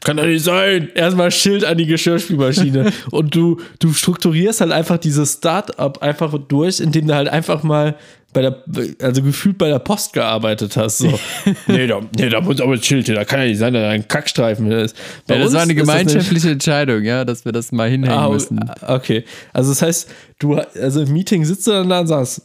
kann 0.00 0.16
doch 0.16 0.24
nicht 0.24 0.44
sein. 0.44 0.90
Erstmal 0.94 1.30
Schild 1.30 1.64
an 1.64 1.76
die 1.76 1.86
Geschirrspülmaschine. 1.86 2.92
Und 3.10 3.34
du, 3.34 3.60
du 3.78 3.92
strukturierst 3.92 4.60
halt 4.60 4.72
einfach 4.72 4.98
dieses 4.98 5.34
Startup 5.34 6.00
einfach 6.02 6.32
durch, 6.38 6.80
indem 6.80 7.08
du 7.08 7.14
halt 7.14 7.28
einfach 7.28 7.62
mal 7.62 7.96
bei 8.32 8.42
der, 8.42 8.62
also 9.00 9.22
gefühlt 9.22 9.56
bei 9.56 9.68
der 9.68 9.78
Post 9.78 10.12
gearbeitet 10.12 10.76
hast. 10.76 10.98
So. 10.98 11.18
nee, 11.66 11.86
da, 11.86 12.00
nee, 12.18 12.28
da 12.28 12.40
muss 12.42 12.60
aber 12.60 12.74
ein 12.74 12.82
Schild 12.82 13.06
hin, 13.06 13.14
da 13.14 13.24
kann 13.24 13.40
ja 13.40 13.46
nicht 13.46 13.58
sein, 13.58 13.72
dass 13.72 13.82
da 13.82 13.88
ein 13.88 14.06
Kackstreifen 14.06 14.70
ist. 14.70 14.94
Bei 15.26 15.36
Ja, 15.36 15.44
das 15.44 15.54
war 15.54 15.62
eine 15.62 15.74
gemeinschaftliche 15.74 16.50
Entscheidung, 16.50 17.02
ja, 17.04 17.24
dass 17.24 17.46
wir 17.46 17.52
das 17.52 17.72
mal 17.72 17.88
hinhängen 17.88 18.18
Ah, 18.18 18.28
müssen. 18.28 18.60
okay. 18.86 19.24
Also 19.54 19.70
das 19.70 19.80
heißt, 19.80 20.10
du 20.38 20.54
also 20.54 21.00
im 21.02 21.12
Meeting 21.12 21.44
sitzt 21.46 21.66
du 21.66 21.70
dann 21.70 21.88
da 21.88 22.00
und 22.00 22.06
sagst, 22.06 22.42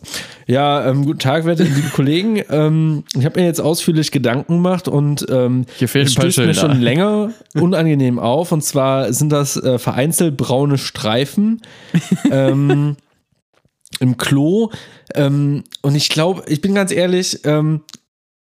ja, 0.48 0.88
ähm, 0.90 1.06
guten 1.06 1.20
Tag, 1.20 1.46
werte 1.46 1.64
liebe 1.64 1.90
Kollegen. 1.90 2.42
Ähm, 2.50 3.04
ich 3.18 3.26
habe 3.26 3.40
mir 3.42 3.46
jetzt 3.46 3.60
ausführlich 3.60 4.12
Gedanken 4.12 4.56
gemacht 4.56 4.88
und 4.88 5.26
ähm, 5.30 5.66
Hier 5.78 5.90
fehlen 5.90 6.08
stößt 6.08 6.40
mir 6.40 6.54
schon 6.54 6.80
länger 6.80 7.32
unangenehm 7.56 8.20
auf. 8.20 8.54
Und 8.54 8.64
zwar 8.64 9.12
sind 9.12 9.32
das 9.32 9.58
äh, 9.58 9.78
vereinzelt 9.80 10.38
braune 10.38 10.78
Streifen. 10.78 11.62
ähm, 12.32 12.96
im 14.04 14.18
Klo. 14.18 14.70
Ähm, 15.16 15.64
und 15.82 15.96
ich 15.96 16.10
glaube, 16.10 16.44
ich 16.48 16.62
bin 16.62 16.76
ganz 16.76 16.92
ehrlich, 16.92 17.40
ähm, 17.46 17.82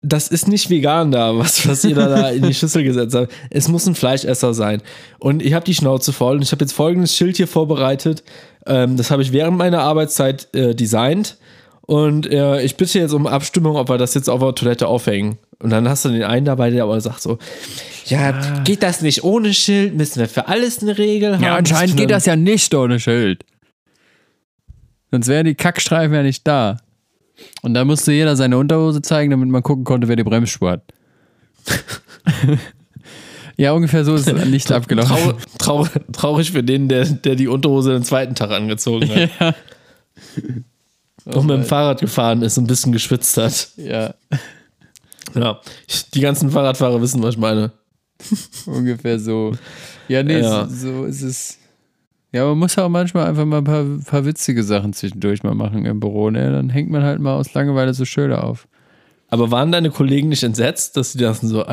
das 0.01 0.29
ist 0.29 0.47
nicht 0.47 0.69
vegan 0.69 1.11
da, 1.11 1.37
was, 1.37 1.67
was 1.67 1.83
ihr 1.83 1.93
da, 1.93 2.07
da 2.07 2.29
in 2.29 2.43
die 2.43 2.53
Schüssel 2.53 2.83
gesetzt 2.83 3.13
habt. 3.15 3.31
Es 3.49 3.67
muss 3.67 3.85
ein 3.85 3.95
Fleischesser 3.95 4.53
sein. 4.53 4.81
Und 5.19 5.43
ich 5.43 5.53
habe 5.53 5.65
die 5.65 5.75
Schnauze 5.75 6.13
voll 6.13 6.37
und 6.37 6.41
ich 6.41 6.51
habe 6.51 6.63
jetzt 6.63 6.73
folgendes 6.73 7.15
Schild 7.15 7.37
hier 7.37 7.47
vorbereitet. 7.47 8.23
Ähm, 8.65 8.95
das 8.97 9.11
habe 9.11 9.21
ich 9.21 9.33
während 9.33 9.57
meiner 9.57 9.81
Arbeitszeit 9.81 10.47
äh, 10.55 10.73
designt. 10.73 11.37
Und 11.81 12.31
äh, 12.31 12.61
ich 12.61 12.77
bitte 12.77 12.99
jetzt 12.99 13.13
um 13.13 13.27
Abstimmung, 13.27 13.75
ob 13.75 13.89
wir 13.89 13.97
das 13.97 14.13
jetzt 14.13 14.29
auf 14.29 14.39
der 14.39 14.55
Toilette 14.55 14.87
aufhängen. 14.87 15.37
Und 15.61 15.71
dann 15.71 15.89
hast 15.89 16.05
du 16.05 16.09
den 16.09 16.23
einen 16.23 16.45
dabei, 16.45 16.69
der 16.69 16.83
aber 16.83 17.01
sagt 17.01 17.21
so, 17.21 17.37
ja, 18.05 18.61
geht 18.63 18.83
das 18.83 19.01
nicht 19.01 19.23
ohne 19.23 19.53
Schild? 19.53 19.95
Müssen 19.95 20.19
wir 20.19 20.29
für 20.29 20.47
alles 20.47 20.81
eine 20.81 20.97
Regel 20.97 21.33
haben? 21.33 21.43
Ja, 21.43 21.55
anscheinend 21.55 21.97
geht 21.97 22.11
das 22.11 22.25
ja 22.25 22.35
nicht 22.35 22.73
ohne 22.73 22.99
Schild. 22.99 23.43
Sonst 25.11 25.27
wären 25.27 25.45
die 25.45 25.55
Kackstreifen 25.55 26.13
ja 26.13 26.23
nicht 26.23 26.45
da. 26.47 26.77
Und 27.61 27.73
da 27.73 27.85
musste 27.85 28.11
jeder 28.11 28.35
seine 28.35 28.57
Unterhose 28.57 29.01
zeigen, 29.01 29.31
damit 29.31 29.49
man 29.49 29.63
gucken 29.63 29.85
konnte, 29.85 30.07
wer 30.07 30.15
die 30.15 30.23
Bremsspur 30.23 30.71
hat. 30.71 30.83
ja, 33.57 33.71
ungefähr 33.71 34.03
so 34.03 34.15
ist 34.15 34.27
es 34.27 34.45
nicht 34.45 34.71
abgelaufen. 34.71 35.15
Trau, 35.57 35.83
trau, 35.83 36.01
traurig 36.11 36.51
für 36.51 36.63
den, 36.63 36.87
der, 36.89 37.05
der 37.05 37.35
die 37.35 37.47
Unterhose 37.47 37.93
den 37.93 38.03
zweiten 38.03 38.35
Tag 38.35 38.51
angezogen 38.51 39.09
hat. 39.09 39.55
Ja. 41.25 41.35
Und 41.35 41.45
mit 41.45 41.57
dem 41.57 41.63
Fahrrad 41.65 41.99
gefahren 41.99 42.41
ist 42.41 42.57
und 42.57 42.63
ein 42.63 42.67
bisschen 42.67 42.91
geschwitzt 42.91 43.37
hat. 43.37 43.69
ja, 43.77 44.15
Ja, 45.35 45.59
die 46.13 46.21
ganzen 46.21 46.49
Fahrradfahrer 46.49 47.01
wissen, 47.01 47.21
was 47.21 47.35
ich 47.35 47.39
meine. 47.39 47.71
ungefähr 48.65 49.19
so. 49.19 49.53
Ja, 50.07 50.23
nee, 50.23 50.39
Ja. 50.39 50.65
So, 50.67 51.03
so 51.03 51.05
ist 51.05 51.21
es. 51.21 51.58
Ja, 52.31 52.45
man 52.45 52.59
muss 52.59 52.75
ja 52.75 52.85
auch 52.85 52.89
manchmal 52.89 53.27
einfach 53.27 53.45
mal 53.45 53.59
ein 53.59 53.63
paar, 53.63 53.85
paar 54.05 54.25
witzige 54.25 54.63
Sachen 54.63 54.93
zwischendurch 54.93 55.43
mal 55.43 55.55
machen 55.55 55.85
im 55.85 55.99
Büro. 55.99 56.29
Ne? 56.29 56.51
Dann 56.51 56.69
hängt 56.69 56.91
man 56.91 57.03
halt 57.03 57.19
mal 57.19 57.35
aus 57.35 57.53
Langeweile 57.53 57.93
so 57.93 58.05
Schilder 58.05 58.43
auf. 58.43 58.67
Aber 59.29 59.51
waren 59.51 59.71
deine 59.71 59.91
Kollegen 59.91 60.29
nicht 60.29 60.43
entsetzt, 60.43 60.97
dass 60.97 61.13
sie 61.13 61.19
dachten 61.19 61.47
so, 61.47 61.63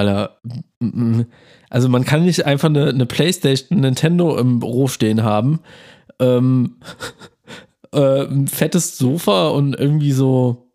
mm. 0.81 1.23
also 1.71 1.89
man 1.89 2.05
kann 2.05 2.25
nicht 2.25 2.45
einfach 2.45 2.69
eine, 2.69 2.89
eine 2.89 3.07
Playstation, 3.07 3.81
Nintendo 3.81 4.37
im 4.37 4.61
Büro 4.61 4.89
stehen 4.89 5.23
haben, 5.23 5.61
ähm, 6.21 6.77
äh, 7.93 8.27
ein 8.27 8.47
fettes 8.47 8.99
Sofa 8.99 9.49
und 9.49 9.75
irgendwie 9.79 10.13
so, 10.13 10.71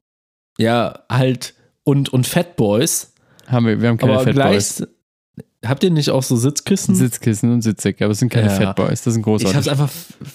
ja, 0.58 1.04
halt, 1.10 1.54
und, 1.84 2.10
und 2.10 2.26
Fatboys, 2.26 3.14
Haben 3.48 3.68
wir, 3.68 3.82
wir 3.82 3.90
haben 3.90 3.98
keine 3.98 4.14
aber 4.14 4.24
Fatboys. 4.24 4.78
gleich, 4.78 4.90
habt 5.66 5.84
ihr 5.84 5.92
nicht 5.92 6.10
auch 6.10 6.24
so 6.24 6.36
Sitzkissen? 6.36 6.96
Sitzkissen 6.96 7.52
und 7.52 7.62
Sitzsäcke, 7.62 8.04
aber 8.04 8.12
es 8.14 8.20
sind 8.20 8.30
keine 8.30 8.48
Ja. 8.48 8.56
Fatboys, 8.56 9.02
das 9.04 9.14
sind 9.14 9.22
Ich 9.22 9.28
habe 9.28 9.38
großartig. 9.38 9.60
es 9.62 9.68
einfach, 9.68 9.90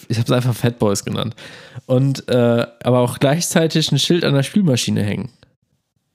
ich 0.09 0.19
hab's 0.19 0.31
einfach 0.31 0.55
Fatboys 0.55 1.05
genannt. 1.05 1.35
Und 1.87 2.29
äh, 2.29 2.67
aber 2.83 3.01
auch 3.01 3.19
gleichzeitig 3.19 3.91
ein 3.93 3.99
Schild 3.99 4.25
an 4.25 4.35
der 4.35 4.43
Spülmaschine 4.43 5.03
hängen. 5.03 5.31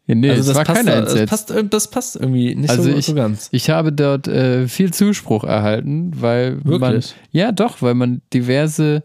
Ja, 0.07 0.15
nee, 0.15 0.29
also 0.29 0.41
es 0.41 0.47
das 0.47 0.55
war 0.57 0.63
passt, 0.65 0.77
keiner 0.85 1.01
das 1.03 1.25
passt, 1.29 1.51
äh, 1.51 1.63
das 1.63 1.89
passt 1.89 2.15
irgendwie 2.15 2.55
nicht 2.55 2.69
Also 2.69 2.83
so, 2.83 2.89
ich- 2.97 3.05
so 3.05 3.13
ganz. 3.13 3.49
Ich 3.51 3.69
habe 3.69 3.93
dort 3.93 4.27
äh, 4.27 4.67
viel 4.67 4.91
Zuspruch 4.93 5.43
erhalten, 5.43 6.11
weil 6.19 6.55
man. 6.63 6.81
Wirklich? 6.81 7.13
Ja, 7.31 7.51
doch, 7.51 7.81
weil 7.81 7.93
man 7.93 8.21
diverse 8.33 9.03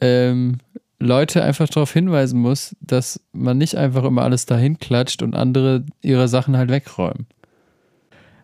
ähm, 0.00 0.58
Leute 0.98 1.42
einfach 1.42 1.68
darauf 1.68 1.92
hinweisen 1.92 2.38
muss, 2.40 2.76
dass 2.80 3.20
man 3.32 3.56
nicht 3.58 3.76
einfach 3.76 4.04
immer 4.04 4.22
alles 4.22 4.44
dahin 4.46 4.78
klatscht 4.78 5.22
und 5.22 5.34
andere 5.34 5.84
ihre 6.02 6.28
Sachen 6.28 6.56
halt 6.56 6.70
wegräumen. 6.70 7.26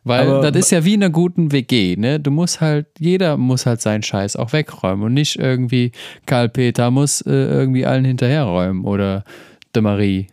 Weil 0.06 0.28
Aber- 0.28 0.52
das 0.52 0.66
ist 0.66 0.70
ja 0.70 0.84
wie 0.84 0.94
in 0.94 1.02
einer 1.02 1.10
guten 1.10 1.50
WG, 1.50 1.96
ne? 1.96 2.20
Du 2.20 2.30
musst 2.30 2.60
halt, 2.60 2.86
jeder 2.96 3.36
muss 3.36 3.66
halt 3.66 3.80
seinen 3.80 4.04
Scheiß 4.04 4.36
auch 4.36 4.52
wegräumen 4.52 5.04
und 5.04 5.14
nicht 5.14 5.36
irgendwie 5.36 5.90
Karl 6.26 6.48
Peter 6.48 6.92
muss 6.92 7.22
äh, 7.22 7.32
irgendwie 7.32 7.86
allen 7.86 8.04
hinterherräumen 8.04 8.84
oder 8.84 9.24
de 9.74 9.82
Marie. 9.82 10.28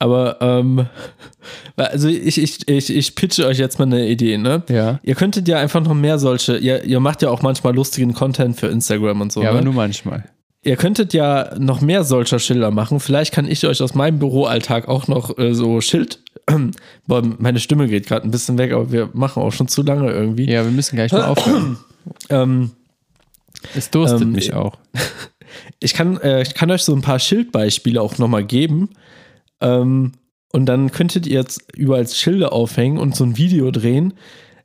Aber 0.00 0.38
ähm, 0.40 0.86
also 1.76 2.08
ich, 2.08 2.38
ich, 2.38 2.68
ich, 2.68 2.90
ich 2.92 3.14
pitche 3.14 3.46
euch 3.46 3.58
jetzt 3.58 3.78
mal 3.78 3.84
eine 3.84 4.08
Idee, 4.08 4.36
ne? 4.36 4.64
Ja. 4.68 4.98
Ihr 5.04 5.14
könntet 5.14 5.46
ja 5.46 5.58
einfach 5.58 5.80
noch 5.80 5.94
mehr 5.94 6.18
solche, 6.18 6.56
ihr, 6.56 6.82
ihr 6.82 6.98
macht 6.98 7.22
ja 7.22 7.30
auch 7.30 7.42
manchmal 7.42 7.72
lustigen 7.72 8.14
Content 8.14 8.58
für 8.58 8.66
Instagram 8.66 9.20
und 9.20 9.30
so. 9.30 9.44
Ja, 9.44 9.50
aber 9.50 9.60
ne? 9.60 9.66
nur 9.66 9.74
manchmal. 9.74 10.24
Ihr 10.64 10.74
könntet 10.74 11.14
ja 11.14 11.54
noch 11.56 11.80
mehr 11.80 12.02
solcher 12.02 12.40
Schilder 12.40 12.72
machen. 12.72 12.98
Vielleicht 12.98 13.32
kann 13.32 13.46
ich 13.46 13.64
euch 13.64 13.80
aus 13.80 13.94
meinem 13.94 14.18
Büroalltag 14.18 14.88
auch 14.88 15.06
noch 15.06 15.38
äh, 15.38 15.54
so 15.54 15.80
Schild. 15.80 16.18
Boah, 17.06 17.22
meine 17.38 17.60
Stimme 17.60 17.88
geht 17.88 18.06
gerade 18.06 18.26
ein 18.26 18.30
bisschen 18.30 18.58
weg, 18.58 18.72
aber 18.72 18.90
wir 18.90 19.10
machen 19.12 19.42
auch 19.42 19.52
schon 19.52 19.68
zu 19.68 19.82
lange 19.82 20.10
irgendwie. 20.10 20.50
Ja, 20.50 20.64
wir 20.64 20.72
müssen 20.72 20.96
gleich 20.96 21.12
mal 21.12 21.24
aufhören. 21.24 21.78
Ähm, 22.30 22.72
Es 23.76 23.88
durstet 23.90 24.22
Ähm, 24.22 24.32
mich 24.32 24.54
auch. 24.54 24.76
ich, 25.80 25.94
kann, 25.94 26.16
äh, 26.20 26.42
ich 26.42 26.54
kann 26.54 26.68
euch 26.72 26.82
so 26.82 26.92
ein 26.92 27.00
paar 27.00 27.20
Schildbeispiele 27.20 28.02
auch 28.02 28.18
nochmal 28.18 28.44
geben. 28.44 28.90
Ähm, 29.60 30.14
und 30.52 30.66
dann 30.66 30.90
könntet 30.90 31.28
ihr 31.28 31.38
jetzt 31.38 31.62
überall 31.76 32.08
Schilder 32.08 32.52
aufhängen 32.52 32.98
und 32.98 33.14
so 33.14 33.22
ein 33.22 33.38
Video 33.38 33.70
drehen, 33.70 34.14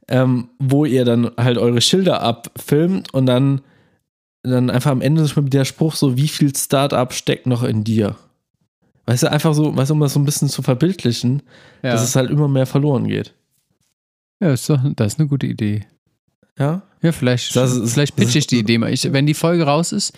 ähm, 0.08 0.50
wo 0.58 0.84
ihr 0.84 1.06
dann 1.06 1.30
halt 1.38 1.60
eure 1.60 1.82
Schilder 1.82 2.24
abfilmt 2.24 3.14
und 3.14 3.28
dann, 3.28 3.62
dann 4.42 4.72
einfach 4.72 4.92
am 4.92 5.02
Ende 5.02 5.28
der 5.28 5.66
Spruch 5.66 5.96
so, 5.96 6.18
wie 6.18 6.28
viel 6.28 6.56
Startup 6.56 7.14
steckt 7.14 7.46
noch 7.46 7.64
in 7.64 7.84
dir? 7.84 8.16
Weißt 9.08 9.24
du, 9.24 9.32
einfach 9.32 9.53
so, 9.53 9.76
weißt 9.76 9.89
du, 9.89 9.93
um 9.95 10.01
das 10.01 10.14
so 10.14 10.20
ein 10.20 10.26
bisschen 10.26 10.49
zu 10.49 10.62
verbildlichen, 10.62 11.41
Ja. 11.82 11.93
dass 11.93 12.03
es 12.03 12.16
halt 12.16 12.30
immer 12.30 12.47
mehr 12.47 12.66
verloren 12.66 13.08
geht. 13.08 13.34
Ja, 14.41 14.51
ist 14.53 14.70
doch, 14.70 14.80
das 14.95 15.14
ist 15.14 15.20
eine 15.20 15.28
gute 15.30 15.47
Idee. 15.47 15.86
Ja? 16.60 16.84
Ja, 17.01 17.12
vielleicht, 17.12 17.55
Das 17.55 17.80
vielleicht 17.91 18.16
pitche 18.16 18.38
ich 18.39 18.47
die 18.47 18.60
Idee 18.60 18.78
mal. 18.78 18.91
Ich, 18.91 19.12
wenn 19.12 19.26
die 19.26 19.34
Folge 19.34 19.64
raus 19.64 19.91
ist, 19.91 20.14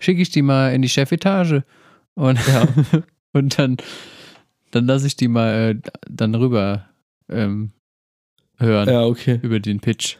schicke 0.00 0.20
ich 0.22 0.30
die 0.30 0.42
mal 0.42 0.74
in 0.74 0.82
die 0.82 0.88
Chefetage. 0.88 1.62
Und, 2.14 2.38
Ja. 2.48 2.66
und 3.32 3.58
dann, 3.58 3.76
dann 4.72 4.86
lasse 4.86 5.06
ich 5.06 5.16
die 5.16 5.28
mal 5.28 5.76
äh, 5.76 5.90
dann 6.10 6.34
rüber 6.34 6.86
ähm, 7.30 7.70
hören 8.58 8.88
Ja, 8.88 9.04
okay. 9.04 9.38
über 9.42 9.60
den 9.60 9.80
Pitch. 9.80 10.16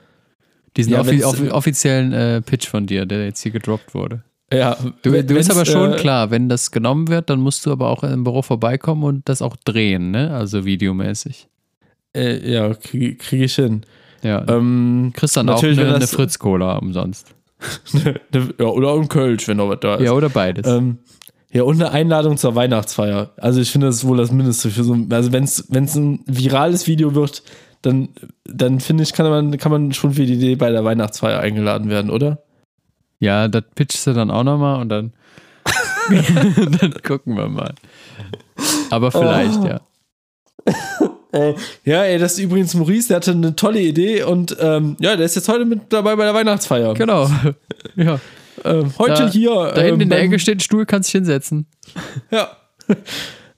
Diesen 0.76 0.92
Ja, 0.92 1.00
offi 1.00 1.22
offi 1.24 1.50
offiziellen 1.50 2.12
äh, 2.12 2.40
Pitch 2.40 2.66
von 2.68 2.86
dir, 2.86 3.04
der 3.04 3.24
jetzt 3.26 3.42
hier 3.42 3.52
gedroppt 3.52 3.94
wurde. 3.94 4.22
Ja, 4.52 4.76
Du, 5.02 5.10
du 5.10 5.34
bist 5.34 5.50
aber 5.50 5.64
schon 5.64 5.94
äh, 5.94 5.96
klar, 5.96 6.30
wenn 6.30 6.48
das 6.48 6.70
genommen 6.70 7.08
wird, 7.08 7.30
dann 7.30 7.40
musst 7.40 7.66
du 7.66 7.72
aber 7.72 7.88
auch 7.88 8.02
im 8.02 8.24
Büro 8.24 8.42
vorbeikommen 8.42 9.04
und 9.04 9.28
das 9.28 9.42
auch 9.42 9.56
drehen, 9.56 10.10
ne? 10.10 10.32
Also 10.34 10.64
videomäßig. 10.64 11.48
Äh, 12.14 12.52
ja, 12.52 12.74
kriege 12.74 13.16
krieg 13.16 13.42
ich 13.42 13.54
hin. 13.54 13.82
Ja. 14.22 14.46
Ähm, 14.48 15.12
Kriegst 15.14 15.36
dann 15.36 15.48
auch 15.48 15.54
natürlich, 15.54 15.80
eine, 15.80 15.94
eine 15.94 16.06
Fritz-Cola 16.06 16.76
umsonst. 16.78 17.34
ja, 18.58 18.66
oder 18.66 18.94
ein 18.94 19.08
Kölsch, 19.08 19.48
wenn 19.48 19.56
noch 19.56 19.68
was 19.68 19.80
da 19.80 19.96
ist. 19.96 20.04
Ja, 20.04 20.12
oder 20.12 20.28
beides. 20.28 20.66
Ähm, 20.66 20.98
ja, 21.50 21.64
und 21.64 21.76
eine 21.76 21.90
Einladung 21.90 22.36
zur 22.36 22.54
Weihnachtsfeier. 22.54 23.30
Also 23.36 23.60
ich 23.60 23.70
finde, 23.70 23.88
das 23.88 23.96
ist 23.96 24.06
wohl 24.06 24.16
das 24.16 24.32
Mindeste 24.32 24.70
für 24.70 24.84
so 24.84 24.96
also 25.10 25.32
wenn 25.32 25.44
es 25.44 25.94
ein 25.96 26.20
virales 26.26 26.86
Video 26.86 27.14
wird, 27.14 27.42
dann, 27.82 28.08
dann 28.44 28.80
finde 28.80 29.02
ich, 29.02 29.12
kann 29.12 29.28
man, 29.28 29.58
kann 29.58 29.72
man 29.72 29.92
schon 29.92 30.12
für 30.12 30.24
die 30.24 30.34
Idee 30.34 30.54
bei 30.54 30.70
der 30.70 30.84
Weihnachtsfeier 30.84 31.40
eingeladen 31.40 31.90
werden, 31.90 32.10
oder? 32.10 32.42
Ja, 33.22 33.46
das 33.46 33.62
pitchst 33.76 34.06
du 34.06 34.12
dann 34.14 34.30
auch 34.32 34.42
nochmal 34.42 34.80
und 34.80 34.88
dann, 34.88 35.12
dann 36.80 36.94
gucken 37.06 37.36
wir 37.36 37.48
mal. 37.48 37.72
Aber 38.90 39.12
vielleicht, 39.12 39.58
Oh. 39.60 39.66
ja. 39.66 39.80
Ja, 41.84 42.02
ey, 42.04 42.18
das 42.18 42.32
ist 42.34 42.40
übrigens 42.40 42.74
Maurice, 42.74 43.08
der 43.08 43.16
hatte 43.16 43.30
eine 43.30 43.56
tolle 43.56 43.80
Idee 43.80 44.22
und 44.22 44.54
ähm, 44.60 44.96
ja, 45.00 45.16
der 45.16 45.24
ist 45.24 45.34
jetzt 45.34 45.48
heute 45.48 45.64
mit 45.64 45.90
dabei 45.90 46.14
bei 46.16 46.24
der 46.24 46.34
Weihnachtsfeier. 46.34 46.92
Genau. 46.94 47.30
Ja. 47.96 48.20
Ähm, 48.64 48.92
heute 48.98 49.14
Da- 49.24 49.30
hier. 49.30 49.50
Da 49.74 49.80
hinten 49.80 49.94
ähm, 49.94 50.00
in 50.02 50.08
der 50.10 50.16
beim- 50.18 50.26
Ecke 50.26 50.38
steht 50.38 50.58
ein 50.58 50.60
Stuhl, 50.60 50.84
kannst 50.84 51.08
dich 51.08 51.12
hinsetzen. 51.12 51.66
Ja. 52.30 52.50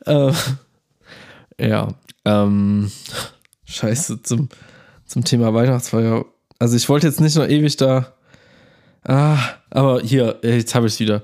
äh, 0.06 0.32
ja. 1.60 1.89
Ähm, 2.24 2.93
scheiße, 3.64 4.22
zum, 4.22 4.48
zum 5.06 5.24
Thema 5.24 5.52
Weihnachtsfeier. 5.52 6.24
Also 6.60 6.76
ich 6.76 6.89
wollte 6.89 7.06
jetzt 7.09 7.20
nicht 7.20 7.36
noch 7.36 7.48
ewig 7.48 7.76
da. 7.76 8.12
Ah, 9.06 9.39
aber 9.70 10.01
hier, 10.01 10.36
äh, 10.43 10.56
jetzt 10.56 10.74
habe 10.74 10.86
ich 10.86 10.94
es 10.94 11.01
wieder. 11.01 11.22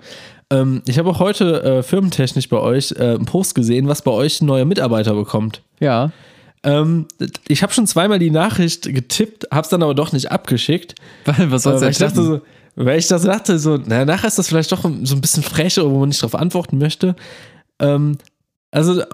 Ähm, 0.53 0.83
ich 0.87 0.99
habe 0.99 1.09
auch 1.11 1.19
heute 1.21 1.63
äh, 1.63 1.83
firmentechnisch 1.83 2.49
bei 2.49 2.59
euch 2.59 2.93
äh, 2.99 3.15
einen 3.15 3.25
Post 3.25 3.55
gesehen, 3.55 3.89
was 3.89 4.03
bei 4.03 4.11
euch 4.11 4.41
ein 4.41 4.47
neuer 4.47 4.65
Mitarbeiter 4.65 5.15
bekommt. 5.15 5.63
Ja. 5.79 6.11
Ähm, 6.63 7.07
ich 7.49 7.63
habe 7.63 7.73
schon 7.73 7.87
zweimal 7.87 8.19
die 8.19 8.31
Nachricht 8.31 8.83
getippt, 8.93 9.47
habe 9.51 9.63
es 9.63 9.69
dann 9.71 9.83
aber 9.83 9.95
doch 9.95 10.13
nicht 10.13 10.31
abgeschickt. 10.31 10.95
Was 11.25 11.39
Äh, 11.39 11.59
soll's 11.71 11.83
weil 11.83 11.91
ich 11.91 11.99
dachte 11.99 12.23
so, 12.23 12.41
weil 12.77 12.99
ich 12.99 13.09
das 13.09 13.23
dachte, 13.23 13.59
so, 13.59 13.79
na, 13.87 14.05
nachher 14.05 14.27
ist 14.29 14.39
das 14.39 14.49
vielleicht 14.49 14.71
doch 14.71 14.83
so 14.83 15.15
ein 15.15 15.21
bisschen 15.23 15.43
frech, 15.43 15.79
wo 15.79 15.99
man 16.01 16.09
nicht 16.11 16.23
darauf 16.23 16.35
antworten 16.35 16.77
möchte. 16.77 17.17
Ähm, 17.79 18.19
also, 18.73 19.01
äh, 19.01 19.07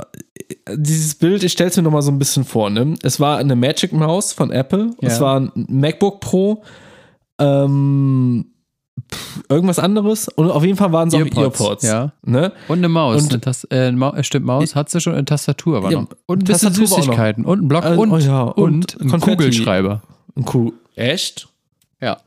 dieses 0.75 1.15
Bild, 1.15 1.45
ich 1.45 1.53
stelle 1.53 1.71
es 1.71 1.77
mir 1.77 1.85
nochmal 1.85 2.03
so 2.03 2.11
ein 2.11 2.19
bisschen 2.19 2.45
vor. 2.45 2.69
Ne? 2.69 2.95
Es 3.03 3.21
war 3.21 3.39
eine 3.39 3.55
Magic 3.55 3.93
Mouse 3.93 4.33
von 4.33 4.51
Apple, 4.51 4.91
Ja. 5.01 5.09
es 5.09 5.21
war 5.21 5.39
ein 5.39 5.53
MacBook 5.55 6.21
Pro, 6.21 6.65
ähm, 7.39 8.47
pff, 9.13 9.43
irgendwas 9.49 9.79
anderes 9.79 10.29
und 10.29 10.51
auf 10.51 10.65
jeden 10.65 10.77
Fall 10.77 10.93
waren 10.93 11.09
es 11.09 11.15
auch 11.15 11.21
Earpods. 11.21 11.85
Ja. 11.85 12.13
Ne? 12.23 12.53
Und 12.69 12.79
eine 12.79 12.89
Maus. 12.89 13.23
Und- 13.23 13.31
eine 13.33 13.41
Tas 13.41 13.65
äh, 13.71 13.93
Mau 13.93 14.13
äh, 14.15 14.25
stimmt, 14.25 14.47
Maus 14.47 14.75
hat 14.75 14.91
sie 14.91 15.01
schon 15.01 15.15
eine 15.15 15.25
Tastatur 15.25 15.79
aber 15.79 15.91
Ja, 15.91 16.01
noch. 16.01 16.09
Und 16.27 16.43
ein 16.43 16.45
bisschen 16.45 16.77
war. 16.77 16.87
Süßigkeiten. 16.87 17.45
Und 17.45 17.63
ein 17.63 17.69
Block 17.69 17.85
Also, 17.85 18.01
und, 18.01 18.11
oh 18.13 18.19
ja, 18.19 18.43
und, 18.43 18.97
und 18.97 19.13
ein. 19.15 19.21
Kugelschreiber. 19.21 20.03
Ein 20.37 20.45
cool. 20.55 20.73
Echt? 20.95 21.49
Ja. 22.01 22.19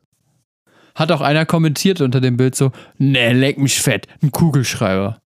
Hat 0.95 1.11
auch 1.11 1.21
einer 1.21 1.45
kommentiert 1.45 2.01
unter 2.01 2.21
dem 2.21 2.37
Bild 2.37 2.55
so, 2.55 2.71
ne, 2.97 3.33
leck 3.33 3.57
mich 3.57 3.81
fett, 3.81 4.07
ein 4.21 4.31
Kugelschreiber. 4.31 5.19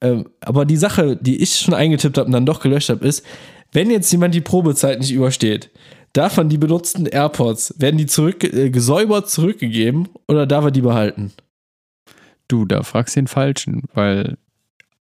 Ähm, 0.00 0.26
aber 0.40 0.64
die 0.66 0.76
Sache, 0.76 1.16
die 1.16 1.36
ich 1.42 1.54
schon 1.56 1.72
eingetippt 1.74 2.18
habe 2.18 2.26
und 2.26 2.32
dann 2.32 2.44
doch 2.46 2.60
gelöscht 2.60 2.90
habe, 2.90 3.06
ist, 3.06 3.24
wenn 3.72 3.90
jetzt 3.90 4.10
jemand 4.12 4.34
die 4.34 4.40
Probezeit 4.40 5.00
nicht 5.00 5.12
übersteht, 5.12 5.70
man 6.36 6.48
die 6.48 6.58
benutzten 6.58 7.06
AirPods, 7.06 7.74
werden 7.78 7.98
die 7.98 8.06
zurück, 8.06 8.42
äh, 8.42 8.70
gesäubert 8.70 9.28
zurückgegeben 9.28 10.08
oder 10.28 10.46
darf 10.46 10.64
er 10.64 10.70
die 10.70 10.80
behalten? 10.80 11.32
Du, 12.48 12.64
da 12.64 12.82
fragst 12.82 13.16
den 13.16 13.26
Falschen, 13.26 13.82
weil, 13.92 14.38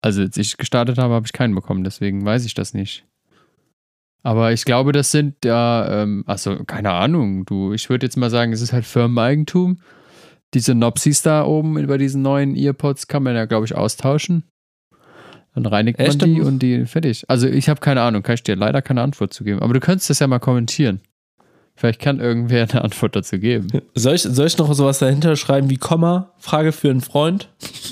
also 0.01 0.21
als 0.21 0.37
ich 0.37 0.57
gestartet 0.57 0.97
habe, 0.97 1.13
habe 1.13 1.25
ich 1.25 1.33
keinen 1.33 1.55
bekommen, 1.55 1.83
deswegen 1.83 2.25
weiß 2.25 2.45
ich 2.45 2.53
das 2.53 2.73
nicht. 2.73 3.05
Aber 4.23 4.51
ich 4.51 4.65
glaube, 4.65 4.91
das 4.91 5.11
sind 5.11 5.45
ja, 5.45 6.01
ähm, 6.01 6.23
also 6.25 6.63
keine 6.65 6.91
Ahnung, 6.91 7.45
du, 7.45 7.73
ich 7.73 7.89
würde 7.89 8.07
jetzt 8.07 8.17
mal 8.17 8.31
sagen, 8.31 8.51
es 8.53 8.61
ist 8.61 8.73
halt 8.73 8.85
Firmeneigentum. 8.85 9.79
Diese 10.53 10.73
Nopsis 10.73 11.21
da 11.21 11.45
oben 11.45 11.77
über 11.77 11.97
diesen 11.97 12.23
neuen 12.23 12.55
Earpods 12.55 13.07
kann 13.07 13.23
man 13.23 13.35
ja, 13.35 13.45
glaube 13.45 13.65
ich, 13.65 13.75
austauschen. 13.75 14.43
Dann 15.55 15.65
reinigt 15.65 15.97
man 15.97 16.07
Echt? 16.07 16.21
die 16.25 16.41
und 16.41 16.59
die 16.59 16.85
fertig. 16.85 17.23
Also 17.29 17.47
ich 17.47 17.69
habe 17.69 17.79
keine 17.79 18.01
Ahnung, 18.01 18.23
kann 18.23 18.35
ich 18.35 18.43
dir 18.43 18.55
leider 18.55 18.81
keine 18.81 19.01
Antwort 19.01 19.33
zu 19.33 19.43
geben. 19.43 19.61
Aber 19.61 19.73
du 19.73 19.79
könntest 19.79 20.09
das 20.09 20.19
ja 20.19 20.27
mal 20.27 20.39
kommentieren. 20.39 20.99
Vielleicht 21.77 22.01
kann 22.01 22.19
irgendwer 22.19 22.67
eine 22.69 22.83
Antwort 22.83 23.15
dazu 23.15 23.39
geben. 23.39 23.67
Soll 23.95 24.15
ich, 24.15 24.21
soll 24.23 24.47
ich 24.47 24.57
noch 24.57 24.73
sowas 24.73 24.99
dahinter 24.99 25.35
schreiben 25.35 25.69
wie 25.69 25.77
Komma, 25.77 26.31
Frage 26.37 26.71
für 26.71 26.89
einen 26.89 27.01
Freund? 27.01 27.49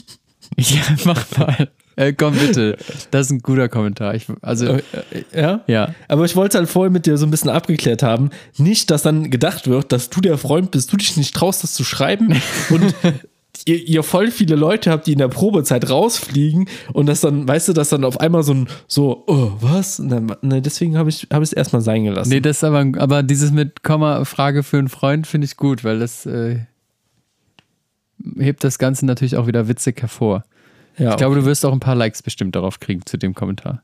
ja, 0.57 0.81
mach 1.05 1.25
mal. 1.37 1.69
Äh, 1.95 2.13
komm 2.13 2.33
bitte. 2.35 2.77
Das 3.11 3.27
ist 3.27 3.31
ein 3.31 3.39
guter 3.39 3.69
Kommentar. 3.69 4.15
Ich, 4.15 4.25
also, 4.41 4.65
Äh, 4.65 4.81
äh, 5.11 5.41
ja? 5.41 5.61
ja. 5.67 5.95
Aber 6.07 6.25
ich 6.25 6.35
wollte 6.35 6.57
halt 6.57 6.69
vorher 6.69 6.91
mit 6.91 7.05
dir 7.05 7.17
so 7.17 7.25
ein 7.25 7.31
bisschen 7.31 7.49
abgeklärt 7.49 8.03
haben. 8.03 8.31
Nicht, 8.57 8.89
dass 8.89 9.03
dann 9.03 9.29
gedacht 9.29 9.67
wird, 9.67 9.91
dass 9.91 10.09
du 10.09 10.19
der 10.21 10.37
Freund 10.37 10.71
bist, 10.71 10.91
du 10.91 10.97
dich 10.97 11.17
nicht 11.17 11.35
traust, 11.35 11.63
das 11.63 11.73
zu 11.73 11.83
schreiben 11.83 12.41
und 12.69 12.95
ihr, 13.65 13.87
ihr 13.87 14.03
voll 14.03 14.31
viele 14.31 14.55
Leute 14.55 14.91
habt, 14.91 15.07
die 15.07 15.13
in 15.13 15.19
der 15.19 15.27
Probezeit 15.27 15.89
rausfliegen 15.89 16.67
und 16.91 17.05
das 17.07 17.21
dann, 17.21 17.47
weißt 17.47 17.69
du, 17.69 17.73
dass 17.73 17.89
dann 17.89 18.03
auf 18.03 18.19
einmal 18.19 18.43
so 18.43 18.53
ein, 18.53 18.67
so, 18.87 19.23
oh, 19.27 19.51
was? 19.59 19.97
Dann, 19.97 20.35
ne, 20.41 20.61
deswegen 20.61 20.97
habe 20.97 21.09
ich 21.09 21.27
es 21.29 21.53
erstmal 21.53 21.81
sein 21.81 22.03
gelassen. 22.03 22.29
Nee, 22.29 22.41
das 22.41 22.57
ist 22.57 22.63
aber, 22.63 22.85
aber 22.97 23.23
dieses 23.23 23.51
mit 23.51 23.83
Komma, 23.83 24.25
Frage 24.25 24.63
für 24.63 24.77
einen 24.77 24.89
Freund 24.89 25.27
finde 25.27 25.45
ich 25.45 25.57
gut, 25.57 25.83
weil 25.83 25.99
das 25.99 26.25
äh, 26.25 26.59
hebt 28.37 28.63
das 28.63 28.79
Ganze 28.79 29.05
natürlich 29.05 29.37
auch 29.37 29.47
wieder 29.47 29.67
witzig 29.67 30.01
hervor. 30.01 30.43
ja, 30.97 31.11
Ich 31.11 31.17
glaube, 31.17 31.35
du 31.35 31.45
wirst 31.45 31.65
auch 31.65 31.73
ein 31.73 31.79
paar 31.79 31.95
Likes 31.95 32.21
bestimmt 32.21 32.55
darauf 32.55 32.79
kriegen 32.79 33.05
zu 33.05 33.17
dem 33.17 33.33
Kommentar. 33.33 33.83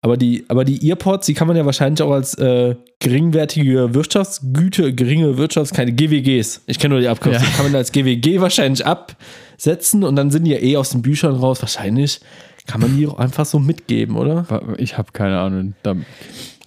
Aber, 0.00 0.16
die, 0.16 0.44
aber 0.48 0.64
die 0.64 0.88
Earpods, 0.88 1.26
die 1.26 1.34
kann 1.34 1.48
man 1.48 1.56
ja 1.56 1.66
wahrscheinlich 1.66 2.02
auch 2.02 2.12
als 2.12 2.34
äh, 2.34 2.76
geringwertige 3.00 3.94
Wirtschaftsgüte, 3.94 4.94
geringe 4.94 5.36
Wirtschafts-, 5.38 5.74
keine 5.74 5.92
GWGs. 5.92 6.62
Ich 6.66 6.78
kenne 6.78 6.94
nur 6.94 7.00
die 7.00 7.08
Abkürzung. 7.08 7.42
Ja. 7.42 7.56
Kann 7.56 7.66
man 7.66 7.74
als 7.74 7.90
GWG 7.90 8.40
wahrscheinlich 8.40 8.86
absetzen 8.86 10.04
und 10.04 10.14
dann 10.14 10.30
sind 10.30 10.44
die 10.44 10.52
ja 10.52 10.58
eh 10.58 10.76
aus 10.76 10.90
den 10.90 11.02
Büchern 11.02 11.34
raus. 11.34 11.60
Wahrscheinlich 11.62 12.20
kann 12.66 12.80
man 12.80 12.96
die 12.96 13.08
auch 13.08 13.18
einfach 13.18 13.44
so 13.44 13.58
mitgeben, 13.58 14.16
oder? 14.16 14.46
Ich 14.78 14.98
habe 14.98 15.10
keine 15.12 15.40
Ahnung. 15.40 15.74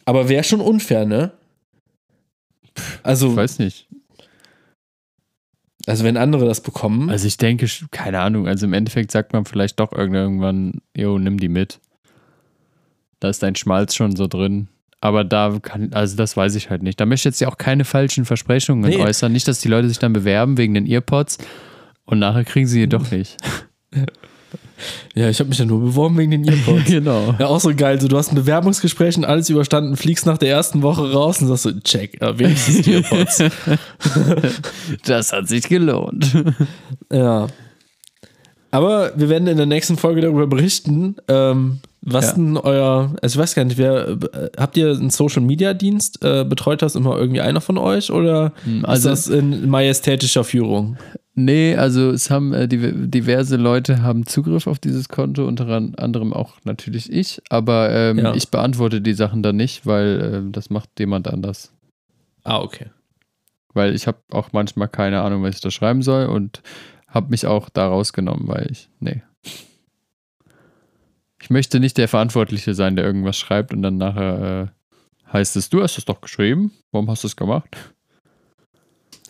Aber 0.04 0.28
wäre 0.28 0.44
schon 0.44 0.60
unfair, 0.60 1.06
ne? 1.06 1.32
Also, 3.04 3.30
ich 3.30 3.36
weiß 3.36 3.60
nicht. 3.60 3.88
also 5.86 6.04
wenn 6.04 6.18
andere 6.18 6.46
das 6.46 6.62
bekommen. 6.62 7.10
Also 7.10 7.28
ich 7.28 7.38
denke, 7.38 7.68
keine 7.92 8.20
Ahnung. 8.20 8.48
Also 8.48 8.66
im 8.66 8.74
Endeffekt 8.74 9.12
sagt 9.12 9.32
man 9.32 9.46
vielleicht 9.46 9.80
doch 9.80 9.94
irgendwann, 9.94 10.82
jo, 10.96 11.18
nimm 11.18 11.38
die 11.38 11.50
mit. 11.50 11.80
Da 13.22 13.30
ist 13.30 13.42
dein 13.42 13.56
Schmalz 13.56 13.96
schon 13.96 14.16
so 14.16 14.28
drin. 14.28 14.68
Aber 15.00 15.24
da 15.24 15.58
kann, 15.62 15.94
also 15.94 16.16
das 16.18 16.36
weiß 16.36 16.56
ich 16.56 16.70
halt 16.70 16.84
nicht. 16.84 17.00
Da 17.00 17.06
möchte 17.06 17.22
ich 17.30 17.34
jetzt 17.34 17.40
ja 17.42 17.48
auch 17.48 17.58
keine 17.58 17.86
falschen 17.86 18.26
Versprechungen 18.26 18.90
Nee. 18.90 18.98
äußern. 18.98 19.32
Nicht, 19.32 19.48
dass 19.48 19.62
die 19.62 19.68
Leute 19.70 19.88
sich 19.88 20.00
dann 20.00 20.12
bewerben 20.12 20.58
wegen 20.58 20.74
den 20.74 20.86
Earpods 20.86 21.38
und 22.06 22.20
nachher 22.20 22.44
kriegen 22.44 22.68
sie 22.68 22.82
die 22.82 22.90
doch 22.90 23.10
nicht. 23.12 23.38
ja, 25.16 25.30
ich 25.30 25.40
habe 25.40 25.50
mich 25.50 25.60
ja 25.60 25.66
nur 25.66 25.80
beworben 25.82 26.18
wegen 26.18 26.32
den 26.32 26.48
Earpods. 26.48 26.86
genau. 26.88 27.36
Ja, 27.40 27.48
auch 27.48 27.60
so 27.60 27.74
geil. 27.76 28.02
So, 28.02 28.08
du 28.08 28.18
hast 28.18 28.32
ein 28.32 28.36
Bewerbungsgespräch 28.36 29.18
und 29.18 29.26
alles 29.26 29.50
überstanden, 29.50 29.98
fliegst 29.98 30.26
nach 30.26 30.38
der 30.40 30.50
ersten 30.50 30.82
Woche 30.82 31.12
raus 31.12 31.42
und 31.42 31.48
sagst 31.48 31.64
so, 31.64 31.72
check, 31.80 32.22
äh, 32.22 32.38
wenigstens 32.40 32.82
die 32.84 32.94
Earpods. 32.96 33.44
Das 35.06 35.32
hat 35.32 35.48
sich 35.48 35.68
gelohnt. 35.68 36.32
ja. 37.12 37.48
Aber 38.72 39.12
wir 39.18 39.30
werden 39.30 39.48
in 39.48 39.58
der 39.58 39.66
nächsten 39.66 39.98
Folge 39.98 40.22
darüber 40.22 40.48
berichten, 40.48 41.16
ähm, 41.28 41.80
was 42.02 42.28
Ja. 42.30 42.34
denn 42.34 42.58
euer, 42.58 43.14
also 43.22 43.38
ich 43.38 43.42
weiß 43.42 43.56
gar 43.56 43.64
nicht, 43.66 43.78
wer, 43.78 44.08
äh, 44.10 44.18
habt 44.58 44.76
ihr 44.78 44.90
einen 44.92 45.10
Social 45.12 45.42
Media 45.42 45.74
Dienst? 45.74 46.24
Äh, 46.24 46.44
betreut 46.46 46.82
das 46.82 46.96
immer 46.96 47.18
irgendwie 47.18 47.42
einer 47.42 47.62
von 47.62 47.78
euch 47.78 48.12
oder 48.12 48.54
also- 48.84 49.10
ist 49.12 49.28
das 49.28 49.36
in 49.36 49.70
majestätischer 49.70 50.44
Führung? 50.44 50.98
Nee, 51.34 51.76
also 51.78 52.10
es 52.10 52.30
haben 52.30 52.54
äh, 52.54 52.66
div- 52.68 53.10
diverse 53.10 53.56
Leute 53.56 54.02
haben 54.02 54.26
Zugriff 54.26 54.68
auf 54.68 54.80
dieses 54.80 55.08
Konto, 55.08 55.46
unter 55.48 55.66
an- 55.70 55.96
anderem 55.96 56.34
auch 56.34 56.56
natürlich 56.66 57.12
ich, 57.12 57.42
aber 57.50 57.90
ähm, 57.92 58.20
Ja. 58.20 58.34
ich 58.36 58.50
beantworte 58.50 59.00
die 59.00 59.14
Sachen 59.14 59.42
dann 59.42 59.56
nicht, 59.56 59.86
weil 59.86 60.32
ähm, 60.34 60.52
das 60.52 60.70
macht 60.70 60.90
jemand 61.00 61.28
anders. 61.30 61.72
Ah, 62.44 62.60
okay. 62.60 62.88
Weil 63.74 63.96
ich 63.96 64.08
habe 64.08 64.18
auch 64.32 64.50
manchmal 64.52 64.90
keine 64.90 65.22
Ahnung, 65.22 65.44
was 65.44 65.56
ich 65.56 65.62
da 65.62 65.72
schreiben 65.72 66.02
soll 66.02 66.26
und 66.26 66.62
habe 67.08 67.30
mich 67.30 67.46
auch 67.46 67.70
da 67.70 67.88
rausgenommen, 67.88 68.48
weil 68.50 68.68
ich, 68.70 68.90
nee. 69.00 69.22
Ich 71.52 71.54
möchte 71.54 71.82
nicht 71.82 71.98
der 71.98 72.08
Verantwortliche 72.08 72.74
sein, 72.74 72.96
der 72.96 73.04
irgendwas 73.04 73.38
schreibt 73.38 73.74
und 73.74 73.82
dann 73.82 73.98
nachher 73.98 74.72
äh, 75.28 75.34
heißt 75.34 75.58
es, 75.58 75.70
du 75.70 75.84
hast 75.84 75.98
es 75.98 76.06
doch 76.06 76.22
geschrieben, 76.22 76.72
warum 76.94 77.12
hast 77.12 77.26
du 77.26 77.28
es 77.28 77.36
gemacht? 77.36 77.76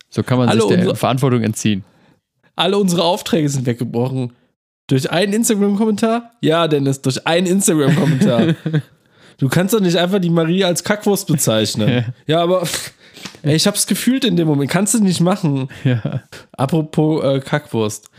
So 0.07 0.22
kann 0.22 0.38
man 0.38 0.48
Hallo, 0.48 0.68
sich 0.68 0.77
der 0.77 0.93
Verantwortung 0.93 1.41
entziehen. 1.41 1.84
Alle 2.56 2.77
unsere 2.77 3.03
Aufträge 3.06 3.49
sind 3.49 3.65
weggebrochen. 3.65 4.34
Durch 4.85 5.10
einen 5.10 5.34
Instagram-Kommentar? 5.34 6.34
Ja, 6.41 6.68
Dennis, 6.68 7.02
durch 7.02 7.26
einen 7.26 7.48
Instagram-Kommentar. 7.48 8.53
du 9.39 9.49
kannst 9.49 9.73
doch 9.73 9.80
nicht 9.80 9.98
einfach 9.98 10.19
die 10.19 10.30
Marie 10.30 10.64
als 10.64 10.84
Kackwurst 10.84 11.26
bezeichnen. 11.26 12.14
ja, 12.27 12.43
aber 12.43 12.68
ey, 13.41 13.56
ich 13.56 13.65
hab's 13.65 13.88
gefühlt 13.88 14.26
in 14.26 14.35
dem 14.35 14.48
Moment. 14.48 14.69
Kannst 14.69 14.93
du 14.93 14.99
nicht 14.99 15.22
machen. 15.22 15.69
Ja. 15.84 16.22
Apropos 16.52 17.23
äh, 17.23 17.39
Kackwurst. 17.39 18.11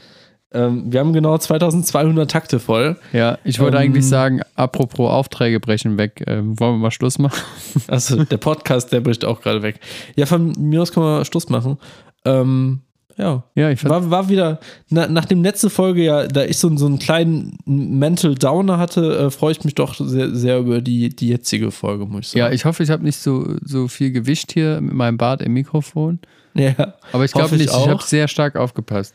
Ähm, 0.55 0.93
wir 0.93 1.01
haben 1.01 1.13
genau 1.13 1.39
2200 1.39 2.31
Takte 2.31 2.59
voll. 2.59 2.97
Ja, 3.13 3.39
ich 3.45 3.59
wollte 3.59 3.77
Ähm, 3.79 3.85
eigentlich 3.85 4.07
sagen, 4.07 4.41
apropos 4.55 5.11
Aufträge 5.11 5.61
brechen 5.61 5.97
weg, 5.99 6.23
ähm, 6.27 6.59
wollen 6.61 6.75
wir 6.75 6.79
mal 6.79 6.91
Schluss 6.91 7.19
machen? 7.19 7.41
Also 7.89 8.25
der 8.25 8.37
Podcast, 8.37 8.93
der 8.93 9.01
bricht 9.01 9.25
auch 9.25 9.41
gerade 9.41 9.63
weg. 9.63 9.81
Ja, 10.17 10.27
von 10.27 10.53
mir 10.59 10.83
aus 10.83 10.93
können 10.93 11.07
wir 11.07 11.25
Schluss 11.25 11.49
machen. 11.49 11.79
Ähm, 12.25 12.81
ja. 13.17 13.45
Ja, 13.55 13.71
ich 13.71 13.85
War, 13.85 14.11
war 14.11 14.29
wieder, 14.29 14.59
na, 14.89 15.07
nachdem 15.07 15.43
letzte 15.43 15.71
Folge 15.71 16.03
ja, 16.05 16.27
da 16.27 16.45
ich 16.45 16.59
so, 16.59 16.75
so 16.77 16.87
einen 16.87 16.99
kleinen 16.99 17.59
Mental 17.67 18.35
Downer 18.35 18.79
hatte, 18.79 19.17
äh, 19.17 19.31
freue 19.31 19.53
ich 19.53 19.65
mich 19.65 19.75
doch 19.75 19.95
sehr, 19.95 20.35
sehr 20.35 20.59
über 20.59 20.81
die, 20.81 21.09
die 21.11 21.29
jetzige 21.29 21.71
Folge, 21.71 22.07
muss 22.07 22.21
ich 22.21 22.29
sagen. 22.29 22.39
ja, 22.41 22.51
ich 22.51 22.65
hoffe, 22.65 22.83
ich 22.83 22.91
habe 22.91 23.05
nicht 23.05 23.19
so, 23.19 23.57
so 23.65 23.89
viel 23.89 24.13
Gewicht 24.13 24.53
hier 24.53 24.81
mit 24.81 24.95
meinem 24.95 25.19
Bart 25.19 25.43
im 25.43 25.53
Mikrofon. 25.53 26.21
ja. 26.55 26.95
Aber 27.13 27.25
ich 27.25 27.33
glaube 27.33 27.55
ich 27.55 27.63
nicht, 27.63 27.71
ich 27.71 27.77
auch. 27.77 27.89
habe 27.89 28.03
sehr 28.03 28.29
stark 28.29 28.57
aufgepasst. 28.57 29.15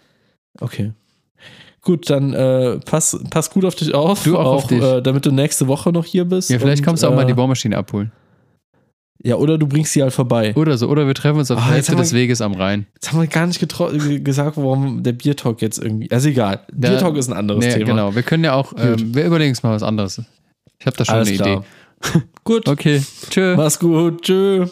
Okay. 0.60 0.94
Gut, 1.88 2.10
dann 2.10 2.34
äh, 2.34 2.80
pass, 2.80 3.18
pass 3.30 3.50
gut 3.50 3.64
auf 3.64 3.74
dich 3.74 3.94
auf. 3.94 4.22
Du 4.26 4.38
auch 4.38 4.46
auf 4.56 4.68
dich. 4.68 4.84
Äh, 4.84 5.02
damit 5.02 5.26
du 5.26 5.32
nächste 5.32 5.70
Woche 5.70 5.94
noch 5.94 6.04
hier 6.04 6.26
bist. 6.26 6.50
Ja, 6.50 6.60
vielleicht 6.60 6.82
Und, 6.82 6.86
kommst 6.86 7.02
du 7.04 7.08
auch 7.08 7.16
mal 7.16 7.22
äh, 7.22 7.28
die 7.28 7.34
Bohrmaschine 7.34 7.78
abholen. 7.78 8.12
Ja, 9.24 9.36
oder 9.38 9.58
du 9.58 9.68
bringst 9.68 9.94
sie 9.94 10.02
halt 10.04 10.12
vorbei. 10.12 10.54
Oder 10.58 10.78
so. 10.78 10.90
Oder 10.90 11.08
wir 11.08 11.14
treffen 11.14 11.40
uns 11.40 11.50
auf 11.50 11.60
Ah, 11.60 11.68
der 11.68 11.76
Hälfte 11.76 11.96
des 11.96 12.12
Weges 12.12 12.42
am 12.42 12.56
Rhein. 12.56 12.88
Jetzt 12.96 13.10
haben 13.14 13.22
wir 13.22 13.28
gar 13.28 13.48
nicht 13.48 13.66
gesagt, 14.26 14.58
warum 14.58 15.02
der 15.02 15.14
Biertalk 15.14 15.62
jetzt 15.62 15.80
irgendwie. 15.80 16.12
Also 16.12 16.28
egal. 16.28 16.60
Der- 16.74 16.90
Biertalk 16.90 17.16
ist 17.16 17.30
ein 17.30 17.38
anderes 17.38 17.64
Nee, 17.64 17.72
Thema. 17.76 17.86
genau. 17.86 18.16
Wir 18.16 18.24
können 18.24 18.44
ja 18.44 18.54
auch, 18.54 18.74
ähm, 18.78 19.16
wir 19.16 19.24
überlegen 19.24 19.52
uns 19.52 19.64
mal 19.64 19.74
was 19.74 19.82
anderes. 19.82 20.22
Ich 20.80 20.86
habe 20.86 20.98
da 20.98 21.06
schon 21.06 21.16
Alles 21.16 21.30
eine 21.30 21.38
klar. 21.38 21.64
Idee. 22.12 22.22
Gut. 22.44 22.68
Okay, 22.68 23.02
tschö. 23.30 23.56
Mach's 23.56 23.80
gut. 23.80 24.24
Tschö. 24.24 24.66